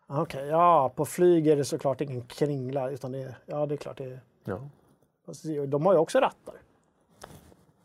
Okej, 0.07 0.47
ja, 0.47 0.93
på 0.97 1.05
flyg 1.05 1.47
är 1.47 1.57
det 1.57 1.65
såklart 1.65 2.01
ingen 2.01 2.23
kringla. 2.23 2.91
Utan 2.91 3.13
det 3.13 3.19
är, 3.19 3.39
ja, 3.47 3.67
det 3.67 3.75
är 3.75 3.77
klart. 3.77 3.97
Det 3.99 4.05
är, 4.05 4.21
Ja. 4.45 4.59
de 5.67 5.87
har 5.87 5.93
ju 5.93 5.99
också 5.99 6.19
rattar. 6.21 6.55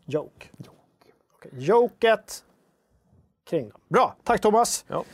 Joke. 0.04 0.48
Okej, 1.36 1.50
Joket. 1.52 2.44
Kringlan. 3.44 3.80
Bra, 3.88 4.14
tack 4.24 4.40
Thomas. 4.40 4.84
Ja. 4.88 5.04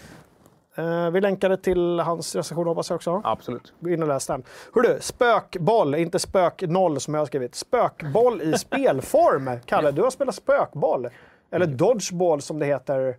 Eh, 0.74 1.10
vi 1.10 1.20
länkade 1.20 1.56
till 1.56 1.98
hans 2.00 2.34
recension 2.36 2.66
hoppas 2.66 2.90
jag 2.90 2.94
också. 2.96 3.20
Absolut. 3.24 3.72
Gå 3.80 3.90
in 3.90 4.02
och 4.02 4.08
läs 4.08 4.26
den. 4.26 4.42
Hörru, 4.74 5.00
spökboll, 5.00 5.94
inte 5.94 6.18
spök 6.18 6.62
noll 6.62 7.00
som 7.00 7.14
jag 7.14 7.20
har 7.20 7.26
skrivit. 7.26 7.54
Spökboll 7.54 8.42
i 8.42 8.52
spelform. 8.58 9.60
Kalle, 9.64 9.90
du 9.90 10.02
har 10.02 10.10
spelat 10.10 10.34
spökboll. 10.34 11.08
Eller 11.50 11.66
dodgeball 11.66 12.40
som 12.40 12.58
det 12.58 12.66
heter. 12.66 13.16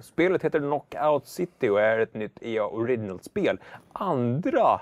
Spelet 0.00 0.44
heter 0.44 0.58
Knockout 0.58 1.26
City 1.26 1.68
och 1.68 1.80
är 1.80 1.98
ett 1.98 2.14
nytt 2.14 2.42
EA 2.42 2.66
Original-spel. 2.66 3.58
Andra 3.92 4.80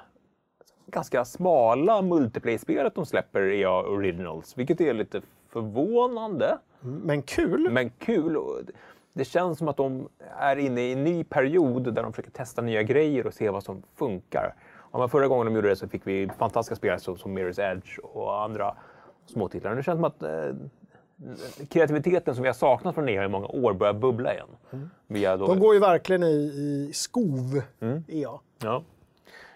ganska 0.91 1.25
smala 1.25 2.03
multiplayer-spelet 2.03 2.95
de 2.95 3.07
släpper 3.07 3.43
EA 3.43 3.71
Originals, 3.71 4.59
vilket 4.59 4.81
är 4.81 4.95
lite 4.95 5.23
förvånande. 5.49 6.59
Men 6.81 7.23
kul. 7.23 7.71
Men 7.71 7.91
kul. 7.91 8.39
Det 9.13 9.25
känns 9.25 9.59
som 9.59 9.69
att 9.69 9.77
de 9.77 10.09
är 10.39 10.57
inne 10.57 10.81
i 10.81 10.93
en 10.93 11.05
ny 11.05 11.25
period 11.25 11.95
där 11.95 12.03
de 12.03 12.13
försöker 12.13 12.31
testa 12.31 12.63
nya 12.63 12.83
grejer 12.83 13.27
och 13.27 13.35
se 13.35 13.51
vad 13.51 13.65
som 13.65 13.83
funkar. 13.97 14.55
Ja, 14.93 14.99
men 14.99 15.09
förra 15.09 15.29
gången 15.29 15.47
de 15.47 15.55
gjorde 15.55 15.69
det 15.69 15.77
så 15.77 15.89
fick 15.89 16.07
vi 16.07 16.29
fantastiska 16.39 16.77
spel 16.77 17.01
som, 17.01 17.17
som 17.17 17.39
Mirror's 17.39 17.73
Edge 17.73 17.99
och 17.99 18.43
andra 18.43 18.77
småtitlar. 19.27 19.75
Det 19.75 19.83
känns 19.83 19.97
som 19.97 20.05
att 20.05 20.23
eh, 20.23 20.55
kreativiteten 21.69 22.35
som 22.35 22.43
vi 22.43 22.49
har 22.49 22.55
saknat 22.55 22.95
från 22.95 23.09
EA 23.09 23.25
i 23.25 23.29
många 23.29 23.47
år 23.47 23.73
börjar 23.73 23.95
bubbla 23.95 24.35
igen. 24.35 24.49
Via 25.07 25.37
då, 25.37 25.47
De 25.47 25.59
går 25.61 25.75
ju 25.75 25.81
verkligen 25.81 26.23
i, 26.23 26.27
i 26.37 26.91
skov, 26.95 27.63
E 27.81 28.03
EA. 28.09 28.31
Ja. 28.63 28.83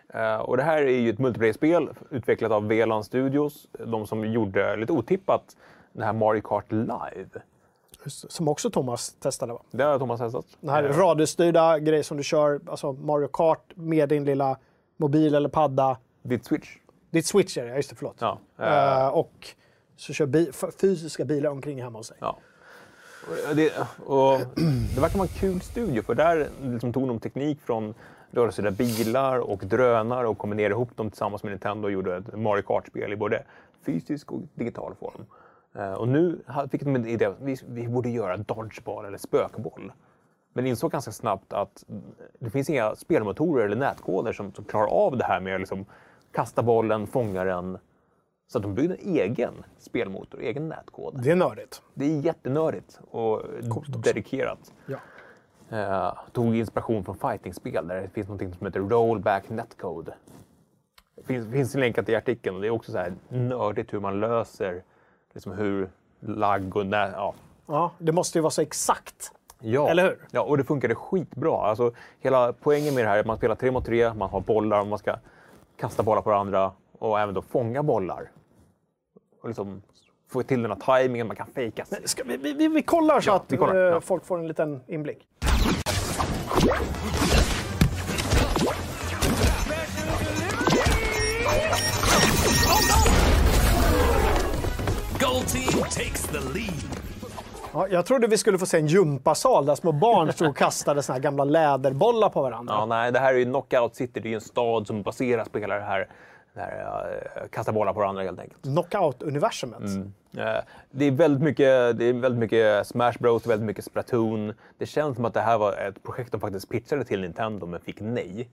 Eh, 0.08 0.36
och 0.36 0.56
det 0.56 0.62
här 0.62 0.82
är 0.82 0.98
ju 0.98 1.10
ett 1.10 1.18
multiplayer-spel 1.18 1.88
utvecklat 2.10 2.52
av 2.52 2.66
Velan 2.68 3.04
Studios. 3.04 3.66
De 3.86 4.06
som 4.06 4.32
gjorde, 4.32 4.76
lite 4.76 4.92
otippat, 4.92 5.56
det 5.92 6.04
här 6.04 6.12
Mario 6.12 6.40
Kart 6.40 6.72
Live. 6.72 7.28
Som 8.06 8.48
också 8.48 8.70
Thomas 8.70 9.14
testade 9.14 9.52
va? 9.52 9.62
Det 9.70 9.84
har 9.84 9.98
Thomas 9.98 10.20
testat. 10.20 10.46
Den 10.60 10.70
här 10.70 10.84
Eh, 10.84 10.98
radiostyrda 10.98 11.78
grejen 11.78 12.04
som 12.04 12.16
du 12.16 12.22
kör, 12.22 12.60
alltså 12.66 12.92
Mario 12.92 13.28
Kart 13.28 13.72
med 13.74 14.08
din 14.08 14.24
lilla 14.24 14.56
mobil 14.96 15.34
eller 15.34 15.48
padda. 15.48 15.96
Ditt 16.22 16.44
Switch. 16.44 16.76
Ditt 17.10 17.26
switch 17.26 17.58
är 17.58 17.64
det, 17.66 17.76
just 17.76 17.90
det, 17.90 17.96
förlåt. 17.96 18.16
Ja. 18.18 18.38
Eh, 18.58 19.08
och 19.08 19.48
så 19.96 20.12
kör 20.12 20.26
bi- 20.26 20.52
fysiska 20.80 21.24
bilar 21.24 21.50
omkring 21.50 21.82
hemma 21.82 21.98
hos 21.98 22.06
sig. 22.06 22.16
Ja. 22.20 22.38
Och 23.50 23.56
Det, 23.56 23.72
och 24.06 24.38
det 24.94 25.00
verkar 25.00 25.18
vara 25.18 25.28
en 25.28 25.40
kul 25.40 25.60
studio 25.60 26.02
för 26.02 26.14
där 26.14 26.48
liksom 26.62 26.92
tog 26.92 27.08
de 27.08 27.20
teknik 27.20 27.60
från 27.60 27.94
rörelsestyrda 28.30 28.70
bilar 28.70 29.38
och 29.38 29.58
drönare 29.58 30.28
och 30.28 30.38
kombinerade 30.38 30.72
ihop 30.74 30.96
dem 30.96 31.10
tillsammans 31.10 31.42
med 31.42 31.52
Nintendo 31.52 31.86
och 31.86 31.92
gjorde 31.92 32.16
ett 32.16 32.36
Mario 32.36 32.62
Kart-spel 32.62 33.12
i 33.12 33.16
både 33.16 33.42
fysisk 33.86 34.32
och 34.32 34.40
digital 34.54 34.94
form. 35.00 35.26
Eh, 35.74 35.92
och 35.92 36.08
nu 36.08 36.38
fick 36.70 36.82
de 36.82 36.94
en 36.96 37.06
idé 37.06 37.24
att 37.24 37.36
vi, 37.40 37.56
vi 37.68 37.88
borde 37.88 38.08
göra 38.10 38.36
dodgeball 38.36 39.04
eller 39.04 39.18
spökboll. 39.18 39.92
Men 40.52 40.66
insåg 40.66 40.90
ganska 40.92 41.12
snabbt 41.12 41.52
att 41.52 41.84
det 42.38 42.50
finns 42.50 42.70
inga 42.70 42.94
spelmotorer 42.96 43.64
eller 43.64 43.76
nätkoder 43.76 44.32
som, 44.32 44.52
som 44.52 44.64
klarar 44.64 44.86
av 44.86 45.16
det 45.16 45.24
här 45.24 45.40
med 45.40 45.54
att 45.54 45.60
liksom 45.60 45.86
kasta 46.32 46.62
bollen, 46.62 47.06
fånga 47.06 47.44
den. 47.44 47.78
Så 48.46 48.58
att 48.58 48.62
de 48.62 48.74
byggde 48.74 48.94
en 48.94 49.16
egen 49.16 49.64
spelmotor, 49.78 50.40
egen 50.40 50.68
nätkod. 50.68 51.22
Det 51.22 51.30
är 51.30 51.36
nördigt. 51.36 51.82
Det 51.94 52.04
är 52.04 52.20
jättenördigt 52.20 53.00
och 53.10 53.42
dedikerat. 53.88 54.72
Ja. 54.86 54.98
Eh, 55.70 56.14
tog 56.32 56.56
inspiration 56.56 57.04
från 57.04 57.16
fightingspel 57.16 57.88
där 57.88 58.02
det 58.02 58.08
finns 58.08 58.28
något 58.28 58.56
som 58.56 58.66
heter 58.66 58.80
Rollback 58.80 59.48
Netcode. 59.48 60.14
Det 61.16 61.22
finns, 61.22 61.52
finns 61.52 61.74
länkat 61.74 62.08
i 62.08 62.16
artikeln 62.16 62.56
och 62.56 62.62
det 62.62 62.68
är 62.68 62.70
också 62.70 62.92
så 62.92 62.98
här 62.98 63.14
nördigt 63.28 63.92
hur 63.92 64.00
man 64.00 64.20
löser 64.20 64.82
liksom 65.34 65.52
hur 65.52 65.90
lagg 66.20 66.76
och 66.76 66.86
nä, 66.86 67.10
ja. 67.12 67.34
ja, 67.66 67.90
det 67.98 68.12
måste 68.12 68.38
ju 68.38 68.42
vara 68.42 68.50
så 68.50 68.62
exakt. 68.62 69.32
Ja. 69.58 69.88
Eller 69.88 70.02
hur? 70.02 70.18
Ja, 70.30 70.42
och 70.42 70.58
det 70.58 70.64
funkade 70.64 70.94
skitbra. 70.94 71.56
Alltså, 71.56 71.92
hela 72.20 72.52
poängen 72.52 72.94
med 72.94 73.04
det 73.04 73.08
här 73.08 73.16
är 73.16 73.20
att 73.20 73.26
man 73.26 73.36
spelar 73.36 73.54
tre 73.54 73.70
mot 73.70 73.84
tre, 73.84 74.14
man 74.14 74.30
har 74.30 74.40
bollar 74.40 74.80
och 74.80 74.86
man 74.86 74.98
ska 74.98 75.16
kasta 75.76 76.02
bollar 76.02 76.22
på 76.22 76.30
varandra 76.30 76.72
och 77.04 77.20
även 77.20 77.34
då 77.34 77.42
fånga 77.42 77.82
bollar. 77.82 78.30
Och 79.42 79.48
liksom 79.48 79.82
få 80.30 80.42
till 80.42 80.62
den 80.62 80.70
här 80.70 80.78
tajmingen, 80.78 81.26
man 81.26 81.36
kan 81.36 81.46
fejka 81.46 81.84
sig. 81.84 82.08
Ska 82.08 82.22
vi, 82.24 82.36
vi, 82.36 82.52
vi, 82.52 82.68
vi 82.68 82.82
kollar 82.82 83.20
så 83.20 83.30
Ja, 83.30 83.36
att 83.36 83.52
vi 83.52 83.56
kollar, 83.56 83.74
eh, 83.74 83.80
ja. 83.80 84.00
folk 84.00 84.24
får 84.24 84.38
en 84.38 84.48
liten 84.48 84.80
inblick. 84.86 85.18
Gold 95.20 95.46
team 95.48 95.82
takes 95.82 96.22
the 96.32 96.38
lead. 96.40 97.00
Ja, 97.72 97.88
jag 97.88 98.06
trodde 98.06 98.26
vi 98.26 98.38
skulle 98.38 98.58
få 98.58 98.66
se 98.66 98.78
en 98.78 98.86
gympasal 98.86 99.66
där 99.66 99.74
små 99.74 99.92
barn 99.92 100.32
stod 100.32 100.48
och 100.48 100.56
kastade 100.56 101.02
såna 101.02 101.14
här 101.14 101.20
gamla 101.22 101.44
läderbollar 101.44 102.28
på 102.28 102.42
varandra. 102.42 102.74
Ja, 102.74 102.86
nej, 102.86 103.12
det 103.12 103.18
här 103.18 103.34
är 103.34 103.38
ju 103.38 103.44
Knockout 103.44 103.94
City. 103.94 104.20
Det 104.20 104.28
är 104.28 104.30
ju 104.30 104.34
en 104.34 104.40
stad 104.40 104.86
som 104.86 105.02
baserar 105.02 105.44
spelare 105.44 105.80
här. 105.80 106.08
Där, 106.54 106.86
uh, 107.42 107.48
kastar 107.48 107.72
bollar 107.72 107.92
på 107.92 108.00
varandra 108.00 108.22
helt 108.22 108.40
enkelt. 108.40 108.62
Knockout-universumet. 108.62 109.82
Eh, 110.36 110.64
det, 110.90 111.04
är 111.04 111.10
väldigt 111.10 111.42
mycket, 111.42 111.98
det 111.98 112.04
är 112.04 112.12
väldigt 112.12 112.38
mycket 112.38 112.86
Smash 112.86 113.12
Bros, 113.20 113.46
väldigt 113.46 113.66
mycket 113.66 113.84
Splatoon. 113.84 114.52
Det 114.78 114.86
känns 114.86 115.16
som 115.16 115.24
att 115.24 115.34
det 115.34 115.40
här 115.40 115.58
var 115.58 115.72
ett 115.72 116.02
projekt 116.02 116.32
de 116.32 116.40
faktiskt 116.40 116.68
pitchade 116.68 117.04
till 117.04 117.20
Nintendo 117.20 117.66
men 117.66 117.80
fick 117.80 118.00
nej. 118.00 118.48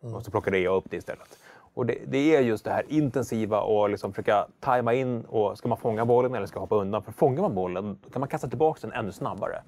Och 0.00 0.22
så 0.22 0.30
plockade 0.30 0.58
jag 0.58 0.76
upp 0.76 0.84
det 0.90 0.96
istället. 0.96 1.38
Och 1.74 1.86
det, 1.86 1.98
det 2.06 2.36
är 2.36 2.40
just 2.40 2.64
det 2.64 2.70
här 2.70 2.84
intensiva 2.88 3.60
och 3.60 3.90
liksom 3.90 4.12
försöka 4.12 4.46
tajma 4.60 4.94
in. 4.94 5.24
Och 5.24 5.58
ska 5.58 5.68
man 5.68 5.78
fånga 5.78 6.04
bollen 6.04 6.34
eller 6.34 6.46
ska 6.46 6.60
hoppa 6.60 6.76
undan? 6.76 7.02
För 7.02 7.12
fångar 7.12 7.42
man 7.42 7.54
bollen 7.54 7.98
då 8.04 8.10
kan 8.10 8.20
man 8.20 8.28
kasta 8.28 8.48
tillbaka 8.48 8.78
den 8.82 8.92
ännu 8.92 9.12
snabbare. 9.12 9.62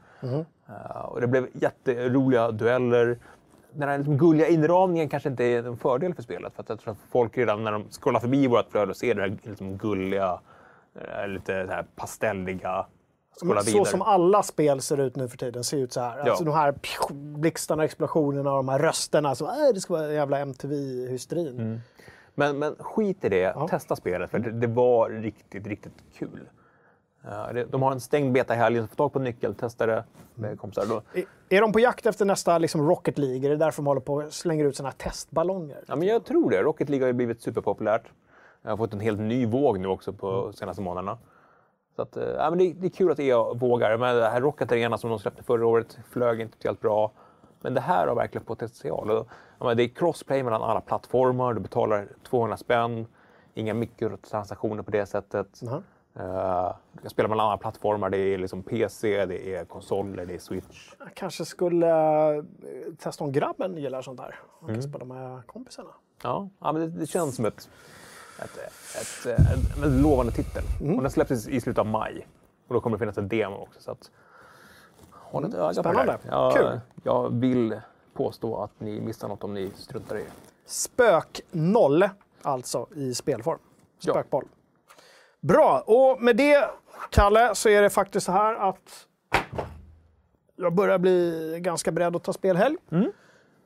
Eh, 0.69 1.01
och 1.01 1.21
det 1.21 1.27
blev 1.27 1.49
jätteroliga 1.53 2.51
dueller. 2.51 3.19
Den 3.75 3.89
här 3.89 3.99
liksom 3.99 4.17
gulliga 4.17 4.49
inramningen 4.49 5.09
kanske 5.09 5.29
inte 5.29 5.45
är 5.45 5.67
en 5.67 5.77
fördel 5.77 6.15
för 6.15 6.23
spelet. 6.23 6.55
För 6.55 6.63
att 6.63 6.69
jag 6.69 6.81
tror 6.81 6.93
att 6.93 6.99
folk 7.11 7.39
redan 7.39 7.65
när 7.65 7.73
de 7.73 7.85
scrollar 7.91 8.21
förbi 8.21 8.47
vårt 8.47 8.71
flöde 8.71 8.91
och 8.91 8.97
ser 8.97 9.15
det 9.15 9.21
här 9.21 9.37
liksom 9.43 9.77
gulliga, 9.77 10.41
eh, 11.01 11.29
lite 11.29 11.67
så 11.67 11.73
här 11.73 11.87
pastelliga, 11.97 12.87
Så 13.37 13.47
vidare. 13.47 13.85
som 13.85 14.03
alla 14.03 14.43
spel 14.43 14.81
ser 14.81 15.01
ut 15.01 15.17
nu 15.17 15.29
för 15.29 15.37
tiden. 15.37 15.65
Ser 15.65 15.77
ut 15.77 15.93
så 15.93 16.01
här. 16.01 16.19
Ja. 16.19 16.31
Alltså 16.31 16.45
de 16.45 16.55
här 16.55 16.73
pju, 16.73 17.15
blixtarna, 17.15 17.85
explosionerna 17.85 18.51
och 18.51 18.57
de 18.57 18.69
här 18.69 18.79
rösterna. 18.79 19.35
Så, 19.35 19.47
äh, 19.47 19.53
det 19.75 19.81
ska 19.81 19.95
vara 19.95 20.13
jävla 20.13 20.39
MTV-hysterin. 20.39 21.61
Mm. 21.61 21.81
men, 22.35 22.59
men 22.59 22.75
skit 22.79 23.25
i 23.25 23.29
det, 23.29 23.57
testa 23.71 23.97
spelet 23.97 24.31
för 24.31 24.39
det, 24.39 24.51
det 24.51 24.67
var 24.67 25.11
riktigt, 25.11 25.67
riktigt 25.67 25.93
kul. 26.19 26.41
Eh, 27.25 27.65
de 27.71 27.83
har 27.83 27.93
en 27.93 28.01
stängd 28.01 28.33
beta 28.33 28.55
i 28.55 28.57
helgen, 28.57 28.83
så 28.85 28.89
få 28.89 28.95
tag 28.97 29.13
på 29.13 29.19
nyckel, 29.19 29.55
testa 29.55 29.87
det 29.87 30.05
med 30.35 30.61
kompisar. 30.61 30.87
Då, 30.87 31.03
Är- 31.49 31.61
de 31.61 31.73
på 31.73 31.81
jakt 31.81 32.07
efter 32.07 32.25
nästa 32.25 32.59
liksom, 32.59 32.89
Rocket 32.89 33.19
League? 33.19 33.47
Är 33.47 33.51
det 33.51 33.57
därför 33.57 33.83
de 33.83 33.87
håller 33.87 34.01
på 34.01 34.15
och 34.15 34.33
slänger 34.33 34.65
ut 34.65 34.77
såna 34.77 34.89
här 34.89 34.97
testballonger? 34.97 35.85
Ja, 35.87 35.97
men 35.97 36.09
jag 36.09 36.25
tror 36.25 36.51
det. 36.51 36.63
Rocket 36.63 36.89
League 36.89 37.05
har 37.05 37.07
ju 37.09 37.13
blivit 37.13 37.43
superpopulärt. 37.43 38.03
Jag 38.63 38.71
har 38.71 38.77
fått 38.77 38.93
en 38.93 39.01
helt 39.01 39.21
ny 39.21 39.47
våg 39.47 39.81
nu 39.81 39.89
också 39.89 40.13
på 40.13 40.53
senaste 40.53 40.83
månaderna. 40.83 41.19
Så 41.97 42.03
att, 42.03 42.17
eh, 42.17 42.25
ja, 42.29 42.51
men 42.51 42.59
det, 42.59 42.73
det 42.73 42.87
är 42.87 42.91
kul 42.91 43.11
att 43.13 43.19
EA 43.21 43.53
vågar. 43.55 43.97
Men 43.99 44.17
det 44.17 44.29
här 44.29 44.41
Rocket 44.41 44.73
Arena 44.73 44.99
som 44.99 45.11
de 45.11 45.19
släppte 45.19 45.43
förra 45.43 45.67
året 45.67 45.99
flög 46.11 46.41
inte 46.41 46.55
speciellt 46.57 46.81
bra. 46.81 47.13
Men 47.61 47.75
det 47.75 47.81
här 47.81 48.07
har 48.07 48.15
verkligen 48.15 48.45
potential. 48.45 49.09
Ja, 49.59 49.67
men 49.67 49.77
det 49.77 49.83
är 49.83 49.89
crossplay 49.89 50.43
mellan 50.43 50.63
alla 50.63 50.81
plattformar. 50.81 51.55
Du 51.55 51.61
betalar 51.61 52.09
200 52.29 52.57
spänn. 52.57 53.07
Inga 53.55 53.75
mikrotransaktioner 53.75 54.83
på 54.83 54.91
det 54.91 55.07
sättet. 55.07 55.63
Mhm. 55.63 55.83
Eh, 56.17 56.73
du 56.93 57.01
kan 57.01 57.11
spela 57.11 57.29
mellan 57.29 57.47
alla 57.47 57.59
plattformar. 57.59 58.11
Det 58.11 58.19
är 58.19 58.39
liksom 58.39 58.63
PC, 58.63 59.27
det 59.27 59.55
är 59.55 59.65
konsoler, 59.65 60.27
det 60.27 60.35
är 60.35 60.39
Switch. 60.39 60.93
Jag 60.99 61.15
kanske 61.15 61.45
skulle 61.45 61.89
eh, 62.37 62.43
testa 62.99 63.25
om 63.25 63.33
grabben 63.33 63.77
gillar 63.77 64.03
sånt 64.03 64.19
där. 64.21 64.35
Man 64.61 64.71
Mm. 64.71 64.83
kan 64.83 64.91
spela 64.91 65.05
med 65.05 65.47
kompisarna. 65.47 65.91
Ja, 66.23 66.49
ja 66.59 66.73
men 66.73 66.83
det, 66.83 66.89
det 67.01 67.07
känns 67.07 67.37
som 67.37 67.45
ett, 67.45 67.69
ett, 68.43 68.59
ett, 69.01 69.39
en, 69.77 69.85
en 69.85 70.03
lovande 70.03 70.33
titel. 70.33 70.63
Och 70.97 71.03
den 71.03 71.11
släpps 71.11 71.49
i, 71.49 71.61
slutet 71.61 71.79
av 71.79 71.87
maj. 71.87 72.27
Och 72.69 72.75
då 72.75 72.81
kommer 72.81 72.97
det 72.97 73.01
finnas 73.01 73.19
en 73.19 73.29
demo 73.29 73.57
också. 73.57 73.81
Så 73.81 73.91
att, 73.91 74.11
håll 75.11 75.45
ett 75.45 75.55
öga 75.55 75.61
på 75.63 75.69
det 75.69 75.75
Spännande. 75.95 76.19
där. 76.23 76.31
Jag, 76.31 76.53
Kul. 76.55 76.81
jag 77.03 77.31
vill 77.41 77.81
påstå 78.15 78.57
att 78.63 78.81
ni 78.81 79.01
missar 79.01 79.29
något 79.29 79.45
om 79.45 79.55
ni 79.55 79.71
struntar 79.77 80.17
i 80.17 80.19
det. 80.23 80.31
Spök 80.67 81.41
0, 81.51 82.05
alltså 82.43 82.87
i 82.95 83.15
spelform. 83.15 83.59
Ja. 84.01 84.23
Bra, 85.47 85.83
och 85.87 86.23
med 86.23 86.37
det, 86.37 86.71
Kalle, 87.11 87.55
så 87.55 87.69
är 87.69 87.83
det 87.83 87.91
faktiskt 87.91 88.27
så 88.27 88.33
här 88.33 88.55
att 88.55 89.07
jag 90.57 90.75
börjar 90.75 90.99
bli 90.99 91.59
ganska 91.61 91.93
beredd 91.93 92.17
att 92.17 92.23
ta 92.23 92.33
spelhelg. 92.33 92.77
Mm. 92.91 93.13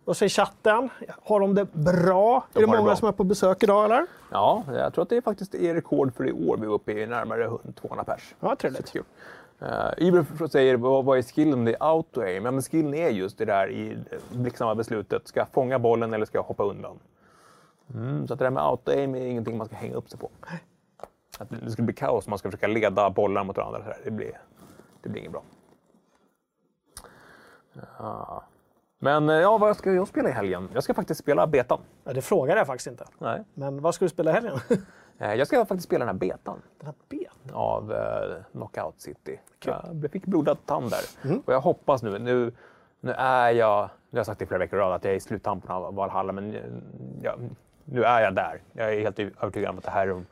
Vad 0.05 0.17
säger 0.17 0.31
chatten? 0.31 0.91
Har 1.25 1.41
de 1.41 1.55
det 1.55 1.73
bra? 1.73 2.47
De 2.53 2.59
är 2.59 2.61
det 2.61 2.61
det 2.61 2.67
många 2.67 2.83
bra. 2.83 2.97
som 2.97 3.09
är 3.09 3.13
på 3.13 3.25
besök 3.25 3.63
idag, 3.63 3.85
eller? 3.85 4.07
Ja, 4.31 4.65
jag 4.73 4.95
tror 4.95 5.03
att 5.03 5.09
det 5.09 5.23
faktiskt 5.23 5.55
är 5.55 5.75
rekord 5.75 6.15
för 6.15 6.29
i 6.29 6.33
år. 6.33 6.57
Vi 6.57 6.67
är 6.67 6.71
uppe 6.71 6.93
i 6.93 7.07
närmare 7.07 7.51
200 7.81 8.05
pers. 8.05 8.35
Ja, 8.41 8.57
trevligt. 8.57 8.97
Uh, 8.97 10.47
säger, 10.47 10.77
vad, 10.77 11.05
vad 11.05 11.19
är 11.19 11.23
skillen? 11.23 11.65
Det 11.65 11.75
är 11.75 11.79
auto-aim. 11.79 12.45
Ja, 12.45 12.51
men 12.51 12.63
skillen 12.63 12.95
är 12.95 13.09
just 13.09 13.39
det 13.39 13.45
där 13.45 13.71
i 13.71 13.99
blixtsnabba 14.31 14.75
beslutet. 14.75 15.29
Ska 15.29 15.41
jag 15.41 15.49
fånga 15.49 15.79
bollen 15.79 16.15
eller 16.15 16.27
ska 16.27 16.39
jag 16.39 16.43
hoppa 16.43 16.65
undan? 16.65 16.99
Mm, 17.95 18.27
så 18.27 18.33
att 18.33 18.39
det 18.39 18.45
där 18.45 18.51
med 18.51 18.63
auto-aim 18.63 19.17
är 19.17 19.27
ingenting 19.27 19.59
man 19.59 19.67
ska 19.67 19.77
hänga 19.77 19.95
upp 19.95 20.11
sig 20.11 20.19
på. 20.19 20.31
Att 21.39 21.51
det 21.51 21.70
skulle 21.70 21.85
bli 21.86 21.94
kaos 21.94 22.27
om 22.27 22.31
man 22.31 22.39
ska 22.39 22.48
försöka 22.51 22.66
leda 22.66 23.10
bollar 23.10 23.44
mot 23.44 23.56
varandra. 23.56 23.82
Det, 24.05 24.10
blir, 24.10 24.40
det 25.02 25.09
blir 25.09 25.20
inget 25.20 25.32
bra. 25.32 25.43
Ja. 27.98 28.44
Men 28.98 29.28
eh, 29.28 29.35
ja, 29.36 29.59
vad 29.59 29.77
ska 29.77 29.93
jag 29.93 30.09
spela 30.09 30.28
i 30.28 30.32
helgen? 30.32 30.69
Jag 30.74 30.82
ska 30.82 30.94
faktiskt 30.94 31.20
spela 31.20 31.47
betan. 31.47 31.81
Ja, 32.05 32.12
det 32.12 32.23
frågade 32.23 32.60
jag 32.60 32.66
faktiskt 32.66 32.86
inte. 32.86 33.05
Nej. 33.19 33.43
Men 33.55 33.82
vad 33.82 33.94
ska 33.94 34.05
du 34.05 34.09
spela 34.09 34.31
i 34.31 34.35
helgen? 34.35 34.59
Eh, 35.20 35.35
Jag 35.35 35.47
ska 35.47 35.65
faktiskt 35.65 35.85
spela 35.89 36.05
den 36.05 36.15
här 36.15 36.19
betan 36.19 36.62
Den 36.78 36.86
här 36.86 36.94
ben. 37.09 37.55
av 37.55 37.93
eh, 37.93 38.43
Knockout 38.52 39.01
City. 39.01 39.40
Jag 40.02 40.10
fick 40.12 40.27
blodad 40.27 40.66
tand 40.66 40.90
där. 40.90 41.32
Och 41.47 41.52
jag 41.52 41.60
hoppas 41.60 42.02
nu, 42.02 42.19
nu, 42.19 42.52
nu 43.01 43.12
är 43.12 43.51
jag, 43.51 43.81
nu 44.10 44.16
har 44.16 44.19
jag 44.19 44.27
sagt 44.27 44.39
det 44.39 44.43
i 44.44 44.47
flera 44.48 44.59
veckor 44.59 44.78
i 44.78 44.82
rad, 44.82 44.93
att 44.93 45.05
jag 45.05 45.12
är 45.12 45.16
i 45.16 45.20
sluttampen 45.20 45.70
av 45.70 45.94
Valhalla, 45.94 46.32
men 46.32 46.55
eh, 46.55 46.60
ja, 47.23 47.36
nu 47.93 48.05
är 48.05 48.20
jag 48.20 48.35
där. 48.35 48.62
Jag 48.73 48.94
är 48.94 49.01
helt 49.01 49.19
övertygad 49.19 49.70
om 49.70 49.78
att 49.78 49.85
det 49.85 49.90
här 49.90 50.06
är 50.06 50.10
de 50.10 50.27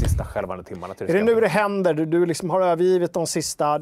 sista 0.00 0.24
skälvande 0.24 0.64
timmarna. 0.64 0.94
Till 0.94 1.10
Är 1.10 1.14
det 1.14 1.22
nu 1.22 1.40
det 1.40 1.48
händer? 1.48 1.94
Du, 1.94 2.06
du 2.06 2.26
liksom 2.26 2.50
har 2.50 2.60
övergivit 2.60 3.12
de 3.12 3.26
sista, 3.26 3.78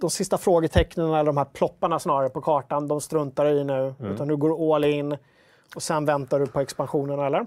de 0.00 0.10
sista 0.10 0.38
frågetecknen, 0.38 1.06
eller 1.06 1.24
de 1.24 1.36
här 1.36 1.44
plopparna 1.44 1.98
snarare 1.98 2.28
på 2.28 2.40
kartan. 2.40 2.88
De 2.88 3.00
struntar 3.00 3.46
i 3.46 3.64
nu. 3.64 3.94
Utan 4.00 4.28
du 4.28 4.36
går 4.36 4.74
all 4.74 4.84
in. 4.84 5.16
Och 5.74 5.82
sen 5.82 6.04
väntar 6.04 6.40
du 6.40 6.46
på 6.46 6.60
expansionen, 6.60 7.18
eller? 7.18 7.46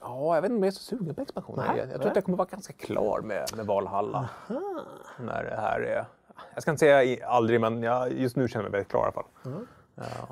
Ja, 0.00 0.34
jag 0.34 0.42
vet 0.42 0.50
inte 0.50 0.58
om 0.58 0.62
jag 0.62 0.72
är 0.72 0.76
så 0.76 0.82
sugen 0.82 1.14
på 1.14 1.20
expansion. 1.22 1.56
Nej, 1.56 1.78
jag, 1.78 1.88
jag 1.88 2.00
tror 2.00 2.10
att 2.10 2.16
jag 2.16 2.24
kommer 2.24 2.38
vara 2.38 2.48
ganska 2.50 2.72
klar 2.72 3.20
med, 3.20 3.56
med 3.56 3.66
Valhalla. 3.66 4.28
När 5.18 5.44
det 5.44 5.56
här 5.56 5.80
är... 5.80 6.04
Jag 6.54 6.62
ska 6.62 6.70
inte 6.70 6.78
säga 6.78 7.26
aldrig, 7.26 7.60
men 7.60 7.82
jag, 7.82 8.12
just 8.12 8.36
nu 8.36 8.48
känner 8.48 8.64
jag 8.64 8.70
mig 8.70 8.78
väldigt 8.78 8.90
klar 8.90 9.00
i 9.00 9.04
alla 9.04 9.12
fall. 9.12 9.66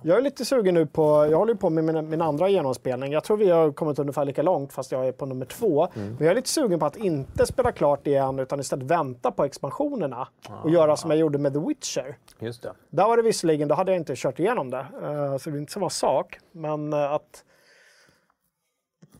Jag 0.03 0.19
är 0.19 0.23
lite 0.23 0.45
sugen 0.45 0.75
nu 0.75 0.87
på, 0.87 1.27
jag 1.31 1.39
håller 1.39 1.55
på 1.55 1.71
med 1.71 1.85
min, 1.85 2.09
min 2.09 2.23
andra 2.23 2.49
genomspelning. 2.49 3.13
Jag 3.13 3.25
tror 3.25 3.37
vi 3.37 3.51
har 3.51 3.73
kommit 3.73 3.99
ungefär 3.99 4.25
lika 4.25 4.43
långt 4.43 4.73
fast 4.73 4.93
jag 4.93 5.07
är 5.09 5.13
på 5.13 5.27
nummer 5.27 5.47
två. 5.47 5.89
Men 5.95 6.17
jag 6.19 6.27
är 6.29 6.35
lite 6.35 6.49
sugen 6.49 6.79
på 6.79 6.87
att 6.87 6.97
inte 6.97 7.47
spela 7.47 7.73
klart 7.73 8.07
igen 8.07 8.39
utan 8.39 8.61
istället 8.61 8.85
vänta 8.85 9.31
på 9.31 9.45
expansionerna. 9.45 10.29
Och 10.63 10.71
göra 10.71 10.97
som 10.97 11.11
jag 11.11 11.19
gjorde 11.21 11.39
med 11.39 11.53
The 11.53 11.59
Witcher. 11.61 12.19
Just 12.39 12.63
det. 12.63 12.73
Där 12.91 13.05
var 13.09 13.17
det 13.17 13.23
visserligen, 13.23 13.69
då 13.69 13.75
hade 13.75 13.93
jag 13.93 13.97
inte 14.01 14.13
kört 14.17 14.39
igenom 14.39 14.71
det. 14.71 14.87
eh, 15.03 15.37
så 15.37 15.51
det 15.51 15.57
är 15.57 15.61
inte 15.61 15.73
samma 15.73 15.91
sak. 15.91 16.39
Men 16.53 16.93
eh, 16.93 17.13
att 17.13 17.45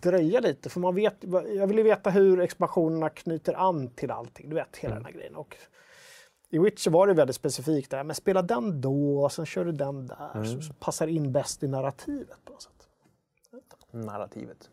dröja 0.01 0.41
lite. 0.41 0.69
För 0.71 0.81
man 0.81 0.95
vet, 0.95 1.15
jag 1.57 1.67
vill 1.67 1.77
ju 1.77 1.83
veta 1.83 2.11
hur 2.11 2.41
expansionerna 2.41 3.09
knyter 3.09 3.55
an 3.55 3.89
till 3.89 4.11
allting. 4.11 4.49
Du 4.49 4.55
vet, 4.55 4.77
hela 4.77 4.95
den 4.95 5.05
här 5.05 5.13
grejen. 5.13 5.37
Och 5.37 5.57
I 6.51 6.59
Witcher 6.59 6.91
var 6.91 7.07
det 7.07 7.15
väldigt 7.15 7.37
specifikt 7.37 7.91
där. 7.91 8.05
Men 8.05 8.17
spela 8.17 8.43
den 8.43 8.81
då, 8.81 9.25
och 9.25 9.33
sen 9.33 9.47
kör 9.47 9.65
du 9.65 9.73
den 9.73 10.07
där. 10.07 10.45
Så, 10.45 10.61
så 10.61 10.73
passar 10.73 11.07
in 11.07 11.33
bäst 11.33 11.63
i 11.63 11.69
narrativet 11.69 12.45
på 12.45 12.53
något 12.53 12.63
sätt. 12.63 12.89
Narrativet. 13.91 14.71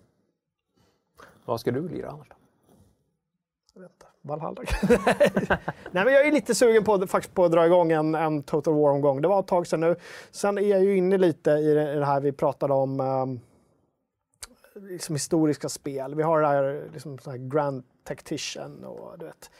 Vad 1.46 1.60
ska 1.60 1.72
du 1.72 1.90
lira 1.90 2.10
annars 2.10 2.28
då? 2.30 2.36
Inte. 3.84 4.06
Valhalla. 4.22 4.62
Nej, 5.92 6.06
men 6.06 6.14
jag 6.14 6.28
är 6.28 6.32
lite 6.32 6.56
sugen 6.56 6.84
på, 6.84 7.08
faktiskt 7.08 7.36
på 7.36 7.46
att 7.46 7.52
dra 7.52 7.66
igång 7.66 7.92
en, 7.92 8.16
en 8.16 8.44
Total 8.44 8.74
War-omgång. 8.74 9.22
Det 9.22 9.28
var 9.28 9.40
ett 9.40 9.48
tag 9.48 9.68
sedan 9.68 9.80
nu. 9.80 9.96
Sen 10.32 10.58
är 10.58 10.62
jag 10.62 10.84
ju 10.84 10.98
inne 10.98 11.18
lite 11.18 11.52
i 11.52 11.74
det, 11.74 12.06
här 12.06 12.22
vi 12.22 12.32
pratade 12.32 12.74
om, 12.74 13.00
um, 13.00 13.40
liksom 14.76 15.16
historiska 15.16 15.70
spel. 15.70 16.16
Vi 16.16 16.24
har 16.24 16.42
det 16.42 16.48
här, 16.48 16.90
liksom, 16.94 17.18
här 17.26 17.38
Grand 17.38 17.84
Tactician 18.04 18.84
och 18.84 19.20
du 19.20 19.26
vet, 19.26 19.52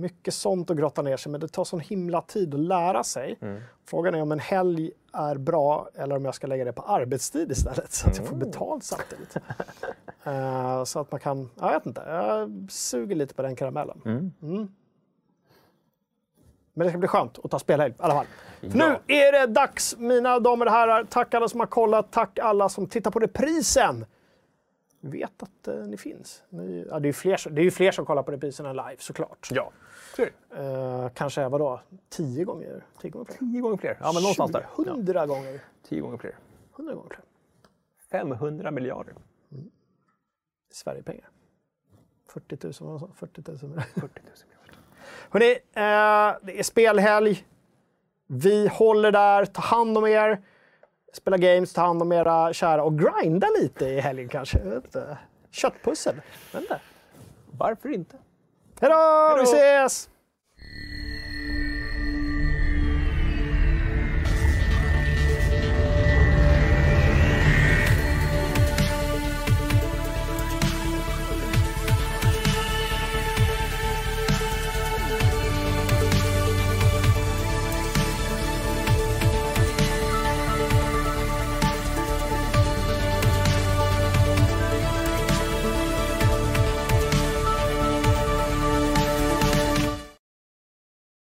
mycket 0.00 0.34
sånt 0.34 0.70
att 0.70 0.76
grotta 0.76 1.02
ner 1.02 1.16
sig, 1.16 1.32
men 1.32 1.40
det 1.40 1.48
tar 1.48 1.64
sån 1.64 1.80
himla 1.80 2.22
tid 2.22 2.54
att 2.54 2.60
lära 2.60 3.04
sig. 3.04 3.38
Frågan 3.84 4.14
är 4.14 4.22
om 4.22 4.32
en 4.32 4.38
helg 4.38 4.90
är 5.12 5.36
bra 5.36 5.88
eller 5.94 6.16
om 6.16 6.24
jag 6.24 6.34
ska 6.34 6.46
lägga 6.46 6.64
det 6.64 6.72
på 6.72 6.82
arbetstid 6.82 7.50
istället 7.52 7.92
så 7.92 8.08
att 8.08 8.16
jag 8.16 8.26
får 8.26 8.36
betalt 8.36 8.84
samtidigt. 8.84 9.36
Eh, 10.24 10.84
så 10.84 11.00
att 11.00 11.10
man 11.10 11.20
kan, 11.20 11.50
jag 11.60 11.72
vet 11.72 11.86
inte, 11.86 12.02
jag 12.06 12.66
suger 12.70 13.16
lite 13.16 13.34
på 13.34 13.42
den 13.42 13.56
karamellen. 13.56 14.02
Mm. 14.04 14.68
Men 16.74 16.84
det 16.84 16.90
ska 16.90 16.98
bli 16.98 17.08
skönt 17.08 17.38
att 17.44 17.50
ta 17.50 17.58
spelhelg 17.58 17.92
i 17.92 17.96
alla 17.98 18.14
fall. 18.14 18.26
För 18.60 18.78
Nu 18.78 18.96
är 19.06 19.32
det 19.32 19.46
dags, 19.46 19.96
mina 19.98 20.38
damer 20.38 20.66
och 20.66 20.72
herrar. 20.72 21.04
Tack 21.04 21.34
alla 21.34 21.48
som 21.48 21.60
har 21.60 21.66
kollat, 21.66 22.12
tack 22.12 22.38
alla 22.38 22.68
som 22.68 22.86
tittar 22.86 23.10
på 23.10 23.18
reprisen. 23.18 24.06
Vet 25.00 25.42
att 25.42 25.68
eh, 25.68 25.74
ni 25.74 25.96
finns. 25.96 26.42
Ni, 26.48 26.86
ja, 26.90 27.00
det, 27.00 27.08
är 27.08 27.12
fler, 27.12 27.50
det 27.50 27.60
är 27.60 27.64
ju 27.64 27.70
fler 27.70 27.92
som 27.92 28.06
kollar 28.06 28.22
på 28.22 28.32
reprisen 28.32 28.66
än 28.66 28.76
live 28.76 28.96
såklart. 28.98 29.48
Ja. 29.50 29.70
Eh, 30.18 31.08
kanske, 31.14 31.48
vadå, 31.48 31.80
tio 32.08 32.44
gånger? 32.44 32.84
Tio 33.00 33.10
gånger 33.10 33.24
fler? 33.24 33.38
Tio 33.38 33.60
gånger 33.60 33.76
fler. 33.76 33.96
Ja, 34.00 34.12
men 34.14 34.22
någonstans 34.22 34.52
där. 34.52 34.66
Ja, 34.76 34.84
Hundra 34.84 35.26
gånger. 35.26 35.60
tio 35.88 36.00
gånger 36.00 36.16
fler. 36.18 36.38
Hundra 36.72 36.94
gånger 36.94 37.08
fler. 37.08 37.24
500 38.10 38.70
miljarder. 38.70 39.14
Sverigepengar. 40.72 41.28
40 42.28 42.56
000, 42.84 42.90
vad 42.90 43.00
sa 43.00 43.08
40 43.14 43.42
000. 43.46 43.58
40 43.58 43.66
000 43.70 43.80
miljarder. 43.94 44.78
Hörrni, 45.30 45.50
eh, 45.52 46.38
det 46.46 46.58
är 46.58 46.62
spelhelg. 46.62 47.46
Vi 48.26 48.68
håller 48.68 49.12
där. 49.12 49.44
Ta 49.44 49.60
hand 49.60 49.98
om 49.98 50.06
er. 50.06 50.42
Spela 51.12 51.36
games, 51.38 51.72
ta 51.72 51.80
hand 51.80 52.02
om 52.02 52.12
era 52.12 52.52
kära 52.52 52.84
och 52.84 52.98
grinda 52.98 53.46
lite 53.60 53.84
i 53.86 54.00
helgen 54.00 54.28
kanske. 54.28 54.80
Köttpussel. 55.50 56.20
Inte. 56.56 56.80
Varför 57.50 57.88
inte? 57.88 58.16
Hej 58.80 58.90
då! 58.90 59.36
Vi 59.38 59.42
ses! 59.42 60.08